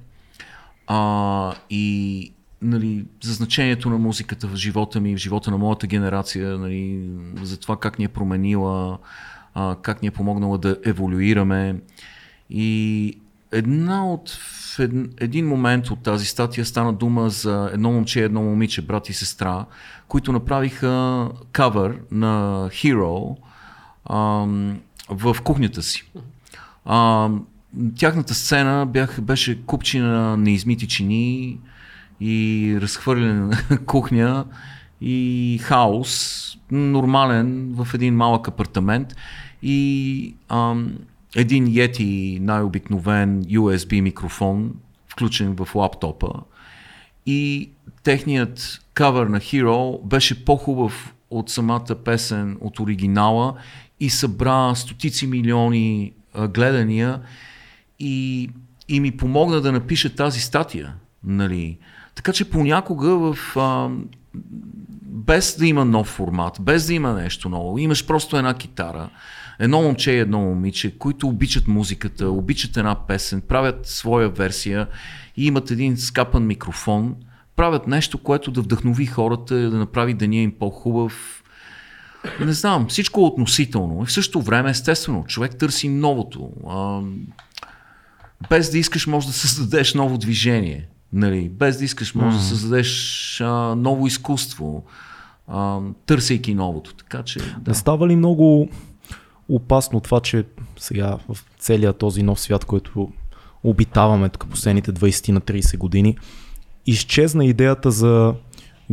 а, 0.87 1.55
и 1.71 2.33
нали, 2.63 3.05
за 3.23 3.33
значението 3.33 3.91
на 3.91 3.99
музиката 3.99 4.47
в 4.47 4.57
живота 4.57 5.01
ми, 5.01 5.15
в 5.15 5.19
живота 5.19 5.51
на 5.51 5.59
моята 5.59 5.87
генерация, 5.87 6.59
нали, 6.59 7.11
за 7.43 7.61
това 7.61 7.77
как 7.77 7.99
ни 7.99 8.05
е 8.05 8.09
променила, 8.09 8.99
а, 9.55 9.77
как 9.83 10.03
ни 10.03 10.09
е 10.09 10.11
помогнала 10.11 10.59
да 10.59 10.77
еволюираме. 10.85 11.77
И 12.51 13.15
една 13.53 14.13
от, 14.13 14.31
в 14.31 14.79
ед, 14.79 14.93
един 15.21 15.47
момент 15.47 15.91
от 15.91 16.03
тази 16.03 16.27
статия 16.27 16.65
стана 16.65 16.93
дума 16.93 17.31
за 17.31 17.71
едно 17.73 17.93
момче 17.93 18.21
и 18.21 18.23
едно 18.23 18.43
момиче, 18.43 18.83
брат 18.83 19.09
и 19.09 19.13
сестра, 19.13 19.65
които 20.09 20.33
направиха 20.33 21.29
кавър 21.53 21.99
на 22.11 22.65
Hero 22.73 23.37
ам, 24.11 24.81
в 25.09 25.37
кухнята 25.45 25.83
си. 25.83 26.11
А, 26.85 27.31
тяхната 27.97 28.35
сцена 28.35 28.87
бях, 28.87 29.21
беше 29.21 29.63
купчина 29.63 30.37
неизмити 30.37 30.89
чини 30.89 31.59
и 32.21 32.79
разхвърляне 32.81 33.41
на 33.41 33.79
кухня 33.87 34.45
и 35.01 35.59
хаос, 35.63 36.45
нормален 36.71 37.75
в 37.75 37.95
един 37.95 38.15
малък 38.15 38.49
апартамент 38.49 39.17
и 39.63 40.35
ам, 40.49 40.93
един 41.37 41.67
Yeti 41.67 42.41
най-обикновен 42.41 43.45
USB 43.45 44.01
микрофон, 44.01 44.75
включен 45.09 45.57
в 45.57 45.75
лаптопа 45.75 46.29
и 47.27 47.71
техният 48.03 48.85
кавър 48.95 49.27
на 49.27 49.41
Hero 49.41 50.05
беше 50.05 50.45
по-хубав 50.45 51.15
от 51.31 51.51
самата 51.51 51.95
песен, 52.05 52.57
от 52.61 52.81
оригинала 52.81 53.55
и 54.01 54.11
събра 54.11 54.75
стотици 54.75 55.27
милиони 55.27 56.13
а, 56.35 56.49
гледания 56.49 57.21
и, 57.99 58.51
и 58.89 59.01
ми 59.01 59.17
помогна 59.17 59.61
да 59.61 59.73
напиша 59.73 60.15
тази 60.15 60.41
статия. 60.41 60.95
Нали. 61.25 61.79
Така 62.19 62.33
че 62.33 62.51
понякога 62.51 63.09
в, 63.09 63.57
а, 63.57 63.91
без 65.03 65.57
да 65.59 65.67
има 65.67 65.85
нов 65.85 66.07
формат, 66.07 66.57
без 66.61 66.87
да 66.87 66.95
има 66.95 67.13
нещо 67.13 67.49
ново, 67.49 67.79
имаш 67.79 68.07
просто 68.07 68.37
една 68.37 68.55
китара, 68.55 69.11
едно 69.59 69.83
момче 69.83 70.13
и 70.13 70.19
едно 70.19 70.39
момиче, 70.41 70.99
които 70.99 71.29
обичат 71.29 71.69
музиката, 71.69 72.31
обичат 72.31 72.77
една 72.77 73.07
песен, 73.07 73.41
правят 73.41 73.87
своя 73.87 74.29
версия 74.29 74.87
и 75.37 75.47
имат 75.47 75.71
един 75.71 75.97
скапан 75.97 76.47
микрофон, 76.47 77.15
правят 77.57 77.87
нещо, 77.87 78.19
което 78.19 78.51
да 78.51 78.61
вдъхнови 78.61 79.07
хората, 79.07 79.71
да 79.71 79.77
направи 79.79 80.15
деня 80.15 80.37
им 80.37 80.53
по-хубав. 80.59 81.43
Не 82.41 82.53
знам, 82.53 82.87
всичко 82.89 83.21
е 83.21 83.25
относително. 83.25 84.03
И 84.03 84.07
в 84.07 84.13
същото 84.13 84.43
време, 84.43 84.71
естествено, 84.71 85.25
човек 85.25 85.57
търси 85.57 85.89
новото. 85.89 86.51
А, 86.69 87.01
без 88.49 88.71
да 88.71 88.79
искаш, 88.79 89.07
може 89.07 89.27
да 89.27 89.33
създадеш 89.33 89.95
ново 89.95 90.19
движение. 90.19 90.89
Нали? 91.13 91.49
Без 91.49 91.79
да 91.79 91.85
искаш, 91.85 92.15
може 92.15 92.37
да 92.37 92.43
създадеш 92.43 93.41
а, 93.41 93.75
ново 93.75 94.07
изкуство, 94.07 94.85
а, 95.49 95.79
търсейки 96.07 96.55
новото. 96.55 96.95
Така 96.95 97.23
че, 97.23 97.39
да. 97.39 97.71
Не 97.71 97.75
става 97.75 98.09
ли 98.09 98.17
много 98.17 98.69
опасно 99.49 100.01
това, 100.01 100.21
че 100.21 100.45
сега 100.79 101.19
в 101.29 101.39
целия 101.59 101.93
този 101.93 102.23
нов 102.23 102.41
свят, 102.41 102.65
който 102.65 103.09
обитаваме 103.65 104.29
тук 104.29 104.47
последните 104.51 104.93
20 104.93 105.33
на 105.33 105.41
30 105.41 105.79
години, 105.79 106.17
изчезна 106.87 107.45
идеята 107.45 107.91
за 107.91 108.35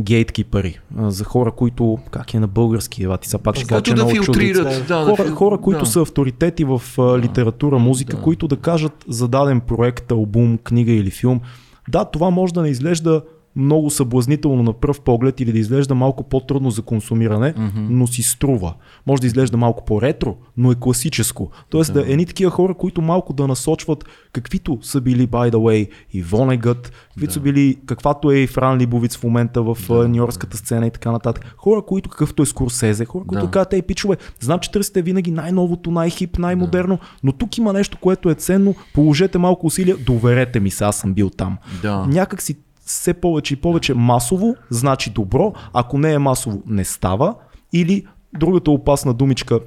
гейткипъри, 0.00 0.78
за 0.98 1.24
хора, 1.24 1.52
които, 1.52 1.98
как 2.10 2.34
е 2.34 2.40
на 2.40 2.46
български, 2.46 3.02
ева, 3.02 3.18
ти 3.18 3.28
са 3.28 3.38
пак 3.38 3.56
ще 3.56 3.64
кажа, 3.64 3.82
че 3.82 3.90
е 3.90 3.94
да 3.94 4.04
много 4.04 4.24
филтрират. 4.24 4.86
Да, 4.88 5.04
да, 5.04 5.10
Хора, 5.10 5.28
фил- 5.28 5.34
хора, 5.34 5.58
които 5.58 5.80
да. 5.80 5.86
са 5.86 6.00
авторитети 6.00 6.64
в 6.64 6.82
литература, 7.18 7.78
музика, 7.78 8.16
да. 8.16 8.22
които 8.22 8.48
да 8.48 8.56
кажат 8.56 9.04
за 9.08 9.28
даден 9.28 9.60
проект, 9.60 10.12
албум, 10.12 10.58
книга 10.58 10.92
или 10.92 11.10
филм, 11.10 11.40
да, 11.88 12.04
това 12.04 12.30
може 12.30 12.54
да 12.54 12.62
не 12.62 12.68
изглежда 12.68 13.22
много 13.56 13.90
съблазнително 13.90 14.62
на 14.62 14.72
пръв 14.72 15.00
поглед 15.00 15.40
или 15.40 15.52
да 15.52 15.58
изглежда 15.58 15.94
малко 15.94 16.22
по-трудно 16.22 16.70
за 16.70 16.82
консумиране, 16.82 17.54
mm-hmm. 17.54 17.86
но 17.90 18.06
си 18.06 18.22
струва. 18.22 18.74
Може 19.06 19.20
да 19.20 19.26
изглежда 19.26 19.56
малко 19.56 19.84
по-ретро, 19.84 20.36
но 20.56 20.72
е 20.72 20.74
класическо. 20.74 21.50
Тоест 21.70 21.92
да, 21.92 22.04
да 22.04 22.12
едни 22.12 22.26
такива 22.26 22.50
хора, 22.50 22.74
които 22.74 23.02
малко 23.02 23.32
да 23.32 23.46
насочват 23.46 24.04
каквито 24.32 24.78
са 24.82 25.00
били, 25.00 25.28
by 25.28 25.52
the 25.52 25.56
way, 25.56 25.88
и 26.12 26.22
Вонегът, 26.22 26.92
каквито 27.08 27.26
да. 27.26 27.32
са 27.32 27.40
били, 27.40 27.76
каквато 27.86 28.30
е 28.30 28.36
и 28.36 28.46
Фран 28.46 28.78
Либовиц 28.78 29.16
в 29.16 29.24
момента 29.24 29.62
в 29.62 29.78
да, 29.88 30.08
нью-йоркската 30.08 30.56
сцена 30.56 30.86
и 30.86 30.90
така 30.90 31.12
нататък. 31.12 31.54
Хора, 31.56 31.82
които 31.82 32.10
какъвто 32.10 32.42
е 32.42 32.46
Скорсезе, 32.46 33.04
хора, 33.04 33.24
които 33.26 33.44
Да. 33.44 33.50
казват, 33.50 33.72
ей, 33.72 33.82
пичове, 33.82 34.16
знам, 34.40 34.58
че 34.58 34.70
търсите 34.70 35.02
винаги 35.02 35.30
най-новото, 35.30 35.90
най-хип, 35.90 36.38
най-модерно, 36.38 36.98
но 37.22 37.32
тук 37.32 37.58
има 37.58 37.72
нещо, 37.72 37.98
което 38.00 38.30
е 38.30 38.34
ценно, 38.34 38.74
положете 38.94 39.38
малко 39.38 39.66
усилия, 39.66 39.96
доверете 39.96 40.60
ми 40.60 40.70
се, 40.70 40.84
аз 40.84 40.96
съм 40.96 41.14
бил 41.14 41.30
там. 41.30 41.58
Да. 41.82 42.06
Някак 42.06 42.42
си 42.42 42.56
все 42.86 43.14
повече 43.14 43.54
и 43.54 43.56
повече 43.56 43.94
масово 43.94 44.54
значи 44.70 45.10
добро, 45.10 45.52
ако 45.72 45.98
не 45.98 46.12
е 46.12 46.18
масово 46.18 46.62
не 46.66 46.84
става. 46.84 47.34
Или 47.72 48.06
другата 48.38 48.70
опасна 48.70 49.14
думичка 49.14 49.60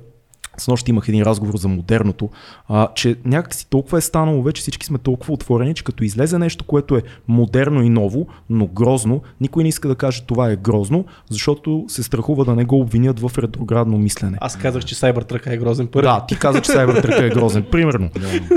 с 0.59 0.67
нощи 0.67 0.91
имах 0.91 1.07
един 1.07 1.23
разговор 1.23 1.57
за 1.57 1.67
модерното, 1.67 2.29
а, 2.67 2.87
че 2.95 3.15
някакси 3.25 3.69
толкова 3.69 3.97
е 3.97 4.01
станало, 4.01 4.43
вече 4.43 4.61
всички 4.61 4.85
сме 4.85 4.97
толкова 4.97 5.33
отворени, 5.33 5.73
че 5.73 5.83
като 5.83 6.03
излезе 6.03 6.39
нещо, 6.39 6.63
което 6.63 6.95
е 6.95 7.01
модерно 7.27 7.83
и 7.83 7.89
ново, 7.89 8.27
но 8.49 8.67
грозно, 8.67 9.21
никой 9.41 9.63
не 9.63 9.69
иска 9.69 9.87
да 9.87 9.95
каже 9.95 10.23
това 10.27 10.49
е 10.49 10.55
грозно, 10.55 11.05
защото 11.29 11.85
се 11.87 12.03
страхува 12.03 12.45
да 12.45 12.55
не 12.55 12.65
го 12.65 12.79
обвинят 12.79 13.19
в 13.19 13.31
ретроградно 13.37 13.97
мислене. 13.97 14.37
Аз 14.41 14.57
казах, 14.57 14.85
че 14.85 14.95
Cybertruck 14.95 15.47
е 15.47 15.57
грозен 15.57 15.87
първи. 15.87 16.07
Да, 16.07 16.25
ти 16.27 16.39
каза, 16.39 16.61
че 16.61 16.71
Cybertruck 16.71 17.21
е 17.21 17.29
грозен. 17.29 17.65
Примерно. 17.71 18.09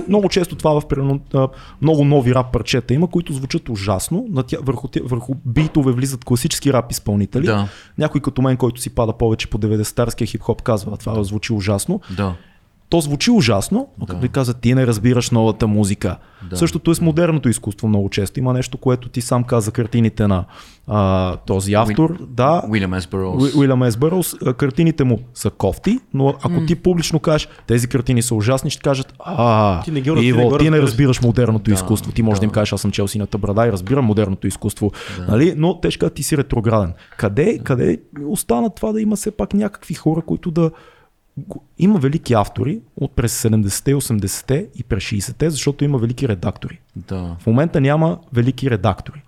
Много 0.08 0.28
често 0.28 0.56
това 0.56 0.80
в 0.80 0.88
примерно, 0.88 1.20
много 1.82 2.04
нови 2.04 2.34
рап 2.34 2.52
парчета 2.52 2.94
има, 2.94 3.06
които 3.06 3.32
звучат 3.32 3.68
ужасно. 3.68 4.26
На 4.30 4.42
тя, 4.42 4.56
върху, 4.62 4.88
върху 5.04 5.34
битове 5.46 5.92
влизат 5.92 6.24
класически 6.24 6.72
рап 6.72 6.92
изпълнители. 6.92 7.46
Да. 7.46 7.68
Някой 7.98 8.20
като 8.20 8.42
мен, 8.42 8.56
който 8.56 8.80
си 8.80 8.90
пада 8.90 9.12
повече 9.12 9.50
по 9.50 9.58
90-тарския 9.58 10.26
хип-хоп, 10.26 10.62
казва, 10.62 10.96
това 10.96 11.24
звучи 11.24 11.52
ужасно. 11.52 11.91
Да. 12.16 12.34
То 12.88 13.00
звучи 13.00 13.30
ужасно, 13.30 13.88
но 13.98 14.06
като 14.06 14.20
Да. 14.20 14.26
ти 14.26 14.32
каза, 14.32 14.54
ти 14.54 14.74
не 14.74 14.86
разбираш 14.86 15.30
новата 15.30 15.66
музика. 15.66 16.16
Да. 16.50 16.56
Същото 16.56 16.90
е 16.90 16.94
с 16.94 17.00
модерното 17.00 17.48
изкуство 17.48 17.88
много 17.88 18.08
често. 18.08 18.40
Има 18.40 18.52
нещо, 18.52 18.78
което 18.78 19.08
ти 19.08 19.20
сам 19.20 19.44
каза 19.44 19.72
картините 19.72 20.26
на 20.26 20.44
а, 20.86 21.36
този 21.36 21.74
автор. 21.74 22.16
Да, 22.20 22.62
Уилям 22.68 22.94
Есбърлс. 22.94 23.42
Уи- 23.42 23.58
Уилям 23.58 23.82
Ес 23.82 23.98
картините 24.56 25.04
му 25.04 25.18
са 25.34 25.50
кофти, 25.50 25.98
но 26.14 26.34
ако 26.42 26.66
ти 26.66 26.74
публично 26.74 27.18
кажеш, 27.20 27.48
тези 27.66 27.88
картини 27.88 28.22
са 28.22 28.34
ужасни, 28.34 28.70
ще 28.70 28.82
кажат, 28.82 29.14
а, 29.18 29.82
Ти 29.82 29.90
не 29.90 30.00
ги 30.00 30.10
раз- 30.10 30.18
ти 30.20 30.32
не 30.32 30.40
Иво, 30.40 30.48
го 30.48 30.58
ти 30.58 30.64
не 30.64 30.70
разбираш. 30.70 30.90
разбираш 30.90 31.22
модерното 31.22 31.72
изкуство. 31.72 32.12
Ти 32.12 32.22
можеш 32.22 32.38
да 32.40 32.44
им 32.44 32.50
да. 32.50 32.54
кажеш, 32.54 32.72
аз 32.72 32.80
съм 32.80 32.90
чел 32.90 33.08
сината 33.08 33.38
брада 33.38 33.66
и 33.66 33.72
разбирам 33.72 34.04
модерното 34.04 34.46
изкуство, 34.46 34.92
нали? 35.28 35.54
но 35.56 35.80
те 35.80 35.90
ще 35.90 35.98
кажат, 35.98 36.14
ти 36.14 36.22
си 36.22 36.36
ретрограден. 36.36 36.92
Къде, 37.16 37.58
къде 37.64 38.00
остана 38.26 38.70
това 38.70 38.92
да 38.92 39.00
има 39.00 39.16
все 39.16 39.30
пак 39.30 39.54
някакви 39.54 39.94
хора, 39.94 40.22
които 40.26 40.50
да 40.50 40.70
има 41.78 41.98
велики 41.98 42.34
автори 42.34 42.80
от 42.96 43.12
през 43.12 43.42
70-те, 43.42 43.94
80-те 43.94 44.68
и 44.74 44.84
през 44.84 45.04
60-те, 45.04 45.50
защото 45.50 45.84
има 45.84 45.98
велики 45.98 46.28
редактори. 46.28 46.80
Да. 46.96 47.36
В 47.40 47.46
момента 47.46 47.80
няма 47.80 48.18
велики 48.32 48.70
редактори. 48.70 49.22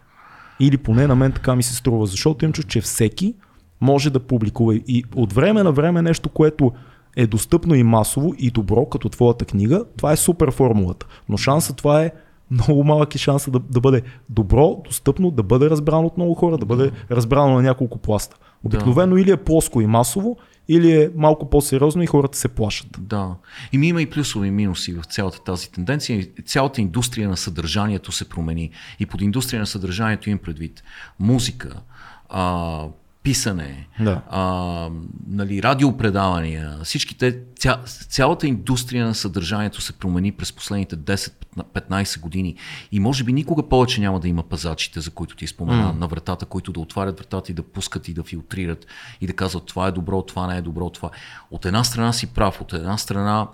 Или 0.60 0.76
поне 0.76 1.06
на 1.06 1.16
мен 1.16 1.32
така 1.32 1.56
ми 1.56 1.62
се 1.62 1.74
струва, 1.74 2.06
защото 2.06 2.44
им 2.44 2.52
чу, 2.52 2.62
че 2.62 2.80
всеки 2.80 3.34
може 3.80 4.10
да 4.10 4.20
публикува 4.20 4.74
и 4.74 5.04
от 5.16 5.32
време 5.32 5.62
на 5.62 5.72
време 5.72 6.02
нещо, 6.02 6.28
което 6.28 6.72
е 7.16 7.26
достъпно 7.26 7.74
и 7.74 7.82
масово 7.82 8.34
и 8.38 8.50
добро, 8.50 8.86
като 8.86 9.08
твоята 9.08 9.44
книга, 9.44 9.84
това 9.96 10.12
е 10.12 10.16
супер 10.16 10.50
формулата. 10.50 11.06
Но 11.28 11.36
шанса 11.36 11.72
това 11.72 12.02
е 12.02 12.10
много 12.50 12.84
малък 12.84 13.14
е 13.14 13.18
шанса 13.18 13.50
да, 13.50 13.58
да 13.58 13.80
бъде 13.80 14.02
добро, 14.30 14.82
достъпно, 14.84 15.30
да 15.30 15.42
бъде 15.42 15.70
разбрано 15.70 16.06
от 16.06 16.16
много 16.16 16.34
хора, 16.34 16.58
да 16.58 16.66
бъде 16.66 16.90
разбрано 17.10 17.54
на 17.54 17.62
няколко 17.62 17.98
пласта. 17.98 18.36
Обикновено 18.64 19.16
или 19.16 19.30
е 19.30 19.36
плоско 19.36 19.80
и 19.80 19.86
масово, 19.86 20.36
или 20.68 20.90
е 20.90 21.10
малко 21.14 21.50
по-сериозно 21.50 22.02
и 22.02 22.06
хората 22.06 22.38
се 22.38 22.48
плашат. 22.48 22.86
Да. 22.98 23.36
И 23.72 23.78
ми 23.78 23.88
има 23.88 24.02
и 24.02 24.10
плюсове 24.10 24.46
и 24.46 24.50
минуси 24.50 24.92
в 24.92 25.04
цялата 25.04 25.44
тази 25.44 25.70
тенденция. 25.70 26.26
Цялата 26.46 26.80
индустрия 26.80 27.28
на 27.28 27.36
съдържанието 27.36 28.12
се 28.12 28.28
промени. 28.28 28.70
И 29.00 29.06
под 29.06 29.20
индустрия 29.20 29.60
на 29.60 29.66
съдържанието 29.66 30.30
им 30.30 30.38
предвид 30.38 30.82
музика, 31.20 31.80
а, 32.28 32.86
писане, 33.24 33.88
Да. 34.00 34.22
а, 34.30 34.88
нали, 35.28 35.62
радиопредавания, 35.62 36.78
всичките, 36.84 37.38
ця, 37.58 37.78
цялата 38.08 38.46
индустрия 38.46 39.06
на 39.06 39.14
съдържанието 39.14 39.80
се 39.80 39.92
промени 39.92 40.32
през 40.32 40.52
последните 40.52 40.96
10-15 40.96 42.20
години 42.20 42.56
и 42.92 43.00
може 43.00 43.24
би 43.24 43.32
никога 43.32 43.68
повече 43.68 44.00
няма 44.00 44.20
да 44.20 44.28
има 44.28 44.42
пазачите, 44.42 45.00
за 45.00 45.10
които 45.10 45.36
ти 45.36 45.46
спомена, 45.46 45.94
mm. 45.94 45.98
на 45.98 46.06
вратата, 46.06 46.46
които 46.46 46.72
да 46.72 46.80
отварят 46.80 47.18
вратата 47.18 47.52
и 47.52 47.54
да 47.54 47.62
пускат 47.62 48.08
и 48.08 48.14
да 48.14 48.22
филтрират 48.22 48.86
и 49.20 49.26
да 49.26 49.32
казват 49.32 49.66
това 49.66 49.86
е 49.86 49.92
добро, 49.92 50.22
това 50.22 50.46
не 50.46 50.56
е 50.56 50.62
добро, 50.62 50.90
това. 50.90 51.10
От 51.50 51.64
една 51.66 51.84
страна 51.84 52.12
си 52.12 52.26
прав, 52.26 52.60
от 52.60 52.72
една 52.72 52.98
страна 52.98 53.48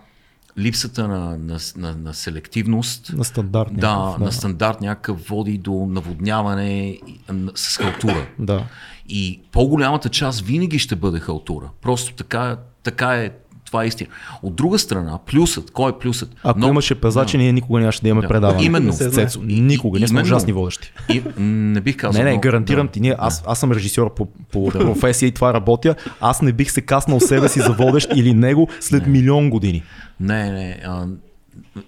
липсата 0.59 1.09
на, 1.09 1.39
на, 1.39 1.59
на, 1.77 1.97
на 1.97 2.15
селективност, 2.15 3.13
На 3.17 3.25
стандарт. 3.25 3.71
да, 3.75 3.97
някакъв, 3.97 4.21
на 4.21 4.33
стандарт 4.33 4.81
някакъв 4.81 5.29
води 5.29 5.59
до 5.59 5.87
наводняване 5.91 6.99
с 7.55 7.77
халтура. 7.77 8.27
Да. 8.39 8.67
И 9.13 9.41
по-голямата 9.53 10.09
част 10.09 10.41
винаги 10.41 10.79
ще 10.79 10.97
бъде 10.97 11.21
халтура. 11.21 11.71
Просто 11.83 12.15
така, 12.15 12.57
така 12.83 13.15
е, 13.15 13.31
това 13.67 13.85
е 13.85 13.87
истина. 13.87 14.11
От 14.43 14.55
друга 14.55 14.79
страна, 14.79 15.19
плюсът, 15.27 15.71
кой 15.71 15.91
е 15.91 15.99
плюсът? 16.01 16.37
Ако 16.43 16.59
Но- 16.59 16.69
имаше 16.69 16.95
пазачи, 16.95 17.39
ние 17.39 17.53
никога 17.53 17.81
нямаше 17.81 18.03
да 18.03 18.09
имаме 18.09 18.23
Да. 18.23 18.29
предаване. 18.29 18.65
Именно. 18.65 18.93
Цецо. 18.93 19.41
Никога. 19.43 19.99
Ние 19.99 20.09
сме 20.09 20.23
ужасни 20.23 20.53
водещи. 20.53 20.93
И, 21.09 21.23
не 21.39 21.81
бих 21.81 21.97
казал. 21.97 22.23
Не, 22.23 22.31
не, 22.31 22.39
гарантирам 22.39 22.87
да. 22.87 22.93
ти. 22.93 23.01
Ние, 23.01 23.15
аз, 23.19 23.45
аз 23.47 23.59
съм 23.59 23.73
режисьор 23.73 24.15
по, 24.15 24.27
по 24.27 24.69
професия 24.69 25.27
и 25.27 25.33
това 25.33 25.55
работя. 25.55 25.95
Аз 26.21 26.43
не 26.43 26.53
бих 26.53 26.71
се 26.71 26.81
каснал 26.81 27.21
себе 27.21 27.49
си 27.49 27.61
за 27.61 27.73
водещ 27.73 28.09
или 28.17 28.35
него 28.35 28.69
след 28.81 29.07
милион 29.07 29.51
години. 29.51 29.83
Не, 30.21 30.51
не. 30.53 30.81
А, 30.87 31.07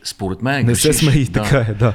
според 0.04 0.42
мен. 0.42 0.66
Не 0.66 0.74
се 0.74 0.88
грешиш. 0.88 1.08
смеи, 1.08 1.24
да, 1.24 1.42
така 1.42 1.58
е, 1.70 1.74
да. 1.74 1.92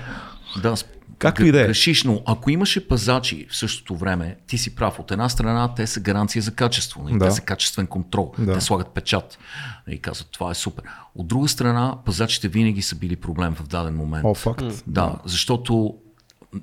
Да, 0.62 0.76
Както 1.18 1.46
и 1.46 1.52
да 1.52 1.62
е. 1.62 1.66
Грешиш, 1.66 2.04
но 2.04 2.22
ако 2.26 2.50
имаше 2.50 2.88
пазачи 2.88 3.48
в 3.50 3.58
същото 3.58 3.96
време, 3.96 4.38
ти 4.48 4.58
си 4.58 4.76
прав. 4.76 5.00
От 5.00 5.12
една 5.12 5.30
страна 5.30 5.74
те 5.76 5.88
са 5.88 6.00
гаранция 6.00 6.42
за 6.42 6.54
качество. 6.54 7.04
нали? 7.04 7.18
Да. 7.18 7.26
Те 7.26 7.32
са 7.32 7.42
качествен 7.42 7.88
контрол. 7.88 8.34
Да. 8.40 8.54
Те 8.54 8.62
слагат 8.62 8.88
печат 8.88 9.40
и 9.90 10.00
казват 10.00 10.28
това 10.32 10.52
е 10.52 10.54
супер. 10.54 10.84
От 11.16 11.28
друга 11.28 11.48
страна, 11.48 11.98
пазачите 12.06 12.48
винаги 12.48 12.82
са 12.82 12.96
били 12.96 13.16
проблем 13.16 13.56
в 13.56 13.68
даден 13.68 13.96
момент. 13.96 14.26
О, 14.26 14.34
факт. 14.34 14.64
Да, 14.88 15.16
защото 15.26 15.98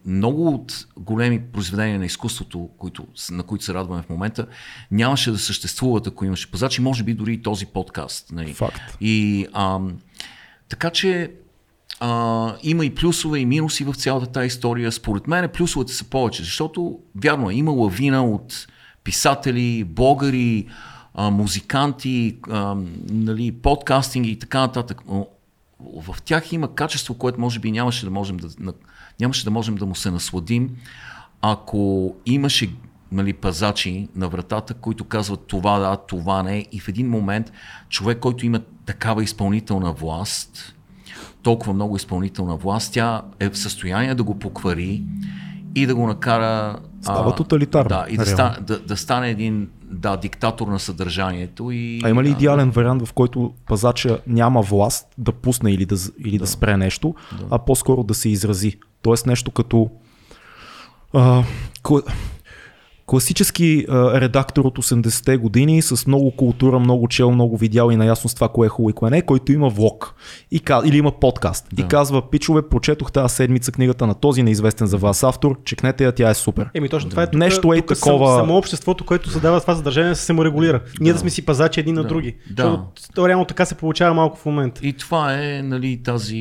много 0.07 0.49
от 0.49 0.87
големи 0.97 1.41
произведения 1.41 1.99
на 1.99 2.07
изкуството, 2.07 2.69
които, 2.79 3.07
на 3.31 3.43
които 3.43 3.65
се 3.65 3.75
радваме 3.75 4.03
в 4.03 4.09
момента, 4.09 4.47
нямаше 4.91 5.31
да 5.31 5.39
съществуват, 5.39 6.07
ако 6.07 6.25
имаше 6.25 6.51
пазачи, 6.51 6.83
може 6.83 7.03
би 7.03 7.15
дори 7.15 7.33
и 7.33 7.43
този 7.43 7.67
подкаст. 7.67 8.33
Нали. 8.33 8.55
Факт. 8.55 8.81
И 9.01 9.47
ам, 9.55 9.99
така 10.69 10.91
че 10.91 11.33
а, 12.01 12.57
има 12.63 12.85
и 12.85 12.95
плюсове 12.95 13.39
и 13.39 13.47
минуси 13.47 13.85
в 13.85 13.95
цялата 13.95 14.27
тази 14.27 14.47
история. 14.47 14.93
Според 14.93 15.27
мен 15.27 15.49
плюсовете 15.49 15.93
са 15.93 16.05
повече, 16.05 16.43
защото 16.43 16.99
вярно 17.25 17.51
има 17.51 17.71
лавина 17.71 18.25
от 18.25 18.67
писатели, 19.05 19.85
блогъри, 19.85 20.67
а, 21.15 21.31
музиканти, 21.31 22.37
а, 22.51 22.77
нали, 23.11 23.53
подкастинги 23.53 24.31
и 24.31 24.39
така 24.39 24.61
нататък. 24.61 25.01
Но 25.09 25.27
в 25.81 26.23
тях 26.25 26.53
има 26.53 26.75
качество, 26.75 27.15
което 27.15 27.41
може 27.41 27.61
би 27.61 27.73
нямаше 27.73 28.05
да 28.05 28.11
можем 28.11 28.37
да, 28.37 28.73
нямаше 29.21 29.45
да, 29.45 29.51
можем 29.51 29.75
да 29.75 29.87
му 29.87 29.95
се 29.95 30.11
насладим, 30.11 30.77
ако 31.43 32.15
имаше 32.27 32.71
нали, 33.13 33.33
пазачи 33.33 34.09
на 34.17 34.29
вратата, 34.29 34.75
които 34.75 35.05
казват 35.05 35.47
това 35.47 35.79
да, 35.79 35.97
това 35.97 36.43
не. 36.43 36.67
И 36.73 36.81
в 36.81 36.89
един 36.89 37.11
момент 37.11 37.53
човек, 37.89 38.19
който 38.19 38.47
има 38.47 38.61
такава 38.87 39.23
изпълнителна 39.23 39.93
власт, 39.93 40.74
толкова 41.45 41.73
много 41.73 41.97
изпълнителна 41.97 42.57
власт, 42.57 42.93
тя 42.93 43.23
е 43.41 43.49
в 43.51 43.59
състояние 43.59 44.15
да 44.15 44.23
го 44.23 44.39
поквари 44.39 45.03
и 45.75 45.87
да 45.87 45.95
го 45.95 46.07
накара. 46.07 46.79
Става 47.03 47.35
тоталитарно, 47.35 47.89
Да, 47.89 48.07
и 48.09 48.17
да, 48.17 48.27
ста, 48.27 48.59
да, 48.61 48.79
да 48.79 48.97
стане 48.97 49.31
един 49.31 49.69
да, 49.91 50.17
диктатор 50.17 50.69
на 50.69 50.81
съдържанието. 50.81 51.71
И, 51.71 52.01
А 52.05 52.09
има 52.11 52.23
ли 52.23 52.29
да, 52.29 52.33
идеален 52.33 52.71
вариант, 52.71 53.07
в 53.07 53.13
който 53.13 53.53
пазача 53.67 54.19
няма 54.27 54.63
власт 54.63 55.07
да 55.19 55.33
пусне 55.33 55.73
или 55.73 55.87
да, 55.87 55.97
или 56.25 56.39
да 56.39 56.47
спре 56.47 56.77
нещо, 56.77 57.15
а 57.51 57.59
по-скоро 57.59 58.03
да 58.03 58.15
се 58.15 58.29
изрази? 58.29 58.79
Тоест 59.03 59.27
нещо 59.27 59.51
като 59.51 59.91
а, 61.13 61.45
класически 63.07 63.87
а, 63.89 64.21
редактор 64.21 64.65
от 64.65 64.79
80-те 64.79 65.37
години 65.37 65.83
с 65.83 66.07
много 66.07 66.31
култура, 66.31 66.79
много 66.79 67.09
чел, 67.09 67.31
много 67.31 67.57
видял 67.57 67.91
и 67.91 67.97
наясно 67.97 68.31
с 68.31 68.35
това 68.35 68.49
кое 68.49 68.67
е 68.67 68.71
хубаво 68.71 68.91
и 68.91 68.95
кое 68.95 69.11
не, 69.11 69.23
който 69.23 69.53
има 69.53 69.69
влог 69.69 70.15
и, 70.51 70.61
или 70.85 70.97
има 70.97 71.13
подкаст 71.13 71.67
и 71.79 71.83
казва, 71.83 72.31
пичове, 72.31 72.63
прочетох 72.63 73.13
тази 73.13 73.35
седмица 73.35 73.73
книгата 73.73 74.07
на 74.07 74.15
този 74.15 74.43
неизвестен 74.43 74.87
за 74.87 74.97
вас 74.97 75.23
автор, 75.25 75.59
чекнете 75.65 76.05
я, 76.05 76.13
тя 76.13 76.31
е 76.31 76.35
супер. 76.35 76.71
Еми 76.75 76.89
точно 76.89 77.11
това 77.11 77.23
е 77.23 77.27
тук, 77.27 77.35
Нещо 77.35 77.73
е 77.73 77.77
тук 77.77 77.97
сам- 77.97 78.09
такова- 78.09 78.39
Само 78.39 78.57
обществото, 78.57 79.05
което 79.05 79.31
създава 79.31 79.61
това 79.61 79.75
съдържание, 79.75 80.15
се 80.15 80.25
саморегулира. 80.25 80.81
Ние 81.01 81.13
да 81.13 81.19
сме 81.19 81.31
си 81.31 81.45
пазачи 81.45 81.81
един 81.81 81.95
на 81.95 82.03
Да. 82.03 82.09
други. 82.09 82.37
Да. 82.51 82.63
Защото 82.63 82.85
то 83.15 83.29
реално 83.29 83.45
така 83.45 83.65
се 83.65 83.75
получава 83.75 84.15
малко 84.15 84.39
в 84.39 84.47
момента. 84.47 84.81
И 84.85 84.93
това 84.93 85.35
е 85.35 85.63
нали, 85.63 86.01
тази 86.05 86.37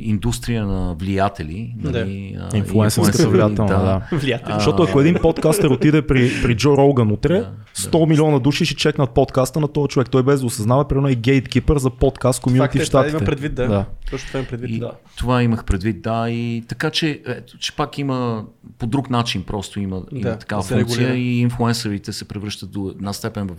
индустрия 0.00 0.66
на 0.66 0.94
влиятели. 0.94 1.74
Нали, 1.78 2.36
а, 2.52 2.56
Инфлуенсърска 2.56 3.28
влиятелна, 3.28 4.00
да. 4.10 4.16
Влиятел. 4.16 4.54
Защото 4.54 4.82
ако 4.82 5.00
един 5.00 5.14
подкастър 5.14 5.70
отиде 5.70 5.93
при, 6.02 6.42
при 6.42 6.56
Джо 6.56 6.76
Роган 6.76 7.10
утре, 7.12 7.44
100 7.76 8.08
милиона 8.08 8.38
души 8.38 8.64
ще 8.64 8.74
чекнат 8.74 9.10
подкаста 9.10 9.60
на 9.60 9.68
този 9.68 9.88
човек. 9.88 10.10
Той 10.10 10.22
без 10.22 10.40
да 10.40 10.46
осъзнава, 10.46 10.88
примерно 10.88 11.08
е 11.08 11.14
гейткипър 11.14 11.78
за 11.78 11.90
подкаст 11.90 12.36
Факт 12.38 12.44
комьюнити 12.44 12.78
е, 12.78 12.84
в 12.84 12.86
това 12.88 13.00
Штатите. 13.00 13.16
има 13.16 13.26
предвид, 13.26 13.54
да. 13.54 13.68
да. 13.68 13.84
Точно 14.10 14.26
това 14.26 14.38
има 14.38 14.48
предвид. 14.48 14.70
И 14.70 14.78
Да. 14.78 14.92
това 15.16 15.42
имах 15.42 15.64
предвид, 15.64 16.02
да. 16.02 16.30
И 16.30 16.64
така 16.68 16.90
че, 16.90 17.22
ето, 17.26 17.58
че 17.58 17.76
пак 17.76 17.98
има 17.98 18.44
по 18.78 18.86
друг 18.86 19.10
начин 19.10 19.42
просто 19.42 19.80
има, 19.80 20.02
има 20.12 20.30
Да, 20.30 20.38
такава 20.38 20.62
да 20.62 20.68
функция 20.68 21.14
и 21.14 21.38
инфлуенсърите 21.40 22.12
се 22.12 22.24
превръщат 22.24 22.70
до 22.70 22.92
една 22.94 23.12
степен 23.12 23.46
в, 23.46 23.54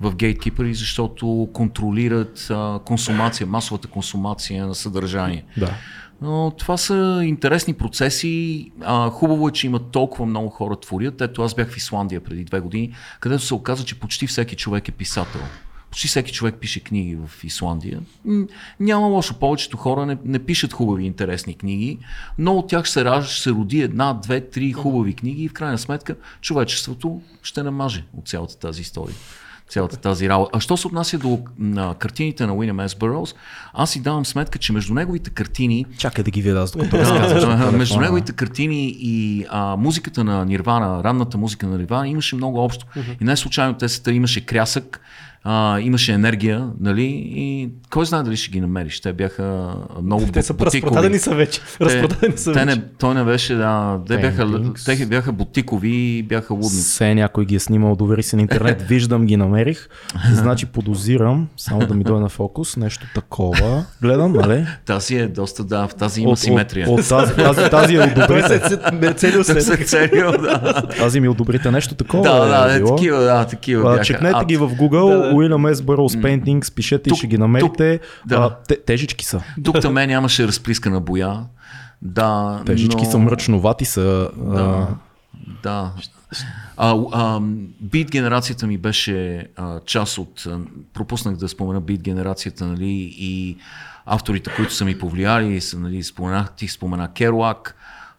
в 0.00 0.14
гейткипъри, 0.16 0.74
защото 0.74 1.48
контролират 1.52 2.46
а, 2.50 2.78
консумация, 2.84 3.46
масовата 3.46 3.88
консумация 3.88 4.66
на 4.66 4.74
съдържание. 4.74 5.44
Да. 5.56 5.74
Но 6.24 6.50
това 6.50 6.76
са 6.76 7.20
интересни 7.24 7.74
процеси. 7.74 8.70
А, 8.80 9.10
хубаво 9.10 9.48
е, 9.48 9.52
че 9.52 9.66
има 9.66 9.78
толкова 9.78 10.26
много 10.26 10.48
хора 10.48 10.76
творят. 10.76 11.20
Ето 11.20 11.42
аз 11.42 11.54
бях 11.54 11.70
в 11.70 11.76
Исландия 11.76 12.20
преди 12.20 12.44
две 12.44 12.60
години, 12.60 12.94
където 13.20 13.44
се 13.44 13.54
оказа, 13.54 13.84
че 13.84 14.00
почти 14.00 14.26
всеки 14.26 14.56
човек 14.56 14.88
е 14.88 14.92
писател. 14.92 15.40
Почти 15.90 16.08
всеки 16.08 16.32
човек 16.32 16.54
пише 16.60 16.80
книги 16.80 17.16
в 17.26 17.44
Исландия. 17.44 18.00
Няма 18.80 19.06
лошо. 19.06 19.34
Повечето 19.34 19.76
хора 19.76 20.06
не, 20.06 20.18
не 20.24 20.38
пишат 20.38 20.72
хубави, 20.72 21.04
интересни 21.04 21.54
книги, 21.54 21.98
но 22.38 22.54
от 22.54 22.68
тях 22.68 22.88
се, 22.88 23.04
ражда, 23.04 23.30
се 23.30 23.50
роди 23.50 23.80
една, 23.80 24.14
две, 24.14 24.40
три 24.40 24.72
хубави 24.72 25.14
книги 25.14 25.44
и 25.44 25.48
в 25.48 25.52
крайна 25.52 25.78
сметка 25.78 26.16
човечеството 26.40 27.22
ще 27.42 27.62
намаже 27.62 28.04
от 28.18 28.28
цялата 28.28 28.58
тази 28.58 28.82
история 28.82 29.16
цялата 29.68 29.96
тази 29.96 30.28
работа. 30.28 30.50
А 30.54 30.60
що 30.60 30.76
се 30.76 30.86
отнася 30.86 31.18
до 31.18 31.38
на, 31.58 31.94
картините 31.94 32.46
на 32.46 32.54
Уилям 32.54 32.88
С. 32.88 32.94
Бърроуз, 32.94 33.34
аз 33.72 33.90
си 33.90 34.02
давам 34.02 34.26
сметка, 34.26 34.58
че 34.58 34.72
между 34.72 34.94
неговите 34.94 35.30
картини 35.30 35.86
Чакай 35.98 36.24
да 36.24 36.30
ги 36.30 36.42
видя 36.42 36.60
аз 36.60 36.70
докато 36.72 36.96
да, 36.96 37.72
между 37.72 38.00
неговите 38.00 38.32
картини 38.32 38.96
и 38.98 39.46
а, 39.48 39.76
музиката 39.76 40.24
на 40.24 40.44
Нирвана, 40.44 41.04
ранната 41.04 41.38
музика 41.38 41.66
на 41.66 41.78
Нирвана 41.78 42.08
имаше 42.08 42.36
много 42.36 42.64
общо. 42.64 42.86
И 43.20 43.24
не 43.24 43.36
случайно 43.36 43.74
те 43.74 44.12
имаше 44.12 44.46
крясък, 44.46 45.00
а, 45.46 45.80
имаше 45.80 46.12
енергия, 46.12 46.68
нали? 46.80 47.04
И 47.26 47.68
кой 47.90 48.06
знае 48.06 48.22
дали 48.22 48.36
ще 48.36 48.50
ги 48.50 48.60
намериш. 48.60 49.00
Те 49.00 49.12
бяха 49.12 49.74
много 50.02 50.24
Те 50.32 50.42
са 50.42 50.54
бутикови. 50.54 50.82
разпродадени 50.82 51.18
са 51.18 51.34
вече. 51.34 51.60
Разпродадени 51.80 52.38
са 52.38 52.52
те 52.52 52.64
вече. 52.64 52.76
не, 52.76 52.82
той 52.98 53.14
не 53.14 53.24
беше, 53.24 53.54
да, 53.54 54.00
те 54.08 54.18
бяха, 54.18 54.60
те 54.86 55.06
бяха 55.06 55.32
бутикови 55.32 55.90
и 55.90 56.22
бяха 56.22 56.54
лудници. 56.54 56.82
Се 56.82 57.14
някой 57.14 57.44
ги 57.44 57.54
е 57.54 57.60
снимал, 57.60 57.96
довери 57.96 58.22
се 58.22 58.36
на 58.36 58.42
интернет, 58.42 58.82
виждам 58.88 59.26
ги, 59.26 59.36
намерих. 59.36 59.88
Значи 60.32 60.66
подозирам, 60.66 61.48
само 61.56 61.86
да 61.86 61.94
ми 61.94 62.04
дойде 62.04 62.20
на 62.20 62.28
фокус, 62.28 62.76
нещо 62.76 63.06
такова. 63.14 63.84
Гледам, 64.02 64.32
нали? 64.32 64.66
Тази 64.84 65.16
е 65.16 65.28
доста, 65.28 65.64
да, 65.64 65.88
в 65.88 65.94
тази 65.94 66.20
има 66.20 66.36
симетрия. 66.36 66.90
От, 66.90 67.00
от 67.00 67.08
тази, 67.08 67.34
тази, 67.34 67.70
тази 67.70 67.94
е 67.94 68.14
Той 68.14 68.24
одобрите. 68.24 68.58
се 68.58 69.14
целил 69.14 69.38
Те 69.38 69.44
се. 69.44 69.60
са 69.60 69.76
цели, 69.76 70.10
да. 70.18 70.82
Тази 70.98 71.20
ми 71.20 71.28
одобрите 71.28 71.70
нещо 71.70 71.94
такова. 71.94 72.22
Да, 72.22 72.44
да, 72.64 72.72
е 72.72 72.76
е, 72.76 72.78
било. 72.78 72.96
такива, 72.96 73.20
да, 73.20 73.44
такива. 73.44 74.00
Чекнете 74.00 74.44
ги 74.44 74.56
в 74.56 74.68
Google, 74.68 75.10
Да, 75.12 75.18
да. 75.18 75.33
Уилям 75.34 75.74
С. 75.74 75.82
Бърос 75.82 76.16
Paintings, 76.16 76.74
пишете 76.74 77.10
Тук- 77.10 77.14
и 77.14 77.18
ще 77.18 77.26
ги 77.26 77.38
намерите. 77.38 77.98
тук- 77.98 78.28
да. 78.28 78.36
а, 78.36 78.56
те, 78.68 78.84
тежички 78.84 79.24
са. 79.24 79.42
Тук 79.64 79.80
там 79.80 79.94
нямаше 79.94 80.48
разплискана 80.48 81.00
боя. 81.00 81.44
Да, 82.02 82.62
Тежички 82.66 83.04
но... 83.04 83.10
са 83.10 83.18
мръчновати 83.18 83.84
са. 83.84 84.30
Да. 84.36 84.88
Да. 85.62 85.92
А, 86.76 86.96
а, 87.12 87.40
бит 87.80 88.10
генерацията 88.10 88.66
ми 88.66 88.78
беше 88.78 89.46
а, 89.56 89.80
част 89.80 90.18
от. 90.18 90.46
Пропуснах 90.94 91.36
да 91.36 91.48
спомена 91.48 91.80
бит 91.80 92.02
генерацията, 92.02 92.66
нали, 92.66 93.14
и 93.18 93.56
авторите, 94.06 94.50
които 94.56 94.74
са 94.74 94.84
ми 94.84 94.98
повлияли, 94.98 95.60
са, 95.60 95.78
нали, 95.78 96.02
споменах, 96.02 96.52
ти 96.56 96.68
спомена 96.68 97.12
Керуак. 97.12 97.76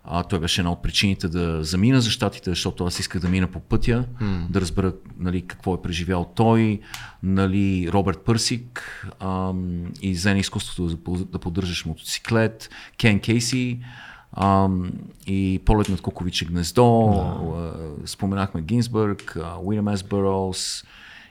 А, 0.08 0.24
той 0.24 0.40
беше 0.40 0.62
една 0.62 0.72
от 0.72 0.82
причините 0.82 1.28
да 1.28 1.64
замина 1.64 2.02
за 2.02 2.10
щатите, 2.10 2.50
защото 2.50 2.86
аз 2.86 3.00
исках 3.00 3.22
да 3.22 3.30
мина 3.30 3.48
по 3.48 3.60
пътя, 3.60 4.06
mm. 4.22 4.48
да 4.50 4.62
разбера 4.62 4.94
нали, 5.20 5.42
какво 5.42 5.74
е 5.74 5.82
преживял 5.82 6.32
той, 6.36 6.80
нали, 7.24 7.90
Робърт 7.94 8.20
Пърсик 8.26 9.08
ам, 9.20 9.86
и 10.02 10.16
зен 10.16 10.38
изкуството 10.38 10.88
да, 10.88 11.26
да 11.26 11.40
поддържаш 11.40 11.86
мотоциклет, 11.86 12.70
Кен 12.98 13.20
Кейси 13.20 13.80
ам, 14.32 14.92
и 15.28 15.62
полет 15.66 15.90
над 15.90 16.02
Куковиче 16.02 16.46
гнездо, 16.46 17.08
а, 17.08 17.74
споменахме 18.06 18.62
Гинсбърг, 18.62 19.38
Уилям 19.64 19.98
С. 19.98 20.04
Бърос 20.04 20.84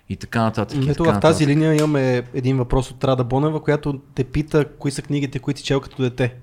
и 0.09 0.17
така 0.17 0.43
нататък. 0.43 0.79
Ето 0.83 1.05
така 1.05 1.19
в 1.19 1.21
тази 1.21 1.47
нататък. 1.47 1.49
линия 1.49 1.75
имаме 1.75 2.23
един 2.35 2.57
въпрос 2.57 2.91
от 2.91 3.05
Рада 3.05 3.25
Бонева, 3.25 3.63
която 3.63 4.01
те 4.15 4.25
пита 4.25 4.65
кои 4.79 4.91
са 4.91 5.03
книгите, 5.03 5.39
които 5.39 5.61
си 5.61 5.67
чел 5.67 5.81
като 5.81 6.03
дете. 6.03 6.35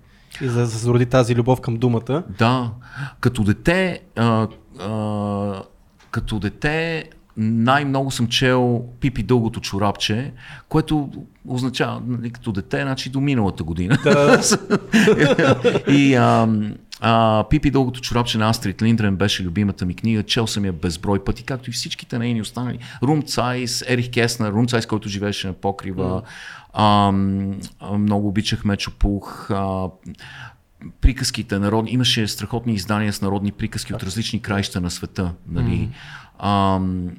И 0.42 0.48
за 0.48 0.60
да 0.60 0.68
се 0.68 0.78
зароди 0.78 1.06
тази 1.06 1.36
любов 1.36 1.62
към 1.62 1.78
думата. 1.78 2.24
Да, 2.40 2.72
като 3.20 3.44
дете, 3.44 4.00
а, 4.16 4.48
а, 4.80 5.64
като 6.12 6.40
дете 6.40 7.10
най-много 7.38 8.12
съм 8.12 8.28
чел 8.28 8.86
Пипи 9.00 9.24
дългото 9.24 9.60
чорапче, 9.60 10.32
което 10.70 11.10
означава, 11.48 12.02
нали, 12.08 12.30
като 12.30 12.52
дете, 12.52 12.82
значи 12.82 13.10
до 13.10 13.22
миналата 13.22 13.64
година. 13.64 13.98
и 15.88 16.16
а, 16.16 16.48
а, 17.02 17.44
Пипи 17.50 17.72
дългото 17.72 18.02
чорапче 18.02 18.38
на 18.38 18.50
Астрид 18.50 18.82
Линдрен 18.82 19.16
беше 19.16 19.44
любимата 19.44 19.86
ми 19.86 19.94
книга. 19.94 20.24
Чел 20.24 20.48
съм 20.48 20.66
я 20.66 20.74
безброй 20.74 21.24
пъти, 21.24 21.44
както 21.44 21.70
и 21.70 21.74
всичките 21.74 22.20
нейни 22.20 22.42
останали. 22.42 22.80
Рум 23.04 23.22
Цайс, 23.22 23.84
Ерих 23.88 24.12
Кеснер, 24.12 24.52
Рум 24.52 24.68
Цайс, 24.68 24.86
който 24.86 25.10
живееше 25.10 25.48
на 25.48 25.54
покрива. 25.54 26.22
А, 26.26 26.30
а, 26.74 27.12
много 27.98 28.28
обичах 28.28 28.66
Мечо 28.66 28.92
Пух. 28.92 29.52
А, 29.52 29.88
приказките 31.02 31.60
народни. 31.60 31.92
Имаше 31.92 32.28
страхотни 32.28 32.74
издания 32.74 33.14
с 33.14 33.22
народни 33.22 33.52
приказки 33.52 33.94
от 33.94 34.04
различни 34.04 34.42
краища 34.42 34.82
на 34.82 34.92
света. 34.92 35.34
Нали? 35.48 35.90
Ам, 36.40 37.10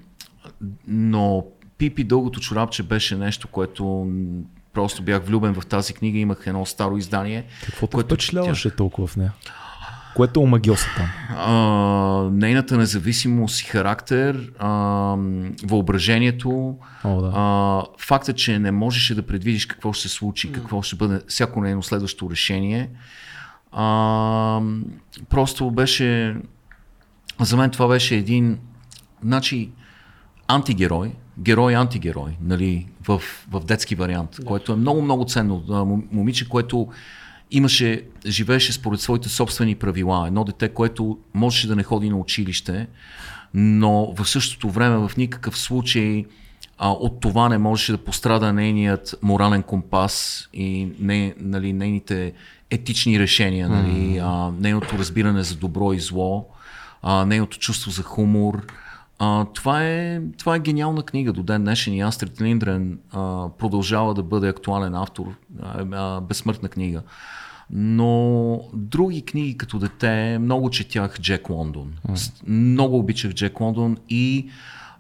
но 0.89 1.45
Пипи 1.79 2.05
дългото 2.05 2.41
чорапче 2.41 2.83
беше 2.83 3.16
нещо, 3.16 3.49
което 3.49 4.09
просто 4.73 5.03
бях 5.03 5.24
влюбен 5.24 5.55
в 5.55 5.66
тази 5.66 5.95
книга. 5.95 6.19
Имах 6.19 6.47
едно 6.47 6.66
старо 6.66 6.97
издание. 6.97 7.45
какво 7.65 7.87
те 7.87 7.93
което 7.93 8.15
впечатляваше 8.15 8.77
толкова 8.77 9.07
в 9.07 9.16
нея? 9.16 9.33
Което 10.17 10.41
е 10.41 10.43
омагиоса 10.43 10.87
там? 10.97 11.09
А, 11.37 12.31
нейната 12.33 12.77
независимост 12.77 13.61
и 13.61 13.65
характер, 13.65 14.53
а, 14.59 14.69
въображението, 15.65 16.77
О, 17.05 17.21
да. 17.21 17.33
а, 17.35 17.83
факта, 17.99 18.33
че 18.33 18.59
не 18.59 18.71
можеше 18.71 19.15
да 19.15 19.23
предвидиш 19.23 19.67
какво 19.67 19.93
ще 19.93 20.09
се 20.09 20.15
случи, 20.15 20.53
какво 20.53 20.83
ще 20.83 20.97
бъде 20.97 21.21
всяко 21.29 21.61
нейно 21.61 21.83
следващо 21.83 22.31
решение, 22.31 22.91
а, 23.73 24.61
просто 25.29 25.71
беше, 25.71 26.37
за 27.41 27.57
мен 27.57 27.71
това 27.71 27.89
беше 27.89 28.17
един, 28.17 28.59
значи, 29.23 29.71
антигерой, 30.49 31.13
герой-антигерой, 31.39 32.37
нали, 32.41 32.87
в, 33.09 33.23
в 33.51 33.65
детски 33.65 33.95
вариант, 33.95 34.37
което 34.45 34.73
е 34.73 34.77
много-много 34.77 35.25
ценно. 35.25 35.63
Момиче, 36.13 36.49
което 36.49 36.89
имаше, 37.53 38.03
живееше 38.27 38.73
според 38.73 39.01
своите 39.01 39.29
собствени 39.29 39.74
правила. 39.74 40.27
Едно 40.27 40.45
дете, 40.45 40.69
което 40.69 41.19
можеше 41.35 41.69
да 41.69 41.77
не 41.77 41.83
ходи 41.83 42.11
на 42.11 42.16
училище, 42.16 42.87
но 43.55 44.15
в 44.15 44.29
същото 44.29 44.70
време 44.70 45.09
в 45.09 45.16
никакъв 45.16 45.59
случай 45.59 46.24
а, 46.79 46.91
от 46.91 47.20
това 47.20 47.49
не 47.49 47.59
можеше 47.59 47.93
да 47.93 47.99
пострада 47.99 48.53
нейният 48.53 49.15
морален 49.23 49.62
компас 49.62 50.49
и 50.53 50.89
не, 50.99 51.35
нали, 51.39 51.73
нейните 51.73 52.33
етични 52.70 53.19
решения, 53.19 53.69
нали, 53.69 54.19
а, 54.19 54.51
нейното 54.61 54.99
разбиране 54.99 55.43
за 55.43 55.57
добро 55.57 55.93
и 55.93 56.01
зло, 56.01 56.49
а, 57.03 57.24
нейното 57.24 57.59
чувство 57.59 57.91
за 57.91 58.03
хумор. 58.03 58.66
А, 59.19 59.45
това, 59.45 59.85
е, 59.85 60.20
това 60.39 60.57
е 60.57 60.61
гениална 60.61 61.03
книга 61.03 61.33
до 61.33 61.43
ден 61.43 61.65
днешен 61.65 61.95
и 61.95 62.01
Астрид 62.01 62.41
Линдрен 62.41 62.99
а, 63.12 63.49
продължава 63.59 64.15
да 64.15 64.23
бъде 64.23 64.49
актуален 64.49 64.95
автор. 64.95 65.27
А, 65.62 65.85
а, 65.93 66.20
безсмъртна 66.20 66.69
книга. 66.69 67.03
Но 67.73 68.61
други 68.74 69.23
книги 69.23 69.57
като 69.57 69.78
дете, 69.78 70.39
много 70.39 70.70
четях 70.70 71.20
Джек 71.20 71.51
Лондон. 71.51 71.93
С- 72.15 72.32
Много 72.47 72.99
обичах 72.99 73.32
Джек 73.32 73.61
Лондон 73.61 73.97
и 74.09 74.49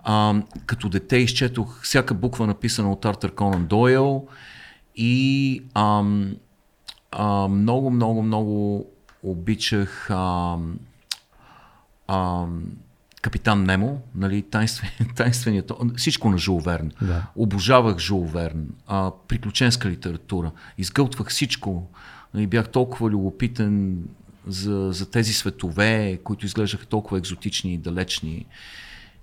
а, 0.04 0.34
като 0.66 0.88
дете 0.88 1.16
изчетох 1.16 1.82
всяка 1.82 2.14
буква 2.14 2.46
написана 2.46 2.92
от 2.92 3.04
Артър 3.04 3.34
Конан 3.34 3.66
Дойл 3.66 4.26
и 4.96 5.62
ам, 5.74 6.34
а, 7.10 7.26
много, 7.48 7.90
много, 7.90 8.22
много 8.22 8.86
обичах 9.22 10.10
ам, 10.10 10.78
ам, 12.08 12.62
Капитан 13.22 13.64
Немо, 13.64 14.02
нали, 14.14 14.42
тайнствен, 14.42 14.90
тайнственият, 15.16 15.72
всичко 15.96 16.30
на 16.30 16.38
Жул 16.38 16.60
Верн. 16.60 16.90
Да. 17.02 17.26
Обожавах 17.36 17.98
Жул 17.98 18.24
Верн, 18.24 18.66
а, 18.86 19.10
приключенска 19.28 19.90
литература. 19.90 20.50
Изгълтвах 20.78 21.28
всичко. 21.28 21.86
Нали, 22.34 22.46
бях 22.46 22.68
толкова 22.68 23.10
любопитен 23.10 23.98
за, 24.46 24.88
за 24.92 25.10
тези 25.10 25.32
светове, 25.32 26.18
които 26.24 26.46
изглеждаха 26.46 26.86
толкова 26.86 27.18
екзотични 27.18 27.74
и 27.74 27.78
далечни. 27.78 28.46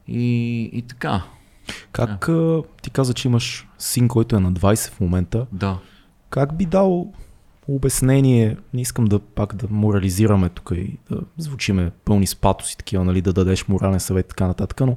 И, 0.08 0.62
и 0.74 0.82
така, 0.82 1.24
Как 1.92 2.30
а, 2.30 2.64
ти 2.82 2.90
каза, 2.90 3.14
че 3.14 3.28
имаш 3.28 3.68
син, 3.78 4.08
който 4.08 4.36
е 4.36 4.40
на 4.40 4.54
20 4.54 4.92
в 4.92 5.00
момента? 5.00 5.48
да. 5.52 5.80
Как 6.30 6.58
би 6.58 6.66
дал 6.66 7.14
обяснение, 7.68 8.58
не 8.74 8.82
искам 8.82 9.06
да 9.06 9.20
пак 9.20 9.56
да 9.56 9.68
морализираме 9.70 10.50
тук 10.50 10.72
и 10.76 10.98
да 11.12 11.22
звучиме 11.38 11.92
пълни 12.06 12.28
с 12.28 12.36
патоси 12.36 12.78
такива, 12.78 13.06
нали, 13.06 13.22
да 13.22 13.34
дадеш 13.34 13.68
морален 13.68 14.00
съвет 14.00 14.26
и 14.26 14.30
така 14.30 14.48
нататък, 14.48 14.80
но 14.80 14.96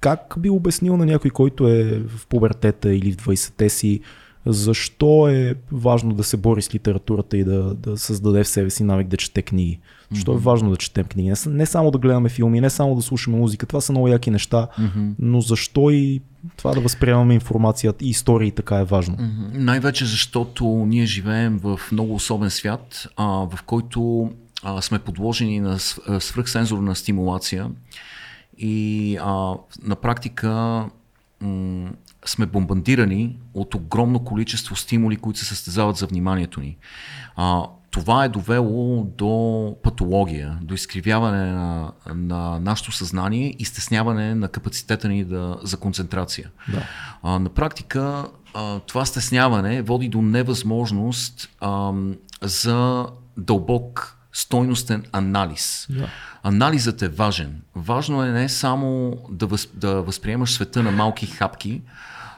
как 0.00 0.34
би 0.38 0.50
обяснил 0.50 0.96
на 0.96 1.06
някой, 1.06 1.30
който 1.30 1.68
е 1.68 1.98
в 2.08 2.26
пубертета 2.26 2.94
или 2.94 3.12
в 3.12 3.16
20-те 3.16 3.68
си, 3.68 4.00
защо 4.46 5.28
е 5.28 5.54
важно 5.72 6.14
да 6.14 6.24
се 6.24 6.36
бори 6.36 6.62
с 6.62 6.74
литературата 6.74 7.36
и 7.36 7.44
да, 7.44 7.74
да 7.74 7.96
създаде 7.96 8.44
в 8.44 8.48
себе 8.48 8.70
си 8.70 8.84
навик 8.84 9.08
да 9.08 9.16
чете 9.16 9.42
книги? 9.42 9.80
Защо 10.12 10.32
е 10.32 10.38
важно 10.38 10.70
да 10.70 10.76
четем 10.76 11.04
книги? 11.04 11.28
Не, 11.28 11.36
не 11.46 11.66
само 11.66 11.90
да 11.90 11.98
гледаме 11.98 12.28
филми, 12.28 12.60
не 12.60 12.70
само 12.70 12.94
да 12.94 13.02
слушаме 13.02 13.38
музика, 13.38 13.66
това 13.66 13.80
са 13.80 13.92
много 13.92 14.08
яки 14.08 14.30
неща, 14.30 14.68
но 15.18 15.40
защо 15.40 15.90
и 15.90 16.20
това 16.56 16.74
да 16.74 16.80
възприемаме 16.80 17.34
информацията 17.34 18.04
и 18.04 18.08
истории 18.08 18.50
така 18.50 18.78
е 18.78 18.84
важно? 18.84 19.14
Мгм. 19.14 19.64
Най-вече 19.64 20.04
защото 20.04 20.64
ние 20.64 21.06
живеем 21.06 21.58
в 21.58 21.80
много 21.92 22.14
особен 22.14 22.50
свят, 22.50 23.06
а, 23.16 23.26
в 23.26 23.58
който 23.66 24.30
а, 24.62 24.82
сме 24.82 24.98
подложени 24.98 25.60
на 25.60 25.78
свръхсензорна 26.20 26.96
стимулация 26.96 27.70
и 28.58 29.16
а, 29.20 29.54
на 29.82 29.96
практика 29.96 30.84
сме 32.24 32.46
бомбандирани 32.46 33.38
от 33.54 33.74
огромно 33.74 34.24
количество 34.24 34.76
стимули, 34.76 35.16
които 35.16 35.38
се 35.38 35.44
състезават 35.44 35.96
за 35.96 36.06
вниманието 36.06 36.60
ни. 36.60 36.76
А, 37.36 37.64
това 37.90 38.24
е 38.24 38.28
довело 38.28 39.04
до 39.04 39.76
патология, 39.82 40.58
до 40.62 40.74
изкривяване 40.74 41.52
на, 41.52 41.92
на 42.14 42.60
нашето 42.60 42.92
съзнание 42.92 43.56
и 43.58 43.64
стесняване 43.64 44.34
на 44.34 44.48
капацитета 44.48 45.08
ни 45.08 45.24
да, 45.24 45.58
за 45.62 45.76
концентрация. 45.76 46.50
Да. 46.68 46.82
А, 47.22 47.38
на 47.38 47.48
практика 47.48 48.26
а, 48.54 48.78
това 48.80 49.04
стесняване 49.04 49.82
води 49.82 50.08
до 50.08 50.22
невъзможност 50.22 51.48
а, 51.60 51.92
за 52.42 53.06
дълбок 53.36 54.16
стойностен 54.32 55.04
анализ. 55.12 55.86
Да. 55.90 56.08
Анализът 56.42 57.02
е 57.02 57.08
важен. 57.08 57.62
Важно 57.74 58.22
е 58.22 58.30
не 58.30 58.48
само 58.48 59.16
да, 59.30 59.46
въз, 59.46 59.68
да 59.74 60.02
възприемаш 60.02 60.52
света 60.52 60.82
на 60.82 60.90
малки 60.90 61.26
хапки, 61.26 61.82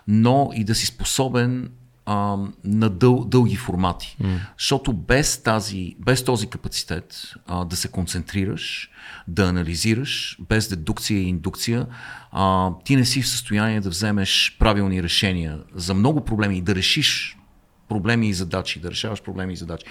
но 0.09 0.51
и 0.55 0.65
да 0.65 0.75
си 0.75 0.87
способен 0.87 1.71
а, 2.07 2.37
на 2.65 2.91
дъл, 2.91 3.25
дълги 3.25 3.57
формати. 3.57 4.17
Mm. 4.23 4.39
Защото 4.59 4.93
без, 4.93 5.43
тази, 5.43 5.97
без 5.99 6.25
този 6.25 6.47
капацитет 6.47 7.35
а, 7.47 7.65
да 7.65 7.77
се 7.77 7.89
концентрираш, 7.89 8.91
да 9.29 9.45
анализираш, 9.49 10.39
без 10.49 10.69
дедукция 10.69 11.19
и 11.21 11.29
индукция, 11.29 11.87
а, 12.33 12.71
ти 12.85 12.97
не 12.97 13.05
си 13.05 13.23
в 13.23 13.29
състояние 13.29 13.81
да 13.81 13.89
вземеш 13.89 14.57
правилни 14.59 15.03
решения 15.03 15.59
за 15.75 15.95
много 15.95 16.25
проблеми 16.25 16.59
и 16.59 16.63
да 16.63 16.75
решиш 16.75 17.39
проблеми 17.89 18.29
и 18.29 18.35
задачи, 18.35 18.81
да 18.81 18.91
решаваш 18.91 19.23
проблеми 19.23 19.53
и 19.53 19.57
задачи. 19.57 19.85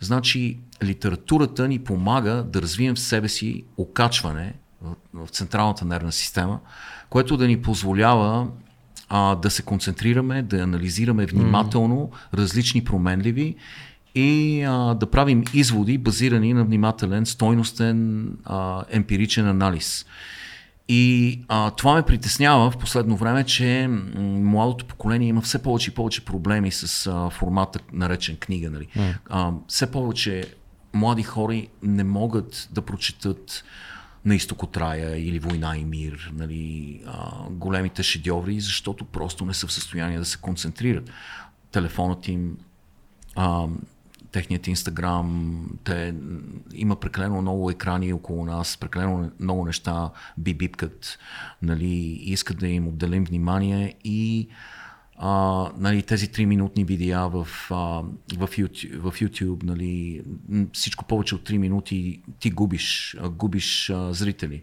Значи, 0.00 0.58
литературата 0.82 1.68
ни 1.68 1.78
помага 1.78 2.44
да 2.48 2.62
развием 2.62 2.94
в 2.94 3.00
себе 3.00 3.28
си 3.28 3.64
окачване 3.76 4.54
в, 5.14 5.28
централната 5.28 5.84
нервна 5.84 6.12
система, 6.12 6.60
което 7.10 7.36
да 7.36 7.46
ни 7.46 7.62
позволява 7.62 8.48
а, 9.08 9.34
да 9.34 9.50
се 9.50 9.62
концентрираме, 9.62 10.42
да 10.42 10.62
анализираме 10.62 11.26
внимателно 11.26 12.10
различни 12.34 12.84
променливи 12.84 13.54
и 14.14 14.62
а, 14.62 14.94
да 14.94 15.10
правим 15.10 15.44
изводи, 15.54 15.98
базирани 15.98 16.54
на 16.54 16.64
внимателен, 16.64 17.26
стойностен, 17.26 18.28
а, 18.44 18.84
емпиричен 18.90 19.48
анализ. 19.48 20.06
И 20.88 21.40
а, 21.48 21.70
това 21.70 21.94
ме 21.94 22.02
притеснява 22.02 22.70
в 22.70 22.78
последно 22.78 23.16
време, 23.16 23.44
че 23.44 23.88
младото 24.18 24.84
поколение 24.84 25.28
има 25.28 25.40
все 25.40 25.62
повече 25.62 25.90
и 25.90 25.94
повече 25.94 26.24
проблеми 26.24 26.70
с 26.70 27.06
а, 27.06 27.30
формата, 27.30 27.78
наречен 27.92 28.36
книга. 28.36 28.70
Нали. 28.70 28.86
Mm. 28.96 29.14
А, 29.30 29.52
все 29.68 29.90
повече 29.90 30.44
млади 30.92 31.22
хора 31.22 31.62
не 31.82 32.04
могат 32.04 32.68
да 32.72 32.82
прочитат 32.82 33.64
на 34.28 34.34
изток 34.34 34.62
от 34.62 34.76
рая 34.76 35.16
или 35.16 35.38
Война 35.38 35.76
и 35.76 35.84
мир, 35.84 36.32
нали, 36.34 37.00
а, 37.06 37.50
големите 37.50 38.02
шедьоври, 38.02 38.60
защото 38.60 39.04
просто 39.04 39.44
не 39.44 39.54
са 39.54 39.66
в 39.66 39.72
състояние 39.72 40.18
да 40.18 40.24
се 40.24 40.38
концентрират. 40.38 41.10
Телефонът 41.72 42.28
им, 42.28 42.56
а, 43.36 43.66
техният 44.32 44.66
инстаграм, 44.66 45.64
те, 45.84 46.14
има 46.74 46.96
прекалено 46.96 47.42
много 47.42 47.70
екрани 47.70 48.12
около 48.12 48.44
нас, 48.44 48.76
прекалено 48.76 49.30
много 49.40 49.64
неща 49.64 50.10
бибипкат, 50.38 51.18
нали, 51.62 52.20
искат 52.22 52.58
да 52.58 52.68
им 52.68 52.88
отделим 52.88 53.24
внимание 53.24 53.94
и 54.04 54.48
а, 55.20 55.64
нали, 55.76 56.02
тези 56.02 56.28
3 56.28 56.44
минутни 56.44 56.84
видеа 56.84 57.28
в, 57.28 57.48
а, 57.70 57.74
в, 58.36 58.48
YouTube, 58.48 58.98
в 58.98 59.12
YouTube 59.20 59.62
нали, 59.62 60.22
всичко 60.72 61.04
повече 61.04 61.34
от 61.34 61.48
3 61.48 61.58
минути 61.58 62.22
ти 62.40 62.50
губиш, 62.50 63.16
а, 63.20 63.28
губиш 63.28 63.90
а, 63.90 64.12
зрители. 64.14 64.62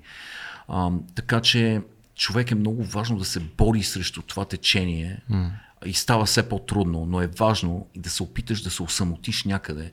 А, 0.68 0.92
така 1.16 1.42
че 1.42 1.82
човек 2.16 2.52
е 2.52 2.56
много 2.56 2.84
важно 2.84 3.18
да 3.18 3.26
се 3.26 3.40
бори 3.40 3.84
срещу 3.84 4.22
това 4.22 4.46
течение 4.46 5.22
mm. 5.32 5.50
и 5.86 5.94
става 5.94 6.26
все 6.26 6.50
по-трудно, 6.50 7.06
но 7.06 7.22
е 7.22 7.28
важно 7.28 7.88
и 7.96 8.00
да 8.00 8.10
се 8.10 8.24
опиташ 8.24 8.62
да 8.62 8.72
се 8.72 8.84
осамотиш 8.84 9.44
някъде 9.44 9.92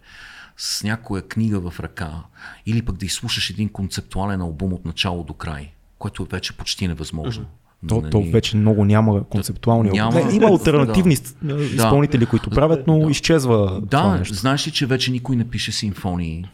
с 0.57 0.83
някоя 0.83 1.29
книга 1.29 1.71
в 1.71 1.81
ръка 1.81 2.23
или 2.67 2.83
пък 2.83 2.97
да 2.97 3.07
изслушаш 3.07 3.51
един 3.51 3.69
концептуален 3.69 4.41
албум 4.41 4.73
от 4.73 4.85
начало 4.85 5.25
до 5.25 5.35
край, 5.35 5.73
което 5.99 6.23
е 6.23 6.27
вече 6.31 6.57
почти 6.57 6.89
невъзможно. 6.89 7.45
Mm-hmm. 7.45 7.62
То, 7.89 8.01
нали... 8.01 8.11
то 8.11 8.23
вече 8.23 8.57
много 8.57 8.85
няма 8.85 9.25
концептуални. 9.25 9.91
Няма, 9.91 10.25
не, 10.25 10.35
има 10.35 10.47
альтернативни 10.47 11.17
да. 11.43 11.63
изпълнители, 11.65 12.27
които 12.27 12.51
правят, 12.51 12.87
но 12.87 12.99
да. 12.99 13.11
изчезва. 13.11 13.81
Да, 13.81 13.87
това 13.87 14.19
нещо. 14.19 14.35
знаеш 14.35 14.67
ли, 14.67 14.71
че 14.71 14.87
вече 14.87 15.11
никой 15.11 15.37
не 15.37 15.45
пише 15.45 15.73
симфонии. 15.73 16.45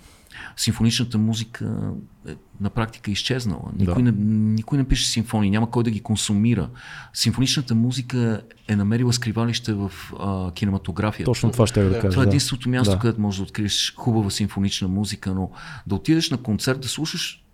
Симфоничната 0.57 1.19
музика 1.19 1.93
е, 2.29 2.33
на 2.61 2.71
практика 2.71 3.11
е 3.11 3.13
изчезнала. 3.13 3.71
Никой, 3.79 4.03
да. 4.03 4.13
не, 4.13 4.13
никой 4.55 4.79
не 4.79 4.85
пише 4.85 5.07
симфонии, 5.07 5.51
няма 5.51 5.71
кой 5.71 5.85
да 5.85 5.91
ги 5.91 6.01
консумира. 6.01 6.69
Симфоничната 7.15 7.75
музика 7.75 8.41
е 8.69 8.77
намерила 8.77 9.13
скривалище 9.13 9.73
в 9.73 9.93
а, 10.21 10.53
кинематографията. 10.53 11.31
Точно 11.31 11.51
това 11.51 11.67
ще 11.67 11.85
да 11.85 12.01
кажа. 12.01 12.11
Това 12.11 12.23
е 12.23 12.27
единственото 12.27 12.69
място, 12.69 12.95
да. 12.95 12.99
където 12.99 13.21
можеш 13.21 13.39
да 13.39 13.43
откриеш 13.43 13.95
хубава 13.97 14.31
симфонична 14.31 14.89
музика, 14.89 15.35
но 15.35 15.51
да 15.87 15.95
отидеш 15.95 16.31
на 16.31 16.37
концерт, 16.37 16.81
да 16.81 16.89
слушаш 16.89 17.45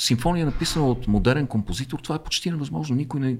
симфония, 0.00 0.46
написана 0.46 0.86
от 0.86 1.06
модерен 1.06 1.46
композитор, 1.46 1.98
това 1.98 2.16
е 2.16 2.22
почти 2.22 2.50
невъзможно. 2.50 2.96
Никой 2.96 3.20
не, 3.20 3.36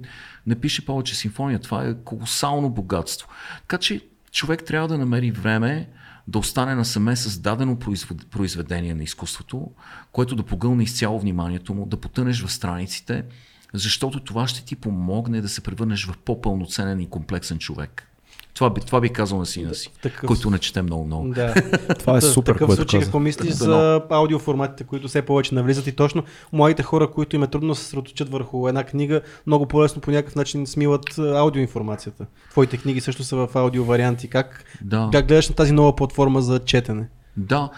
не 0.46 0.60
пише 0.60 0.86
повече 0.86 1.14
симфония. 1.14 1.58
Това 1.58 1.84
е 1.84 1.94
колосално 2.04 2.70
богатство. 2.70 3.28
Така 3.60 3.78
че 3.78 4.00
човек 4.32 4.64
трябва 4.64 4.88
да 4.88 4.98
намери 4.98 5.30
време 5.30 5.88
да 6.28 6.38
остане 6.38 6.74
насаме 6.74 7.16
с 7.16 7.38
дадено 7.38 7.78
произведение 8.30 8.94
на 8.94 9.02
изкуството, 9.02 9.70
което 10.12 10.36
да 10.36 10.42
погълне 10.42 10.82
изцяло 10.82 11.20
вниманието 11.20 11.74
му, 11.74 11.86
да 11.86 12.00
потънеш 12.00 12.44
в 12.44 12.52
страниците, 12.52 13.24
защото 13.74 14.20
това 14.20 14.48
ще 14.48 14.64
ти 14.64 14.76
помогне 14.76 15.40
да 15.40 15.48
се 15.48 15.60
превърнеш 15.60 16.06
в 16.06 16.18
по-пълноценен 16.18 17.00
и 17.00 17.10
комплексен 17.10 17.58
човек. 17.58 18.09
Това 18.54 18.70
би, 18.70 18.80
това 18.80 19.00
би 19.00 19.08
казал 19.08 19.38
на 19.38 19.46
сина 19.46 19.74
си, 19.74 19.90
такъв... 20.02 20.26
който 20.26 20.50
не 20.50 20.58
чете 20.58 20.82
много-много. 20.82 21.28
Да. 21.28 21.54
това 21.98 22.16
е 22.16 22.20
супер, 22.20 22.52
такъв 22.52 22.74
случай, 22.74 23.00
какво 23.00 23.18
мислиш 23.18 23.52
за 23.52 24.02
аудиоформатите, 24.10 24.84
които 24.84 25.08
все 25.08 25.22
повече 25.22 25.54
навлизат 25.54 25.86
и 25.86 25.92
точно 25.92 26.22
младите 26.52 26.82
хора, 26.82 27.10
които 27.10 27.36
им 27.36 27.42
е 27.42 27.46
трудно 27.46 27.68
да 27.68 27.74
се 27.74 27.82
съсредоточат 27.82 28.28
върху 28.28 28.68
една 28.68 28.84
книга, 28.84 29.20
много 29.46 29.66
по-лесно 29.66 30.00
по 30.00 30.10
някакъв 30.10 30.36
начин 30.36 30.66
смиват 30.66 31.18
аудиоинформацията. 31.18 32.26
Твоите 32.50 32.76
книги 32.76 33.00
също 33.00 33.24
са 33.24 33.36
в 33.36 33.48
аудио 33.54 33.84
варианти. 33.84 34.28
Как, 34.28 34.64
да. 34.80 35.08
как 35.12 35.26
гледаш 35.28 35.48
на 35.48 35.54
тази 35.54 35.72
нова 35.72 35.96
платформа 35.96 36.42
за 36.42 36.58
четене? 36.58 37.08
Да, 37.36 37.70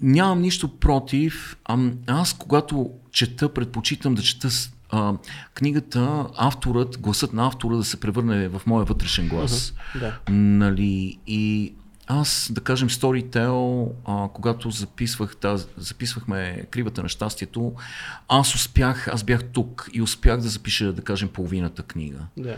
нямам 0.00 0.40
нищо 0.40 0.68
против. 0.78 1.56
А, 1.64 1.78
аз, 2.06 2.32
когато 2.32 2.90
чета, 3.12 3.48
предпочитам 3.48 4.14
да 4.14 4.22
чета 4.22 4.48
а, 4.94 5.14
книгата, 5.54 6.26
авторът, 6.36 7.00
гласът 7.00 7.32
на 7.32 7.46
автора 7.46 7.76
да 7.76 7.84
се 7.84 8.00
превърне 8.00 8.48
в 8.48 8.62
моя 8.66 8.84
вътрешен 8.84 9.28
глас. 9.28 9.74
Uh-huh, 9.94 10.00
да. 10.00 10.32
Нали, 10.32 11.18
и 11.26 11.74
аз, 12.06 12.50
да 12.52 12.60
кажем, 12.60 12.88
Storytel, 12.88 13.88
а, 14.04 14.28
когато 14.34 14.70
записвах 14.70 15.36
таз, 15.36 15.68
записвахме 15.76 16.66
Кривата 16.70 17.02
на 17.02 17.08
щастието, 17.08 17.72
аз 18.28 18.54
успях, 18.54 19.08
аз 19.08 19.24
бях 19.24 19.44
тук 19.44 19.90
и 19.92 20.02
успях 20.02 20.40
да 20.40 20.48
запиша, 20.48 20.92
да 20.92 21.02
кажем, 21.02 21.28
половината 21.28 21.82
книга. 21.82 22.18
Да. 22.36 22.56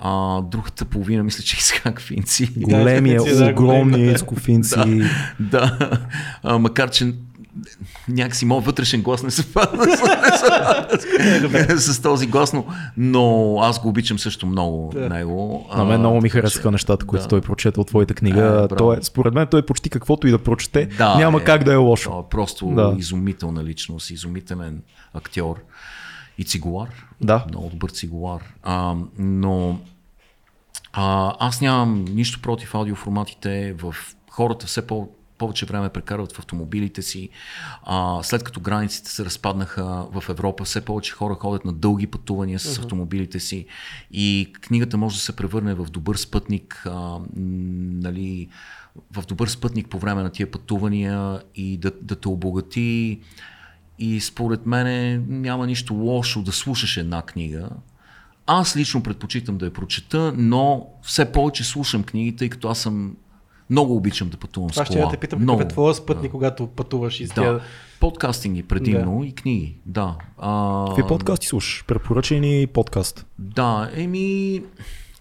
А, 0.00 0.40
другата 0.40 0.84
половина 0.84 1.22
мисля, 1.22 1.42
че 1.42 1.56
изкак 1.58 2.00
финци. 2.00 2.52
Големия, 2.56 3.22
огромния 3.50 4.12
изкофинци. 4.12 4.76
да, 5.40 5.76
да. 5.78 6.06
А, 6.42 6.58
макар, 6.58 6.90
че 6.90 7.14
някакси 8.08 8.44
моят 8.44 8.64
вътрешен 8.64 9.02
глас 9.02 9.22
не 9.22 9.30
съвпада 9.30 9.96
с, 11.78 11.94
с 11.94 12.02
този 12.02 12.26
глас, 12.26 12.52
но, 12.52 12.66
но 12.96 13.56
аз 13.60 13.80
го 13.80 13.88
обичам 13.88 14.18
също 14.18 14.46
много 14.46 14.90
да. 14.94 15.08
него. 15.08 15.66
На 15.76 15.84
мен 15.84 16.00
много 16.00 16.20
ми 16.20 16.28
харесаха 16.28 16.70
нещата, 16.70 17.06
които 17.06 17.22
да. 17.22 17.28
той 17.28 17.40
прочета 17.40 17.80
от 17.80 17.86
твоята 17.86 18.14
книга. 18.14 18.68
Е, 18.72 18.76
той, 18.76 18.98
според 19.02 19.34
мен 19.34 19.46
той 19.46 19.60
е 19.60 19.66
почти 19.66 19.90
каквото 19.90 20.26
и 20.26 20.30
да 20.30 20.38
прочете, 20.38 20.86
да, 20.86 21.16
няма 21.16 21.38
е, 21.38 21.44
как 21.44 21.64
да 21.64 21.72
е 21.72 21.76
лошо. 21.76 22.24
Е 22.26 22.30
просто 22.30 22.66
да. 22.66 22.94
изумителна 22.98 23.64
личност, 23.64 24.10
изумителен 24.10 24.82
актьор 25.14 25.56
и 26.38 26.44
цигулар. 26.44 26.88
Да. 27.20 27.44
Много 27.48 27.70
добър 27.70 27.90
цигулар. 27.90 28.40
А, 28.62 28.94
но 29.18 29.78
а, 30.92 31.34
аз 31.38 31.60
нямам 31.60 32.04
нищо 32.04 32.42
против 32.42 32.74
аудиоформатите 32.74 33.74
в 33.78 33.94
хората 34.30 34.66
все 34.66 34.86
по 34.86 35.08
повече 35.38 35.66
време 35.66 35.88
прекарват 35.88 36.32
в 36.32 36.38
автомобилите 36.38 37.02
си. 37.02 37.28
А, 37.82 38.22
след 38.22 38.42
като 38.42 38.60
границите 38.60 39.10
се 39.10 39.24
разпаднаха 39.24 40.06
в 40.12 40.24
Европа, 40.28 40.64
все 40.64 40.80
повече 40.80 41.12
хора 41.12 41.34
ходят 41.34 41.64
на 41.64 41.72
дълги 41.72 42.06
пътувания 42.06 42.58
с 42.58 42.64
uh-huh. 42.64 42.78
автомобилите 42.78 43.40
си 43.40 43.66
и 44.12 44.52
книгата 44.60 44.96
може 44.96 45.16
да 45.16 45.22
се 45.22 45.36
превърне 45.36 45.74
в 45.74 45.86
добър 45.90 46.16
спътник, 46.16 46.82
а, 46.86 47.18
нали, 47.36 48.48
в 49.12 49.26
добър 49.26 49.48
спътник 49.48 49.88
по 49.88 49.98
време 49.98 50.22
на 50.22 50.30
тия 50.30 50.50
пътувания 50.50 51.42
и 51.54 51.76
да, 51.76 51.92
да 52.02 52.16
те 52.16 52.28
обогати. 52.28 53.20
И 53.98 54.20
според 54.20 54.66
мен 54.66 55.24
няма 55.28 55.66
нищо 55.66 55.94
лошо 55.94 56.42
да 56.42 56.52
слушаш 56.52 56.96
една 56.96 57.22
книга. 57.22 57.68
Аз 58.46 58.76
лично 58.76 59.02
предпочитам 59.02 59.58
да 59.58 59.64
я 59.64 59.72
прочета, 59.72 60.32
но 60.36 60.86
все 61.02 61.32
повече 61.32 61.64
слушам 61.64 62.02
книги, 62.02 62.36
тъй 62.36 62.48
като 62.48 62.68
аз 62.68 62.78
съм 62.78 63.16
много 63.70 63.96
обичам 63.96 64.28
да 64.28 64.36
пътувам 64.36 64.70
Това 64.70 64.84
с 64.84 64.88
кола. 64.88 65.06
ще 65.06 65.10
те 65.10 65.20
питам 65.20 65.42
Много. 65.42 65.58
какъв 65.58 65.70
е 65.70 65.72
твоя 65.72 65.94
спътник, 65.94 66.24
да. 66.24 66.30
когато 66.30 66.66
пътуваш 66.66 67.20
и 67.20 67.26
да. 67.26 67.34
Тя... 67.34 67.60
Подкастинги 68.00 68.62
предимно 68.62 69.20
да. 69.20 69.26
и 69.26 69.32
книги, 69.32 69.76
да. 69.86 70.16
А... 70.38 70.84
Какви 70.88 71.02
подкасти 71.08 71.46
слушаш? 71.46 71.84
Препоръчени 71.86 72.66
подкаст? 72.66 73.26
Да, 73.38 73.90
еми, 73.94 74.62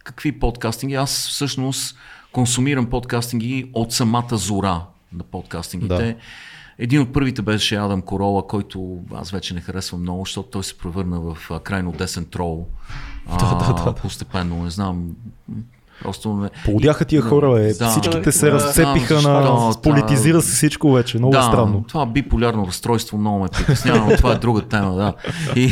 какви 0.04 0.40
подкастинги? 0.40 0.96
Аз 0.96 1.28
всъщност 1.28 1.98
консумирам 2.32 2.90
подкастинги 2.90 3.70
от 3.74 3.94
самата 3.94 4.38
зора 4.38 4.82
на 5.14 5.24
подкастингите. 5.24 5.96
Да. 5.96 6.16
Един 6.78 7.02
от 7.02 7.14
първите 7.14 7.42
беше 7.42 7.76
Адам 7.76 8.02
Корола, 8.02 8.48
който 8.48 8.98
аз 9.14 9.32
вече 9.32 9.54
не 9.54 9.62
харесвам 9.62 10.02
много, 10.02 10.26
защото 10.26 10.50
той 10.50 10.64
се 10.64 10.78
превърна 10.78 11.20
в 11.20 11.60
крайно 11.64 11.92
десен 11.92 12.26
трол. 12.26 12.68
Да, 13.40 13.56
да, 13.56 13.84
да. 13.84 13.96
Постепенно, 13.96 14.64
не 14.64 14.70
знам, 14.70 15.16
Просто 16.02 16.34
не... 16.34 16.50
Полудяха 16.66 17.06
тия 17.06 17.22
хора, 17.22 17.62
е. 17.62 17.74
Да, 17.74 17.90
Всичките 17.90 18.32
се 18.32 18.46
да, 18.46 18.52
разцепиха 18.52 19.16
да, 19.16 19.30
на... 19.30 19.42
Да, 19.42 19.82
политизира 19.82 20.42
се 20.42 20.52
всичко 20.52 20.92
вече. 20.92 21.18
Много 21.18 21.32
да, 21.32 21.44
странно. 21.44 21.86
Това 21.88 22.06
биполярно 22.06 22.68
разстройство 22.68 23.18
много 23.18 23.40
ме 23.40 23.50
притеснява, 23.50 24.10
но 24.10 24.18
това 24.18 24.32
е 24.32 24.36
друга 24.36 24.62
тема, 24.62 24.96
да. 24.96 25.14
И, 25.56 25.72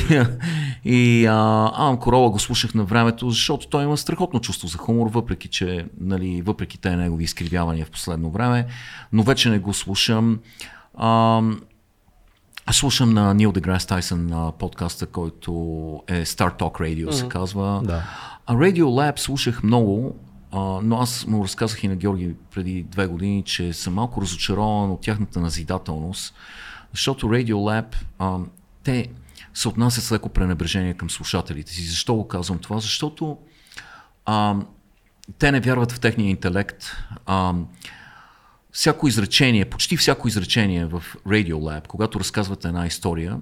и 0.86 1.26
а, 1.26 1.72
Ам 1.78 1.98
Корола 1.98 2.30
го 2.30 2.40
слушах 2.40 2.74
на 2.74 2.84
времето, 2.84 3.30
защото 3.30 3.68
той 3.68 3.84
има 3.84 3.98
страхотно 3.98 4.40
чувство 4.40 4.68
за 4.68 4.78
хумор, 4.78 5.08
въпреки 5.10 5.48
че, 5.48 5.86
нали, 6.00 6.42
въпреки 6.42 6.78
те 6.78 6.96
негови 6.96 7.24
изкривявания 7.24 7.86
в 7.86 7.92
последно 7.92 8.30
време, 8.30 8.66
но 9.14 9.24
вече 9.24 9.50
не 9.50 9.60
го 9.60 9.74
слушам. 9.74 10.40
А, 10.98 11.42
аз 12.66 12.76
слушам 12.76 13.14
на 13.14 13.34
Нил 13.34 13.52
Деграс 13.52 13.86
Тайсън 13.86 14.52
подкаста, 14.60 15.06
който 15.06 15.52
е 16.08 16.26
Star 16.26 16.60
Talk 16.60 16.82
Radio, 16.82 17.08
mm-hmm. 17.08 17.12
се 17.12 17.28
казва. 17.28 17.82
Да. 17.86 18.04
А 18.46 18.56
Radio 18.56 18.84
Lab 18.84 19.20
слушах 19.20 19.64
много, 19.64 20.20
а, 20.52 20.60
но 20.60 20.98
аз 20.98 21.26
му 21.28 21.44
разказах 21.44 21.84
и 21.84 21.88
на 21.88 21.96
Георги 21.96 22.36
преди 22.52 22.84
две 22.84 23.08
години, 23.08 23.44
че 23.44 23.74
съм 23.74 23.94
малко 23.94 24.22
разочарован 24.22 24.92
от 24.92 25.02
тяхната 25.02 25.40
назидателност, 25.40 26.36
защото 26.92 27.28
Radio 27.28 27.54
Lab, 27.54 27.96
а, 28.20 28.38
те 28.84 29.08
се 29.54 29.68
отнасят 29.68 30.04
с 30.04 30.12
леко 30.12 30.30
пренебрежение 30.30 30.94
към 30.94 31.10
слушателите 31.10 31.72
си. 31.72 31.82
Защо 31.82 32.16
го 32.16 32.28
казвам 32.28 32.60
това? 32.60 32.80
Защото 32.80 33.38
а, 34.26 34.56
те 35.40 35.52
не 35.52 35.60
вярват 35.60 35.92
в 35.92 36.00
техния 36.00 36.30
интелект. 36.30 36.86
А, 37.26 37.54
всяко 38.72 39.08
изречение, 39.08 39.66
почти 39.66 39.98
всяко 39.98 40.28
изречение 40.28 40.86
в 40.86 41.04
Radio 41.28 41.54
Lab, 41.54 41.88
когато 41.88 42.20
разказвате 42.20 42.68
една 42.68 42.86
история, 42.86 43.40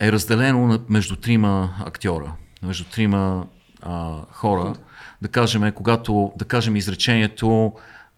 е 0.00 0.12
разделено 0.12 0.80
между 0.88 1.16
трима 1.16 1.74
актьора, 1.80 2.32
между 2.62 2.84
трима 2.84 3.46
а, 3.84 4.20
хора. 4.30 4.74
Да 5.22 5.28
кажем, 5.28 5.72
когато, 5.72 6.32
да 6.36 6.44
кажем 6.44 6.76
изречението 6.76 7.72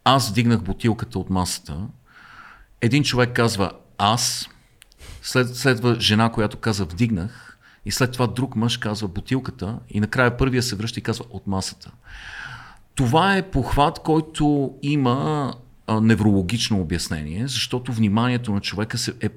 аз 0.09 0.31
вдигнах 0.31 0.63
бутилката 0.63 1.19
от 1.19 1.31
масата, 1.31 1.79
един 2.81 3.03
човек 3.03 3.33
казва 3.33 3.73
аз, 3.99 4.49
след, 5.23 5.57
следва 5.57 5.97
жена, 6.01 6.33
която 6.33 6.57
казва 6.57 6.85
вдигнах, 6.85 7.59
и 7.85 7.91
след 7.91 8.13
това 8.13 8.27
друг 8.27 8.57
мъж 8.57 8.77
казва 8.77 9.09
бутилката, 9.09 9.79
и 9.91 10.01
накрая 10.01 10.37
първия 10.37 10.63
се 10.63 10.77
връща 10.77 11.01
и 11.01 11.03
казва 11.03 11.25
от 11.31 11.47
масата. 11.47 11.91
Това 12.95 13.37
е 13.37 13.51
похват, 13.51 13.99
който 13.99 14.75
има 14.83 15.55
а, 15.87 16.01
неврологично 16.01 16.81
обяснение, 16.81 17.49
защото 17.49 17.93
вниманието 17.93 18.53
на 18.53 18.61
човека 18.61 18.99
се, 18.99 19.15
е, 19.21 19.29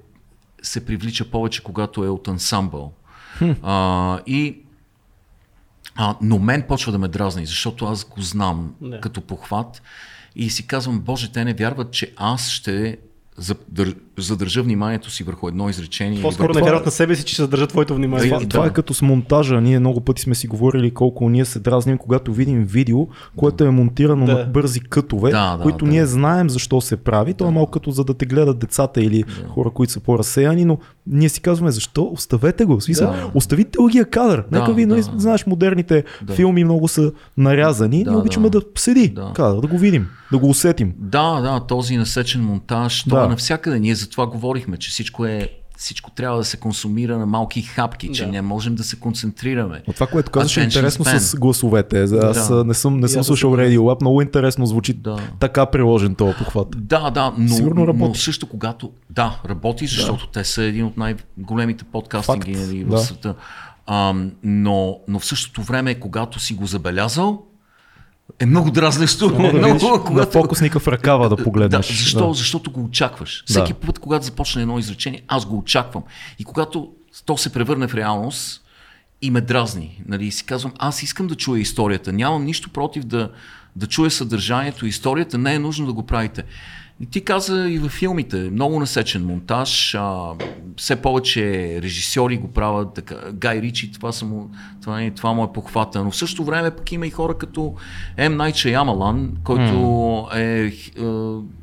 се 0.62 0.86
привлича 0.86 1.32
повече, 1.32 1.64
когато 1.64 2.04
е 2.04 2.10
от 2.10 2.28
ансамбъл. 2.28 2.94
Хм. 3.38 3.52
А, 3.64 4.20
и 4.26 4.58
а, 6.02 6.16
но 6.22 6.40
мен 6.40 6.64
почва 6.68 6.92
да 6.92 6.98
ме 6.98 7.08
дразни, 7.08 7.46
защото 7.46 7.86
аз 7.86 8.06
го 8.06 8.22
знам 8.22 8.76
не. 8.82 9.02
като 9.02 9.22
похват 9.22 9.82
и 10.36 10.50
си 10.50 10.68
казвам, 10.68 11.00
Боже, 11.00 11.32
те 11.32 11.46
не 11.46 11.54
вярват, 11.54 11.92
че 11.92 12.14
аз 12.18 12.50
ще 12.50 12.98
задържа 14.22 14.64
вниманието 14.64 15.12
си 15.12 15.24
върху 15.24 15.48
едно 15.48 15.70
изречение. 15.70 16.22
По-скоро 16.22 16.54
не 16.54 16.62
вярват 16.62 16.86
на 16.86 16.92
себе 16.92 17.16
си, 17.16 17.24
че 17.24 17.34
ще 17.34 17.42
задържат 17.42 17.70
твоето 17.70 17.96
внимание. 17.96 18.30
Това, 18.30 18.40
да. 18.40 18.48
това 18.48 18.66
е 18.66 18.74
като 18.74 18.94
с 18.94 19.02
монтажа. 19.02 19.62
Ние 19.62 19.80
много 19.80 20.02
пъти 20.02 20.22
сме 20.22 20.36
си 20.36 20.48
говорили 20.48 20.92
колко 20.92 21.30
ние 21.30 21.46
се 21.46 21.60
дразним, 21.60 21.98
когато 21.98 22.34
видим 22.34 22.64
видео, 22.64 23.08
което 23.36 23.64
е 23.64 23.70
монтирано 23.70 24.26
да. 24.26 24.34
на 24.34 24.44
бързи 24.46 24.80
кътове, 24.80 25.32
да, 25.32 25.58
да, 25.58 25.64
които 25.64 25.86
да. 25.86 25.92
ние 25.92 26.06
знаем 26.06 26.50
защо 26.50 26.82
се 26.82 26.98
прави. 26.98 27.34
То 27.34 27.48
е 27.48 27.52
малко 27.52 27.72
като 27.72 27.92
за 27.92 28.04
да 28.04 28.14
те 28.14 28.26
гледат 28.26 28.60
децата 28.60 29.02
или 29.02 29.24
да. 29.24 29.48
хора, 29.50 29.70
които 29.70 29.94
са 29.94 30.00
по-разсеяни, 30.00 30.66
но 30.66 30.78
ние 31.08 31.30
си 31.30 31.42
казваме 31.42 31.72
защо? 31.72 32.10
Оставете 32.14 32.66
го. 32.66 32.82
Смисъл, 32.82 33.12
да. 33.12 33.32
оставите 33.34 33.70
дългия 33.78 34.06
кадър. 34.06 34.44
Да, 34.52 34.60
Нека 34.60 34.74
ви, 34.74 34.86
да. 34.86 35.02
знаеш, 35.02 35.46
модерните 35.46 36.04
да. 36.22 36.34
филми 36.34 36.64
много 36.64 36.88
са 36.88 37.12
нарязани, 37.38 38.04
да, 38.04 38.12
но 38.12 38.20
обичаме 38.20 38.50
да, 38.50 38.60
да 38.60 38.66
седи 38.76 39.08
да. 39.08 39.32
кадър, 39.36 39.62
да 39.62 39.68
го 39.68 39.78
видим, 39.78 40.08
да 40.32 40.38
го 40.38 40.50
усетим. 40.50 40.94
Да, 40.98 41.42
да, 41.42 41.60
този 41.60 41.98
насечен 41.98 42.44
монтаж, 42.44 43.04
да. 43.04 43.10
това 43.10 43.26
е 43.26 43.28
навсякъде. 43.28 43.80
Ние 43.80 43.96
за 43.96 44.09
това 44.10 44.28
говорихме, 44.28 44.78
че 44.78 44.90
всичко 44.90 45.26
е 45.26 45.50
всичко 45.80 46.12
трябва 46.12 46.38
да 46.38 46.46
се 46.46 46.58
консумира 46.58 47.18
на 47.18 47.26
малки 47.26 47.62
хапки, 47.62 48.12
че 48.14 48.26
да. 48.26 48.32
не 48.32 48.42
можем 48.42 48.76
да 48.76 48.84
се 48.84 49.00
концентрираме. 49.00 49.84
Но 49.88 49.94
това, 49.94 50.08
което 50.08 50.32
казваш 50.32 50.58
е 50.58 50.62
интересно 50.62 51.06
span. 51.06 51.18
с 51.18 51.36
гласовете. 51.36 52.02
Аз 52.02 52.50
да. 52.50 52.64
не 52.64 52.74
съм, 52.74 53.00
не 53.00 53.08
съм 53.08 53.24
слушал 53.24 53.52
Radio 53.52 53.78
Lab, 53.78 54.02
много 54.02 54.22
интересно 54.22 54.66
звучи 54.66 54.94
да. 54.94 55.20
така 55.40 55.66
приложен 55.66 56.16
този 56.16 56.38
похват. 56.38 56.68
Да, 56.78 57.10
да, 57.10 57.34
но, 57.38 57.56
Сигурно 57.56 57.88
работи. 57.88 58.10
но 58.10 58.16
също 58.16 58.48
когато, 58.48 58.92
да, 59.10 59.42
работи, 59.50 59.88
защото 59.88 60.26
да. 60.26 60.32
те 60.32 60.44
са 60.44 60.64
един 60.64 60.86
от 60.86 60.98
най-големите 60.98 61.84
подкастинги 61.84 62.56
нали, 62.56 62.84
в 62.84 62.90
да. 62.90 62.98
света. 62.98 63.36
А, 63.86 64.14
но, 64.44 65.00
но 65.08 65.20
в 65.20 65.26
същото 65.26 65.62
време, 65.62 65.96
когато 65.96 66.40
си 66.40 66.54
го 66.54 66.66
забелязал, 66.66 67.44
е 68.40 68.46
много 68.46 68.72
дразнещо. 68.72 69.30
Да 69.30 69.54
много, 69.54 70.04
когато... 70.06 70.14
На 70.14 70.42
фокусника 70.42 70.80
в 70.80 70.88
ръкава 70.88 71.30
да 71.30 71.38
погледнеш. 71.38 71.88
Да, 71.88 71.94
защо? 71.94 72.28
Да. 72.28 72.34
Защото 72.34 72.72
го 72.72 72.84
очакваш. 72.84 73.44
Всеки 73.46 73.74
да. 73.74 73.80
път, 73.80 74.00
когато 74.00 74.26
започне 74.26 74.62
едно 74.62 74.80
изречение, 74.80 75.22
аз 75.28 75.46
го 75.46 75.58
очаквам. 75.58 76.04
И 76.40 76.44
когато 76.44 76.90
то 77.26 77.38
се 77.38 77.54
превърне 77.54 77.88
в 77.88 77.96
реалност 77.96 78.62
и 79.22 79.32
ме 79.32 79.42
дразни, 79.42 80.04
нали, 80.08 80.32
си 80.32 80.46
казвам, 80.46 80.74
аз 80.78 81.04
искам 81.04 81.28
да 81.28 81.36
чуя 81.36 81.62
историята. 81.62 82.14
Нямам 82.14 82.46
нищо 82.46 82.70
против 82.70 83.04
да, 83.04 83.32
да 83.76 83.88
чуя 83.88 84.12
съдържанието. 84.12 84.86
Историята 84.86 85.38
не 85.38 85.54
е 85.54 85.60
нужно 85.60 85.86
да 85.86 85.94
го 85.94 86.06
правите. 86.06 86.44
И 87.02 87.06
ти 87.06 87.26
каза 87.26 87.70
и 87.70 87.78
във 87.78 87.92
филмите, 87.92 88.38
много 88.38 88.80
насечен 88.80 89.26
монтаж, 89.26 89.96
а, 89.96 90.34
все 90.78 90.96
повече 90.96 91.42
режисьори 91.82 92.38
го 92.38 92.52
правят, 92.54 92.94
така, 92.94 93.16
Гай 93.34 93.62
Ричи, 93.62 93.92
това, 93.92 94.12
само, 94.12 94.50
това, 94.82 95.02
е, 95.02 95.12
това 95.12 95.34
му 95.34 95.44
е 95.44 95.54
похвата, 95.54 96.04
но 96.04 96.12
в 96.12 96.16
същото 96.16 96.44
време 96.44 96.72
пък 96.72 96.92
има 96.92 97.08
и 97.08 97.10
хора 97.10 97.38
като 97.38 97.76
М. 98.18 98.30
Найча 98.30 98.70
Ямалан, 98.70 99.32
който 99.44 99.74
mm. 99.74 100.36
е, 100.36 100.66
е 100.66 100.72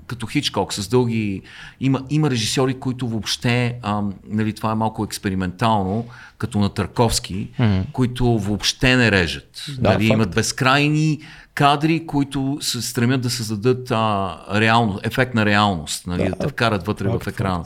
като 0.06 0.26
Хичкок 0.26 0.74
с 0.74 0.88
дълги... 0.88 1.42
Има, 1.80 2.02
има 2.10 2.30
режисьори, 2.30 2.74
които 2.74 3.08
въобще, 3.08 3.78
а, 3.82 4.02
нали, 4.28 4.52
това 4.52 4.72
е 4.72 4.74
малко 4.74 5.04
експериментално, 5.04 6.06
като 6.38 6.58
на 6.58 6.68
Търковски, 6.68 7.48
mm. 7.60 7.82
които 7.92 8.38
въобще 8.38 8.96
не 8.96 9.10
режат. 9.10 9.64
Да, 9.78 9.90
нали, 9.92 10.06
имат 10.06 10.34
безкрайни 10.34 11.20
кадри, 11.56 12.06
които 12.06 12.58
се 12.60 12.82
стремят 12.82 13.20
да 13.20 13.30
създадат 13.30 13.90
а, 13.90 14.38
реално, 14.54 15.00
ефект 15.02 15.34
на 15.34 15.44
реалност, 15.44 16.06
нали, 16.06 16.24
да, 16.24 16.30
да 16.30 16.36
те 16.36 16.48
вкарат 16.48 16.86
вътре 16.86 17.08
в 17.08 17.20
екрана. 17.26 17.64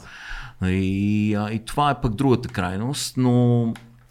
И, 0.65 1.35
а, 1.35 1.51
и 1.51 1.65
това 1.65 1.91
е 1.91 2.01
пък 2.01 2.15
другата 2.15 2.49
крайност, 2.49 3.17
но 3.17 3.65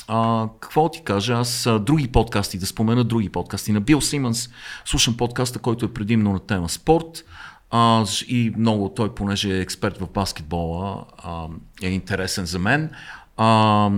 а, 0.07 0.47
какво 0.59 0.89
ти 0.89 1.01
кажа, 1.03 1.33
аз 1.33 1.65
а, 1.65 1.79
други 1.79 2.07
подкасти, 2.07 2.57
да 2.57 2.65
спомена 2.65 3.03
други 3.03 3.29
подкасти. 3.29 3.71
На 3.71 3.81
Бил 3.81 4.01
Симънс 4.01 4.49
слушам 4.85 5.17
подкаста, 5.17 5.59
който 5.59 5.85
е 5.85 5.93
предимно 5.93 6.33
на 6.33 6.39
тема 6.39 6.69
спорт. 6.69 7.25
А, 7.71 8.05
и 8.27 8.53
много 8.57 8.89
той, 8.89 9.15
понеже 9.15 9.57
е 9.57 9.61
експерт 9.61 9.97
в 9.97 10.09
баскетбола, 10.09 11.05
а, 11.23 11.45
е 11.81 11.89
интересен 11.89 12.45
за 12.45 12.59
мен. 12.59 12.89
А, 13.37 13.91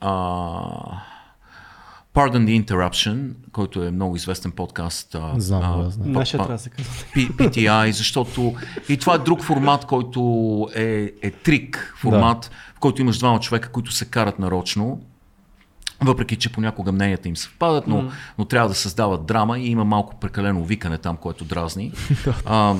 а, 0.00 0.10
Pardon 2.14 2.44
the 2.44 2.64
Interruption, 2.64 3.30
който 3.52 3.82
е 3.82 3.90
много 3.90 4.16
известен 4.16 4.52
подкаст. 4.52 5.16
Знам, 5.36 5.80
а, 5.80 5.90
знам. 5.90 6.12
Нашия 6.12 6.38
трябва 6.38 6.54
да 6.54 6.58
се 6.58 6.70
казва. 6.70 6.92
PTI, 7.14 7.90
защото 7.90 8.54
и 8.88 8.96
това 8.96 9.14
е 9.14 9.18
друг 9.18 9.42
формат, 9.42 9.84
който 9.84 10.20
е, 10.74 11.12
е 11.22 11.30
трик 11.30 11.94
формат, 11.98 12.40
да. 12.40 12.76
в 12.76 12.80
който 12.80 13.02
имаш 13.02 13.18
двама 13.18 13.40
човека, 13.40 13.68
които 13.68 13.92
се 13.92 14.04
карат 14.04 14.38
нарочно. 14.38 15.00
Въпреки, 16.00 16.36
че 16.36 16.52
понякога 16.52 16.92
мненията 16.92 17.28
им 17.28 17.36
съвпадат, 17.36 17.86
но, 17.86 18.02
mm. 18.02 18.10
но 18.38 18.44
трябва 18.44 18.68
да 18.68 18.74
създават 18.74 19.26
драма 19.26 19.58
и 19.58 19.70
има 19.70 19.84
малко 19.84 20.16
прекалено 20.16 20.64
викане 20.64 20.98
там, 20.98 21.16
което 21.16 21.44
дразни. 21.44 21.92
а, 22.46 22.74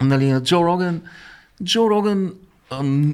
нали, 0.00 0.40
Джо 0.40 0.64
Роган, 0.64 1.00
Джо 1.64 1.90
Роган 1.90 2.32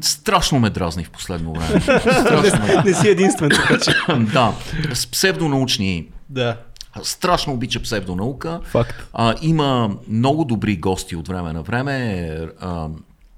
страшно 0.00 0.58
ме 0.58 0.70
дразни 0.70 1.04
в 1.04 1.10
последно 1.10 1.52
време. 1.52 1.80
Страшно 2.00 2.66
не, 2.66 2.82
не 2.84 2.94
си 2.94 3.08
единствен, 3.08 3.50
така 3.50 3.78
че. 3.78 3.90
да, 4.32 4.52
с 4.94 5.06
псевдонаучни 5.06 6.06
да. 6.30 6.56
Страшно 7.02 7.52
обича 7.52 7.82
псевдонаука. 7.82 8.60
Факт. 8.64 9.08
А, 9.12 9.34
има 9.42 9.96
много 10.08 10.44
добри 10.44 10.76
гости 10.76 11.16
от 11.16 11.28
време 11.28 11.52
на 11.52 11.62
време. 11.62 12.28
А, 12.60 12.88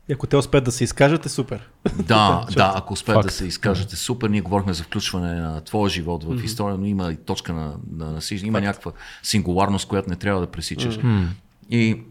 и 0.08 0.12
ако 0.12 0.26
те 0.26 0.36
успеят 0.36 0.64
да 0.64 0.72
се 0.72 0.84
изкажат, 0.84 1.26
е 1.26 1.28
супер. 1.28 1.68
Да, 1.94 2.46
да, 2.54 2.72
ако 2.76 2.92
успеят 2.92 3.22
да 3.22 3.30
се 3.30 3.46
изкажат, 3.46 3.92
е 3.92 3.96
супер. 3.96 4.28
Ние 4.28 4.40
говорихме 4.40 4.72
за 4.72 4.82
включване 4.82 5.34
на 5.34 5.60
твоя 5.60 5.90
живот 5.90 6.24
в 6.24 6.26
mm-hmm. 6.26 6.44
история, 6.44 6.78
но 6.78 6.86
има 6.86 7.12
и 7.12 7.16
точка 7.16 7.52
на, 7.52 7.74
на, 7.96 8.06
на 8.12 8.20
има 8.42 8.60
някаква 8.60 8.92
сингуларност, 9.22 9.88
която 9.88 10.10
не 10.10 10.16
трябва 10.16 10.40
да 10.40 10.46
пресичаш. 10.46 10.98
Mm-hmm. 10.98 11.26
И 11.70 12.02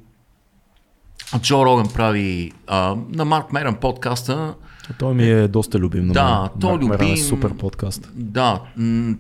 Джо 1.40 1.66
Роган 1.66 1.88
прави 1.94 2.52
а, 2.68 2.96
на 3.10 3.26
Марк 3.26 3.54
Мерен 3.54 3.76
подкаста. 3.76 4.54
Той 5.00 5.14
ми 5.14 5.30
е 5.30 5.48
доста 5.48 5.80
любим. 5.80 6.08
Да, 6.08 6.50
той 6.62 6.72
Марк 6.72 6.82
любим. 6.84 7.14
Е 7.14 7.18
супер 7.18 7.54
подкаст. 7.54 8.12
Да, 8.16 8.62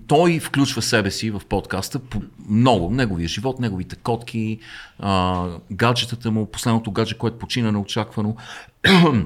той 0.07 0.39
включва 0.39 0.81
себе 0.81 1.11
си 1.11 1.31
в 1.31 1.41
подкаста 1.49 1.99
по 1.99 2.21
много. 2.49 2.89
Неговия 2.91 3.27
живот, 3.27 3.59
неговите 3.59 3.95
котки, 3.95 4.59
а, 4.99 5.45
гаджетата 5.71 6.31
му, 6.31 6.45
последното 6.45 6.91
гадже, 6.91 7.17
което 7.17 7.39
почина 7.39 7.71
неочаквано. 7.71 8.35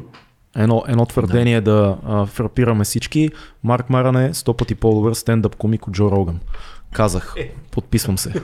Едно, 0.56 0.84
едно 0.88 1.06
твърдение 1.06 1.62
да, 1.62 1.72
да 1.72 1.98
а, 2.06 2.26
фрапираме 2.26 2.84
всички. 2.84 3.30
Марк 3.64 3.90
Маран 3.90 4.16
е 4.16 4.34
сто 4.34 4.54
пъти 4.54 4.76
по-добър 4.76 5.14
стендъп 5.14 5.56
комик 5.56 5.88
от 5.88 5.94
Джо 5.94 6.12
Роган. 6.12 6.40
Казах. 6.94 7.34
Е. 7.38 7.54
Подписвам 7.72 8.18
се. 8.18 8.30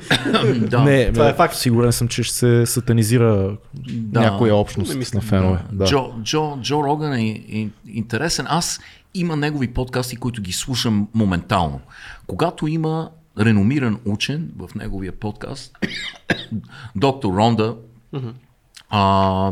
да, 0.69 0.84
не, 0.84 1.11
това 1.11 1.30
е 1.30 1.34
факт. 1.34 1.56
Сигурен 1.56 1.91
съм, 1.91 2.07
че 2.07 2.24
ще 2.24 2.36
се 2.36 2.65
сатанизира 2.65 3.57
да, 3.74 4.22
някоя 4.22 4.56
общност 4.56 5.14
на 5.14 5.22
фенове. 5.22 5.60
Да. 5.72 5.86
Джо, 5.86 6.14
Джо, 6.24 6.57
Джо 6.61 6.84
Роган 6.84 7.14
е 7.14 7.69
интересен. 7.88 8.45
Аз 8.49 8.80
има 9.14 9.36
негови 9.36 9.74
подкасти, 9.74 10.15
които 10.15 10.41
ги 10.41 10.52
слушам 10.52 11.07
моментално. 11.14 11.80
Когато 12.28 12.68
има 12.68 13.10
реномиран 13.40 13.99
учен 14.06 14.52
в 14.57 14.76
неговия 14.76 15.11
подкаст, 15.11 15.78
доктор 16.95 17.34
Ронда, 17.34 17.76
а, 18.90 19.52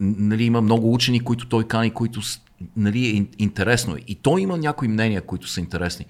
нали, 0.00 0.44
има 0.44 0.60
много 0.60 0.94
учени, 0.94 1.20
които 1.20 1.48
той 1.48 1.64
кани, 1.64 1.90
които 1.90 2.20
нали, 2.76 3.06
е 3.06 3.42
интересно. 3.42 3.96
И 4.08 4.14
той 4.14 4.40
има 4.40 4.56
някои 4.56 4.88
мнения, 4.88 5.22
които 5.22 5.48
са 5.48 5.60
интересни. 5.60 6.06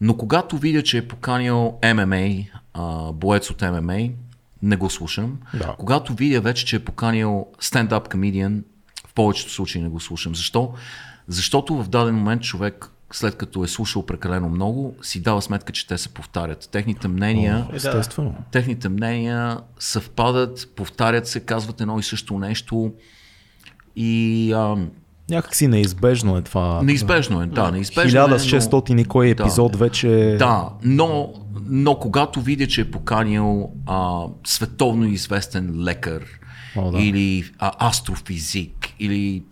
Но 0.00 0.16
когато 0.16 0.58
видя, 0.58 0.82
че 0.82 0.98
е 0.98 1.08
поканил 1.08 1.74
ММА, 1.94 2.44
а, 2.74 3.12
боец 3.12 3.50
от 3.50 3.62
ММА, 3.62 4.08
не 4.62 4.76
го 4.76 4.90
слушам. 4.90 5.38
Да. 5.54 5.74
Когато 5.78 6.14
видя 6.14 6.40
вече, 6.40 6.66
че 6.66 6.76
е 6.76 6.84
поканил 6.84 7.46
стендап 7.60 8.08
комедиан, 8.08 8.64
в 9.06 9.14
повечето 9.14 9.52
случаи 9.52 9.82
не 9.82 9.88
го 9.88 10.00
слушам. 10.00 10.34
Защо? 10.34 10.72
Защото 11.28 11.82
в 11.82 11.88
даден 11.88 12.14
момент 12.14 12.42
човек 12.42 12.90
след 13.12 13.36
като 13.36 13.64
е 13.64 13.68
слушал 13.68 14.06
прекалено 14.06 14.48
много, 14.48 14.94
си 15.02 15.22
дава 15.22 15.42
сметка, 15.42 15.72
че 15.72 15.86
те 15.86 15.98
се 15.98 16.08
повтарят. 16.08 16.68
Техните 16.72 17.08
мнения, 17.08 17.66
Естествено. 17.72 18.34
техните 18.50 18.88
мнения 18.88 19.58
съвпадат, 19.78 20.68
повтарят 20.76 21.26
се, 21.26 21.40
казват 21.40 21.80
едно 21.80 21.98
и 21.98 22.02
също 22.02 22.38
нещо 22.38 22.92
и 23.96 24.52
а, 24.52 24.76
Някакси 25.30 25.68
неизбежно 25.68 26.36
е 26.36 26.42
това. 26.42 26.82
неизбежно 26.82 27.42
е, 27.42 27.46
да, 27.46 27.70
неизбежно 27.70 28.20
е, 28.20 28.28
но- 28.28 28.28
1600 28.28 29.00
и 29.00 29.04
кой 29.04 29.28
епизод 29.28 29.72
Да. 29.72 29.78
вече... 29.78 30.36
Да, 30.38 30.68
но, 30.84 31.32
но 31.60 31.94
когато 31.94 32.40
видя, 32.40 32.66
че 32.66 32.80
е 32.80 32.90
поканил 32.90 33.70
а, 33.86 34.20
световно 34.44 35.04
известен 35.06 35.84
лекар 35.84 36.22
О, 36.76 36.90
да. 36.90 36.98
или 36.98 37.44
а, 37.58 37.88
астрофизик 37.88 38.88
или 39.00 39.42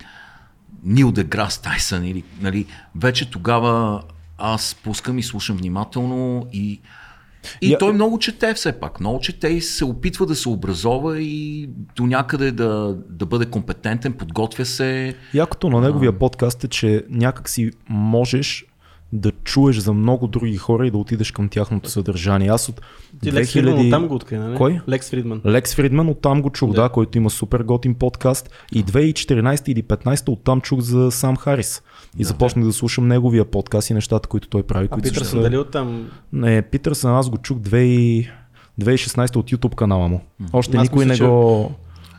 Нил 0.83 1.11
Деграс 1.11 1.57
Тайсън, 1.57 2.05
или, 2.05 2.23
нали, 2.41 2.65
вече 2.95 3.31
тогава 3.31 4.01
аз 4.37 4.75
пускам 4.75 5.17
и 5.17 5.23
слушам 5.23 5.57
внимателно 5.57 6.47
и 6.53 6.81
и 7.61 7.71
Я- 7.71 7.77
той 7.77 7.93
много 7.93 8.19
чете 8.19 8.53
все 8.53 8.71
пак, 8.71 8.99
много 8.99 9.19
чете 9.19 9.47
и 9.47 9.61
се 9.61 9.85
опитва 9.85 10.25
да 10.25 10.35
се 10.35 10.49
образова 10.49 11.19
и 11.19 11.69
до 11.95 12.05
някъде 12.05 12.51
да, 12.51 12.97
да 13.09 13.25
бъде 13.25 13.45
компетентен, 13.45 14.13
подготвя 14.13 14.65
се. 14.65 15.15
Якото 15.33 15.69
на 15.69 15.81
неговия 15.81 16.19
подкаст 16.19 16.63
е, 16.63 16.67
че 16.67 17.03
някак 17.09 17.49
си 17.49 17.71
можеш 17.89 18.65
да 19.15 19.31
чуеш 19.31 19.77
за 19.77 19.93
много 19.93 20.27
други 20.27 20.57
хора 20.57 20.87
и 20.87 20.91
да 20.91 20.97
отидеш 20.97 21.31
към 21.31 21.49
тяхното 21.49 21.89
съдържание. 21.89 22.49
Аз 22.49 22.69
от 22.69 22.81
Ти 23.23 23.33
Лекс 23.33 23.53
Фридман 23.53 23.87
оттам 23.87 24.07
го 24.07 24.15
откри, 24.15 24.37
нали? 24.37 24.57
Кой? 24.57 24.81
Лекс 24.89 25.09
Фридман. 25.09 25.41
Лекс 25.45 25.75
Фридман, 25.75 26.09
оттам 26.09 26.41
го 26.41 26.49
чух, 26.49 26.69
да. 26.69 26.81
Да. 26.81 26.89
който 26.89 27.17
има 27.17 27.29
супер 27.29 27.63
готин 27.63 27.95
подкаст. 27.95 28.49
И 28.71 28.85
2014 28.85 29.69
или 29.69 29.83
15 29.83 30.29
оттам 30.29 30.61
чух 30.61 30.79
за 30.79 31.11
Сам 31.11 31.37
Харис. 31.37 31.83
И 32.17 32.21
да, 32.21 32.27
започнах 32.27 32.65
да 32.65 32.73
слушам 32.73 33.07
неговия 33.07 33.45
подкаст 33.45 33.89
и 33.89 33.93
нещата, 33.93 34.29
които 34.29 34.47
той 34.47 34.63
прави. 34.63 34.85
А 34.85 34.87
които 34.87 35.09
Питърсън 35.09 35.39
са... 35.39 35.41
дали 35.41 35.57
оттам? 35.57 36.09
Не, 36.33 36.61
Питърсън 36.61 37.15
аз 37.15 37.29
го 37.29 37.37
чух 37.37 37.57
2 37.57 38.29
2016 38.81 39.35
от 39.35 39.51
YouTube 39.51 39.75
канала 39.75 40.07
му. 40.07 40.21
Още 40.53 40.77
Аз 40.77 40.83
никой 40.83 41.05
мисля, 41.05 41.23
не 41.23 41.29
го, 41.29 41.71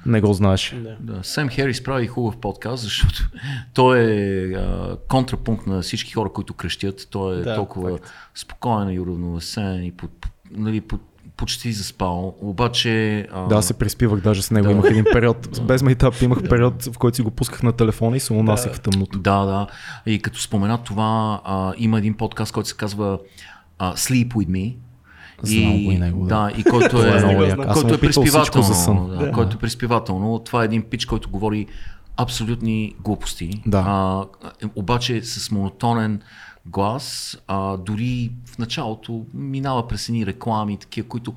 не 0.07 0.20
го 0.20 0.33
знаеше. 0.33 0.77
Да. 0.77 0.97
Да, 1.01 1.24
Сем 1.24 1.49
Херис 1.49 1.85
прави 1.85 2.07
хубав 2.07 2.37
подкаст, 2.37 2.83
защото 2.83 3.31
той 3.74 4.01
е 4.01 4.53
а, 4.53 4.97
контрапункт 5.09 5.66
на 5.66 5.83
всички 5.83 6.12
хора, 6.12 6.28
които 6.33 6.55
крещят. 6.55 7.09
Той 7.11 7.39
е 7.39 7.43
Да, 7.43 7.55
толкова 7.55 7.91
факт. 7.91 8.12
спокоен 8.35 8.91
и 8.91 9.01
уравновесен 9.01 9.85
и 9.85 9.93
под, 9.93 10.27
нали, 10.51 10.81
под, 10.81 11.01
почти 11.37 11.73
заспал. 11.73 12.35
Обаче... 12.41 13.27
А, 13.33 13.47
Да, 13.47 13.62
се 13.62 13.74
приспивах 13.74 14.20
даже 14.20 14.43
с 14.43 14.51
него. 14.51 14.66
Да. 14.66 14.73
Имах 14.73 14.91
един 14.91 15.05
период, 15.12 15.62
без 15.66 15.83
майтап 15.83 16.23
имах 16.23 16.49
период, 16.49 16.85
в 16.85 16.99
който 16.99 17.16
си 17.16 17.23
го 17.23 17.31
пусках 17.31 17.62
на 17.62 17.73
телефона 17.73 18.16
и 18.16 18.20
се 18.20 18.33
унасях 18.33 18.74
в 18.74 18.81
тъмното. 18.81 19.19
Да, 19.19 19.45
да. 19.45 19.66
И 20.07 20.23
като 20.23 20.41
спомена 20.41 20.78
това, 20.78 21.41
а, 21.45 21.73
има 21.77 21.99
един 21.99 22.15
подкаст, 22.15 22.53
който 22.53 22.69
се 22.69 22.77
казва 22.77 23.19
а, 23.78 23.95
Sleep 23.95 24.28
With 24.28 24.49
Me. 24.49 24.77
Знам 25.43 25.85
го 25.85 25.91
и 25.91 25.99
него, 25.99 26.27
да. 26.27 26.35
да. 26.35 26.53
и 26.57 26.65
който 26.65 27.03
е, 27.03 27.09
е 27.09 27.57
който 27.73 27.95
е 27.95 28.01
приспивателно. 28.01 28.67
за 28.67 28.75
сън. 28.75 29.19
Да, 29.19 29.33
който 29.33 29.57
е 29.57 29.61
приспивателно. 29.61 30.39
Това 30.39 30.63
е 30.63 30.65
един 30.65 30.83
пич, 30.83 31.05
който 31.05 31.31
говори 31.31 31.67
абсолютни 32.17 32.95
глупости. 33.01 33.63
Да. 33.67 33.85
А, 33.87 34.25
обаче 34.77 35.23
с 35.23 35.51
монотонен 35.51 36.21
глас, 36.67 37.39
а, 37.47 37.77
дори 37.77 38.31
в 38.47 38.59
началото 38.59 39.27
минава 39.35 39.89
през 39.89 40.09
едни 40.09 40.27
реклами, 40.27 40.77
такива, 40.77 41.09
които 41.09 41.35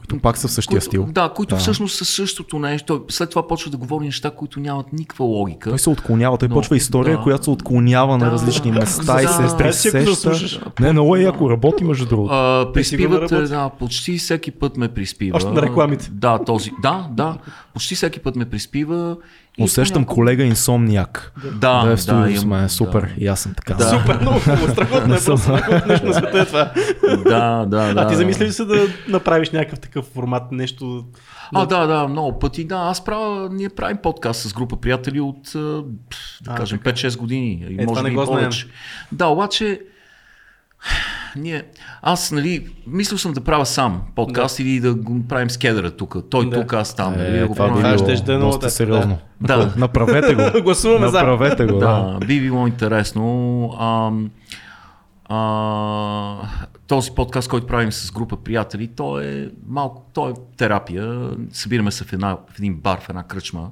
Които 0.00 0.18
пак 0.18 0.38
са 0.38 0.48
в 0.48 0.50
същия 0.50 0.70
които, 0.74 0.84
стил. 0.84 1.06
Да, 1.10 1.32
които 1.36 1.54
Да. 1.54 1.60
всъщност 1.60 1.96
са 1.96 2.04
същото 2.04 2.58
нещо. 2.58 3.04
След 3.08 3.30
това 3.30 3.46
почва 3.46 3.70
да 3.70 3.76
говори 3.76 4.04
неща, 4.04 4.30
които 4.30 4.60
нямат 4.60 4.92
никаква 4.92 5.24
логика. 5.24 5.68
Той 5.70 5.78
се 5.78 5.90
отклонява, 5.90 6.38
той 6.38 6.48
Но, 6.48 6.54
почва 6.54 6.76
история, 6.76 7.16
да. 7.16 7.22
която 7.22 7.44
се 7.44 7.50
отклонява 7.50 8.18
на 8.18 8.24
Да. 8.24 8.30
различни 8.30 8.72
места 8.72 9.22
и 9.22 9.26
Да. 9.26 9.28
се 9.32 9.36
си, 9.72 9.88
ако 9.88 9.98
да 9.98 10.12
пресеща. 10.22 10.60
Не, 10.80 10.92
много 10.92 11.16
е 11.16 11.20
яко 11.20 11.50
работи 11.50 11.84
между 11.84 12.06
другото. 12.06 12.34
А, 12.34 12.72
приспивате, 12.72 13.40
да, 13.42 13.70
почти 13.78 14.18
всеки 14.18 14.50
път 14.50 14.76
ме 14.76 14.88
приспива. 14.88 15.36
Още 15.36 15.50
на 15.50 15.62
рекламите. 15.62 16.08
Да, 16.12 16.44
този, 16.44 16.70
да, 16.82 17.06
да, 17.12 17.36
почти 17.74 17.94
всеки 17.94 18.20
път 18.20 18.36
ме 18.36 18.44
приспива. 18.44 19.16
и 19.58 19.62
Усещам 19.62 19.94
понякога- 19.94 20.14
колега 20.14 20.42
инсомниак. 20.44 21.32
Да, 21.54 21.82
да, 21.82 21.92
е 21.92 21.96
в 21.96 22.00
студиото 22.00 22.28
имам- 22.30 22.38
с 22.38 22.44
мен. 22.44 22.68
Супер. 22.68 23.00
Да. 23.02 23.08
И 23.18 23.26
аз 23.26 23.40
съм 23.40 23.54
така. 23.54 23.74
Да. 23.74 23.84
Супер, 23.84 24.20
много 24.20 24.38
хубаво. 24.40 24.68
Страхотно 24.68 25.14
е 25.14 25.18
просто 25.18 25.50
най-хубавото 25.52 25.88
нещо 25.88 26.06
на 26.06 26.14
света 26.14 26.38
е 26.38 26.46
това. 26.46 26.72
Да, 27.24 27.58
да, 27.60 27.94
да. 27.94 27.94
А 27.96 28.08
ти 28.08 28.16
замисли 28.16 28.44
ли 28.44 28.52
се 28.52 28.64
да 28.64 28.76
направиш 29.08 29.50
някакъв 29.50 29.80
такъв 29.80 30.04
формат, 30.04 30.52
нещо? 30.52 31.04
А, 31.54 31.66
да, 31.66 31.86
да, 31.86 32.08
много 32.08 32.38
пъти. 32.38 32.64
Да, 32.64 32.76
аз 32.76 33.04
правя, 33.04 33.48
ние 33.52 33.68
правим 33.68 33.96
подкаст 33.96 34.40
с 34.40 34.52
група 34.52 34.76
приятели 34.76 35.20
от, 35.20 35.50
да 35.52 35.82
А, 36.46 36.54
кажем, 36.54 36.78
5-6 36.78 37.16
години. 37.16 37.64
И 37.70 37.72
Е, 37.72 37.76
може 37.76 37.86
това 37.86 38.02
не 38.02 38.10
би 38.10 38.16
го 38.16 38.24
повече. 38.26 38.66
Да, 39.12 39.26
обаче, 39.26 39.80
ние, 41.36 41.62
аз, 42.02 42.32
нали, 42.32 42.66
мислил 42.86 43.18
съм 43.18 43.32
да 43.32 43.40
правя 43.40 43.66
сам 43.66 44.02
подкаст 44.16 44.58
или 44.58 44.80
да 44.80 44.94
го 44.94 45.28
правим 45.28 45.50
с 45.50 45.56
кедъра 45.56 45.90
тук. 45.90 46.16
Той 46.30 46.50
Да. 46.50 46.60
тук, 46.60 46.72
аз 46.72 46.94
там. 46.94 47.14
нали, 47.16 47.28
Е, 47.28 47.40
да 47.40 47.48
го 47.48 47.54
това 47.54 47.66
би 47.66 47.70
правим. 47.70 47.82
Това 47.96 48.04
било 48.04 48.16
ще 48.16 48.24
да 48.24 48.34
е 48.34 48.38
доста 48.38 48.60
да- 48.60 48.70
сериозно. 48.70 49.18
Да. 49.40 49.72
Направете 49.76 50.34
го. 50.34 50.62
Гласуваме 50.62 51.08
за. 51.08 51.12
Направете 51.14 51.66
го, 51.66 51.72
да. 51.72 52.18
Да, 52.20 52.26
би 52.26 52.40
било 52.40 52.66
интересно. 52.66 53.24
Ам, 53.80 54.30
а, 55.26 56.36
този 56.86 57.10
подкаст, 57.10 57.48
който 57.48 57.66
правим 57.66 57.92
с 57.92 58.12
група 58.12 58.36
приятели, 58.36 58.86
то 58.88 59.20
е 59.20 59.48
малко, 59.68 60.02
то 60.14 60.28
е 60.28 60.32
терапия. 60.56 61.30
Събираме 61.52 61.90
се 61.90 62.04
в, 62.04 62.12
една, 62.12 62.34
в 62.48 62.58
един 62.58 62.74
бар, 62.74 63.00
в 63.00 63.08
една 63.08 63.22
кръчма, 63.22 63.68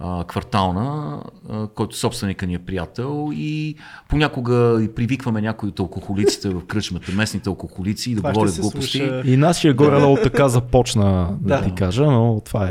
а, 0.00 0.24
квартална, 0.24 1.18
а, 1.48 1.66
който 1.66 1.96
собственика 1.96 2.46
ни 2.46 2.54
е 2.54 2.58
приятел 2.58 3.30
и 3.32 3.74
понякога 4.08 4.78
и 4.82 4.94
привикваме 4.94 5.40
някои 5.40 5.68
от 5.68 5.78
алкохолиците 5.78 6.48
в 6.48 6.66
кръчмата, 6.66 7.12
местните 7.12 7.48
алкохолици 7.48 8.10
и 8.10 8.14
да 8.14 8.20
Това 8.20 8.32
говорят 8.32 8.56
глупости. 8.56 8.98
слуша. 8.98 9.22
И 9.24 9.36
нашия 9.36 9.74
горе-долу 9.74 10.16
така 10.22 10.48
започна, 10.48 11.04
да, 11.40 11.56
Да. 11.56 11.64
ти 11.64 11.74
кажа, 11.74 12.04
но 12.04 12.40
това 12.44 12.66
е. 12.66 12.70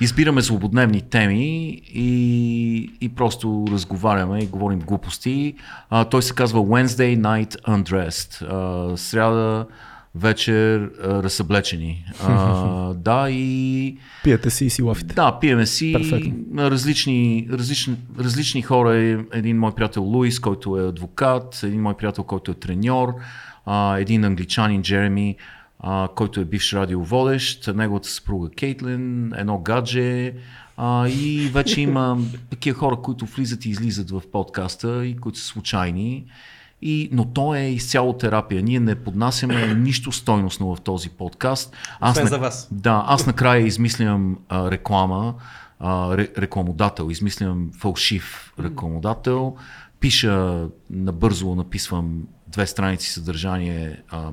избираме 0.00 0.40
злободневни 0.40 1.00
теми 1.00 1.44
и, 1.84 2.90
и 3.00 3.08
просто 3.08 3.64
разговаряме 3.70 4.38
и 4.38 4.46
говорим 4.46 4.78
глупости. 4.78 5.54
А, 5.90 6.04
той 6.04 6.22
се 6.22 6.34
казва 6.34 6.60
Wednesday 6.60 7.18
Night 7.18 7.56
Undressed. 7.62 8.42
А, 8.44 8.96
сряда 8.96 9.66
вечер 10.18 10.80
а, 10.80 11.22
разсъблечени. 11.22 12.04
А, 12.22 12.94
да, 12.94 13.30
и 13.30 13.98
Пиете 14.24 14.50
си 14.50 14.64
и 14.64 14.70
си 14.70 14.82
лафите. 14.82 15.14
да, 15.14 15.38
пиеме 15.40 15.66
си 15.66 15.94
различни, 16.56 17.48
различни, 17.52 17.96
различни 18.18 18.62
хора. 18.62 18.96
Е 18.96 19.18
Един 19.32 19.58
мой 19.58 19.74
приятел 19.74 20.02
Луис, 20.02 20.40
който 20.40 20.78
е 20.78 20.88
адвокат, 20.88 21.60
един 21.62 21.82
мой 21.82 21.94
приятел, 21.94 22.24
който 22.24 22.50
е 22.50 22.54
треньор, 22.54 23.14
а, 23.66 23.98
един 23.98 24.24
англичанин 24.24 24.82
Джереми, 24.82 25.36
а, 25.80 26.08
който 26.14 26.40
е 26.40 26.44
бивш 26.44 26.72
радиоводещ, 26.72 27.74
неговата 27.74 28.08
съпруга 28.08 28.50
Кейтлин, 28.50 29.32
едно 29.36 29.58
гадже. 29.58 30.34
А, 30.76 31.08
и 31.08 31.50
вече 31.52 31.80
има 31.80 32.18
такива 32.50 32.78
хора, 32.78 32.96
които 32.96 33.26
влизат 33.26 33.64
и 33.64 33.70
излизат 33.70 34.10
в 34.10 34.22
подкаста 34.32 35.06
и 35.06 35.16
които 35.16 35.38
са 35.38 35.44
случайни. 35.44 36.24
И, 36.82 37.08
но 37.12 37.24
то 37.24 37.54
е 37.54 37.60
изцяло 37.60 38.12
терапия. 38.12 38.62
Ние 38.62 38.80
не 38.80 38.94
поднасяме 38.94 39.74
нищо 39.74 40.12
стойностно 40.12 40.76
в 40.76 40.80
този 40.80 41.10
подкаст. 41.10 41.76
Аз 42.00 42.10
Освен 42.10 42.24
не- 42.24 42.30
за 42.30 42.38
вас. 42.38 42.68
да, 42.72 43.04
аз 43.06 43.26
накрая 43.26 43.66
измислям 43.66 44.38
а, 44.48 44.70
реклама, 44.70 45.34
а, 45.80 46.16
ре, 46.16 46.28
рекламодател, 46.38 47.10
измислям 47.10 47.70
фалшив 47.78 48.52
рекламодател, 48.62 49.56
пиша 50.00 50.66
набързо, 50.90 51.54
написвам 51.54 52.22
две 52.48 52.66
страници 52.66 53.12
съдържание, 53.12 54.02
а, 54.10 54.30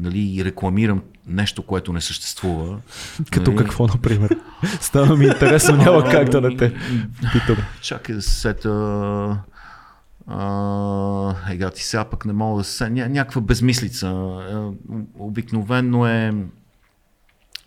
нали, 0.00 0.36
и 0.36 0.44
рекламирам 0.44 1.02
нещо, 1.26 1.62
което 1.62 1.92
не 1.92 2.00
съществува. 2.00 2.78
Като 3.30 3.52
нали. 3.52 3.64
какво, 3.64 3.86
например? 3.86 4.38
Става 4.80 5.16
ми 5.16 5.24
интересно, 5.26 5.76
няма 5.84 6.10
как 6.10 6.28
да 6.28 6.40
не 6.40 6.56
те 6.56 6.74
питам. 7.32 7.56
Чакай 7.82 8.14
да 8.14 8.22
се 8.22 8.30
сета. 8.30 9.38
А, 10.30 11.34
ега 11.50 11.70
ти 11.70 11.82
сега 11.82 12.04
пък 12.04 12.24
не 12.24 12.32
мога 12.32 12.58
да 12.58 12.64
се. 12.64 12.90
Ня, 12.90 13.08
някаква 13.08 13.40
безмислица. 13.40 14.06
А, 14.08 14.70
Обикновено 15.18 16.06
е 16.06 16.34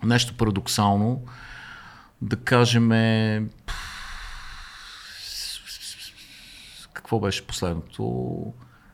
нещо 0.04 0.38
парадоксално. 0.38 1.22
Да 2.22 2.36
кажем 2.36 2.92
е... 2.92 3.44
Какво 6.94 7.20
беше 7.20 7.48
последното? 7.48 8.44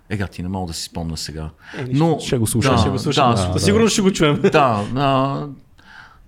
Ега 0.10 0.27
ти 0.27 0.44
не 0.44 0.49
мога 0.49 0.68
да 0.68 0.73
си 0.73 0.84
спомня 0.84 1.18
сега. 1.18 1.49
Но, 1.88 2.19
Ще 2.19 2.38
го 2.38 2.48
слушам. 2.48 2.76
Да, 2.76 2.81
Ще 2.81 2.89
го 2.89 2.99
слушам. 2.99 3.35
Да, 3.35 3.48
Да, 3.48 3.53
да, 3.53 3.60
Сигурно 3.60 3.88
ще 3.88 4.02
го 4.02 4.11
чуем. 4.11 4.41
да, 4.41 4.85
а, 4.95 5.48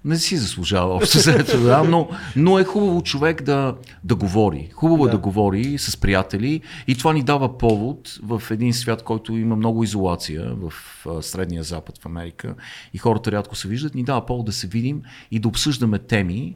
не 0.06 0.18
си 0.18 0.38
заслужава 0.38 0.96
общо 0.96 1.18
взето, 1.18 1.60
да, 1.60 1.84
но, 1.84 2.10
но 2.36 2.60
е 2.60 2.64
хубаво 2.64 3.02
човек 3.02 3.44
да, 3.44 3.76
да 4.04 4.16
говори. 4.16 4.70
Хубаво 4.74 5.04
да. 5.04 5.10
е 5.10 5.12
Да. 5.12 5.18
да 5.18 5.22
говори 5.22 5.78
с 5.78 5.98
приятели 5.98 6.62
и 6.88 6.96
това 6.96 7.14
ни 7.14 7.24
дава 7.24 7.58
повод 7.58 8.20
в 8.24 8.44
един 8.52 8.74
свят, 8.74 9.04
който 9.04 9.38
има 9.38 9.56
много 9.56 9.84
изолация 9.84 10.56
в 10.56 10.74
Средния 11.22 11.64
Запад 11.64 12.02
в 12.02 12.06
Америка 12.06 12.56
и 12.94 12.98
хората 12.98 13.32
рядко 13.32 13.56
се 13.56 13.68
виждат, 13.68 13.96
ни 13.96 14.04
дава 14.04 14.26
повод 14.26 14.46
да 14.46 14.52
се 14.52 14.68
видим 14.68 15.02
и 15.32 15.40
да 15.40 15.48
обсъждаме 15.48 16.00
теми. 16.00 16.56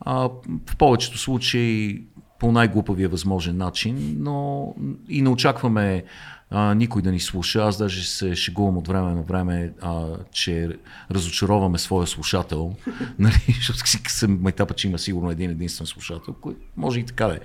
А, 0.00 0.28
в 0.66 0.76
повечето 0.78 1.18
случаи 1.18 2.04
по 2.38 2.52
най-глупавия 2.52 3.08
възможен 3.08 3.56
начин, 3.56 4.16
но 4.18 4.68
и 5.08 5.22
не 5.22 5.28
очакваме 5.28 6.04
а, 6.52 6.74
никой 6.74 7.02
да 7.02 7.12
ни 7.12 7.20
слуша. 7.20 7.62
Аз 7.62 7.78
даже 7.78 8.04
се 8.04 8.34
шегувам 8.34 8.76
от 8.76 8.88
време 8.88 9.14
на 9.14 9.22
време, 9.22 9.72
а, 9.80 10.06
че 10.32 10.78
разочароваме 11.10 11.78
своя 11.78 12.06
слушател. 12.06 12.74
нали, 13.18 13.42
защото 13.56 14.10
съм 14.10 14.38
майтапа, 14.42 14.74
че 14.74 14.88
има 14.88 14.98
сигурно 14.98 15.30
един 15.30 15.50
единствен 15.50 15.86
слушател, 15.86 16.34
който 16.34 16.60
може 16.76 17.00
и 17.00 17.06
така 17.06 17.26
да 17.26 17.34
е. 17.34 17.40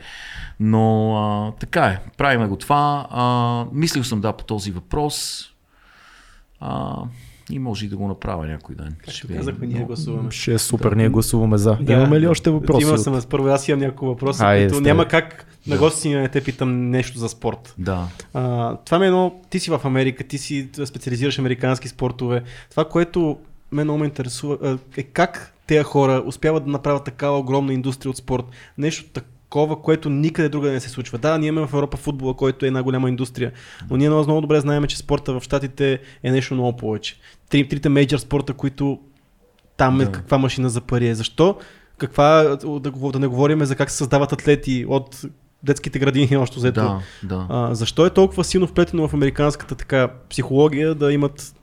Но 0.59 1.15
а, 1.17 1.51
така 1.59 1.85
е, 1.85 1.99
правиме 2.17 2.47
го 2.47 2.55
това. 2.55 3.07
А, 3.09 3.65
мислил 3.73 4.03
съм 4.03 4.21
да 4.21 4.33
по 4.33 4.43
този 4.43 4.71
въпрос. 4.71 5.45
А, 6.59 7.03
и 7.51 7.59
може 7.59 7.85
и 7.85 7.89
да 7.89 7.97
го 7.97 8.07
направя 8.07 8.47
някой 8.47 8.75
ден. 8.75 8.95
Както 9.05 9.27
казахме, 9.35 9.67
ние 9.67 9.83
гласуваме. 9.83 10.31
Ще 10.31 10.53
е 10.53 10.57
супер, 10.57 10.91
ние 10.91 11.09
гласуваме 11.09 11.57
за. 11.57 11.77
Да. 11.81 11.93
Имаме 11.93 12.19
ли 12.19 12.27
още 12.27 12.49
въпроси? 12.49 12.87
Има 12.87 12.97
съм, 12.97 13.21
първо 13.29 13.47
аз 13.47 13.67
имам 13.67 13.79
няколко 13.79 14.05
въпроса, 14.05 14.45
Айде, 14.45 14.65
които 14.65 14.75
сте. 14.75 14.87
няма 14.87 15.07
как 15.07 15.45
на 15.67 15.77
гости 15.77 16.09
не 16.09 16.29
те 16.29 16.43
питам 16.43 16.89
нещо 16.89 17.19
за 17.19 17.29
спорт. 17.29 17.75
Да. 17.77 18.07
А, 18.33 18.75
това 18.75 18.99
ми 18.99 19.05
е 19.05 19.07
едно, 19.07 19.41
ти 19.49 19.59
си 19.59 19.71
в 19.71 19.81
Америка, 19.83 20.23
ти 20.23 20.37
си 20.37 20.69
специализираш 20.85 21.39
американски 21.39 21.87
спортове. 21.87 22.43
Това, 22.69 22.85
което 22.85 23.37
ме 23.71 23.83
много 23.83 23.99
ме 23.99 24.05
интересува 24.05 24.57
а, 24.63 24.77
е 24.97 25.03
как 25.03 25.53
тези 25.67 25.83
хора 25.83 26.23
успяват 26.25 26.65
да 26.65 26.71
направят 26.71 27.03
такава 27.03 27.37
огромна 27.37 27.73
индустрия 27.73 28.09
от 28.09 28.17
спорт. 28.17 28.45
Нещо 28.77 29.05
такова, 29.05 29.36
което 29.49 30.09
никъде 30.09 30.49
друга 30.49 30.71
не 30.71 30.79
се 30.79 30.89
случва. 30.89 31.17
Да, 31.17 31.37
ние 31.37 31.47
имаме 31.47 31.67
в 31.67 31.73
Европа 31.73 31.97
футбола, 31.97 32.33
който 32.33 32.65
е 32.65 32.67
една 32.67 32.83
голяма 32.83 33.09
индустрия, 33.09 33.51
но 33.89 33.97
ние 33.97 34.09
много, 34.09 34.23
много 34.23 34.41
добре 34.41 34.59
знаем, 34.59 34.83
че 34.83 34.97
спорта 34.97 35.39
в 35.39 35.43
Штатите 35.43 35.99
е 36.23 36.31
нещо 36.31 36.53
много 36.53 36.77
повече. 36.77 37.15
Три, 37.49 37.67
трите 37.67 37.89
мейджор 37.89 38.17
спорта, 38.17 38.53
които 38.53 38.99
там 39.77 40.01
е 40.01 40.05
Да. 40.05 40.11
каква 40.11 40.37
машина 40.37 40.69
за 40.69 40.81
пари 40.81 41.07
е. 41.07 41.15
Защо? 41.15 41.55
Каква, 41.97 42.57
да, 42.79 42.91
да 43.11 43.19
не 43.19 43.27
говорим 43.27 43.65
за 43.65 43.75
как 43.75 43.91
се 43.91 43.97
създават 43.97 44.31
атлети 44.33 44.85
от 44.89 45.25
детските 45.63 45.99
градини, 45.99 46.37
още 46.37 46.57
взето. 46.57 46.81
Да, 46.81 46.99
да. 47.23 47.47
А, 47.49 47.75
защо 47.75 48.05
е 48.05 48.09
толкова 48.09 48.43
силно 48.43 48.67
вплетено 48.67 49.07
в 49.07 49.13
американската 49.13 49.75
така 49.75 50.07
психология 50.29 50.95
да 50.95 51.13
имат 51.13 51.53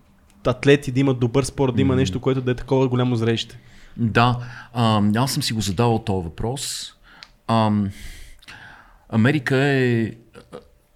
атлети, 0.47 0.93
да 0.93 1.01
имат 1.01 1.19
добър 1.19 1.44
спорт, 1.44 1.74
да 1.74 1.81
има 1.81 1.97
нещо, 1.97 2.20
което 2.20 2.40
да 2.40 2.51
е 2.51 2.55
такова 2.55 2.89
голямо 2.89 3.16
зрелище? 3.16 3.59
Да, 3.97 4.39
а, 4.73 5.02
аз 5.16 5.32
съм 5.32 5.43
си 5.43 5.52
го 5.52 5.61
задавал 5.61 5.98
този 5.98 6.24
въпрос. 6.24 6.94
А, 7.46 7.70
Америка 9.08 9.56
е 9.56 10.04
а, 10.04 10.12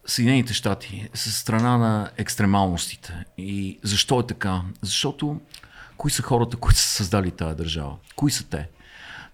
Съединените 0.07 0.55
щати 0.55 1.09
са 1.15 1.33
страна 1.33 1.79
на 1.79 2.11
екстремалностите. 2.17 3.25
И 3.39 3.79
защо 3.83 4.21
е 4.21 4.27
така? 4.27 4.63
Защото 4.83 5.41
кои 5.97 6.11
са 6.11 6.23
хората, 6.23 6.57
които 6.57 6.79
са 6.79 6.89
създали 6.89 7.31
тази 7.31 7.57
държава? 7.57 7.97
Кои 8.17 8.31
са 8.31 8.49
те? 8.49 8.69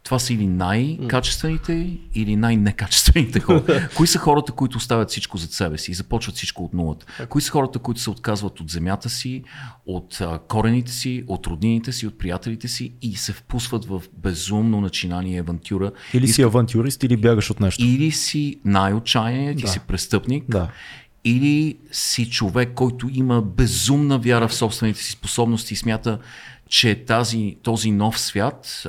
Това 0.04 0.18
са 0.18 0.32
или 0.34 0.46
най-качествените, 0.46 1.96
или 2.14 2.36
най-некачествените 2.36 3.40
хора. 3.40 3.88
Кои 3.96 4.06
са 4.06 4.18
хората, 4.18 4.52
които 4.52 4.76
оставят 4.78 5.10
всичко 5.10 5.36
зад 5.38 5.52
себе 5.52 5.78
си 5.78 5.90
и 5.90 5.94
започват 5.94 6.34
всичко 6.36 6.64
от 6.64 6.74
нулата? 6.74 7.26
Кои 7.28 7.42
са 7.42 7.50
хората, 7.50 7.78
които 7.78 8.00
се 8.00 8.10
отказват 8.10 8.60
от 8.60 8.70
земята 8.70 9.10
си, 9.10 9.42
от 9.86 10.18
корените 10.48 10.92
си, 10.92 11.24
от 11.26 11.46
роднините 11.46 11.92
си, 11.92 12.06
от 12.06 12.18
приятелите 12.18 12.68
си 12.68 12.92
и 13.02 13.16
се 13.16 13.32
впусват 13.32 13.84
в 13.84 14.02
безумно 14.18 14.80
начинание 14.80 15.40
авантюра? 15.40 15.92
Или 16.14 16.28
си 16.28 16.42
авантюрист, 16.42 17.02
или 17.02 17.16
бягаш 17.16 17.50
от 17.50 17.60
нещо. 17.60 17.84
или 17.84 18.10
си 18.10 18.60
най-отчаяният, 18.64 19.60
Да. 19.60 19.68
си 19.68 19.80
престъпник, 19.80 20.44
Да. 20.48 20.68
или 21.24 21.78
си 21.92 22.30
човек, 22.30 22.70
който 22.74 23.08
има 23.12 23.42
безумна 23.42 24.18
вяра 24.18 24.48
в 24.48 24.54
собствените 24.54 25.02
си 25.02 25.12
способности 25.12 25.74
и 25.74 25.76
смята, 25.76 26.18
че 26.68 27.04
тази, 27.04 27.56
този 27.62 27.90
нов 27.90 28.20
свят, 28.20 28.86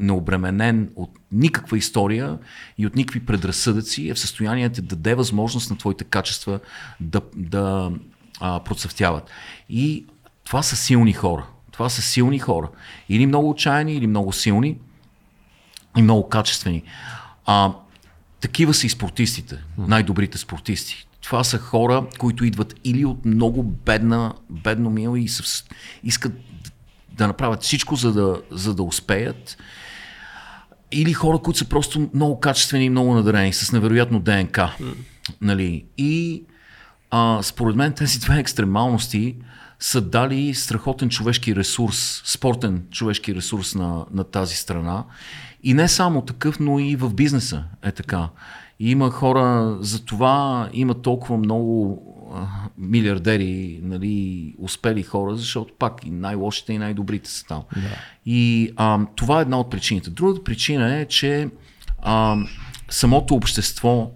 необременен 0.00 0.90
от 0.96 1.10
никаква 1.32 1.78
история 1.78 2.38
и 2.78 2.86
от 2.86 2.96
никакви 2.96 3.26
предразсъдъци, 3.26 4.08
е 4.08 4.14
в 4.14 4.18
състояние 4.18 4.68
да 4.68 4.82
даде 4.82 5.14
възможност 5.14 5.70
на 5.70 5.78
твоите 5.78 6.04
качества 6.04 6.60
да, 7.00 7.20
да 7.36 7.92
а, 8.40 8.60
процъфтяват. 8.60 9.30
И 9.68 10.06
това 10.44 10.62
са 10.62 10.76
силни 10.76 11.12
хора. 11.12 11.46
Това 11.72 11.88
са 11.88 12.02
силни 12.02 12.38
хора. 12.38 12.68
Или 13.08 13.26
много 13.26 13.50
отчаяни, 13.50 13.94
или 13.94 14.06
много 14.06 14.32
силни 14.32 14.78
и 15.96 16.02
много 16.02 16.28
качествени. 16.28 16.82
А, 17.46 17.72
такива 18.40 18.74
са 18.74 18.86
и 18.86 18.90
спортистите, 18.90 19.64
най-добрите 19.78 20.38
спортисти. 20.38 21.06
Това 21.22 21.44
са 21.44 21.58
хора, 21.58 22.06
които 22.18 22.44
идват 22.44 22.74
или 22.84 23.04
от 23.04 23.24
много 23.24 23.62
бедна, 23.62 24.34
бедно 24.50 24.90
мило 24.90 25.16
и 25.16 25.28
искат 26.04 26.32
да 27.18 27.26
направят 27.26 27.62
всичко, 27.62 27.96
за 27.96 28.12
да, 28.12 28.40
за 28.50 28.74
да 28.74 28.82
успеят. 28.82 29.58
Или 30.92 31.12
хора, 31.12 31.38
които 31.38 31.58
са 31.58 31.64
просто 31.64 32.10
много 32.14 32.40
качествени 32.40 32.84
и 32.84 32.90
много 32.90 33.14
надарени, 33.14 33.52
с 33.52 33.72
невероятно 33.72 34.20
ДНК. 34.20 34.76
Нали? 35.40 35.84
И 35.98 36.42
а, 37.10 37.42
според 37.42 37.76
мен 37.76 37.92
тези 37.92 38.20
две 38.20 38.38
екстремалности 38.38 39.36
са 39.80 40.00
дали 40.00 40.54
страхотен 40.54 41.08
човешки 41.08 41.56
ресурс, 41.56 42.22
спортен 42.24 42.82
човешки 42.90 43.34
ресурс 43.34 43.74
на, 43.74 44.04
на 44.10 44.24
тази 44.24 44.56
страна. 44.56 45.04
И 45.62 45.74
не 45.74 45.88
само 45.88 46.22
такъв, 46.22 46.60
но 46.60 46.78
и 46.78 46.96
в 46.96 47.14
бизнеса 47.14 47.64
е 47.82 47.92
така. 47.92 48.28
И 48.80 48.90
има 48.90 49.10
хора, 49.10 49.76
за 49.80 50.04
това 50.04 50.68
има 50.72 50.94
толкова 50.94 51.36
много 51.36 52.02
милиардери, 52.78 53.80
нали, 53.82 54.54
успели 54.58 55.02
хора, 55.02 55.36
защото 55.36 55.74
пак 55.78 56.06
и 56.06 56.10
най-лошите 56.10 56.72
и 56.72 56.78
най-добрите 56.78 57.30
са 57.30 57.44
там. 57.44 57.62
Да. 57.76 57.96
И 58.26 58.72
а, 58.76 59.00
това 59.16 59.38
е 59.38 59.42
една 59.42 59.60
от 59.60 59.70
причините. 59.70 60.10
Другата 60.10 60.44
причина 60.44 60.96
е, 60.96 61.04
че 61.04 61.48
а, 62.02 62.36
самото 62.88 63.34
общество 63.34 64.10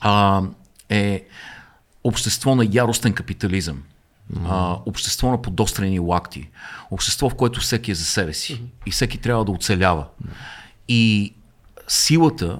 а, 0.00 0.42
е 0.88 1.24
общество 2.04 2.54
на 2.54 2.68
яростен 2.72 3.12
капитализъм. 3.12 3.82
А, 4.44 4.76
общество 4.86 5.30
на 5.30 5.42
подострени 5.42 5.98
лакти. 5.98 6.48
Общество, 6.90 7.28
в 7.28 7.34
което 7.34 7.60
всеки 7.60 7.90
е 7.90 7.94
за 7.94 8.04
себе 8.04 8.34
си. 8.34 8.62
И 8.86 8.90
всеки 8.90 9.18
трябва 9.18 9.44
да 9.44 9.52
оцелява. 9.52 10.06
И 10.88 11.34
силата, 11.88 12.58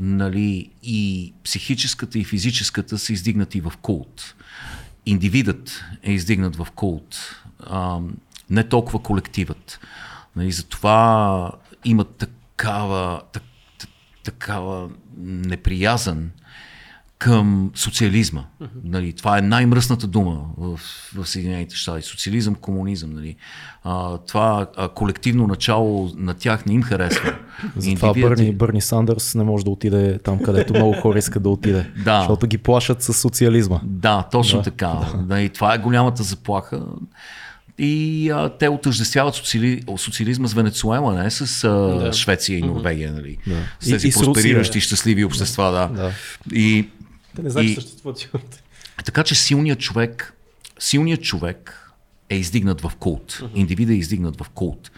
нали, 0.00 0.70
и 0.82 1.32
психическата, 1.44 2.18
и 2.18 2.24
физическата 2.24 2.98
са 2.98 3.12
издигнати 3.12 3.60
в 3.60 3.72
култ. 3.82 4.34
Индивидът 5.06 5.84
е 6.02 6.12
издигнат 6.12 6.56
в 6.56 6.66
култ. 6.74 7.36
А, 7.66 7.98
не 8.50 8.68
толкова 8.68 9.02
колективът. 9.02 9.80
Нали, 10.36 10.52
затова 10.52 11.50
има 11.84 12.04
такава, 12.04 13.22
так, 13.32 13.42
так- 13.78 13.90
такава 14.24 14.90
неприязан 15.18 16.30
към 17.20 17.70
социализма. 17.74 18.44
Нали, 18.84 19.12
това 19.12 19.38
е 19.38 19.40
най-мръсната 19.40 20.06
дума 20.06 20.40
в, 20.58 20.80
в 21.14 21.26
Съединените 21.28 21.76
щати. 21.76 22.02
Социализъм, 22.02 22.54
комунизъм. 22.54 23.10
Нали. 23.10 23.36
А, 23.84 24.18
това 24.18 24.66
а, 24.76 24.88
колективно 24.88 25.46
начало 25.46 26.10
на 26.16 26.34
тях 26.34 26.66
не 26.66 26.74
им 26.74 26.82
харесва. 26.82 27.34
Затова 27.76 28.08
Индивидът 28.08 28.38
Бърни, 28.38 28.52
Бърни 28.52 28.80
Сандърс 28.80 29.34
не 29.34 29.44
може 29.44 29.64
да 29.64 29.70
отиде 29.70 30.18
там, 30.18 30.38
където 30.38 30.74
много 30.74 30.92
хора 30.92 31.18
искат 31.18 31.42
да 31.42 31.48
отиде. 31.48 31.90
Да. 32.04 32.18
Защото 32.18 32.46
ги 32.46 32.58
плашат 32.58 33.02
с 33.02 33.14
социализма. 33.14 33.80
Да, 33.82 34.28
точно 34.32 34.58
Да, 34.58 34.64
да, 34.64 34.70
така. 34.70 34.92
Да. 35.18 35.40
И 35.40 35.48
това 35.48 35.74
е 35.74 35.78
голямата 35.78 36.22
заплаха. 36.22 36.82
И 37.78 38.30
а, 38.30 38.48
те 38.48 38.68
отъждествяват 38.68 39.34
социали... 39.34 39.82
социализма 39.96 40.48
с 40.48 40.54
Венецуела, 40.54 41.22
не 41.22 41.30
с 41.30 41.64
а, 41.64 41.68
да. 41.70 42.12
Швеция 42.12 42.58
и 42.58 42.62
Норвегия, 42.62 43.12
нали? 43.12 43.36
Да. 43.46 43.56
С 43.80 43.90
тези 43.90 44.06
И- 44.06 44.10
и 44.10 44.12
проспериращи, 44.12 44.78
Русия. 44.78 44.82
щастливи 44.82 45.24
общества, 45.24 45.70
да. 45.70 46.02
Да. 46.02 46.12
И 46.56 46.88
Те 47.36 47.42
не 47.42 47.50
знаят, 47.50 47.68
че 47.68 47.74
съществуват 47.74 48.18
сигурно. 48.18 48.44
така 49.04 49.24
че 49.24 49.34
силният 49.34 49.80
човек, 49.80 50.34
силният 50.78 51.22
човек 51.22 51.90
е 52.30 52.36
издигнат 52.36 52.80
в 52.80 52.92
култ. 52.98 53.42
Индивидът 53.54 53.92
е 53.92 53.96
издигнат 53.96 54.40
в 54.40 54.48
култ. 54.48 54.90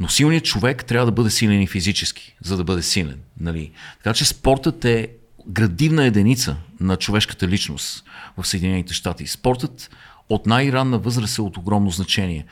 Но 0.00 0.08
силният 0.08 0.44
човек 0.44 0.84
трябва 0.84 1.06
да 1.06 1.12
бъде 1.12 1.30
силен 1.30 1.62
и 1.62 1.66
физически, 1.66 2.36
за 2.42 2.56
да 2.56 2.64
бъде 2.64 2.82
силен. 2.82 3.18
Нали? 3.40 3.70
Така 3.96 4.14
че 4.14 4.24
спортът 4.24 4.84
е 4.84 5.08
градивна 5.48 6.04
единица 6.04 6.56
на 6.80 6.96
човешката 6.96 7.48
личност 7.48 8.04
в 8.36 8.46
Съединените 8.46 8.94
щати. 8.94 9.26
Спортът 9.26 9.90
от 10.28 10.46
най-ранна 10.46 10.98
възраст 10.98 11.38
е 11.38 11.42
от 11.42 11.56
огромно 11.56 11.90
значение. 11.90 12.46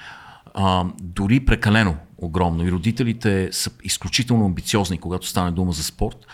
А, 0.55 0.85
дори 1.01 1.41
прекалено 1.41 1.97
огромно. 2.19 2.67
И 2.67 2.73
родителите 2.73 3.49
са 3.53 3.71
изключително 3.85 4.45
амбициозни, 4.45 4.99
когато 4.99 5.27
стане 5.27 5.51
дума 5.51 5.73
за 5.73 5.85
спорт. 5.85 6.27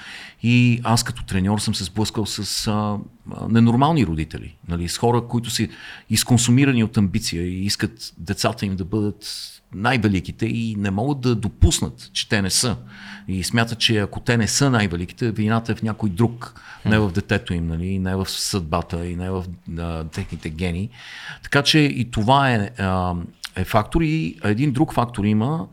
И 0.46 0.80
аз 0.82 1.04
като 1.04 1.24
треньор 1.24 1.58
съм 1.58 1.74
се 1.74 1.84
сблъскал 1.84 2.26
с 2.26 2.66
а, 2.66 2.98
ненормални 3.48 4.06
родители. 4.06 4.56
Нали, 4.68 4.88
с 4.88 4.98
хора, 4.98 5.22
които 5.28 5.50
са 5.50 5.68
изконсумирани 6.10 6.84
от 6.84 6.96
амбиция 6.96 7.42
и 7.42 7.64
искат 7.64 8.12
децата 8.18 8.66
им 8.66 8.76
да 8.76 8.84
бъдат 8.84 9.26
най-великите 9.74 10.46
и 10.46 10.76
не 10.78 10.90
могат 10.90 11.20
да 11.20 11.34
допуснат, 11.34 12.10
че 12.12 12.28
те 12.28 12.42
не 12.42 12.50
са. 12.50 12.76
И 13.28 13.44
смятат, 13.44 13.78
че 13.78 13.98
ако 13.98 14.20
те 14.20 14.36
не 14.36 14.48
са 14.48 14.70
най-великите, 14.70 15.30
вината 15.30 15.72
е 15.72 15.74
в 15.74 15.82
някой 15.82 16.10
друг, 16.10 16.60
не 16.84 16.98
в 16.98 17.12
детето 17.12 17.54
им, 17.54 17.66
нали, 17.66 17.98
не 17.98 18.16
в 18.16 18.26
съдбата 18.30 19.06
и 19.06 19.16
не 19.16 19.30
в 19.30 19.44
а, 19.78 20.04
техните 20.04 20.50
гени. 20.50 20.90
Така 21.42 21.62
че 21.62 21.78
и 21.78 22.10
това 22.10 22.50
е, 22.50 22.70
а, 22.78 23.14
е 23.56 23.64
фактор. 23.64 24.02
И 24.02 24.38
един 24.44 24.72
друг 24.72 24.92
фактор 24.92 25.24
има. 25.24 25.66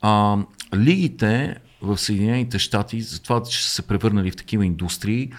А, 0.00 0.38
лигите 0.74 1.56
в 1.82 1.98
Съединените 1.98 2.58
щати, 2.58 3.00
за 3.00 3.22
това, 3.22 3.42
че 3.42 3.64
са 3.64 3.70
се 3.70 3.82
превърнали 3.82 4.30
в 4.30 4.36
такива 4.36 4.66
индустрии, 4.66 5.32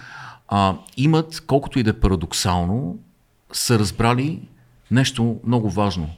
а, 0.48 0.76
имат, 0.96 1.42
колкото 1.46 1.78
и 1.78 1.82
да 1.82 1.90
е 1.90 2.00
парадоксално, 2.00 2.98
са 3.52 3.78
разбрали 3.78 4.48
нещо 4.90 5.40
много 5.44 5.70
важно 5.70 6.10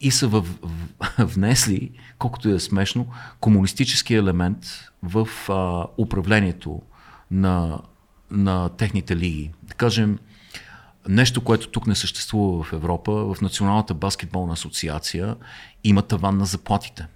и 0.00 0.10
са 0.10 0.28
във, 0.28 0.58
внесли, 1.18 1.90
колкото 2.18 2.48
и 2.48 2.50
да 2.50 2.56
е 2.56 2.60
смешно, 2.60 3.06
комунистически 3.40 4.14
елемент 4.14 4.90
в 5.02 5.28
а, 5.48 5.86
управлението 5.98 6.82
на, 7.30 7.80
на 8.30 8.68
техните 8.68 9.16
лиги. 9.16 9.50
Да 9.62 9.74
кажем, 9.74 10.18
нещо, 11.08 11.44
което 11.44 11.68
тук 11.68 11.86
не 11.86 11.94
съществува 11.94 12.62
в 12.64 12.72
Европа, 12.72 13.12
в 13.12 13.40
Националната 13.40 13.94
баскетболна 13.94 14.52
асоциация 14.52 15.36
има 15.84 16.02
таван 16.02 16.38
на 16.38 16.44
заплатите. 16.44 17.06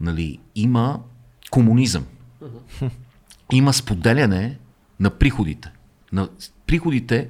Нали, 0.00 0.38
има 0.54 1.00
комунизъм. 1.54 2.06
Има 3.52 3.72
споделяне 3.72 4.58
на 5.00 5.10
приходите. 5.10 5.72
На 6.12 6.28
приходите 6.66 7.28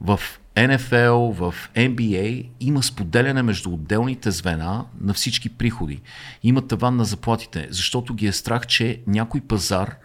в 0.00 0.20
NFL, 0.56 1.32
в 1.32 1.54
NBA 1.74 2.46
има 2.60 2.82
споделяне 2.82 3.42
между 3.42 3.70
отделните 3.70 4.30
звена 4.30 4.84
на 5.00 5.14
всички 5.14 5.48
приходи. 5.48 6.00
Има 6.42 6.66
таван 6.66 6.96
на 6.96 7.04
заплатите, 7.04 7.68
защото 7.70 8.14
ги 8.14 8.26
е 8.26 8.32
страх, 8.32 8.66
че 8.66 9.00
някой 9.06 9.40
пазар, 9.40 9.96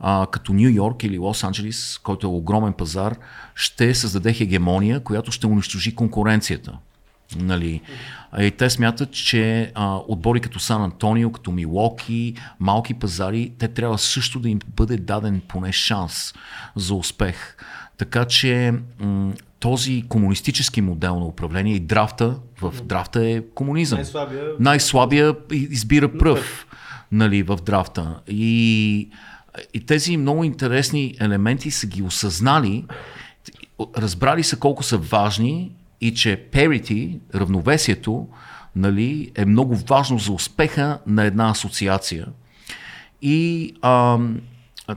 а, 0.00 0.26
като 0.32 0.52
Нью 0.52 0.68
Йорк 0.68 1.04
или 1.04 1.18
Лос 1.18 1.44
Анджелис, 1.44 1.98
който 1.98 2.26
е 2.26 2.30
огромен 2.30 2.72
пазар, 2.72 3.16
ще 3.54 3.94
създаде 3.94 4.32
хегемония, 4.32 5.00
която 5.00 5.32
ще 5.32 5.46
унищожи 5.46 5.94
конкуренцията. 5.94 6.78
Нали. 7.36 7.80
И 8.40 8.50
те 8.50 8.70
смятат, 8.70 9.12
че 9.12 9.72
а, 9.74 9.98
отбори 10.08 10.40
като 10.40 10.58
Сан 10.60 10.82
Антонио, 10.82 11.32
като 11.32 11.52
Милоки, 11.52 12.34
малки 12.60 12.94
пазари, 12.94 13.52
те 13.58 13.68
трябва 13.68 13.98
също 13.98 14.40
да 14.40 14.48
им 14.48 14.58
бъде 14.76 14.96
даден 14.96 15.42
поне 15.48 15.72
шанс 15.72 16.34
за 16.76 16.94
успех. 16.94 17.56
Така 17.98 18.24
че 18.24 18.72
м- 19.00 19.32
този 19.60 20.04
комунистически 20.08 20.80
модел 20.80 21.18
на 21.18 21.26
управление 21.26 21.74
и 21.74 21.80
драфта, 21.80 22.36
в 22.60 22.82
драфта 22.82 23.26
е 23.26 23.42
комунизъм. 23.54 23.96
Най-слабия, 23.96 24.44
Най-слабия 24.60 25.34
избира 25.52 26.18
пръв 26.18 26.66
нали, 27.12 27.42
в 27.42 27.58
драфта. 27.66 28.20
И, 28.28 29.08
и 29.74 29.86
тези 29.86 30.16
много 30.16 30.44
интересни 30.44 31.14
елементи 31.20 31.70
са 31.70 31.86
ги 31.86 32.02
осъзнали, 32.02 32.84
разбрали 33.96 34.42
са 34.42 34.56
колко 34.58 34.82
са 34.82 34.98
важни 34.98 35.70
и 36.02 36.14
че 36.14 36.48
parity, 36.52 37.20
равновесието, 37.34 38.28
нали, 38.76 39.32
е 39.34 39.44
много 39.44 39.76
важно 39.76 40.18
за 40.18 40.32
успеха 40.32 40.98
на 41.06 41.24
една 41.24 41.50
асоциация. 41.50 42.26
И 43.22 43.72
а, 43.82 44.18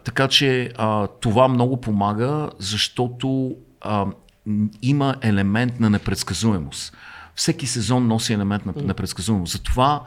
така 0.03 0.27
че 0.27 0.71
а, 0.77 1.07
това 1.07 1.47
много 1.47 1.81
помага, 1.81 2.49
защото 2.59 3.55
а, 3.81 4.05
има 4.81 5.15
елемент 5.21 5.79
на 5.79 5.89
непредсказуемост. 5.89 6.97
Всеки 7.35 7.67
сезон 7.67 8.07
носи 8.07 8.33
елемент 8.33 8.65
на 8.65 8.73
непредсказуемост. 8.83 9.53
Затова 9.53 10.01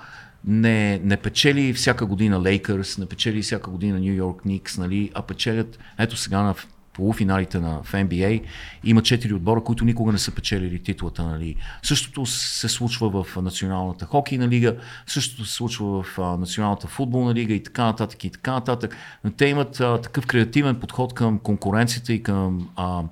не, 0.45 0.99
не 0.99 1.17
печели 1.17 1.73
всяка 1.73 2.07
година 2.07 2.41
Лейкърс, 2.41 2.99
не 2.99 3.07
печели 3.07 3.43
всяка 3.43 3.71
година 3.71 4.01
Нью 4.01 4.15
Йорк 4.15 4.45
Никс, 4.45 4.79
нали, 4.79 5.11
а 5.15 5.23
печелят, 5.23 5.79
ето 5.99 6.17
сега 6.17 6.43
на 6.43 6.55
полуфиналите 6.99 7.59
на 7.59 7.83
в 7.83 7.93
NBA 7.93 8.43
има 8.85 9.03
четири 9.03 9.35
отбора, 9.35 9.65
които 9.65 9.85
никога 9.85 10.13
не 10.13 10.19
са 10.19 10.35
печелили 10.35 10.83
титлата. 10.83 11.23
Нали. 11.23 11.57
Същото 11.83 12.27
се 12.27 12.69
случва 12.69 13.23
в 13.25 13.37
Националната 13.43 14.07
хокейна 14.07 14.49
лига, 14.49 14.77
същото 15.07 15.45
се 15.45 15.55
случва 15.55 16.03
в 16.03 16.19
Националната 16.39 16.87
футболна 16.89 17.35
лига 17.35 17.55
и 17.55 17.63
така 17.63 17.85
нататък 17.85 18.25
и 18.25 18.31
така 18.31 18.53
нататък. 18.53 18.97
Но 19.25 19.31
те 19.31 19.47
имат 19.47 19.81
а, 19.81 20.01
такъв 20.01 20.27
креативен 20.27 20.77
подход 20.77 21.15
към 21.15 21.39
конкуренцията 21.39 22.13
и 22.13 22.23
към 22.23 22.69
а, 22.77 23.03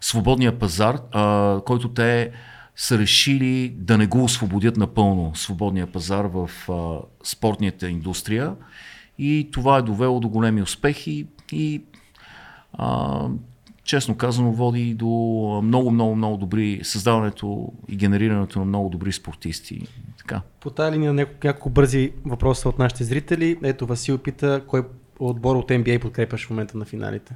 свободния 0.00 0.58
пазар, 0.58 0.98
а, 1.12 1.60
който 1.66 1.88
те 1.88 2.30
са 2.76 2.98
решили 2.98 3.68
да 3.68 3.98
не 3.98 4.06
го 4.06 4.24
освободят 4.24 4.76
напълно 4.76 5.34
свободния 5.34 5.86
пазар 5.86 6.24
в 6.24 6.50
а, 6.68 6.98
спортната 7.24 7.88
индустрия. 7.88 8.54
И 9.18 9.48
това 9.52 9.78
е 9.78 9.82
довело 9.82 10.20
до 10.20 10.28
големи 10.28 10.62
успехи 10.62 11.26
и 11.52 11.82
а, 12.78 13.28
честно 13.84 14.16
казано 14.16 14.52
води 14.52 14.94
до 14.94 15.06
много, 15.64 15.90
много, 15.90 16.16
много 16.16 16.36
добри 16.36 16.80
създаването 16.82 17.72
и 17.88 17.96
генерирането 17.96 18.58
на 18.58 18.64
много 18.64 18.88
добри 18.88 19.12
спортисти. 19.12 19.86
Така. 20.18 20.40
По 20.60 20.70
тази 20.70 20.96
линия 20.96 21.12
няколко, 21.12 21.46
няколко 21.46 21.70
бързи 21.70 22.12
въпроса 22.24 22.68
от 22.68 22.78
нашите 22.78 23.04
зрители. 23.04 23.58
Ето 23.62 23.86
Васил 23.86 24.18
пита, 24.18 24.62
кой 24.66 24.82
отбор 25.18 25.56
от 25.56 25.68
NBA 25.68 26.00
подкрепяш 26.00 26.46
в 26.46 26.50
момента 26.50 26.78
на 26.78 26.84
финалите? 26.84 27.34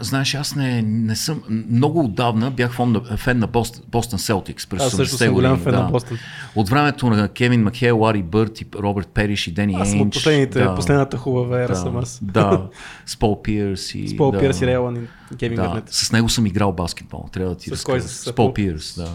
Знаеш, 0.00 0.34
аз 0.34 0.54
не, 0.54 0.82
не 0.82 1.16
съм. 1.16 1.42
Много 1.70 2.04
отдавна 2.04 2.50
бях 2.50 2.72
фен 3.16 3.38
на 3.38 3.46
Бостон, 3.46 3.82
Бостон 3.88 4.18
Селтикс. 4.18 4.66
През 4.66 4.82
Аз 4.82 4.92
също 4.92 5.16
80-те 5.16 5.24
съм 5.24 5.34
голям 5.34 5.58
фен 5.58 5.72
да. 5.72 5.82
на 5.82 5.90
Бостон. 5.90 6.18
От 6.54 6.68
времето 6.68 7.10
на 7.10 7.28
Кевин 7.28 7.62
Макхейл, 7.62 7.98
Лари 7.98 8.22
Бърт 8.22 8.60
и 8.60 8.66
Робърт 8.74 9.08
Периш 9.08 9.46
и 9.46 9.52
Дени 9.52 9.76
Аз 9.80 9.90
съм 9.90 10.10
последните, 10.10 10.58
да, 10.58 10.74
последната 10.74 11.16
хубава 11.16 11.60
ера 11.60 11.68
да, 11.68 11.76
съм 11.76 11.96
аз. 11.96 12.18
Да, 12.22 12.68
с 13.06 13.16
Пол 13.16 13.42
Пирс 13.42 13.94
и... 13.94 14.08
С 14.08 14.16
Пол 14.16 14.30
да, 14.30 14.38
Пирс 14.38 14.60
и 14.60 14.66
Рейлан 14.66 14.96
и 15.32 15.36
Кевин 15.36 15.56
да, 15.56 15.62
Гарнет. 15.62 15.84
с 15.88 16.12
него 16.12 16.28
съм 16.28 16.46
играл 16.46 16.72
баскетбол, 16.72 17.28
трябва 17.32 17.54
да 17.54 17.58
ти 17.58 17.76
С 17.76 17.84
кой? 17.84 18.00
С 18.00 18.08
С 18.08 18.34
Пол? 18.34 18.54
Пирс, 18.54 18.94
да. 18.96 19.10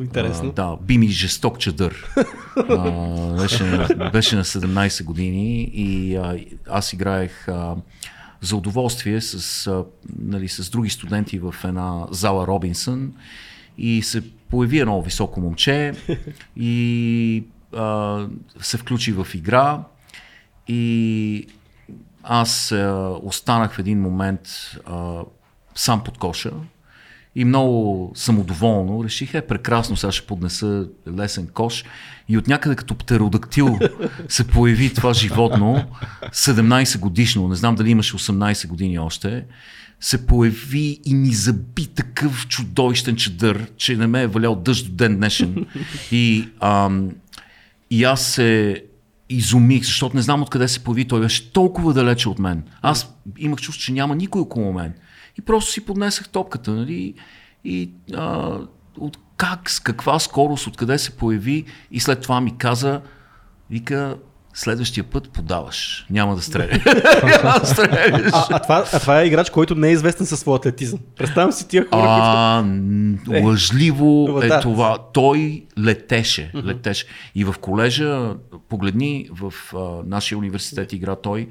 Интересно. 0.00 0.48
А, 0.48 0.52
да, 0.52 0.76
би 0.82 0.98
ми 0.98 1.08
жесток 1.08 1.58
чадър. 1.58 2.06
а, 2.68 3.42
беше, 3.42 3.64
на- 3.64 4.10
беше 4.10 4.36
на 4.36 4.44
17 4.44 5.04
години 5.04 5.70
и 5.74 6.16
а, 6.16 6.38
аз 6.70 6.92
играех 6.92 7.48
а, 7.48 7.74
за 8.42 8.56
удоволствие 8.56 9.20
с, 9.20 9.66
а, 9.66 9.84
нали, 10.18 10.48
с 10.48 10.70
други 10.70 10.90
студенти 10.90 11.38
в 11.38 11.54
една 11.64 12.06
зала 12.10 12.46
Робинсън 12.46 13.12
и 13.78 14.02
се 14.02 14.30
появи 14.48 14.78
едно 14.78 15.02
високо 15.02 15.40
момче 15.40 15.92
и 16.56 17.44
а, 17.76 18.26
се 18.60 18.78
включи 18.78 19.12
в 19.12 19.26
игра 19.34 19.84
и 20.68 21.46
аз 22.22 22.72
а, 22.72 23.16
останах 23.22 23.74
в 23.74 23.78
един 23.78 24.00
момент 24.00 24.48
а, 24.86 25.20
сам 25.74 26.04
под 26.04 26.18
коша 26.18 26.52
и 27.34 27.44
много 27.44 28.12
самодоволно 28.14 29.04
реших, 29.04 29.34
е 29.34 29.46
прекрасно, 29.46 29.96
сега 29.96 30.12
ще 30.12 30.26
поднеса 30.26 30.86
лесен 31.18 31.46
кош 31.46 31.84
и 32.28 32.38
от 32.38 32.48
някъде 32.48 32.76
като 32.76 32.94
птеродактил 32.94 33.78
се 34.28 34.48
появи 34.48 34.94
това 34.94 35.14
животно, 35.14 35.84
17 36.32 36.98
годишно, 36.98 37.48
не 37.48 37.54
знам 37.54 37.74
дали 37.74 37.90
имаше 37.90 38.16
18 38.16 38.66
години 38.66 38.98
още, 38.98 39.44
се 40.00 40.26
появи 40.26 41.00
и 41.04 41.14
ни 41.14 41.32
заби 41.32 41.86
такъв 41.86 42.48
чудовищен 42.48 43.16
чадър, 43.16 43.70
че 43.76 43.96
не 43.96 44.06
ме 44.06 44.22
е 44.22 44.26
валял 44.26 44.54
дъжд 44.54 44.86
до 44.86 44.92
ден 44.92 45.16
днешен. 45.16 45.66
И, 46.12 46.48
ам, 46.60 47.10
и 47.90 48.04
аз 48.04 48.26
се 48.26 48.82
изумих, 49.28 49.84
защото 49.84 50.16
не 50.16 50.22
знам 50.22 50.42
откъде 50.42 50.68
се 50.68 50.84
появи. 50.84 51.08
Той 51.08 51.20
беше 51.20 51.52
толкова 51.52 51.94
далече 51.94 52.28
от 52.28 52.38
мен. 52.38 52.62
Аз 52.82 53.14
имах 53.38 53.60
чувство, 53.60 53.84
че 53.84 53.92
няма 53.92 54.16
никой 54.16 54.40
около 54.40 54.72
мен. 54.72 54.94
И 55.38 55.42
просто 55.42 55.72
си 55.72 55.84
поднесах 55.84 56.28
топката, 56.28 56.70
нали? 56.70 57.14
И 57.64 57.90
а, 58.14 58.58
от 58.98 59.18
как, 59.36 59.70
с 59.70 59.80
каква 59.80 60.18
скорост, 60.18 60.66
откъде 60.66 60.98
се 60.98 61.16
появи 61.16 61.64
и 61.90 62.00
след 62.00 62.20
това 62.20 62.40
ми 62.40 62.58
каза, 62.58 63.00
вика, 63.70 64.16
следващия 64.54 65.04
път 65.04 65.30
подаваш. 65.30 66.06
Няма 66.10 66.36
да 66.36 66.42
стреляш. 66.42 66.84
Няма 67.24 67.60
да 67.60 67.66
стреляш. 67.66 68.30
А, 68.32 68.46
а, 68.50 68.58
това, 68.58 68.84
а 68.92 69.00
това 69.00 69.20
е 69.20 69.26
играч, 69.26 69.50
който 69.50 69.74
не 69.74 69.88
е 69.88 69.92
известен 69.92 70.26
със 70.26 70.40
своя 70.40 70.56
атлетизъм. 70.56 70.98
Представям 71.16 71.52
си 71.52 71.68
тия 71.68 71.86
хора, 71.88 72.62
които... 73.24 73.30
М, 73.30 73.48
лъжливо 73.48 74.40
е 74.42 74.48
да. 74.48 74.60
това. 74.60 74.98
Той 75.12 75.64
летеше, 75.78 76.50
летеше. 76.54 77.06
И 77.34 77.44
в 77.44 77.54
колежа, 77.60 78.34
погледни 78.68 79.28
в 79.40 79.54
а, 79.76 80.02
нашия 80.06 80.38
университет 80.38 80.92
игра 80.92 81.16
той, 81.16 81.48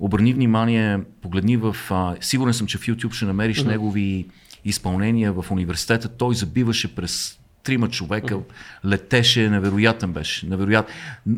обърни 0.00 0.32
внимание, 0.32 1.00
погледни 1.22 1.56
в... 1.56 1.76
А, 1.90 2.14
сигурен 2.20 2.54
съм, 2.54 2.66
че 2.66 2.78
в 2.78 2.80
YouTube 2.80 3.12
ще 3.12 3.24
намериш 3.24 3.62
негови 3.62 4.26
изпълнения 4.64 5.32
в 5.32 5.44
университета. 5.50 6.08
Той 6.08 6.34
забиваше 6.34 6.94
през 6.94 7.38
трима 7.62 7.88
човека, 7.88 8.38
летеше, 8.86 9.50
невероятен 9.50 10.12
беше. 10.12 10.46
Невероятен. 10.46 10.94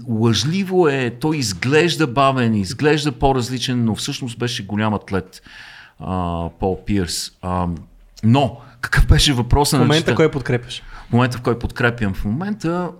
Лъжливо 0.08 0.88
е, 0.88 1.10
той 1.20 1.36
изглежда 1.36 2.06
бавен, 2.06 2.54
изглежда 2.54 3.12
по-различен, 3.12 3.84
но 3.84 3.94
всъщност 3.94 4.38
беше 4.38 4.66
голям 4.66 4.94
атлет. 4.94 5.42
А, 5.98 6.48
Пол 6.60 6.84
Пирс. 6.84 7.32
А, 7.42 7.68
но, 8.24 8.60
какъв 8.80 9.06
беше 9.06 9.32
въпросът 9.32 9.78
В 9.78 9.80
на 9.80 9.84
момента 9.84 10.02
чета? 10.02 10.14
кой 10.14 10.30
подкрепяш? 10.30 10.82
В 11.08 11.12
момента, 11.12 11.38
в 11.38 11.42
който 11.42 11.58
подкрепям 11.58 12.14
в 12.14 12.24
момента, 12.24 12.90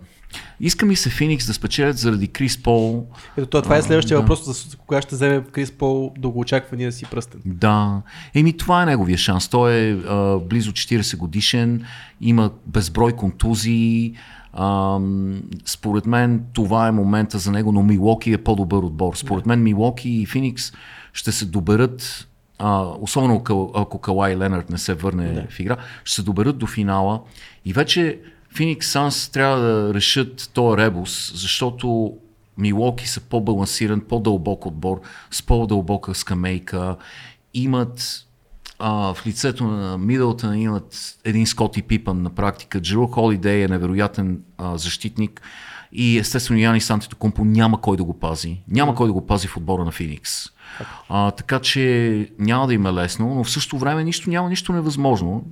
иска 0.61 0.87
ми 0.87 0.97
се 0.97 1.11
Феникс 1.11 1.47
да 1.47 1.55
спечелят 1.55 1.99
заради 1.99 2.29
Крис 2.29 2.63
Пол. 2.63 3.07
Ето 3.37 3.47
това, 3.47 3.63
това 3.63 3.77
е 3.77 3.79
А, 3.79 3.83
следващия 3.83 4.17
да. 4.17 4.21
въпрос, 4.21 4.45
за 4.45 4.77
кога 4.77 5.03
ще 5.03 5.15
вземе 5.15 5.45
Крис 5.53 5.73
Пол 5.73 6.13
дългоочаквания 6.19 6.93
си 6.93 7.05
пръстен. 7.11 7.41
Да. 7.45 8.03
Еми, 8.35 8.57
това 8.57 8.83
е 8.83 8.87
неговия 8.87 9.19
шанс. 9.19 9.49
Той 9.49 9.73
е 9.73 9.93
а, 9.93 10.39
близо 10.39 10.73
40 10.73 11.17
годишен, 11.17 11.85
има 12.21 12.51
безброй 12.67 13.13
контузии. 13.13 14.15
Ам, 14.53 15.43
според 15.65 16.07
мен 16.07 16.45
това 16.53 16.89
е 16.89 16.93
момента 16.93 17.39
за 17.39 17.53
него, 17.53 17.73
но 17.73 17.83
Милоки 17.83 18.33
е 18.33 18.39
по-добър 18.39 18.83
отбор. 18.83 19.15
Според 19.15 19.47
мен 19.47 19.63
Милоки 19.63 20.11
и 20.11 20.27
Феникс 20.27 20.73
ще 21.13 21.33
се 21.33 21.45
доберат 21.45 22.27
а, 22.59 22.87
особено 23.01 23.35
ако, 23.37 23.73
ако 23.75 23.99
Калай 23.99 24.37
Ленард 24.37 24.71
не 24.71 24.79
се 24.79 24.95
върне 24.95 25.33
да. 25.33 25.47
в 25.51 25.61
игра, 25.61 25.77
ще 26.05 26.15
се 26.15 26.23
доберат 26.23 26.59
до 26.59 26.67
финала 26.67 27.21
и 27.65 27.73
вече 27.73 28.19
Феникс 28.55 28.87
Санс 28.87 29.29
трябва 29.29 29.61
да 29.61 29.95
решат 29.95 30.51
този 30.55 30.77
ребус, 30.77 31.33
защото 31.35 32.17
Милоки 32.59 33.09
са 33.09 33.21
по-балансиран, 33.21 34.01
по-дълбок 34.01 34.67
отбор, 34.67 35.01
с 35.31 35.43
по-дълбока 35.43 36.15
скамейка, 36.15 36.97
имат 37.55 38.27
а, 38.79 39.15
в 39.15 39.27
лицето 39.27 39.65
на 39.65 39.99
Мидълтън 39.99 40.59
имат 40.59 41.19
един 41.25 41.47
Скоти 41.47 41.83
Пипан 41.83 42.23
на 42.23 42.31
практика. 42.31 42.81
Джеру 42.81 43.07
Холидей 43.07 43.65
е 43.65 43.69
невероятен 43.69 44.41
а, 44.59 44.79
защитник 44.79 45.43
и 45.93 46.19
естествено 46.19 46.61
Яни 46.61 46.81
Сантито 46.81 47.33
няма 47.39 47.81
кой 47.81 47.97
да 47.97 48.05
го 48.05 48.19
пази. 48.19 48.63
Няма 48.69 48.95
кой 48.95 49.07
да 49.07 49.13
го 49.13 49.27
пази 49.27 49.47
в 49.47 49.57
отбора 49.57 49.85
на 49.85 49.93
Феникс. 49.93 50.47
А, 51.09 51.31
така 51.31 51.59
че 51.59 52.29
няма 52.39 52.67
да 52.67 52.75
им 52.75 52.87
е 52.87 52.93
лесно, 52.93 53.35
но 53.35 53.45
в 53.45 53.51
същото 53.51 53.79
време 53.79 54.05
нищо 54.05 54.31
няма 54.31 54.49
нищо 54.49 54.73
невъзможно. 54.73 55.45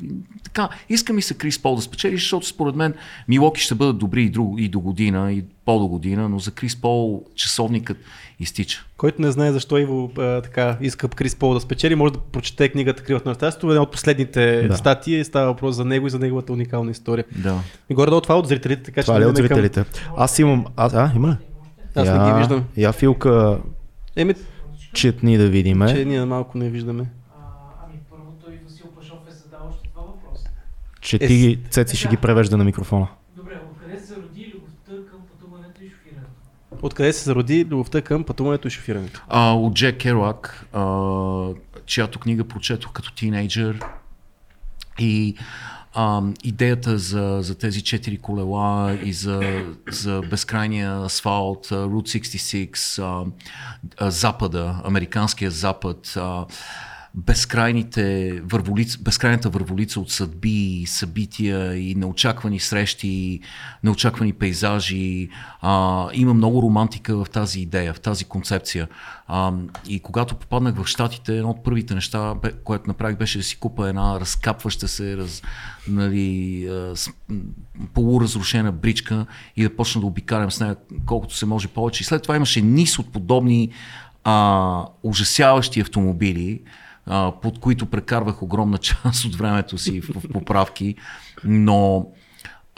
Така, 0.45 0.69
иска 0.89 1.13
ми 1.13 1.23
се 1.23 1.35
Крис 1.35 1.63
Пол 1.63 1.77
да 1.77 1.83
спечели, 1.83 2.17
защото 2.17 2.47
според 2.47 2.75
мен 2.75 2.95
Милоки 3.29 3.61
ще 3.61 3.75
бъдат 3.75 3.99
добри 3.99 4.23
и, 4.23 4.31
друг, 4.31 4.55
и 4.59 4.69
до 4.69 4.81
година, 4.81 5.33
и 5.33 5.45
по-до 5.65 5.87
година, 5.87 6.29
но 6.29 6.39
за 6.39 6.51
Крис 6.51 6.81
Пол 6.81 7.25
часовникът 7.35 7.97
изтича. 8.41 8.85
Който 8.97 9.23
не 9.23 9.31
знае 9.31 9.53
защо 9.53 9.79
Иво 9.79 10.11
а, 10.19 10.43
така 10.43 10.79
иска 10.81 11.09
Крис 11.09 11.37
Пол 11.37 11.55
да 11.55 11.61
спечели, 11.61 11.95
може 11.95 12.13
да 12.13 12.19
прочете 12.19 12.69
книгата 12.69 13.03
Кривът 13.03 13.27
на 13.27 13.35
Стасто. 13.35 13.71
Една 13.71 13.83
от 13.83 13.91
последните 13.91 14.63
да. 14.69 14.77
статии 14.77 15.25
става 15.25 15.47
въпрос 15.47 15.77
за 15.77 15.85
него 15.85 16.07
и 16.07 16.11
за 16.11 16.19
неговата 16.19 16.53
уникална 16.53 16.91
история. 16.91 17.25
Да. 17.37 17.61
И 17.91 17.95
горе-долу 17.95 18.21
това 18.21 18.35
е 18.35 18.39
от 18.39 18.49
зрителите, 18.49 18.83
така 18.83 19.03
това 19.03 19.17
че. 19.17 19.23
е 19.23 19.27
от 19.27 19.37
зрителите. 19.37 19.85
Към... 19.85 20.15
Аз 20.17 20.39
имам. 20.39 20.67
А, 20.77 20.91
а 20.95 21.13
има 21.17 21.29
ли? 21.29 21.37
Аз 21.95 22.07
я, 22.07 22.23
не 22.23 22.33
ги 22.33 22.39
виждам. 22.39 22.65
Я 22.77 22.93
Филка. 22.93 23.59
Еми, 24.17 24.35
четни 24.95 25.39
да 25.39 25.49
видиме. 25.49 25.95
Че 25.95 26.05
ние 26.05 26.25
малко 26.25 26.59
не 26.59 26.71
виждаме. 26.71 27.07
ами 27.85 27.99
първо 28.11 28.33
той 28.45 28.61
Васил 28.65 28.87
Пашов 28.87 29.19
е 29.29 29.33
задал 29.33 29.61
още 29.69 29.89
два 29.89 30.03
въпроса. 30.03 30.49
Че 31.01 31.19
ти 31.19 31.27
ги, 31.27 31.59
Цеци 31.71 31.97
ще 31.97 32.09
ги 32.09 32.17
превежда 32.17 32.57
на 32.57 32.65
микрофона. 32.65 33.09
Добре, 33.37 33.61
откъде 33.73 33.99
се 34.01 34.17
роди 34.17 34.53
любовта 34.55 34.93
към 35.11 35.21
пътуването 35.27 35.85
и 35.85 35.91
шофирането? 35.91 36.31
Откъде 36.83 37.13
се 37.13 37.25
зароди 37.25 37.65
любовта 37.65 38.03
към 38.03 38.25
пътуването 38.25 38.69
и 38.69 38.71
шофирането? 38.71 39.25
А, 39.29 39.53
от 39.53 39.75
Джек 39.75 40.01
Керуак, 40.01 40.67
а, 40.73 41.55
чиято 41.87 42.19
книга 42.19 42.45
прочетох 42.45 42.93
като 42.93 43.15
тинейджър. 43.15 43.81
И 44.99 45.37
а, 46.01 46.23
идеята 46.45 46.99
за, 46.99 47.39
за 47.41 47.59
тези 47.59 47.83
четири 47.83 48.19
колела 48.19 48.99
и 49.05 49.13
за, 49.13 49.65
за 49.91 50.21
безкрайния 50.31 51.05
асфалт, 51.05 51.67
Route 51.67 52.19
66, 52.21 53.03
а, 53.03 53.27
а, 53.99 54.11
Запада, 54.11 54.81
американския 54.85 55.51
Запад, 55.51 56.13
а, 56.17 56.47
безкрайните 57.27 58.41
върволица, 58.45 58.99
безкрайната 59.01 59.51
върволица 59.51 60.01
от 60.01 60.11
съдби, 60.11 60.85
събития 60.87 61.77
и 61.77 61.95
неочаквани 61.95 62.61
срещи, 62.61 63.41
неочаквани 63.85 64.33
пейзажи. 64.33 65.29
А, 65.61 66.07
има 66.13 66.35
много 66.35 66.63
романтика 66.63 67.25
в 67.25 67.31
тази 67.31 67.61
идея, 67.61 67.95
в 67.95 68.01
тази 68.01 68.25
концепция. 68.25 68.89
А, 69.27 69.53
и 69.89 70.01
когато 70.01 70.35
попаднах 70.35 70.75
в 70.75 70.87
Штатите, 70.87 71.37
едно 71.37 71.51
от 71.51 71.65
първите 71.65 71.95
неща, 71.95 72.35
което 72.65 72.89
направих, 72.89 73.17
беше 73.17 73.39
да 73.39 73.45
си 73.45 73.57
купа 73.57 73.89
една 73.89 74.21
разкапваща 74.21 74.89
се, 74.89 75.17
раз, 75.17 75.43
нали, 75.89 76.71
полуразрушена 77.95 78.73
бричка 78.73 79.27
и 79.57 79.63
да 79.63 79.77
почна 79.77 80.01
да 80.01 80.07
обикарям 80.07 80.51
с 80.51 80.61
нея 80.61 80.77
колкото 81.07 81.37
се 81.37 81.47
може 81.47 81.69
повече. 81.69 82.03
И 82.03 82.05
след 82.05 82.23
това 82.23 82.37
имаше 82.37 82.61
низ 82.61 82.99
от 82.99 83.13
подобни 83.13 83.71
а, 84.25 84.85
ужасяващи 85.03 85.81
автомобили, 85.81 86.63
под 87.43 87.59
които 87.59 87.87
прекарвах 87.87 88.43
огромна 88.43 88.79
част 89.03 89.25
от 89.25 89.35
времето 89.35 89.79
си 89.79 90.01
в, 90.01 90.33
поправки, 90.33 90.95
но 91.45 92.07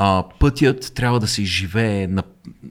а, 0.02 0.24
пътят 0.40 0.92
трябва 0.94 1.20
да 1.20 1.26
се 1.26 1.42
изживее 1.42 2.06
на, 2.06 2.22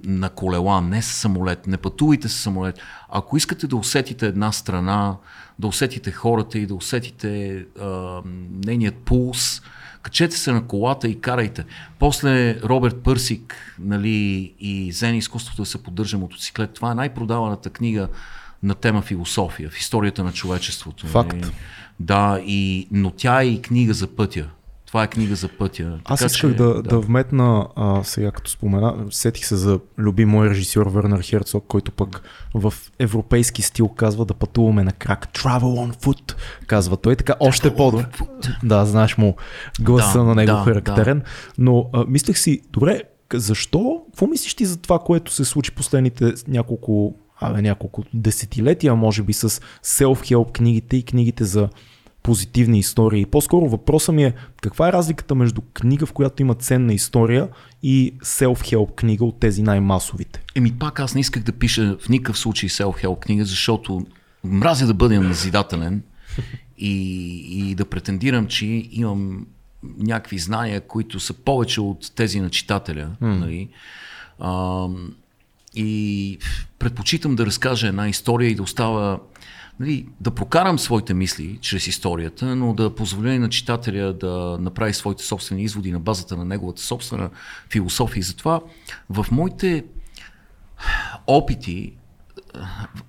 на 0.04 0.30
колела, 0.30 0.82
не 0.82 1.02
с 1.02 1.06
самолет. 1.06 1.68
Не 1.68 1.78
пътувайте 1.78 2.30
с 2.30 2.34
самолет. 2.34 2.80
Ако 3.10 3.38
искате 3.38 3.68
да 3.68 3.76
усетите 3.76 4.28
една 4.28 4.52
страна, 4.52 5.16
да 5.60 5.68
усетите 5.68 6.12
хората 6.12 6.60
и 6.60 6.66
да 6.66 6.76
усетите 6.76 7.66
а, 7.82 8.22
нейният 8.66 8.96
пулс, 8.96 9.62
качете 10.02 10.38
се 10.38 10.52
на 10.52 10.68
колата 10.68 11.08
и 11.08 11.22
карайте. 11.22 11.66
После 12.00 12.62
Роберт 12.62 13.04
Пърсик 13.04 13.76
нали, 13.80 14.54
и 14.60 14.92
Зен 14.92 15.16
изкуството 15.16 15.62
да 15.62 15.66
се 15.66 15.84
поддържа 15.84 16.18
мотоциклет. 16.18 16.74
Това 16.74 16.92
е 16.92 16.96
най-продаваната 16.96 17.70
книга 17.70 18.08
на 18.64 18.76
тема 18.76 19.02
философия, 19.02 19.70
в 19.70 19.80
историята 19.80 20.24
на 20.24 20.32
човечеството. 20.32 21.08
Факт. 21.08 21.46
И, 21.46 21.52
да, 22.00 22.42
и, 22.46 22.88
но 22.92 23.12
тя 23.12 23.42
е 23.42 23.46
и 23.46 23.62
книга 23.62 23.94
за 23.94 24.08
пътя. 24.08 24.50
Това 24.90 25.04
е 25.04 25.08
книга 25.08 25.36
за 25.36 25.48
пътя. 25.48 26.00
Аз 26.06 26.20
така, 26.20 26.28
исках 26.28 26.52
че, 26.52 26.58
да, 26.58 26.74
да. 26.74 26.82
да 26.82 27.00
вметна, 27.00 27.68
а, 27.76 28.04
сега 28.04 28.32
като 28.32 28.52
спомена, 28.52 28.96
сетих 29.12 29.46
се 29.46 29.56
за 29.56 29.80
любимой 29.98 30.50
режисьор 30.50 30.88
Вернер 30.88 31.22
Херцог, 31.22 31.66
който 31.68 31.92
пък 31.92 32.22
в 32.54 32.74
европейски 33.00 33.62
стил 33.62 33.88
казва 33.88 34.26
да 34.26 34.34
пътуваме 34.34 34.84
на 34.84 34.92
крак. 34.92 35.28
Travel 35.34 35.62
on 35.62 35.96
foot, 35.96 36.36
казва 36.68 36.98
той. 36.98 37.16
Така 37.16 37.34
още 37.40 37.76
по-добре. 37.76 38.06
Да, 38.64 38.86
знаеш 38.86 39.18
му 39.18 39.36
гласа 39.80 40.18
да, 40.18 40.24
на 40.24 40.36
него 40.36 40.52
да, 40.52 40.64
характерен. 40.64 41.20
Да. 41.20 41.26
Но 41.58 41.90
а, 41.94 42.06
мислех 42.08 42.38
си, 42.38 42.62
добре, 42.70 43.02
защо? 43.34 44.02
Какво 44.06 44.28
мислиш 44.28 44.56
ти 44.56 44.66
за 44.66 44.78
това, 44.78 45.00
което 45.00 45.34
се 45.34 45.46
случи 45.46 45.72
последните 45.72 46.34
няколко 46.48 47.16
абе, 47.42 47.62
няколко 47.62 48.04
десетилетия, 48.14 48.96
може 48.96 49.24
би 49.24 49.34
с 49.34 49.50
self-help 49.84 50.52
книгите 50.52 50.98
и 50.98 51.04
книгите 51.04 51.44
за 51.46 51.70
позитивни 52.24 52.80
истории. 52.80 53.26
По-скоро 53.26 53.70
въпросът 53.70 54.16
ми 54.16 54.24
е 54.24 54.34
каква 54.62 54.90
е 54.90 54.94
разликата 54.94 55.36
между 55.36 55.62
книга, 55.62 56.06
в 56.06 56.14
която 56.14 56.42
има 56.42 56.56
ценна 56.56 56.94
история 56.94 57.48
и 57.84 58.14
self-help 58.24 58.96
книга 58.96 59.26
от 59.26 59.40
тези 59.40 59.64
най-масовите? 59.64 60.42
Еми 60.56 60.72
пак 60.72 61.00
аз 61.00 61.16
не 61.16 61.22
исках 61.22 61.44
да 61.44 61.52
пиша 61.52 61.98
в 62.02 62.10
никакъв 62.10 62.40
случай 62.40 62.70
self-help 62.70 63.20
книга, 63.20 63.46
защото 63.46 64.06
мразя 64.44 64.88
да 64.88 64.94
бъдем 64.94 65.28
назидателен 65.28 66.04
и, 66.78 67.70
и 67.70 67.76
да 67.76 67.86
претендирам, 67.86 68.48
че 68.48 68.66
имам 68.92 69.48
някакви 69.98 70.40
знания, 70.40 70.82
които 70.82 71.20
са 71.20 71.34
повече 71.34 71.82
от 71.82 72.12
тези 72.16 72.40
на 72.40 72.50
читателя. 72.50 73.10
Mm. 73.22 73.40
Нали? 73.40 73.70
А, 74.40 74.88
и 75.76 76.38
предпочитам 76.80 77.36
да 77.36 77.46
разкажа 77.46 77.88
една 77.88 78.10
история 78.10 78.50
и 78.50 78.56
да 78.56 78.64
остава 78.64 79.20
нали, 79.80 80.08
да 80.22 80.32
прокарам 80.32 80.80
своите 80.80 81.14
мисли 81.14 81.58
чрез 81.62 81.88
историята, 81.88 82.56
но 82.56 82.74
да 82.74 82.96
позволя 82.96 83.40
на 83.40 83.50
читателя 83.50 84.14
да 84.14 84.58
направи 84.62 84.94
своите 84.94 85.24
собствени 85.24 85.64
изводи 85.64 85.92
на 85.92 86.00
базата 86.00 86.38
на 86.38 86.46
неговата 86.46 86.82
собствена 86.82 87.30
философия. 87.72 88.20
И 88.20 88.24
затова 88.24 88.62
в 89.10 89.26
моите 89.32 89.86
опити 91.28 91.94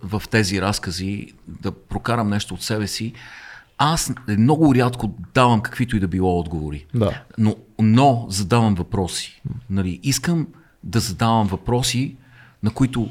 в 0.03 0.23
тези 0.31 0.63
разкази 0.63 1.33
да 1.49 1.73
прокарам 1.73 2.31
нещо 2.31 2.55
от 2.55 2.63
себе 2.63 2.87
си, 2.87 3.13
аз 3.79 4.13
много 4.29 4.75
рядко 4.75 5.15
давам 5.35 5.61
каквито 5.61 5.97
и 5.97 6.01
да 6.01 6.09
било 6.09 6.39
отговори. 6.39 6.87
Да. 6.95 7.23
Но, 7.39 7.57
но 7.79 8.27
задавам 8.29 8.75
въпроси. 8.75 9.43
Нали, 9.71 10.01
искам 10.03 10.47
да 10.85 11.01
задавам 11.01 11.47
въпроси, 11.47 12.17
на 12.63 12.71
които 12.71 13.09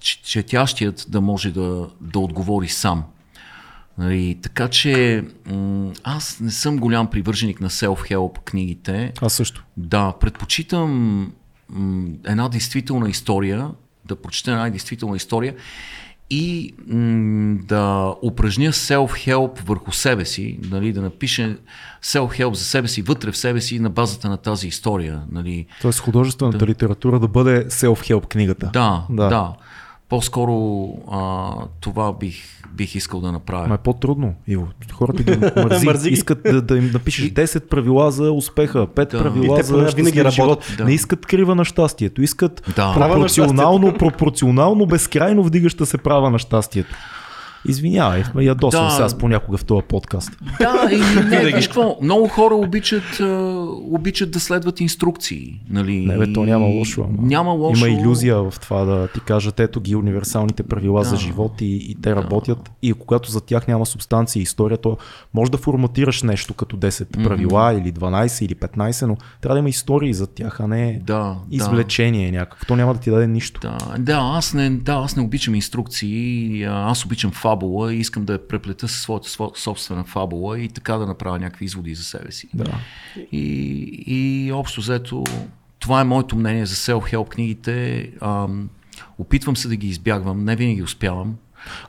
четящият 0.00 1.06
да 1.08 1.20
може 1.20 1.50
да, 1.50 1.88
да 2.00 2.18
отговори 2.18 2.68
сам. 2.68 3.04
Нали, 3.98 4.38
така 4.42 4.68
че 4.68 5.24
аз 6.04 6.40
не 6.40 6.50
съм 6.50 6.76
голям 6.76 7.10
привърженик 7.10 7.60
на 7.60 7.70
self-help 7.70 8.38
книгите. 8.38 9.12
Аз 9.20 9.34
също. 9.34 9.64
Да, 9.76 10.12
предпочитам 10.20 11.32
една 12.26 12.48
действителна 12.48 13.10
история, 13.10 13.70
да 14.04 14.16
прочета 14.16 14.50
една 14.50 14.70
действителна 14.70 15.16
история 15.16 15.54
и 16.32 16.74
м- 16.86 17.58
да 17.64 18.14
упражня 18.22 18.72
self-help 18.72 19.60
върху 19.64 19.92
себе 19.92 20.24
си, 20.24 20.58
нали, 20.70 20.92
да 20.92 21.02
напише 21.02 21.56
self-help 22.02 22.52
за 22.52 22.64
себе 22.64 22.88
си, 22.88 23.02
вътре 23.02 23.32
в 23.32 23.36
себе 23.36 23.60
си 23.60 23.78
на 23.78 23.90
базата 23.90 24.28
на 24.28 24.36
тази 24.36 24.68
история. 24.68 25.22
Нали. 25.32 25.66
Тоест 25.82 26.00
художествената 26.00 26.58
да... 26.58 26.66
литература 26.66 27.20
да 27.20 27.28
бъде 27.28 27.68
self-help 27.68 28.26
книгата. 28.26 28.70
Да, 28.72 29.06
да. 29.10 29.28
да. 29.28 29.54
По-скоро 30.12 30.86
а, 31.10 31.52
това 31.80 32.12
бих, 32.12 32.34
бих 32.72 32.94
искал 32.94 33.20
да 33.20 33.32
направя. 33.32 33.68
Ма 33.68 33.74
е 33.74 33.78
по-трудно, 33.78 34.34
Иво. 34.48 34.68
Хората 34.92 35.22
ги 35.22 35.36
мързи, 35.56 35.86
мързи. 35.86 36.10
искат 36.10 36.42
да, 36.42 36.62
да 36.62 36.76
им 36.76 36.90
напишеш 36.92 37.30
10 37.30 37.68
правила 37.68 38.10
за 38.10 38.32
успеха, 38.32 38.86
5 38.86 39.10
да. 39.10 39.18
правила 39.18 39.62
за 39.62 39.76
винаги 39.96 40.24
работят. 40.24 40.74
Да. 40.78 40.84
Не 40.84 40.92
искат 40.92 41.26
крива 41.26 41.54
на 41.54 41.64
щастието, 41.64 42.22
искат 42.22 42.72
да. 42.76 42.94
пропорционално, 42.94 43.94
пропорционално, 43.94 44.86
безкрайно 44.86 45.42
вдигаща 45.42 45.86
се 45.86 45.98
права 45.98 46.30
на 46.30 46.38
щастието. 46.38 46.96
Извинявай, 47.68 48.22
ма 48.34 48.44
ядосвам 48.44 48.84
Да. 48.84 48.90
се 48.90 49.02
аз 49.02 49.18
понякога 49.18 49.58
в 49.58 49.64
този 49.64 49.82
подкаст. 49.88 50.30
Да, 50.58 50.88
и 50.92 51.24
не, 51.44 51.52
какво, 51.52 51.98
много 52.02 52.28
хора 52.28 52.54
обичат, 52.54 53.20
обичат 53.90 54.30
да 54.30 54.40
следват 54.40 54.80
инструкции. 54.80 55.60
Нали? 55.70 56.06
Не, 56.06 56.18
бе, 56.18 56.32
то 56.32 56.44
няма 56.44 56.66
лошо. 56.66 57.02
Ама. 57.08 57.28
Няма 57.28 57.50
лошо. 57.50 57.86
Има 57.86 58.00
иллюзия 58.00 58.50
в 58.50 58.54
това 58.60 58.84
да 58.84 59.08
ти 59.08 59.20
кажат 59.20 59.60
ето 59.60 59.80
ги 59.80 59.96
универсалните 59.96 60.62
правила 60.62 61.02
Да. 61.02 61.08
за 61.08 61.16
живот 61.16 61.60
и, 61.60 61.90
и 61.90 61.94
те 62.02 62.16
работят. 62.16 62.70
И 62.82 62.92
когато 62.92 63.30
за 63.30 63.40
тях 63.40 63.68
няма 63.68 63.86
субстанция 63.86 64.40
и 64.40 64.42
история, 64.42 64.78
то 64.78 64.96
може 65.34 65.50
да 65.50 65.58
форматираш 65.58 66.22
нещо 66.22 66.54
като 66.54 66.76
10 66.76 67.24
правила 67.24 67.74
или 67.74 67.92
12 67.92 68.44
или 68.44 68.54
15, 68.54 69.06
но 69.06 69.16
трябва 69.40 69.54
да 69.54 69.58
има 69.58 69.68
истории 69.68 70.14
за 70.14 70.26
тях, 70.26 70.60
а 70.60 70.66
не 70.66 71.00
Да, 71.06 71.36
извлечение 71.50 72.32
някакво. 72.32 72.66
То 72.66 72.76
няма 72.76 72.94
да 72.94 73.00
ти 73.00 73.10
даде 73.10 73.26
нищо. 73.26 73.60
Да, 73.60 73.78
да, 73.98 74.18
аз 74.22 74.54
не, 74.54 74.70
да, 74.70 74.92
аз 74.92 75.16
не 75.16 75.22
обичам 75.22 75.54
инструкции, 75.54 76.64
аз 76.64 77.04
обичам 77.04 77.30
фабула 77.52 77.94
и 77.94 77.98
искам 77.98 78.24
да 78.24 78.32
я 78.32 78.48
преплета 78.48 78.88
със 78.88 79.00
своята 79.00 79.28
сво- 79.28 79.56
собствена 79.56 80.04
фабула 80.04 80.60
и 80.60 80.68
така 80.68 80.96
да 80.96 81.06
направя 81.06 81.38
някакви 81.38 81.64
изводи 81.64 81.94
за 81.94 82.04
себе 82.04 82.32
си. 82.32 82.48
Да. 82.54 82.74
И, 83.32 83.42
и 84.06 84.52
общо 84.52 84.80
взето, 84.80 85.24
това 85.78 86.00
е 86.00 86.04
моето 86.04 86.36
мнение 86.36 86.66
за 86.66 86.74
self-help 86.74 87.28
книгите. 87.28 88.10
Ам, 88.20 88.68
опитвам 89.18 89.56
се 89.56 89.68
да 89.68 89.76
ги 89.76 89.88
избягвам, 89.88 90.44
не 90.44 90.56
винаги 90.56 90.82
успявам. 90.82 91.36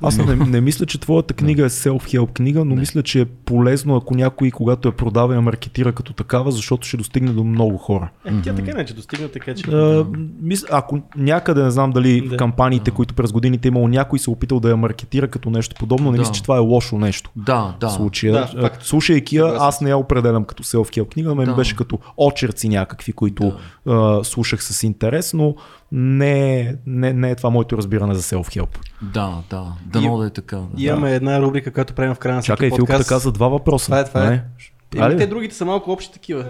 Аз 0.01 0.17
не, 0.17 0.35
не 0.35 0.61
мисля, 0.61 0.85
че 0.85 0.99
твоята 0.99 1.33
книга 1.33 1.65
е 1.65 1.69
self-help 1.69 2.31
книга, 2.33 2.65
но 2.65 2.75
мисля, 2.75 3.03
че 3.03 3.21
е 3.21 3.25
полезно, 3.25 3.95
ако 3.95 4.15
някой, 4.15 4.51
когато 4.51 4.87
я 4.87 4.91
продава, 4.91 5.35
я 5.35 5.41
маркетира 5.41 5.91
като 5.91 6.13
такава, 6.13 6.51
защото 6.51 6.87
ще 6.87 6.97
достигне 6.97 7.31
до 7.31 7.43
много 7.43 7.77
хора. 7.77 8.09
Е, 8.25 8.31
тя 8.43 8.53
така 8.55 8.77
не 8.77 8.85
че 8.85 8.93
достигна, 8.93 9.27
така 9.27 9.53
че... 9.55 9.71
А, 9.71 10.05
мисля, 10.41 10.67
ако 10.71 11.01
някъде, 11.17 11.63
не 11.63 11.71
знам 11.71 11.91
дали 11.91 12.21
Да. 12.21 12.35
в 12.35 12.37
кампаниите, 12.37 12.91
които 12.91 13.13
през 13.13 13.31
годините 13.31 13.67
е 13.67 13.69
имало 13.69 13.87
някой 13.87 14.19
се 14.19 14.31
е 14.31 14.33
опитал 14.33 14.59
да 14.59 14.69
я 14.69 14.77
маркетира 14.77 15.27
като 15.27 15.49
нещо 15.49 15.75
подобно, 15.79 16.11
не 16.11 16.17
Да. 16.17 16.21
мисля, 16.21 16.33
че 16.33 16.43
това 16.43 16.55
е 16.55 16.59
лошо 16.59 16.97
нещо. 16.97 17.29
Да, 17.35 17.75
да. 17.79 17.89
Случая. 17.89 18.33
Да, 18.33 18.49
А, 18.57 18.61
факт. 18.61 18.83
Слушайки 18.85 19.35
я, 19.35 19.55
аз 19.59 19.81
не 19.81 19.89
я 19.89 19.97
определям 19.97 20.43
като 20.43 20.63
self-help 20.63 21.13
книга, 21.13 21.35
мен 21.35 21.45
Да. 21.45 21.53
беше 21.53 21.75
като 21.75 21.99
очерци 22.17 22.69
някакви, 22.69 23.13
които 23.13 23.53
а, 23.87 24.23
слушах 24.23 24.63
с 24.63 24.83
интерес, 24.83 25.33
но 25.33 25.55
не, 25.95 26.75
не, 26.85 27.13
не 27.13 27.31
е 27.31 27.35
това 27.35 27.49
моето 27.49 27.77
разбиране 27.77 28.13
за 28.13 28.21
self-help. 28.21 28.77
Да, 29.01 29.43
да. 29.49 29.73
Дано 29.85 30.17
да 30.17 30.27
е 30.27 30.29
така. 30.29 30.57
Да. 30.57 30.83
Имаме 30.83 31.15
една 31.15 31.41
рубрика, 31.41 31.71
която 31.73 31.93
правим 31.93 32.15
в 32.15 32.19
края 32.19 32.35
на 32.35 32.41
всеки 32.41 32.53
Чакай, 32.53 32.69
подкаст. 32.69 32.87
Филката 32.87 33.09
каза 33.09 33.31
два 33.31 33.47
въпроса. 33.47 33.85
Това 33.85 33.99
е, 33.99 34.05
това 34.05 34.25
е. 34.25 34.29
Не? 34.29 35.05
Еми, 35.05 35.17
те 35.17 35.27
другите 35.27 35.55
са 35.55 35.65
малко 35.65 35.91
общи 35.91 36.13
такива. 36.13 36.45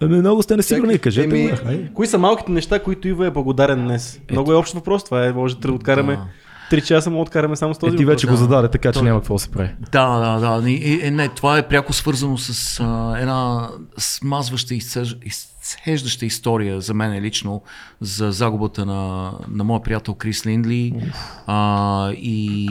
Ами, 0.00 0.16
много 0.16 0.42
сте 0.42 0.56
несигурни, 0.56 0.92
Чакай, 0.92 0.98
кажете 0.98 1.36
еми, 1.36 1.78
ми. 1.78 1.90
Кои 1.94 2.06
са 2.06 2.18
малките 2.18 2.52
неща, 2.52 2.78
които 2.82 3.08
Ива 3.08 3.26
е 3.26 3.30
благодарен 3.30 3.84
днес? 3.84 4.20
Много 4.30 4.52
е 4.52 4.56
общ 4.56 4.74
въпрос, 4.74 5.04
това 5.04 5.26
е, 5.26 5.32
може 5.32 5.56
да 5.56 5.72
откараме. 5.72 6.16
Да. 6.16 6.26
3 6.72 6.82
часа 6.82 7.10
му 7.10 7.20
откараме 7.20 7.56
само 7.56 7.74
с 7.74 7.78
този 7.78 7.94
Е, 7.94 7.96
ти 7.96 8.04
вече 8.04 8.26
въпрос. 8.26 8.40
го 8.40 8.44
зададе, 8.44 8.68
така 8.68 8.92
че 8.92 9.02
няма 9.02 9.20
какво 9.20 9.34
да 9.34 9.38
се 9.38 9.50
прави. 9.50 9.70
Да, 9.92 10.38
да, 10.38 10.60
да. 10.60 10.70
И, 10.70 11.00
е, 11.02 11.10
не, 11.10 11.28
това 11.28 11.58
е 11.58 11.68
пряко 11.68 11.92
свързано 11.92 12.38
с 12.38 12.80
а, 12.80 13.16
една 13.18 13.68
смазваща 13.98 14.74
и 14.74 14.80
изцеж- 14.80 15.18
изцеждаща 15.22 16.26
история 16.26 16.80
за 16.80 16.94
мен 16.94 17.22
лично 17.22 17.62
за 18.00 18.32
загубата 18.32 18.86
на, 18.86 19.32
на 19.48 19.64
моя 19.64 19.82
приятел 19.82 20.14
Крис 20.14 20.46
Линдли 20.46 20.94
а, 21.46 22.10
и 22.12 22.68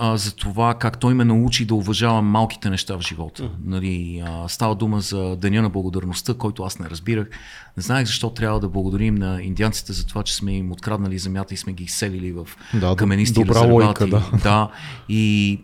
а, 0.00 0.16
за 0.16 0.36
това 0.36 0.74
как 0.74 0.98
той 0.98 1.14
ме 1.14 1.24
научи 1.24 1.64
да 1.64 1.74
уважавам 1.74 2.26
малките 2.26 2.70
неща 2.70 2.96
в 2.96 3.00
живота. 3.00 3.50
Нали, 3.64 4.22
а, 4.26 4.48
става 4.48 4.74
дума 4.74 5.00
за 5.00 5.36
Деня 5.36 5.62
на 5.62 5.70
благодарността, 5.70 6.34
който 6.34 6.62
аз 6.62 6.78
не 6.78 6.90
разбирах. 6.90 7.28
Не 7.76 7.82
знаех 7.82 8.06
защо 8.06 8.30
трябва 8.30 8.60
да 8.60 8.68
благодарим 8.68 9.14
на 9.14 9.42
индианците 9.42 9.92
за 9.92 10.06
това, 10.06 10.22
че 10.22 10.34
сме 10.34 10.52
им 10.52 10.72
откраднали 10.72 11.18
земята 11.18 11.54
и 11.54 11.56
сме 11.56 11.72
ги 11.72 11.84
изселили 11.84 12.32
в 12.32 12.48
Да, 12.74 12.96
каменисти 12.96 13.34
добра 13.40 13.54
резервати. 13.54 13.72
логика, 13.72 14.06
да. 14.06 14.38
да. 14.42 14.70
И, 15.08 15.60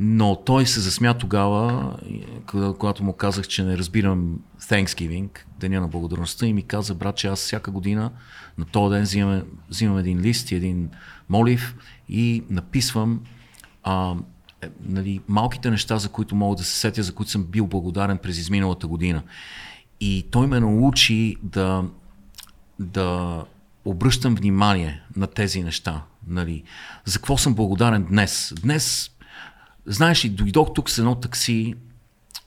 но 0.00 0.36
той 0.36 0.66
се 0.66 0.80
засмя 0.80 1.14
тогава, 1.14 1.92
когато 2.78 3.04
му 3.04 3.12
казах, 3.12 3.48
че 3.48 3.64
не 3.64 3.78
разбирам 3.78 4.38
Thanksgiving, 4.62 5.28
Деня 5.60 5.80
на 5.80 5.88
благодарността, 5.88 6.46
и 6.46 6.52
ми 6.52 6.62
каза, 6.62 6.94
брат, 6.94 7.16
че 7.16 7.28
аз 7.28 7.38
всяка 7.40 7.70
година 7.70 8.10
на 8.58 8.64
този 8.64 8.94
ден 8.94 9.02
взимам, 9.02 9.42
взимам 9.70 9.98
един 9.98 10.20
лист 10.20 10.50
и 10.50 10.54
един 10.54 10.90
молив 11.28 11.76
и 12.08 12.42
написвам 12.50 13.20
а, 13.84 14.14
е, 14.62 14.68
нали, 14.86 15.20
малките 15.28 15.70
неща, 15.70 15.98
за 15.98 16.08
които 16.08 16.34
мога 16.34 16.56
да 16.56 16.64
се 16.64 16.78
сетя, 16.78 17.02
за 17.02 17.14
които 17.14 17.30
съм 17.30 17.44
бил 17.44 17.66
благодарен 17.66 18.18
през 18.18 18.38
изминалата 18.38 18.86
година. 18.86 19.22
И 20.00 20.26
той 20.30 20.46
ме 20.46 20.60
научи 20.60 21.36
да, 21.42 21.84
да 22.78 23.40
обръщам 23.84 24.34
внимание 24.34 25.02
на 25.16 25.26
тези 25.26 25.62
неща. 25.62 26.02
Нали. 26.26 26.62
За 27.04 27.18
какво 27.18 27.38
съм 27.38 27.54
благодарен 27.54 28.04
днес? 28.04 28.54
Днес, 28.62 29.10
знаеш 29.86 30.24
ли, 30.24 30.28
дойдох 30.28 30.74
тук 30.74 30.90
с 30.90 30.98
едно 30.98 31.14
такси, 31.14 31.74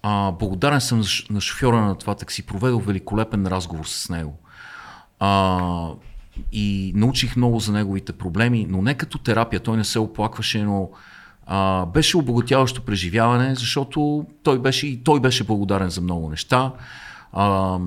а, 0.01 0.31
благодарен 0.31 0.81
съм 0.81 1.03
на 1.29 1.41
шофьора 1.41 1.81
на 1.81 1.95
това 1.95 2.15
такси, 2.15 2.45
проведох 2.45 2.85
великолепен 2.85 3.47
разговор 3.47 3.85
с 3.85 4.09
него. 4.09 4.39
А, 5.19 5.91
и 6.51 6.91
научих 6.95 7.35
много 7.35 7.59
за 7.59 7.71
неговите 7.71 8.13
проблеми, 8.13 8.65
но 8.69 8.81
не 8.81 8.93
като 8.93 9.17
терапия, 9.17 9.59
той 9.59 9.77
не 9.77 9.83
се 9.83 9.99
оплакваше, 9.99 10.63
но 10.63 10.89
а, 11.47 11.85
беше 11.85 12.17
обогатяващо 12.17 12.81
преживяване, 12.81 13.55
защото 13.55 14.25
той 14.43 14.59
беше 14.59 14.87
и 14.87 15.03
той 15.03 15.19
беше 15.19 15.43
благодарен 15.43 15.89
за 15.89 16.01
много 16.01 16.29
неща. 16.29 16.71
А, 17.33 17.79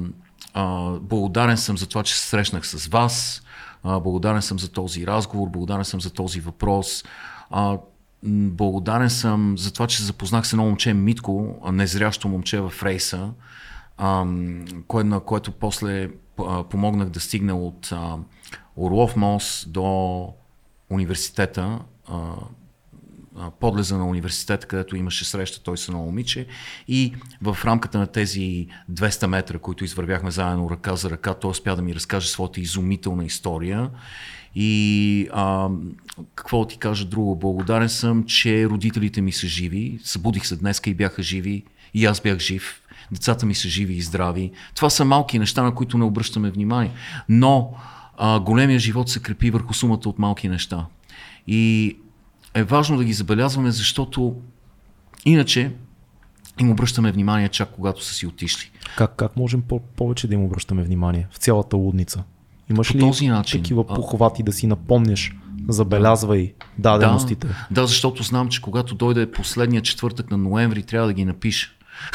а, 0.55 0.91
благодарен 1.01 1.57
съм 1.57 1.79
за 1.79 1.87
това, 1.87 2.03
че 2.03 2.15
се 2.15 2.29
срещнах 2.29 2.67
с 2.67 2.87
вас, 2.87 3.43
а, 3.85 4.01
благодарен 4.01 4.43
съм 4.43 4.59
за 4.59 4.73
този 4.73 5.07
разговор, 5.07 5.49
благодарен 5.49 5.85
съм 5.85 6.01
за 6.01 6.11
този 6.11 6.41
въпрос. 6.41 7.05
А, 7.51 7.79
благодарен 8.23 9.11
съм 9.11 9.59
за 9.59 9.73
това, 9.73 9.87
че 9.87 10.03
запознах 10.03 10.47
с 10.47 10.53
едно 10.53 10.65
момче 10.65 10.95
Митко, 10.95 11.57
а, 11.65 11.73
незрящо 11.73 12.29
момче 12.29 12.61
в 12.61 12.73
рейса, 12.83 13.31
ам, 13.99 14.65
кое, 14.89 15.05
на 15.05 15.21
което 15.21 15.53
после 15.53 16.11
а, 16.39 16.65
помогнах 16.65 17.09
да 17.09 17.21
стигне 17.21 17.53
от 17.53 17.93
а, 17.93 18.17
Орлов 18.77 19.17
мост 19.17 19.73
до 19.73 20.29
университета, 20.91 21.79
а, 22.09 22.17
а, 22.17 22.35
подлеза 23.61 23.99
на 23.99 24.07
университета, 24.07 24.67
където 24.67 24.97
имаше 24.97 25.25
среща 25.25 25.63
той 25.63 25.79
с 25.79 25.89
едно 25.89 26.01
момиче. 26.01 26.47
И 26.89 27.15
в 27.43 27.59
рамката 27.65 27.99
на 27.99 28.07
тези 28.07 28.67
200 28.93 29.27
метра, 29.27 29.59
които 29.59 29.85
извървяхме 29.85 30.31
заедно 30.31 30.71
ръка 30.71 30.97
за 30.97 31.11
ръка, 31.11 31.35
той 31.35 31.51
успя 31.51 31.77
да 31.77 31.83
ми 31.83 31.95
разкаже 31.95 32.29
своята 32.29 32.61
изумителна 32.61 33.25
история. 33.25 33.91
И 34.55 35.29
а, 35.33 35.69
какво 36.35 36.67
ти 36.67 36.79
кажа 36.79 37.05
друго, 37.05 37.37
благодарен 37.37 37.89
съм, 37.89 38.25
че 38.25 38.67
родителите 38.67 39.21
ми 39.21 39.33
са 39.33 39.47
живи, 39.47 39.99
събудих 40.05 40.47
се 40.47 40.57
днеска 40.57 40.91
и 40.91 40.95
бяха 40.95 41.23
живи. 41.23 41.65
И 41.95 42.07
аз 42.07 42.21
бях 42.21 42.39
жив, 42.39 42.83
децата 43.13 43.47
ми 43.47 43.55
са 43.55 43.69
живи 43.69 43.95
и 43.95 44.03
здрави. 44.03 44.53
Това 44.75 44.91
са 44.91 45.05
малки 45.05 45.39
неща, 45.39 45.63
на 45.63 45.75
които 45.75 45.99
не 45.99 46.05
обръщаме 46.05 46.51
внимание, 46.51 46.93
но 47.29 47.75
а, 48.17 48.41
големия 48.41 48.79
живот 48.79 49.09
се 49.09 49.23
крепи 49.23 49.51
върху 49.51 49.75
сумата 49.75 50.01
от 50.07 50.19
малки 50.19 50.49
неща. 50.49 50.87
И 51.47 51.97
е 52.55 52.63
важно 52.63 52.97
да 52.97 53.05
ги 53.05 53.13
забелязваме, 53.13 53.71
защото 53.71 54.35
иначе 55.25 55.73
им 56.61 56.71
обръщаме 56.71 57.13
внимание 57.13 57.49
чак 57.49 57.69
когато 57.71 58.05
са 58.05 58.15
си 58.15 58.27
отишли. 58.27 58.71
Как, 58.97 59.17
как 59.17 59.37
можем 59.37 59.63
по- 59.63 59.81
повече 59.81 60.29
да 60.29 60.35
им 60.35 60.45
обръщаме 60.45 60.83
внимание 60.83 61.29
в 61.33 61.37
цялата 61.37 61.77
лудница? 61.77 62.23
Имаш 62.71 62.89
По 62.89 62.95
ли 62.95 63.01
този 63.01 63.29
начин. 63.29 63.63
такива 63.63 63.87
похвати 63.87 64.43
да 64.43 64.53
си 64.53 64.67
напомняш, 64.67 65.37
забелязвай 65.69 66.55
даденостите? 66.79 67.47
Да, 67.47 67.55
да, 67.71 67.87
защото 67.87 68.23
знам, 68.23 68.49
че 68.49 68.63
когато 68.63 68.95
дойде 68.95 69.31
последния 69.33 69.83
четвъртък 69.83 70.31
на 70.31 70.37
ноември, 70.39 70.83
трябва 70.83 71.07
да 71.07 71.13
ги 71.13 71.25
напиша. 71.25 71.71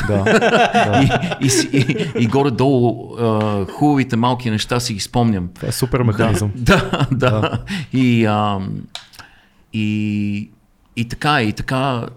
Да. 0.07 0.99
и, 1.41 1.47
и, 1.47 1.77
и, 1.77 2.11
и 2.23 2.27
горе-долу 2.27 3.15
а, 3.19 3.65
хубавите 3.65 4.15
малки 4.15 4.49
неща 4.49 4.79
си 4.79 4.93
ги 4.93 4.99
спомням. 4.99 5.49
Това 5.55 5.67
е 5.67 5.71
супер 5.71 6.01
механизъм. 6.01 6.51
Да, 6.55 7.07
да. 7.11 7.39
да. 7.41 7.63
И, 7.93 8.25
а, 8.25 8.59
и, 9.75 10.49
и 10.95 11.07
така, 11.07 11.41
и 11.41 11.53
така, 11.53 12.07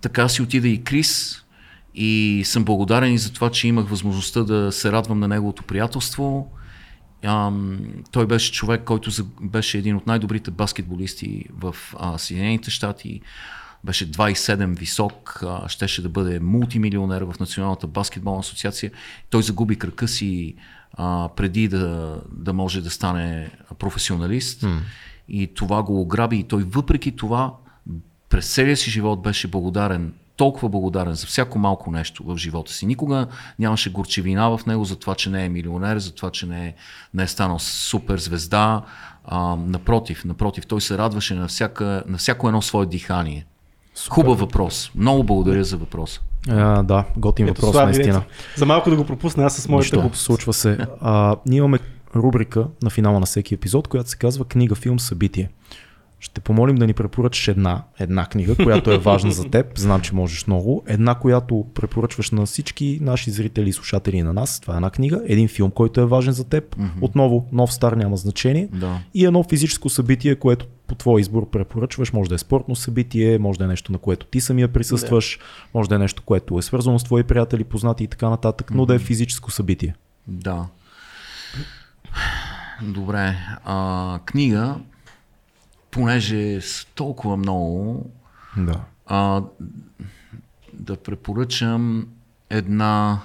така 0.00 0.28
си 0.28 0.42
отида 0.42 0.68
и 0.68 0.84
Крис. 0.84 1.42
И 1.94 2.42
съм 2.44 2.64
благодарен 2.64 3.14
и 3.14 3.18
за 3.18 3.32
това, 3.32 3.50
че 3.50 3.68
имах 3.68 3.88
възможността 3.88 4.42
да 4.42 4.72
се 4.72 4.92
радвам 4.92 5.20
на 5.20 5.28
неговото 5.28 5.62
приятелство. 5.62 6.52
Ам, 7.24 7.78
той 8.12 8.26
беше 8.26 8.52
човек, 8.52 8.84
който 8.84 9.10
за- 9.10 9.26
беше 9.42 9.78
един 9.78 9.96
от 9.96 10.06
най-добрите 10.06 10.50
баскетболисти 10.50 11.44
в 11.58 11.76
а, 11.98 12.18
Съединените 12.18 12.70
щати. 12.70 13.20
Беше 13.84 14.10
27 14.10 14.78
висок, 14.78 15.40
а, 15.46 15.68
щеше 15.68 16.02
да 16.02 16.08
бъде 16.08 16.40
мултимилионер 16.40 17.22
в 17.22 17.34
Националната 17.40 17.86
баскетболна 17.86 18.40
асоциация. 18.40 18.90
Той 19.30 19.42
загуби 19.42 19.76
крака 19.76 20.08
си 20.08 20.54
а, 20.92 21.28
преди 21.36 21.68
да, 21.68 22.16
да 22.32 22.52
може 22.52 22.80
да 22.80 22.90
стане 22.90 23.50
професионалист. 23.78 24.66
И 25.30 25.54
това 25.54 25.82
го 25.82 26.00
ограби. 26.00 26.38
И 26.38 26.44
той 26.44 26.62
въпреки 26.62 27.16
това 27.16 27.52
през 28.28 28.54
целия 28.54 28.76
си 28.76 28.90
живот 28.90 29.22
беше 29.22 29.48
благодарен 29.48 30.12
толкова 30.36 30.68
благодарен 30.68 31.14
за 31.14 31.26
всяко 31.26 31.58
малко 31.58 31.90
нещо 31.90 32.24
в 32.26 32.36
живота 32.36 32.72
си. 32.72 32.86
Никога 32.86 33.26
нямаше 33.58 33.92
горчевина 33.92 34.58
в 34.58 34.66
него 34.66 34.84
за 34.84 34.96
това, 34.96 35.14
че 35.14 35.30
не 35.30 35.44
е 35.44 35.48
милионер, 35.48 35.98
за 35.98 36.14
това, 36.14 36.30
че 36.30 36.46
не 36.46 36.66
е, 36.66 36.74
не 37.14 37.22
е 37.22 37.26
станал 37.26 37.58
супер 37.58 38.18
звезда. 38.18 38.82
А, 39.24 39.56
напротив, 39.56 40.24
напротив, 40.24 40.66
той 40.66 40.80
се 40.80 40.98
радваше 40.98 41.34
на, 41.34 41.48
всяка, 41.48 42.02
на 42.06 42.18
всяко 42.18 42.48
едно 42.48 42.62
свое 42.62 42.86
дихание. 42.86 43.46
Супер. 43.94 44.14
Хубав 44.14 44.38
въпрос. 44.40 44.90
Много 44.94 45.24
благодаря 45.24 45.64
за 45.64 45.76
въпроса. 45.76 46.20
А, 46.48 46.82
да, 46.82 47.04
готин 47.16 47.48
Ето, 47.48 47.66
въпрос, 47.66 47.82
наистина. 47.84 48.18
ето, 48.18 48.26
За 48.56 48.66
малко 48.66 48.90
да 48.90 48.96
го 48.96 49.06
пропусна 49.06 49.44
аз 49.44 49.54
с 49.56 49.68
моята 49.68 49.84
Нищо, 49.84 50.00
глупост. 50.00 50.22
случва 50.22 50.52
се. 50.52 50.78
А, 51.00 51.36
ние 51.46 51.58
имаме 51.58 51.78
рубрика 52.16 52.66
на 52.82 52.90
финала 52.90 53.20
на 53.20 53.26
всеки 53.26 53.54
епизод, 53.54 53.88
която 53.88 54.10
се 54.10 54.16
казва 54.16 54.44
книга, 54.44 54.74
филм, 54.74 55.00
събитие. 55.00 55.48
Ще 56.22 56.40
помолим 56.40 56.76
да 56.76 56.86
ни 56.86 56.92
препоръчаш 56.92 57.48
една, 57.48 57.82
една 57.98 58.26
книга, 58.26 58.56
която 58.56 58.90
е 58.92 58.98
важна 58.98 59.32
за 59.32 59.44
теб. 59.44 59.78
Знам, 59.78 60.00
че 60.00 60.14
можеш 60.14 60.46
много. 60.46 60.82
Една, 60.86 61.14
която 61.14 61.66
препоръчваш 61.74 62.30
на 62.30 62.46
всички 62.46 62.98
наши 63.02 63.30
зрители 63.30 63.68
и 63.68 63.72
слушатели 63.72 64.16
и 64.16 64.22
на 64.22 64.32
нас. 64.32 64.60
Това 64.60 64.74
е 64.74 64.76
една 64.76 64.90
книга. 64.90 65.22
Един 65.26 65.48
филм, 65.48 65.70
който 65.70 66.00
е 66.00 66.06
важен 66.06 66.32
за 66.32 66.44
теб. 66.44 66.76
Отново, 67.00 67.46
нов, 67.52 67.74
стар, 67.74 67.92
няма 67.92 68.16
значение. 68.16 68.68
Да. 68.72 68.98
И 69.14 69.24
едно 69.24 69.42
физическо 69.42 69.88
събитие, 69.88 70.36
което 70.36 70.66
по 70.86 70.94
твой 70.94 71.20
избор 71.20 71.50
препоръчваш. 71.50 72.12
Може 72.12 72.28
да 72.28 72.34
е 72.34 72.38
спортно 72.38 72.76
събитие, 72.76 73.38
може 73.38 73.58
да 73.58 73.64
е 73.64 73.68
нещо, 73.68 73.92
на 73.92 73.98
което 73.98 74.26
ти 74.26 74.40
самия 74.40 74.68
присъстваш, 74.68 75.38
може 75.74 75.88
да 75.88 75.94
е 75.94 75.98
нещо, 75.98 76.22
което 76.26 76.58
е 76.58 76.62
свързано 76.62 76.98
с 76.98 77.04
твои 77.04 77.22
приятели, 77.22 77.64
познати 77.64 78.04
и 78.04 78.06
така 78.06 78.30
нататък, 78.30 78.70
но 78.74 78.86
да 78.86 78.94
е 78.94 78.98
физическо 78.98 79.50
събитие. 79.50 79.94
Да. 80.26 80.66
Добре. 82.82 83.36
А, 83.64 84.18
книга, 84.24 84.76
понеже 85.90 86.60
с 86.60 86.86
толкова 86.94 87.36
много, 87.36 88.10
Да. 88.56 88.80
а, 89.06 89.42
да 90.72 90.96
препоръчам 90.96 92.06
една, 92.50 93.20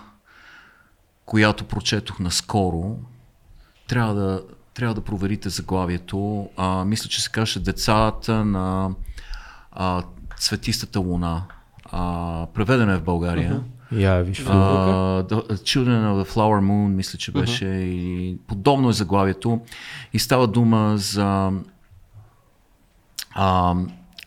която 1.26 1.64
прочетох 1.65 2.19
наскоро. 2.19 2.97
Трябва 3.88 4.14
да, 4.14 4.43
трябва 4.73 4.95
да 4.95 5.03
проверите 5.03 5.49
заглавието. 5.49 6.49
А, 6.57 6.85
мисля, 6.85 7.10
че 7.10 7.22
се 7.22 7.31
каже 7.31 7.60
Децата 7.60 8.45
на 8.45 8.91
а, 9.72 10.03
Цветистата 10.38 10.99
луна. 10.99 11.43
А, 11.85 12.45
преведена 12.53 12.93
е 12.93 12.97
в 12.97 13.03
България. 13.03 13.64
Я 13.91 14.22
виж. 14.22 14.44
Uh, 14.44 15.24
Children 15.53 16.12
of 16.12 16.24
the 16.24 16.30
Flower 16.30 16.62
Moon, 16.62 16.88
мисля, 16.88 17.20
че 17.20 17.32
беше 17.32 17.66
и 17.66 18.38
подобно 18.48 18.90
е 18.90 18.94
заглавието. 18.94 19.62
И 20.14 20.20
става 20.20 20.48
дума 20.48 20.94
за, 20.98 21.52
а, 23.32 23.76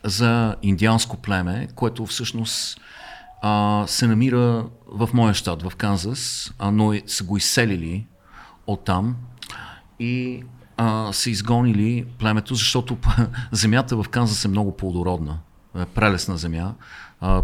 за 0.04 0.56
индианско 0.62 1.16
племе, 1.16 1.68
което 1.74 2.06
всъщност 2.06 2.80
а, 3.42 3.84
се 3.86 4.06
намира 4.06 4.66
в 4.86 5.08
моя 5.14 5.34
щат, 5.34 5.62
в 5.62 5.76
Канзас, 5.76 6.52
а, 6.58 6.70
но 6.70 6.92
е- 6.92 7.02
са 7.06 7.24
го 7.24 7.36
изселили 7.36 8.06
оттам 8.66 9.16
и 10.00 10.42
а, 10.76 11.12
са 11.12 11.30
изгонили 11.30 12.06
племето, 12.18 12.54
защото 12.54 12.98
земята 13.52 13.96
в 14.02 14.08
Канзас 14.08 14.44
е 14.44 14.48
много 14.48 14.76
плодородна, 14.76 15.38
е 15.78 15.84
прелесна 15.84 16.36
земя, 16.36 16.74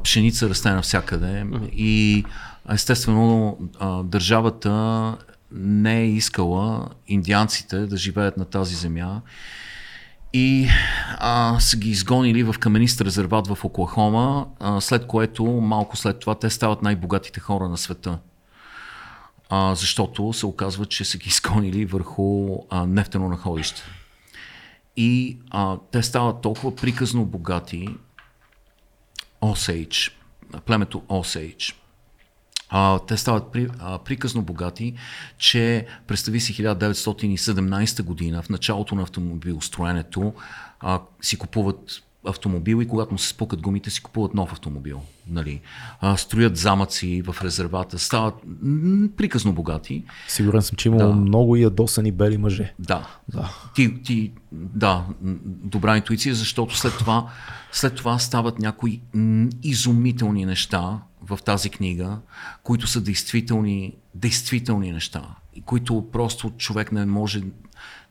пшеница 0.02 0.48
расте 0.48 0.70
навсякъде 0.70 1.46
и 1.72 2.24
естествено 2.70 3.59
държавата 4.05 5.16
не 5.52 6.01
е 6.01 6.06
искала 6.06 6.88
индианците 7.09 7.86
да 7.86 7.96
живеят 7.96 8.36
на 8.36 8.44
тази 8.44 8.74
земя 8.74 9.20
и 10.34 10.68
а, 11.18 11.60
са 11.60 11.76
ги 11.76 11.90
изгонили 11.90 12.42
в 12.42 12.55
каменист 12.60 13.01
резерват 13.01 13.46
в 13.46 13.64
Оклахома, 13.64 14.46
а, 14.60 14.80
след 14.80 15.06
което 15.06 15.44
малко 15.44 15.96
след 15.96 16.18
това 16.18 16.34
те 16.34 16.51
стават 16.51 16.82
най-богатите 16.82 17.40
хора 17.40 17.68
на 17.68 17.78
света. 17.78 18.18
А, 19.48 19.74
защото 19.74 20.32
се 20.32 20.46
оказва, 20.46 20.86
че 20.86 21.05
са 21.05 21.18
ги 21.18 21.28
изгонили 21.28 21.84
върху 21.84 22.59
а, 22.70 22.86
нефтено 22.86 23.28
находище. 23.28 23.82
И 24.96 25.38
а, 25.51 25.76
те 25.92 26.02
стават 26.02 26.40
толкова 26.40 26.76
приказно 26.76 27.24
богати, 27.24 27.88
Osage, 29.52 30.12
племето 30.66 31.00
Osage, 31.00 31.74
а, 32.68 32.98
те 32.98 33.16
стават 33.16 33.52
при, 33.52 33.68
а, 33.78 33.98
приказно 33.98 34.42
богати, 34.42 34.94
че 35.38 35.86
представи 36.06 36.40
си 36.40 36.54
1917 36.54 38.02
година, 38.02 38.42
в 38.42 38.48
началото 38.48 38.94
на 38.94 39.02
автомобилостроенето, 39.02 40.34
а, 40.80 41.00
си 41.22 41.38
купуват 41.38 42.02
автомобил 42.26 42.82
и 42.82 42.88
когато 42.88 43.12
му 43.12 43.18
се 43.18 43.28
спукат 43.28 43.60
гумите, 43.60 43.90
си 43.90 44.02
купуват 44.02 44.34
нов 44.34 44.52
автомобил. 44.52 45.01
Нали? 45.28 45.60
А, 46.01 46.16
строят 46.16 46.56
замъци 46.56 47.22
в 47.22 47.36
резервата, 47.42 47.98
стават 47.98 48.34
м, 48.62 49.09
приказно 49.16 49.52
богати. 49.52 50.05
Сигурен 50.28 50.62
съм, 50.62 50.76
че 50.76 50.88
има 50.88 50.96
Да. 50.98 51.09
много 51.09 51.56
ядосани 51.56 52.12
бели 52.12 52.38
мъже. 52.38 52.74
Да. 52.78 53.09
Да. 53.28 53.51
Ти, 53.74 54.02
ти, 54.02 54.32
да, 54.52 55.05
добра 55.44 55.96
интуиция, 55.96 56.34
защото 56.34 56.76
след 56.76 56.98
това, 56.98 57.26
след 57.72 57.94
това 57.94 58.18
стават 58.18 58.59
някои 58.59 59.01
м, 59.14 59.48
изумителни 59.62 60.46
неща 60.46 60.98
в 61.22 61.38
тази 61.44 61.70
книга, 61.70 62.18
които 62.62 62.86
са 62.86 63.01
действителни, 63.01 63.94
действителни 64.14 64.92
неща, 64.92 65.22
които 65.64 66.06
просто 66.12 66.51
човек 66.59 66.92
не 66.92 67.06
може, 67.06 67.42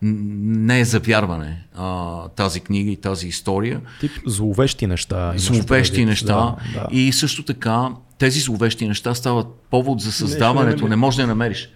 не 0.04 0.80
е 0.80 0.86
за 0.86 1.00
вярване 1.00 1.66
а, 1.76 2.28
тази 2.28 2.60
книга 2.60 2.92
и 2.92 2.96
тази 2.96 3.28
история. 3.28 3.82
Тип 4.00 4.12
зловещи 4.26 4.88
неща. 4.88 5.34
Зловещи 5.36 5.92
предвид. 5.94 6.08
неща 6.08 6.36
Да, 6.36 6.56
да. 6.74 6.88
и 6.92 7.12
също 7.12 7.44
така 7.46 7.90
тези 8.18 8.40
зловещи 8.40 8.88
неща 8.88 9.14
стават 9.14 9.48
повод 9.70 10.00
за 10.02 10.12
създаването, 10.12 10.88
не 10.88 10.96
можеш 10.96 11.16
да 11.16 11.22
я 11.22 11.28
намериш. 11.28 11.70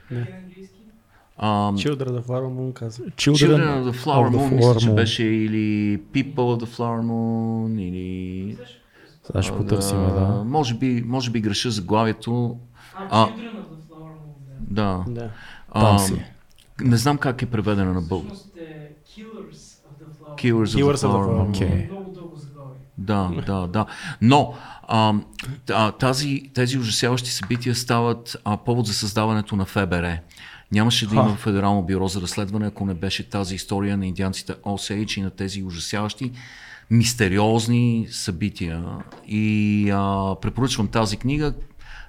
А, 1.37 1.71
Children 1.71 2.09
of 2.09 2.25
Flower 2.25 2.49
Moon 2.57 2.73
каза. 2.73 3.03
Children 3.03 3.83
of 3.83 3.91
the 3.91 4.05
Flower 4.05 4.29
of 4.29 4.31
the 4.31 4.37
Moon, 4.37 4.55
мисля, 4.55 4.75
че 4.75 4.89
беше 4.89 5.23
или 5.23 5.97
People 6.13 6.35
of 6.35 6.63
the 6.63 6.77
Flower 6.77 7.01
Moon, 7.01 7.81
или... 7.81 8.57
Сега 9.23 9.41
ще 9.41 9.57
потърсим, 9.57 9.97
да. 9.97 10.43
Може 10.45 10.73
би, 10.73 11.03
може 11.05 11.31
би 11.31 11.41
греша 11.41 11.71
заглавието. 11.71 12.57
А, 12.95 13.23
А. 13.23 13.27
Children 13.27 13.35
of 13.35 13.67
the 13.67 13.89
Flower 13.89 14.13
Moon, 14.13 14.59
да. 14.69 15.03
Да. 15.07 15.13
Да. 15.13 15.29
Там 15.73 15.99
си. 15.99 16.23
Не 16.81 16.97
знам 16.97 17.17
как 17.17 17.41
е 17.41 17.45
преведена 17.45 17.93
на 17.93 18.01
български. 18.01 18.49
Е 18.59 18.91
Killers 19.07 19.55
of 19.55 20.01
the 20.01 20.23
Flower 20.23 20.35
заглавие. 20.95 22.81
Да, 22.97 23.31
да, 23.45 23.67
да. 23.67 23.85
Но 24.21 24.53
а, 24.83 25.13
а, 25.69 25.91
тази, 25.91 26.51
тези 26.53 26.77
ужасяващи 26.79 27.29
събития 27.29 27.75
стават 27.75 28.37
а, 28.45 28.57
повод 28.57 28.85
за 28.85 28.93
създаването 28.93 29.55
на 29.55 29.65
ФБР. 29.65 30.17
Нямаше 30.71 31.07
да 31.07 31.15
има 31.15 31.35
Федерално 31.35 31.83
бюро 31.83 32.07
за 32.07 32.21
разследване, 32.21 32.67
ако 32.67 32.85
не 32.85 32.93
беше 32.93 33.29
тази 33.29 33.55
история 33.55 33.97
на 33.97 34.07
индианците 34.07 34.53
Osage 34.53 35.17
и 35.17 35.21
на 35.21 35.29
тези 35.29 35.63
ужасяващи 35.63 36.31
мистериозни 36.91 38.07
събития. 38.11 38.83
И 39.27 39.89
а, 39.93 40.35
препоръчвам 40.41 40.87
тази 40.87 41.17
книга. 41.17 41.53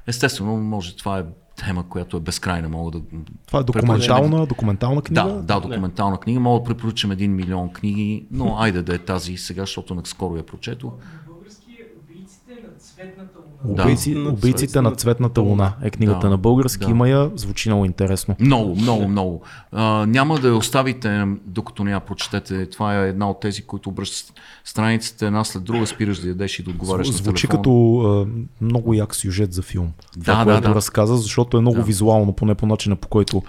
Естествено, 0.07 0.57
може 0.57 0.97
това 0.97 1.19
е 1.19 1.25
тема, 1.67 1.89
която 1.89 2.17
е 2.17 2.21
безкрайна. 2.21 2.69
Мога 2.69 2.91
да 2.91 3.01
Това 3.47 3.61
е 3.61 3.63
документална, 3.63 4.47
документална 4.47 5.03
книга. 5.03 5.23
да, 5.25 5.43
да, 5.43 5.61
документална 5.61 6.21
книга. 6.21 6.41
Мога 6.41 6.61
да 6.61 6.65
препоръчам 6.65 7.11
един 7.13 7.35
милион 7.35 7.73
книги, 7.73 8.27
но 8.31 8.57
айде 8.59 8.83
да 8.83 8.95
е 8.95 8.99
тази 8.99 9.37
сега, 9.37 9.63
защото 9.63 9.95
наскоро 9.95 10.37
я 10.37 10.47
прочетох. 10.47 10.93
На 10.93 10.99
български 11.33 11.73
е 11.73 11.85
Убийците 12.03 12.53
на 12.53 12.79
цветната 12.79 12.79
луна. 12.79 12.88
Да. 13.65 13.83
Убийци, 13.83 14.15
На 14.15 14.29
убийците 14.29 14.67
цветната 14.67 14.91
на 14.91 14.97
цветната 14.97 15.41
луна 15.41 15.73
е 15.83 15.91
книгата 15.91 16.19
Да, 16.19 16.31
на 16.31 16.37
български. 16.39 16.85
да. 16.85 16.91
Има 16.91 17.09
я, 17.09 17.31
звучи 17.35 17.69
много 17.69 17.85
интересно. 17.85 18.37
Много, 18.41 18.77
много, 18.77 19.09
много. 19.09 19.43
А, 19.73 20.07
няма 20.07 20.39
да 20.39 20.49
я 20.49 20.57
оставите, 20.57 21.25
докато 21.47 21.85
не 21.85 21.91
я 21.91 22.01
прочетете. 22.01 22.67
Това 22.67 22.97
е 22.97 23.09
една 23.09 23.31
от 23.31 23.41
тези, 23.41 23.63
които 23.63 23.89
обръщат 23.89 24.33
страниците 24.65 25.27
една 25.27 25.45
след 25.45 25.63
друга, 25.65 25.87
спираш 25.87 26.19
да 26.19 26.29
ядеш 26.29 26.59
и 26.59 26.63
да 26.63 26.71
отговаряш 26.71 27.07
на 27.07 27.13
Звучи 27.13 27.43
телефона. 27.43 27.59
като 27.59 28.01
а, 28.01 28.27
много 28.61 28.95
як 28.95 29.15
сюжет 29.15 29.53
за 29.53 29.63
филм. 29.63 29.93
Това, 30.15 30.35
Да, 30.35 30.39
да, 30.39 30.45
което 30.47 30.69
да. 30.69 30.75
разказа, 30.75 31.17
защото 31.17 31.57
е 31.57 31.61
много 31.61 31.77
Да. 31.77 31.83
визуално, 31.83 32.33
поне 32.33 32.55
по 32.55 32.67
начина 32.67 32.97
по 32.97 33.09
който 33.09 33.43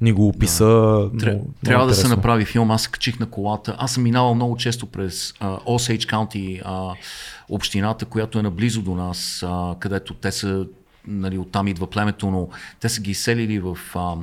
ни 0.00 0.12
го 0.12 0.28
описа. 0.28 0.64
Тря- 0.64 1.10
много- 1.24 1.50
трябва 1.64 1.78
много 1.78 1.88
да 1.88 1.94
се 1.96 2.08
направи 2.08 2.44
филм. 2.44 2.70
Аз 2.70 2.82
се 2.82 2.90
качих 2.90 3.20
на 3.20 3.26
колата. 3.26 3.76
Аз 3.78 3.92
съм 3.92 4.02
минавал 4.02 4.34
много 4.34 4.56
често 4.56 4.86
през 4.86 5.34
а, 5.40 5.56
Osage 5.58 6.04
County, 6.06 6.62
а, 6.64 6.92
общината, 7.48 8.04
която 8.04 8.38
е 8.38 8.42
наблизо 8.42 8.82
до 8.82 8.94
нас, 8.94 9.44
а, 9.46 9.76
където 9.78 10.14
те 10.14 10.32
са, 10.32 10.66
нали, 11.06 11.38
оттам 11.38 11.68
идва 11.68 11.90
племето, 11.90 12.30
но 12.30 12.48
те 12.80 12.88
са 12.88 13.00
ги 13.00 13.10
изселили 13.10 13.60
в 13.60 13.78
а, 13.94 14.16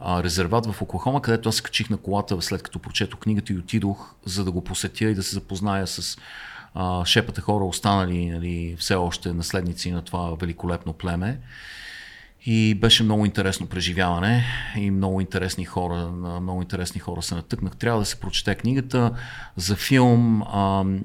а, 0.00 0.22
резерват 0.22 0.66
в 0.66 0.82
Оклахома, 0.82 1.22
където 1.22 1.48
аз 1.48 1.60
качих 1.60 1.90
на 1.90 1.96
колата 1.96 2.42
след 2.42 2.62
като 2.62 2.78
прочетох 2.78 3.20
книгата 3.20 3.52
и 3.52 3.58
отидох, 3.58 4.14
за 4.24 4.44
да 4.44 4.50
го 4.50 4.64
посетя 4.64 5.04
и 5.04 5.14
да 5.14 5.22
се 5.22 5.34
запозная 5.34 5.86
с 5.86 6.18
а, 6.74 7.04
шепата 7.04 7.40
хора, 7.40 7.64
останали 7.64 8.30
нали, 8.30 8.76
все 8.78 8.94
още 8.94 9.32
наследници 9.32 9.90
на 9.90 10.02
това 10.02 10.34
великолепно 10.40 10.92
племе. 10.92 11.40
И 12.46 12.74
беше 12.74 13.02
много 13.02 13.26
интересно 13.26 13.66
преживяване 13.66 14.44
и 14.76 14.90
много 14.90 15.20
интересни 15.20 15.64
хора, 15.64 16.06
много 16.40 16.62
интересни 16.62 17.00
хора 17.00 17.22
се 17.22 17.34
натъкнах. 17.34 17.76
Трябва 17.76 18.00
да 18.00 18.06
се 18.06 18.20
прочете 18.20 18.54
книгата 18.54 19.12
за 19.56 19.76
филм. 19.76 20.42
Ам, 20.42 21.00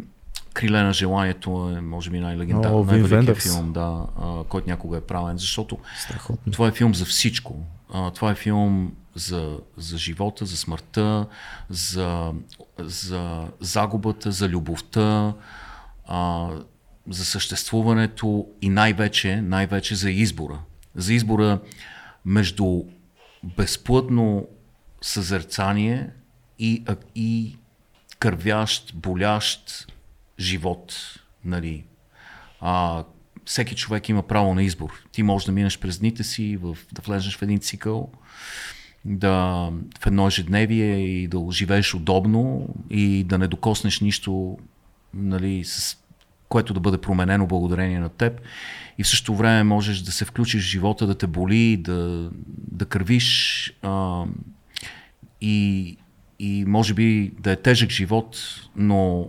Криле 0.53 0.83
на 0.83 0.93
желанието 0.93 1.73
е, 1.77 1.81
може 1.81 2.09
би, 2.09 2.19
най-легендарен, 2.19 2.85
най-великият 2.85 3.41
филм, 3.41 3.73
да, 3.73 4.05
а, 4.21 4.43
който 4.43 4.69
някога 4.69 4.97
е 4.97 5.01
правен, 5.01 5.37
защото 5.37 5.77
Страхотно. 5.99 6.53
това 6.53 6.67
е 6.67 6.71
филм 6.71 6.95
за 6.95 7.05
всичко. 7.05 7.55
А, 7.93 8.11
това 8.11 8.31
е 8.31 8.35
филм 8.35 8.93
за, 9.15 9.57
за 9.77 9.97
живота, 9.97 10.45
за 10.45 10.57
смъртта, 10.57 11.25
за, 11.69 12.31
за 12.79 13.47
загубата, 13.59 14.31
за 14.31 14.49
любовта, 14.49 15.33
а, 16.05 16.49
за 17.09 17.25
съществуването 17.25 18.47
и 18.61 18.69
най-вече, 18.69 19.41
най-вече 19.41 19.95
за 19.95 20.11
избора. 20.11 20.59
За 20.95 21.13
избора 21.13 21.59
между 22.25 22.83
безплътно 23.57 24.47
съзерцание 25.01 26.09
и, 26.59 26.83
и 27.15 27.57
кървящ, 28.19 28.95
болящ 28.95 29.87
живот. 30.43 30.93
Нали. 31.45 31.83
А, 32.61 33.03
всеки 33.45 33.75
човек 33.75 34.09
има 34.09 34.23
право 34.23 34.55
на 34.55 34.63
избор. 34.63 34.91
Ти 35.11 35.23
можеш 35.23 35.45
да 35.45 35.51
минеш 35.51 35.79
през 35.79 35.99
дните 35.99 36.23
си, 36.23 36.57
в, 36.57 36.77
да 36.91 37.01
влезеш 37.01 37.37
в 37.37 37.41
един 37.41 37.59
цикъл, 37.59 38.11
да 39.05 39.33
в 39.99 40.07
едно 40.07 40.27
ежедневие 40.27 40.95
и 40.95 41.27
да 41.27 41.47
живееш 41.51 41.93
удобно 41.93 42.67
и 42.89 43.23
да 43.23 43.37
не 43.37 43.47
докоснеш 43.47 43.99
нищо, 43.99 44.57
нали, 45.13 45.63
с 45.63 45.97
което 46.49 46.73
да 46.73 46.79
бъде 46.79 46.97
променено 46.97 47.47
благодарение 47.47 47.99
на 47.99 48.09
теб. 48.09 48.41
И 48.97 49.03
в 49.03 49.07
същото 49.07 49.35
време 49.35 49.63
можеш 49.63 49.99
да 49.99 50.11
се 50.11 50.25
включиш 50.25 50.63
в 50.63 50.67
живота, 50.67 51.07
да 51.07 51.15
те 51.15 51.27
боли, 51.27 51.77
да, 51.77 52.29
да 52.71 52.85
кървиш 52.85 53.73
а, 53.81 54.25
и, 55.41 55.97
и 56.39 56.65
може 56.67 56.93
би 56.93 57.31
да 57.39 57.51
е 57.51 57.55
тежък 57.55 57.89
живот, 57.89 58.37
но, 58.75 59.27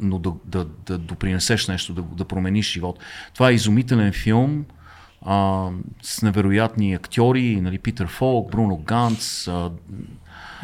но 0.00 0.18
да, 0.18 0.32
да, 0.44 0.66
да 0.86 0.98
допринесеш 0.98 1.68
нещо, 1.68 1.92
да, 1.92 2.02
да 2.02 2.24
промениш 2.24 2.72
живот. 2.72 2.98
Това 3.34 3.50
е 3.50 3.54
изумителен 3.54 4.12
филм 4.12 4.64
а, 5.22 5.68
с 6.02 6.22
невероятни 6.22 6.94
актьори, 6.94 7.60
нали, 7.60 7.78
Питър 7.78 8.06
Фолк, 8.06 8.50
Бруно 8.50 8.76
Ганц, 8.76 9.48
а, 9.48 9.70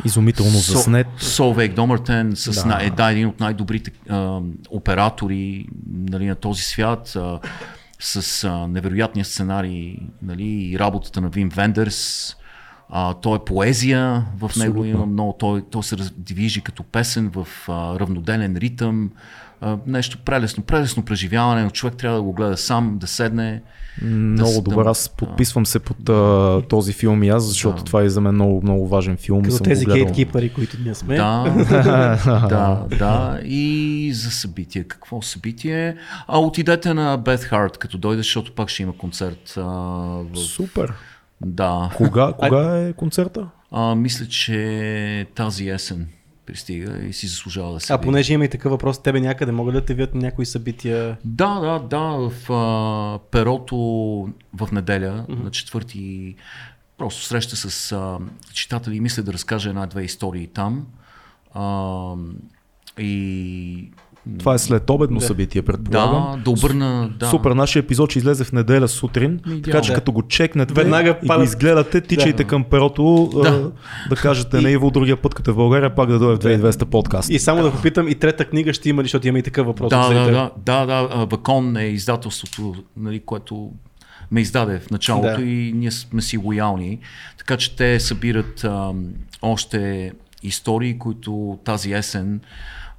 Изумително 0.04 0.50
заснет. 0.50 1.06
Солвейк 1.18 1.74
Домъртен 1.74 2.32
с 2.36 2.64
Да. 2.64 2.78
е, 2.82 2.90
да, 2.90 3.10
един 3.10 3.26
от 3.26 3.40
най-добрите 3.40 3.90
а, 4.08 4.40
оператори 4.70 5.66
нали, 5.92 6.26
на 6.26 6.34
този 6.34 6.62
свят, 6.62 7.16
а, 7.16 7.40
с 8.00 8.44
а, 8.44 8.68
невероятния 8.68 9.24
сценарий 9.24 9.98
нали, 10.22 10.44
и 10.44 10.78
работата 10.78 11.20
на 11.20 11.28
Вим 11.28 11.48
Вендерс. 11.48 12.36
А, 12.90 13.14
той 13.14 13.36
е 13.36 13.40
поезия, 13.40 14.24
в 14.38 14.50
него 14.56 14.84
има 14.84 15.06
много, 15.06 15.32
той, 15.32 15.62
той 15.62 15.82
се 15.82 15.96
движи 16.16 16.60
като 16.60 16.82
песен 16.82 17.30
в 17.30 17.46
а, 17.68 18.00
равноделен 18.00 18.56
ритъм. 18.56 19.10
А, 19.60 19.76
нещо 19.86 20.18
прелесно, 20.18 20.62
прелесно 20.62 21.02
преживяване, 21.02 21.64
но 21.64 21.70
човек 21.70 21.94
трябва 21.94 22.16
да 22.16 22.22
го 22.22 22.32
гледа 22.32 22.56
сам, 22.56 22.98
да 22.98 23.06
седне. 23.06 23.62
Много 24.02 24.50
с- 24.50 24.62
добър. 24.62 24.84
да- 24.84 24.90
Аз 24.90 25.08
подписвам 25.08 25.66
се 25.66 25.78
под 25.78 26.08
а, 26.08 26.62
този 26.68 26.92
филм 26.92 27.22
и 27.22 27.28
аз, 27.28 27.44
защото 27.44 27.76
Да. 27.76 27.84
това 27.84 28.02
е 28.02 28.08
за 28.08 28.20
мен 28.20 28.34
много, 28.34 28.60
много 28.62 28.88
важен 28.88 29.16
филм. 29.16 29.40
и 29.40 29.42
Като 29.42 29.56
съм 29.56 29.64
тези 29.64 29.86
гейткипъри, 29.86 30.48
които 30.48 30.76
ние 30.84 30.94
сме. 30.94 31.16
Да, 31.16 31.44
да, 32.48 32.86
да. 32.98 33.40
И 33.44 34.10
за 34.14 34.30
събитие. 34.30 34.84
Какво 34.84 35.22
събитие? 35.22 35.96
А 36.26 36.38
отидете 36.38 36.94
на 36.94 37.16
Бет 37.16 37.40
Харт, 37.40 37.78
като 37.78 37.98
дойдеш, 37.98 38.26
защото 38.26 38.52
пак 38.52 38.68
ще 38.68 38.82
има 38.82 38.92
концерт. 38.92 39.54
А, 39.56 39.60
в... 39.62 40.26
Супер. 40.36 40.92
Да. 41.44 41.90
Кога, 41.96 42.32
кога 42.32 42.78
е 42.78 42.92
концерта? 42.92 43.48
А, 43.70 43.94
мисля, 43.94 44.26
че 44.26 45.26
тази 45.34 45.68
есен 45.68 46.08
пристига 46.46 47.06
и 47.06 47.12
си 47.12 47.26
заслужава 47.26 47.72
да 47.72 47.80
се 47.80 47.92
А 47.92 47.98
понеже 47.98 48.34
има 48.34 48.44
и 48.44 48.48
такъв 48.48 48.70
въпрос, 48.70 49.02
тебе 49.02 49.20
някъде 49.20 49.52
могат 49.52 49.74
да 49.74 49.84
те 49.84 49.94
вият 49.94 50.14
на 50.14 50.20
някои 50.20 50.46
събития. 50.46 51.16
Да, 51.24 51.60
да, 51.60 51.78
да. 51.78 52.30
В 52.30 52.52
а, 52.52 53.18
перото 53.30 53.76
в 54.54 54.72
неделя, 54.72 55.26
на 55.28 55.50
четвърти, 55.50 56.34
просто 56.98 57.22
среща 57.22 57.56
с 57.56 57.92
а, 57.92 58.18
читатели. 58.52 59.00
Мисля 59.00 59.22
да 59.22 59.32
разкажа 59.32 59.68
една-две 59.68 60.02
истории 60.02 60.46
там. 60.46 60.86
А, 61.54 62.14
и 62.98 63.90
Това 64.38 64.54
е 64.54 64.58
след 64.58 64.90
обедно 64.90 65.18
Да. 65.18 65.26
събитие, 65.26 65.62
предполагам. 65.62 66.36
да, 66.36 66.42
да 66.44 66.50
обърна. 66.50 67.10
Да. 67.18 67.26
Супер, 67.26 67.50
нашия 67.50 67.80
епизод 67.80 68.10
ще 68.10 68.18
излезе 68.18 68.44
в 68.44 68.52
неделя 68.52 68.88
сутрин, 68.88 69.40
така 69.64 69.80
че 69.80 69.90
Да. 69.90 69.94
като 69.94 70.12
го 70.12 70.22
чекнете 70.22 70.74
Веднага 70.74 71.18
и 71.22 71.26
го 71.28 71.42
изгледате, 71.42 72.00
тичайте 72.00 72.32
Да. 72.34 72.44
към 72.44 72.64
перото 72.64 73.30
да, 73.34 73.42
Да. 73.42 73.70
да 74.10 74.16
кажете 74.16 74.58
И- 74.58 74.60
на 74.60 74.70
Иво 74.70 74.90
другия 74.90 75.16
път, 75.16 75.34
като 75.34 75.50
е 75.50 75.54
в 75.54 75.56
България, 75.56 75.94
пак 75.94 76.08
да 76.08 76.18
дойде 76.18 76.34
в 76.36 76.38
2200 76.38 76.84
подкаст. 76.84 77.30
И 77.30 77.38
само 77.38 77.62
да 77.62 77.72
попитам, 77.72 78.08
и 78.08 78.14
трета 78.14 78.44
книга 78.44 78.72
ще 78.72 78.88
има 78.88 79.02
ли, 79.02 79.06
защото 79.06 79.28
има 79.28 79.38
и 79.38 79.42
такъв 79.42 79.66
въпрос. 79.66 79.90
Да, 79.90 80.08
да, 80.08 80.24
да, 80.24 80.50
да, 80.58 80.86
да. 80.86 81.26
Вакон 81.26 81.76
е 81.76 81.84
издателството, 81.84 82.74
нали, 82.96 83.20
което 83.20 83.70
ме 84.30 84.40
издаде 84.40 84.78
в 84.80 84.90
началото 84.90 85.36
Да. 85.36 85.42
и 85.42 85.72
ние 85.74 85.90
сме 85.90 86.22
си 86.22 86.36
лоялни. 86.36 86.98
Така 87.38 87.56
че 87.56 87.76
те 87.76 88.00
събират 88.00 88.64
а, 88.64 88.90
още 89.42 90.12
истории, 90.42 90.98
които 90.98 91.58
тази 91.64 91.92
есен 91.92 92.40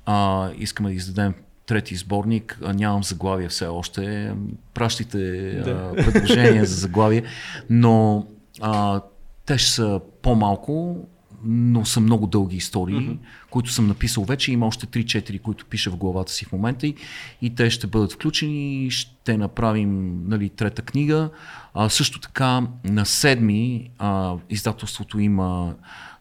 а, 0.06 0.50
искаме 0.58 0.90
да 0.90 0.96
издадем 0.96 1.34
трети 1.66 1.96
сборник. 1.96 2.60
А, 2.64 2.74
нямам 2.74 3.04
заглавие 3.04 3.50
все 3.50 3.66
още. 3.66 4.34
Пращайте 4.74 5.52
Да. 5.52 5.94
а, 5.98 6.12
предложения 6.12 6.66
за 6.66 6.76
заглавие. 6.82 7.24
Но 7.70 8.28
а, 8.62 9.02
те 9.46 9.58
ще 9.58 9.72
са 9.72 10.02
по-малко, 10.22 11.06
но 11.48 11.86
са 11.86 12.00
много 12.00 12.28
дълги 12.28 12.58
истории, 12.58 12.96
mm-hmm. 12.96 13.18
които 13.50 13.72
съм 13.72 13.88
написал 13.88 14.24
вече. 14.24 14.52
Има 14.52 14.68
още 14.68 14.88
3-4, 14.88 15.42
които 15.42 15.66
пиша 15.66 15.92
в 15.92 15.98
главата 15.98 16.32
си 16.32 16.46
в 16.46 16.52
момента 16.52 16.88
и, 16.88 16.96
и 17.42 17.56
те 17.56 17.70
ще 17.70 17.88
бъдат 17.88 18.14
включени. 18.14 18.92
Ще 18.92 19.38
направим 19.38 20.22
нали, 20.28 20.50
трета 20.50 20.82
книга. 20.82 21.30
А, 21.74 21.90
също 21.90 22.20
така 22.20 22.68
на 22.84 23.06
седми 23.06 23.90
а, 24.00 24.36
издателството 24.50 25.20
има 25.20 25.76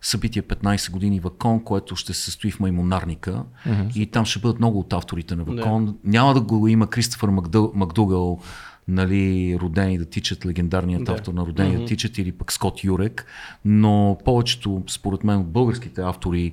събитие 0.04 0.42
15 0.42 0.90
години 0.90 1.20
Вакон, 1.20 1.64
което 1.64 1.96
ще 1.96 2.14
се 2.14 2.22
състои 2.22 2.50
в 2.50 2.60
Маймонарника. 2.60 3.44
Mm-hmm. 3.66 3.92
И 3.96 4.06
там 4.06 4.24
ще 4.24 4.38
бъдат 4.38 4.58
много 4.58 4.78
от 4.78 4.92
авторите 4.92 5.36
на 5.36 5.44
Вакон. 5.44 5.86
Да. 5.86 5.94
Няма 6.04 6.34
да 6.34 6.40
го 6.40 6.68
има 6.68 6.86
Кристофър 6.86 7.28
Макдъл, 7.28 7.72
Макдугъл, 7.74 8.40
нали, 8.88 9.56
родени 9.60 9.98
да 9.98 10.04
тичат, 10.04 10.46
легендарният 10.46 11.04
Да. 11.04 11.12
автор 11.12 11.34
на 11.34 11.46
Родени 11.46 11.78
да 11.78 11.84
тичат 11.84 12.18
или 12.18 12.32
пък 12.32 12.52
Скот 12.52 12.84
Юрек, 12.84 13.26
но 13.64 14.18
повечето, 14.24 14.82
според 14.88 15.24
мен, 15.24 15.40
от 15.40 15.50
българските 15.50 16.00
автори, 16.00 16.52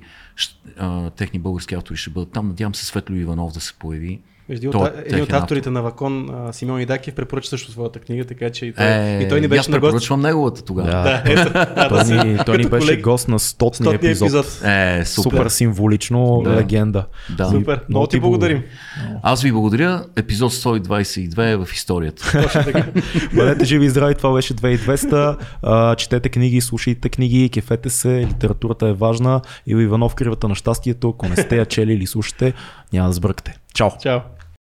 а, 0.78 1.10
техни 1.10 1.38
български 1.38 1.74
автори 1.74 1.96
ще 1.96 2.10
бъдат 2.10 2.32
там. 2.32 2.48
Надявам 2.48 2.74
се 2.74 2.84
Светло 2.84 3.16
Иванов 3.16 3.52
да 3.52 3.60
се 3.60 3.74
появи. 3.78 4.20
Между 4.48 4.70
Той 4.70 4.80
е 4.80 4.84
другото, 4.84 5.02
един 5.06 5.22
от 5.22 5.32
авторите 5.32 5.70
на 5.70 5.82
Вакон, 5.82 6.28
Симеон 6.52 6.80
Идакев, 6.80 7.14
препоръча 7.14 7.48
също 7.48 7.72
своята 7.72 7.98
книга, 7.98 8.24
така 8.24 8.50
че 8.50 8.66
и 8.66 8.72
той, 8.72 8.86
Е, 8.86 9.22
и 9.22 9.28
той 9.28 9.40
ни 9.40 9.48
беше 9.48 9.60
аз 9.60 9.68
на 9.68 9.78
гост. 9.78 9.88
препоръчвам 9.88 10.20
неговата 10.20 10.62
тогава. 10.62 10.88
Да. 10.88 11.02
Да, 11.02 11.22
ето, 11.26 11.52
да, 11.74 11.88
Той 11.88 12.04
да 12.04 12.24
ни, 12.24 12.38
той 12.38 12.58
ни 12.58 12.64
беше 12.64 12.80
колеги. 12.80 13.02
гост 13.02 13.28
на 13.28 13.38
100 13.38 13.42
Стотния 13.42 13.94
епизод. 13.94 14.26
епизод. 14.26 14.46
Е, 14.64 15.04
супер. 15.04 15.22
Супер 15.30 15.48
символично, 15.48 16.42
Да. 16.44 16.50
легенда. 16.50 17.06
Да. 17.30 17.44
Супер, 17.46 17.80
много 17.88 18.06
ти 18.06 18.20
благодарим. 18.20 18.62
Аз 19.22 19.42
ви 19.42 19.52
благодаря. 19.52 20.04
Епизод 20.16 20.52
122 20.52 21.38
е 21.42 21.56
в 21.56 21.68
историята. 21.72 22.32
Бъдете 23.34 23.64
живи 23.64 23.86
и 23.86 23.90
здрави, 23.90 24.14
това 24.14 24.34
беше 24.34 24.54
2200. 24.54 25.36
А, 25.62 25.94
четете 25.94 26.28
книги, 26.28 26.60
слушайте 26.60 27.08
книги, 27.08 27.48
кефете 27.48 27.90
се, 27.90 28.26
литературата 28.28 28.86
е 28.86 28.92
важна. 28.92 29.40
Иво 29.66 29.80
Иванов, 29.80 30.14
кривата 30.14 30.48
на 30.48 30.54
щастието. 30.54 31.08
Ако 31.08 31.28
не 31.28 31.36
сте 31.36 31.56
я 31.56 31.66
чели 31.66 31.92
или 31.92 32.06
слушате, 32.06 32.52
няма 32.92 33.08
да 33.08 33.14
сбъркате. 33.14 33.54
Чао! 33.72 33.98
Чао. 34.02 34.22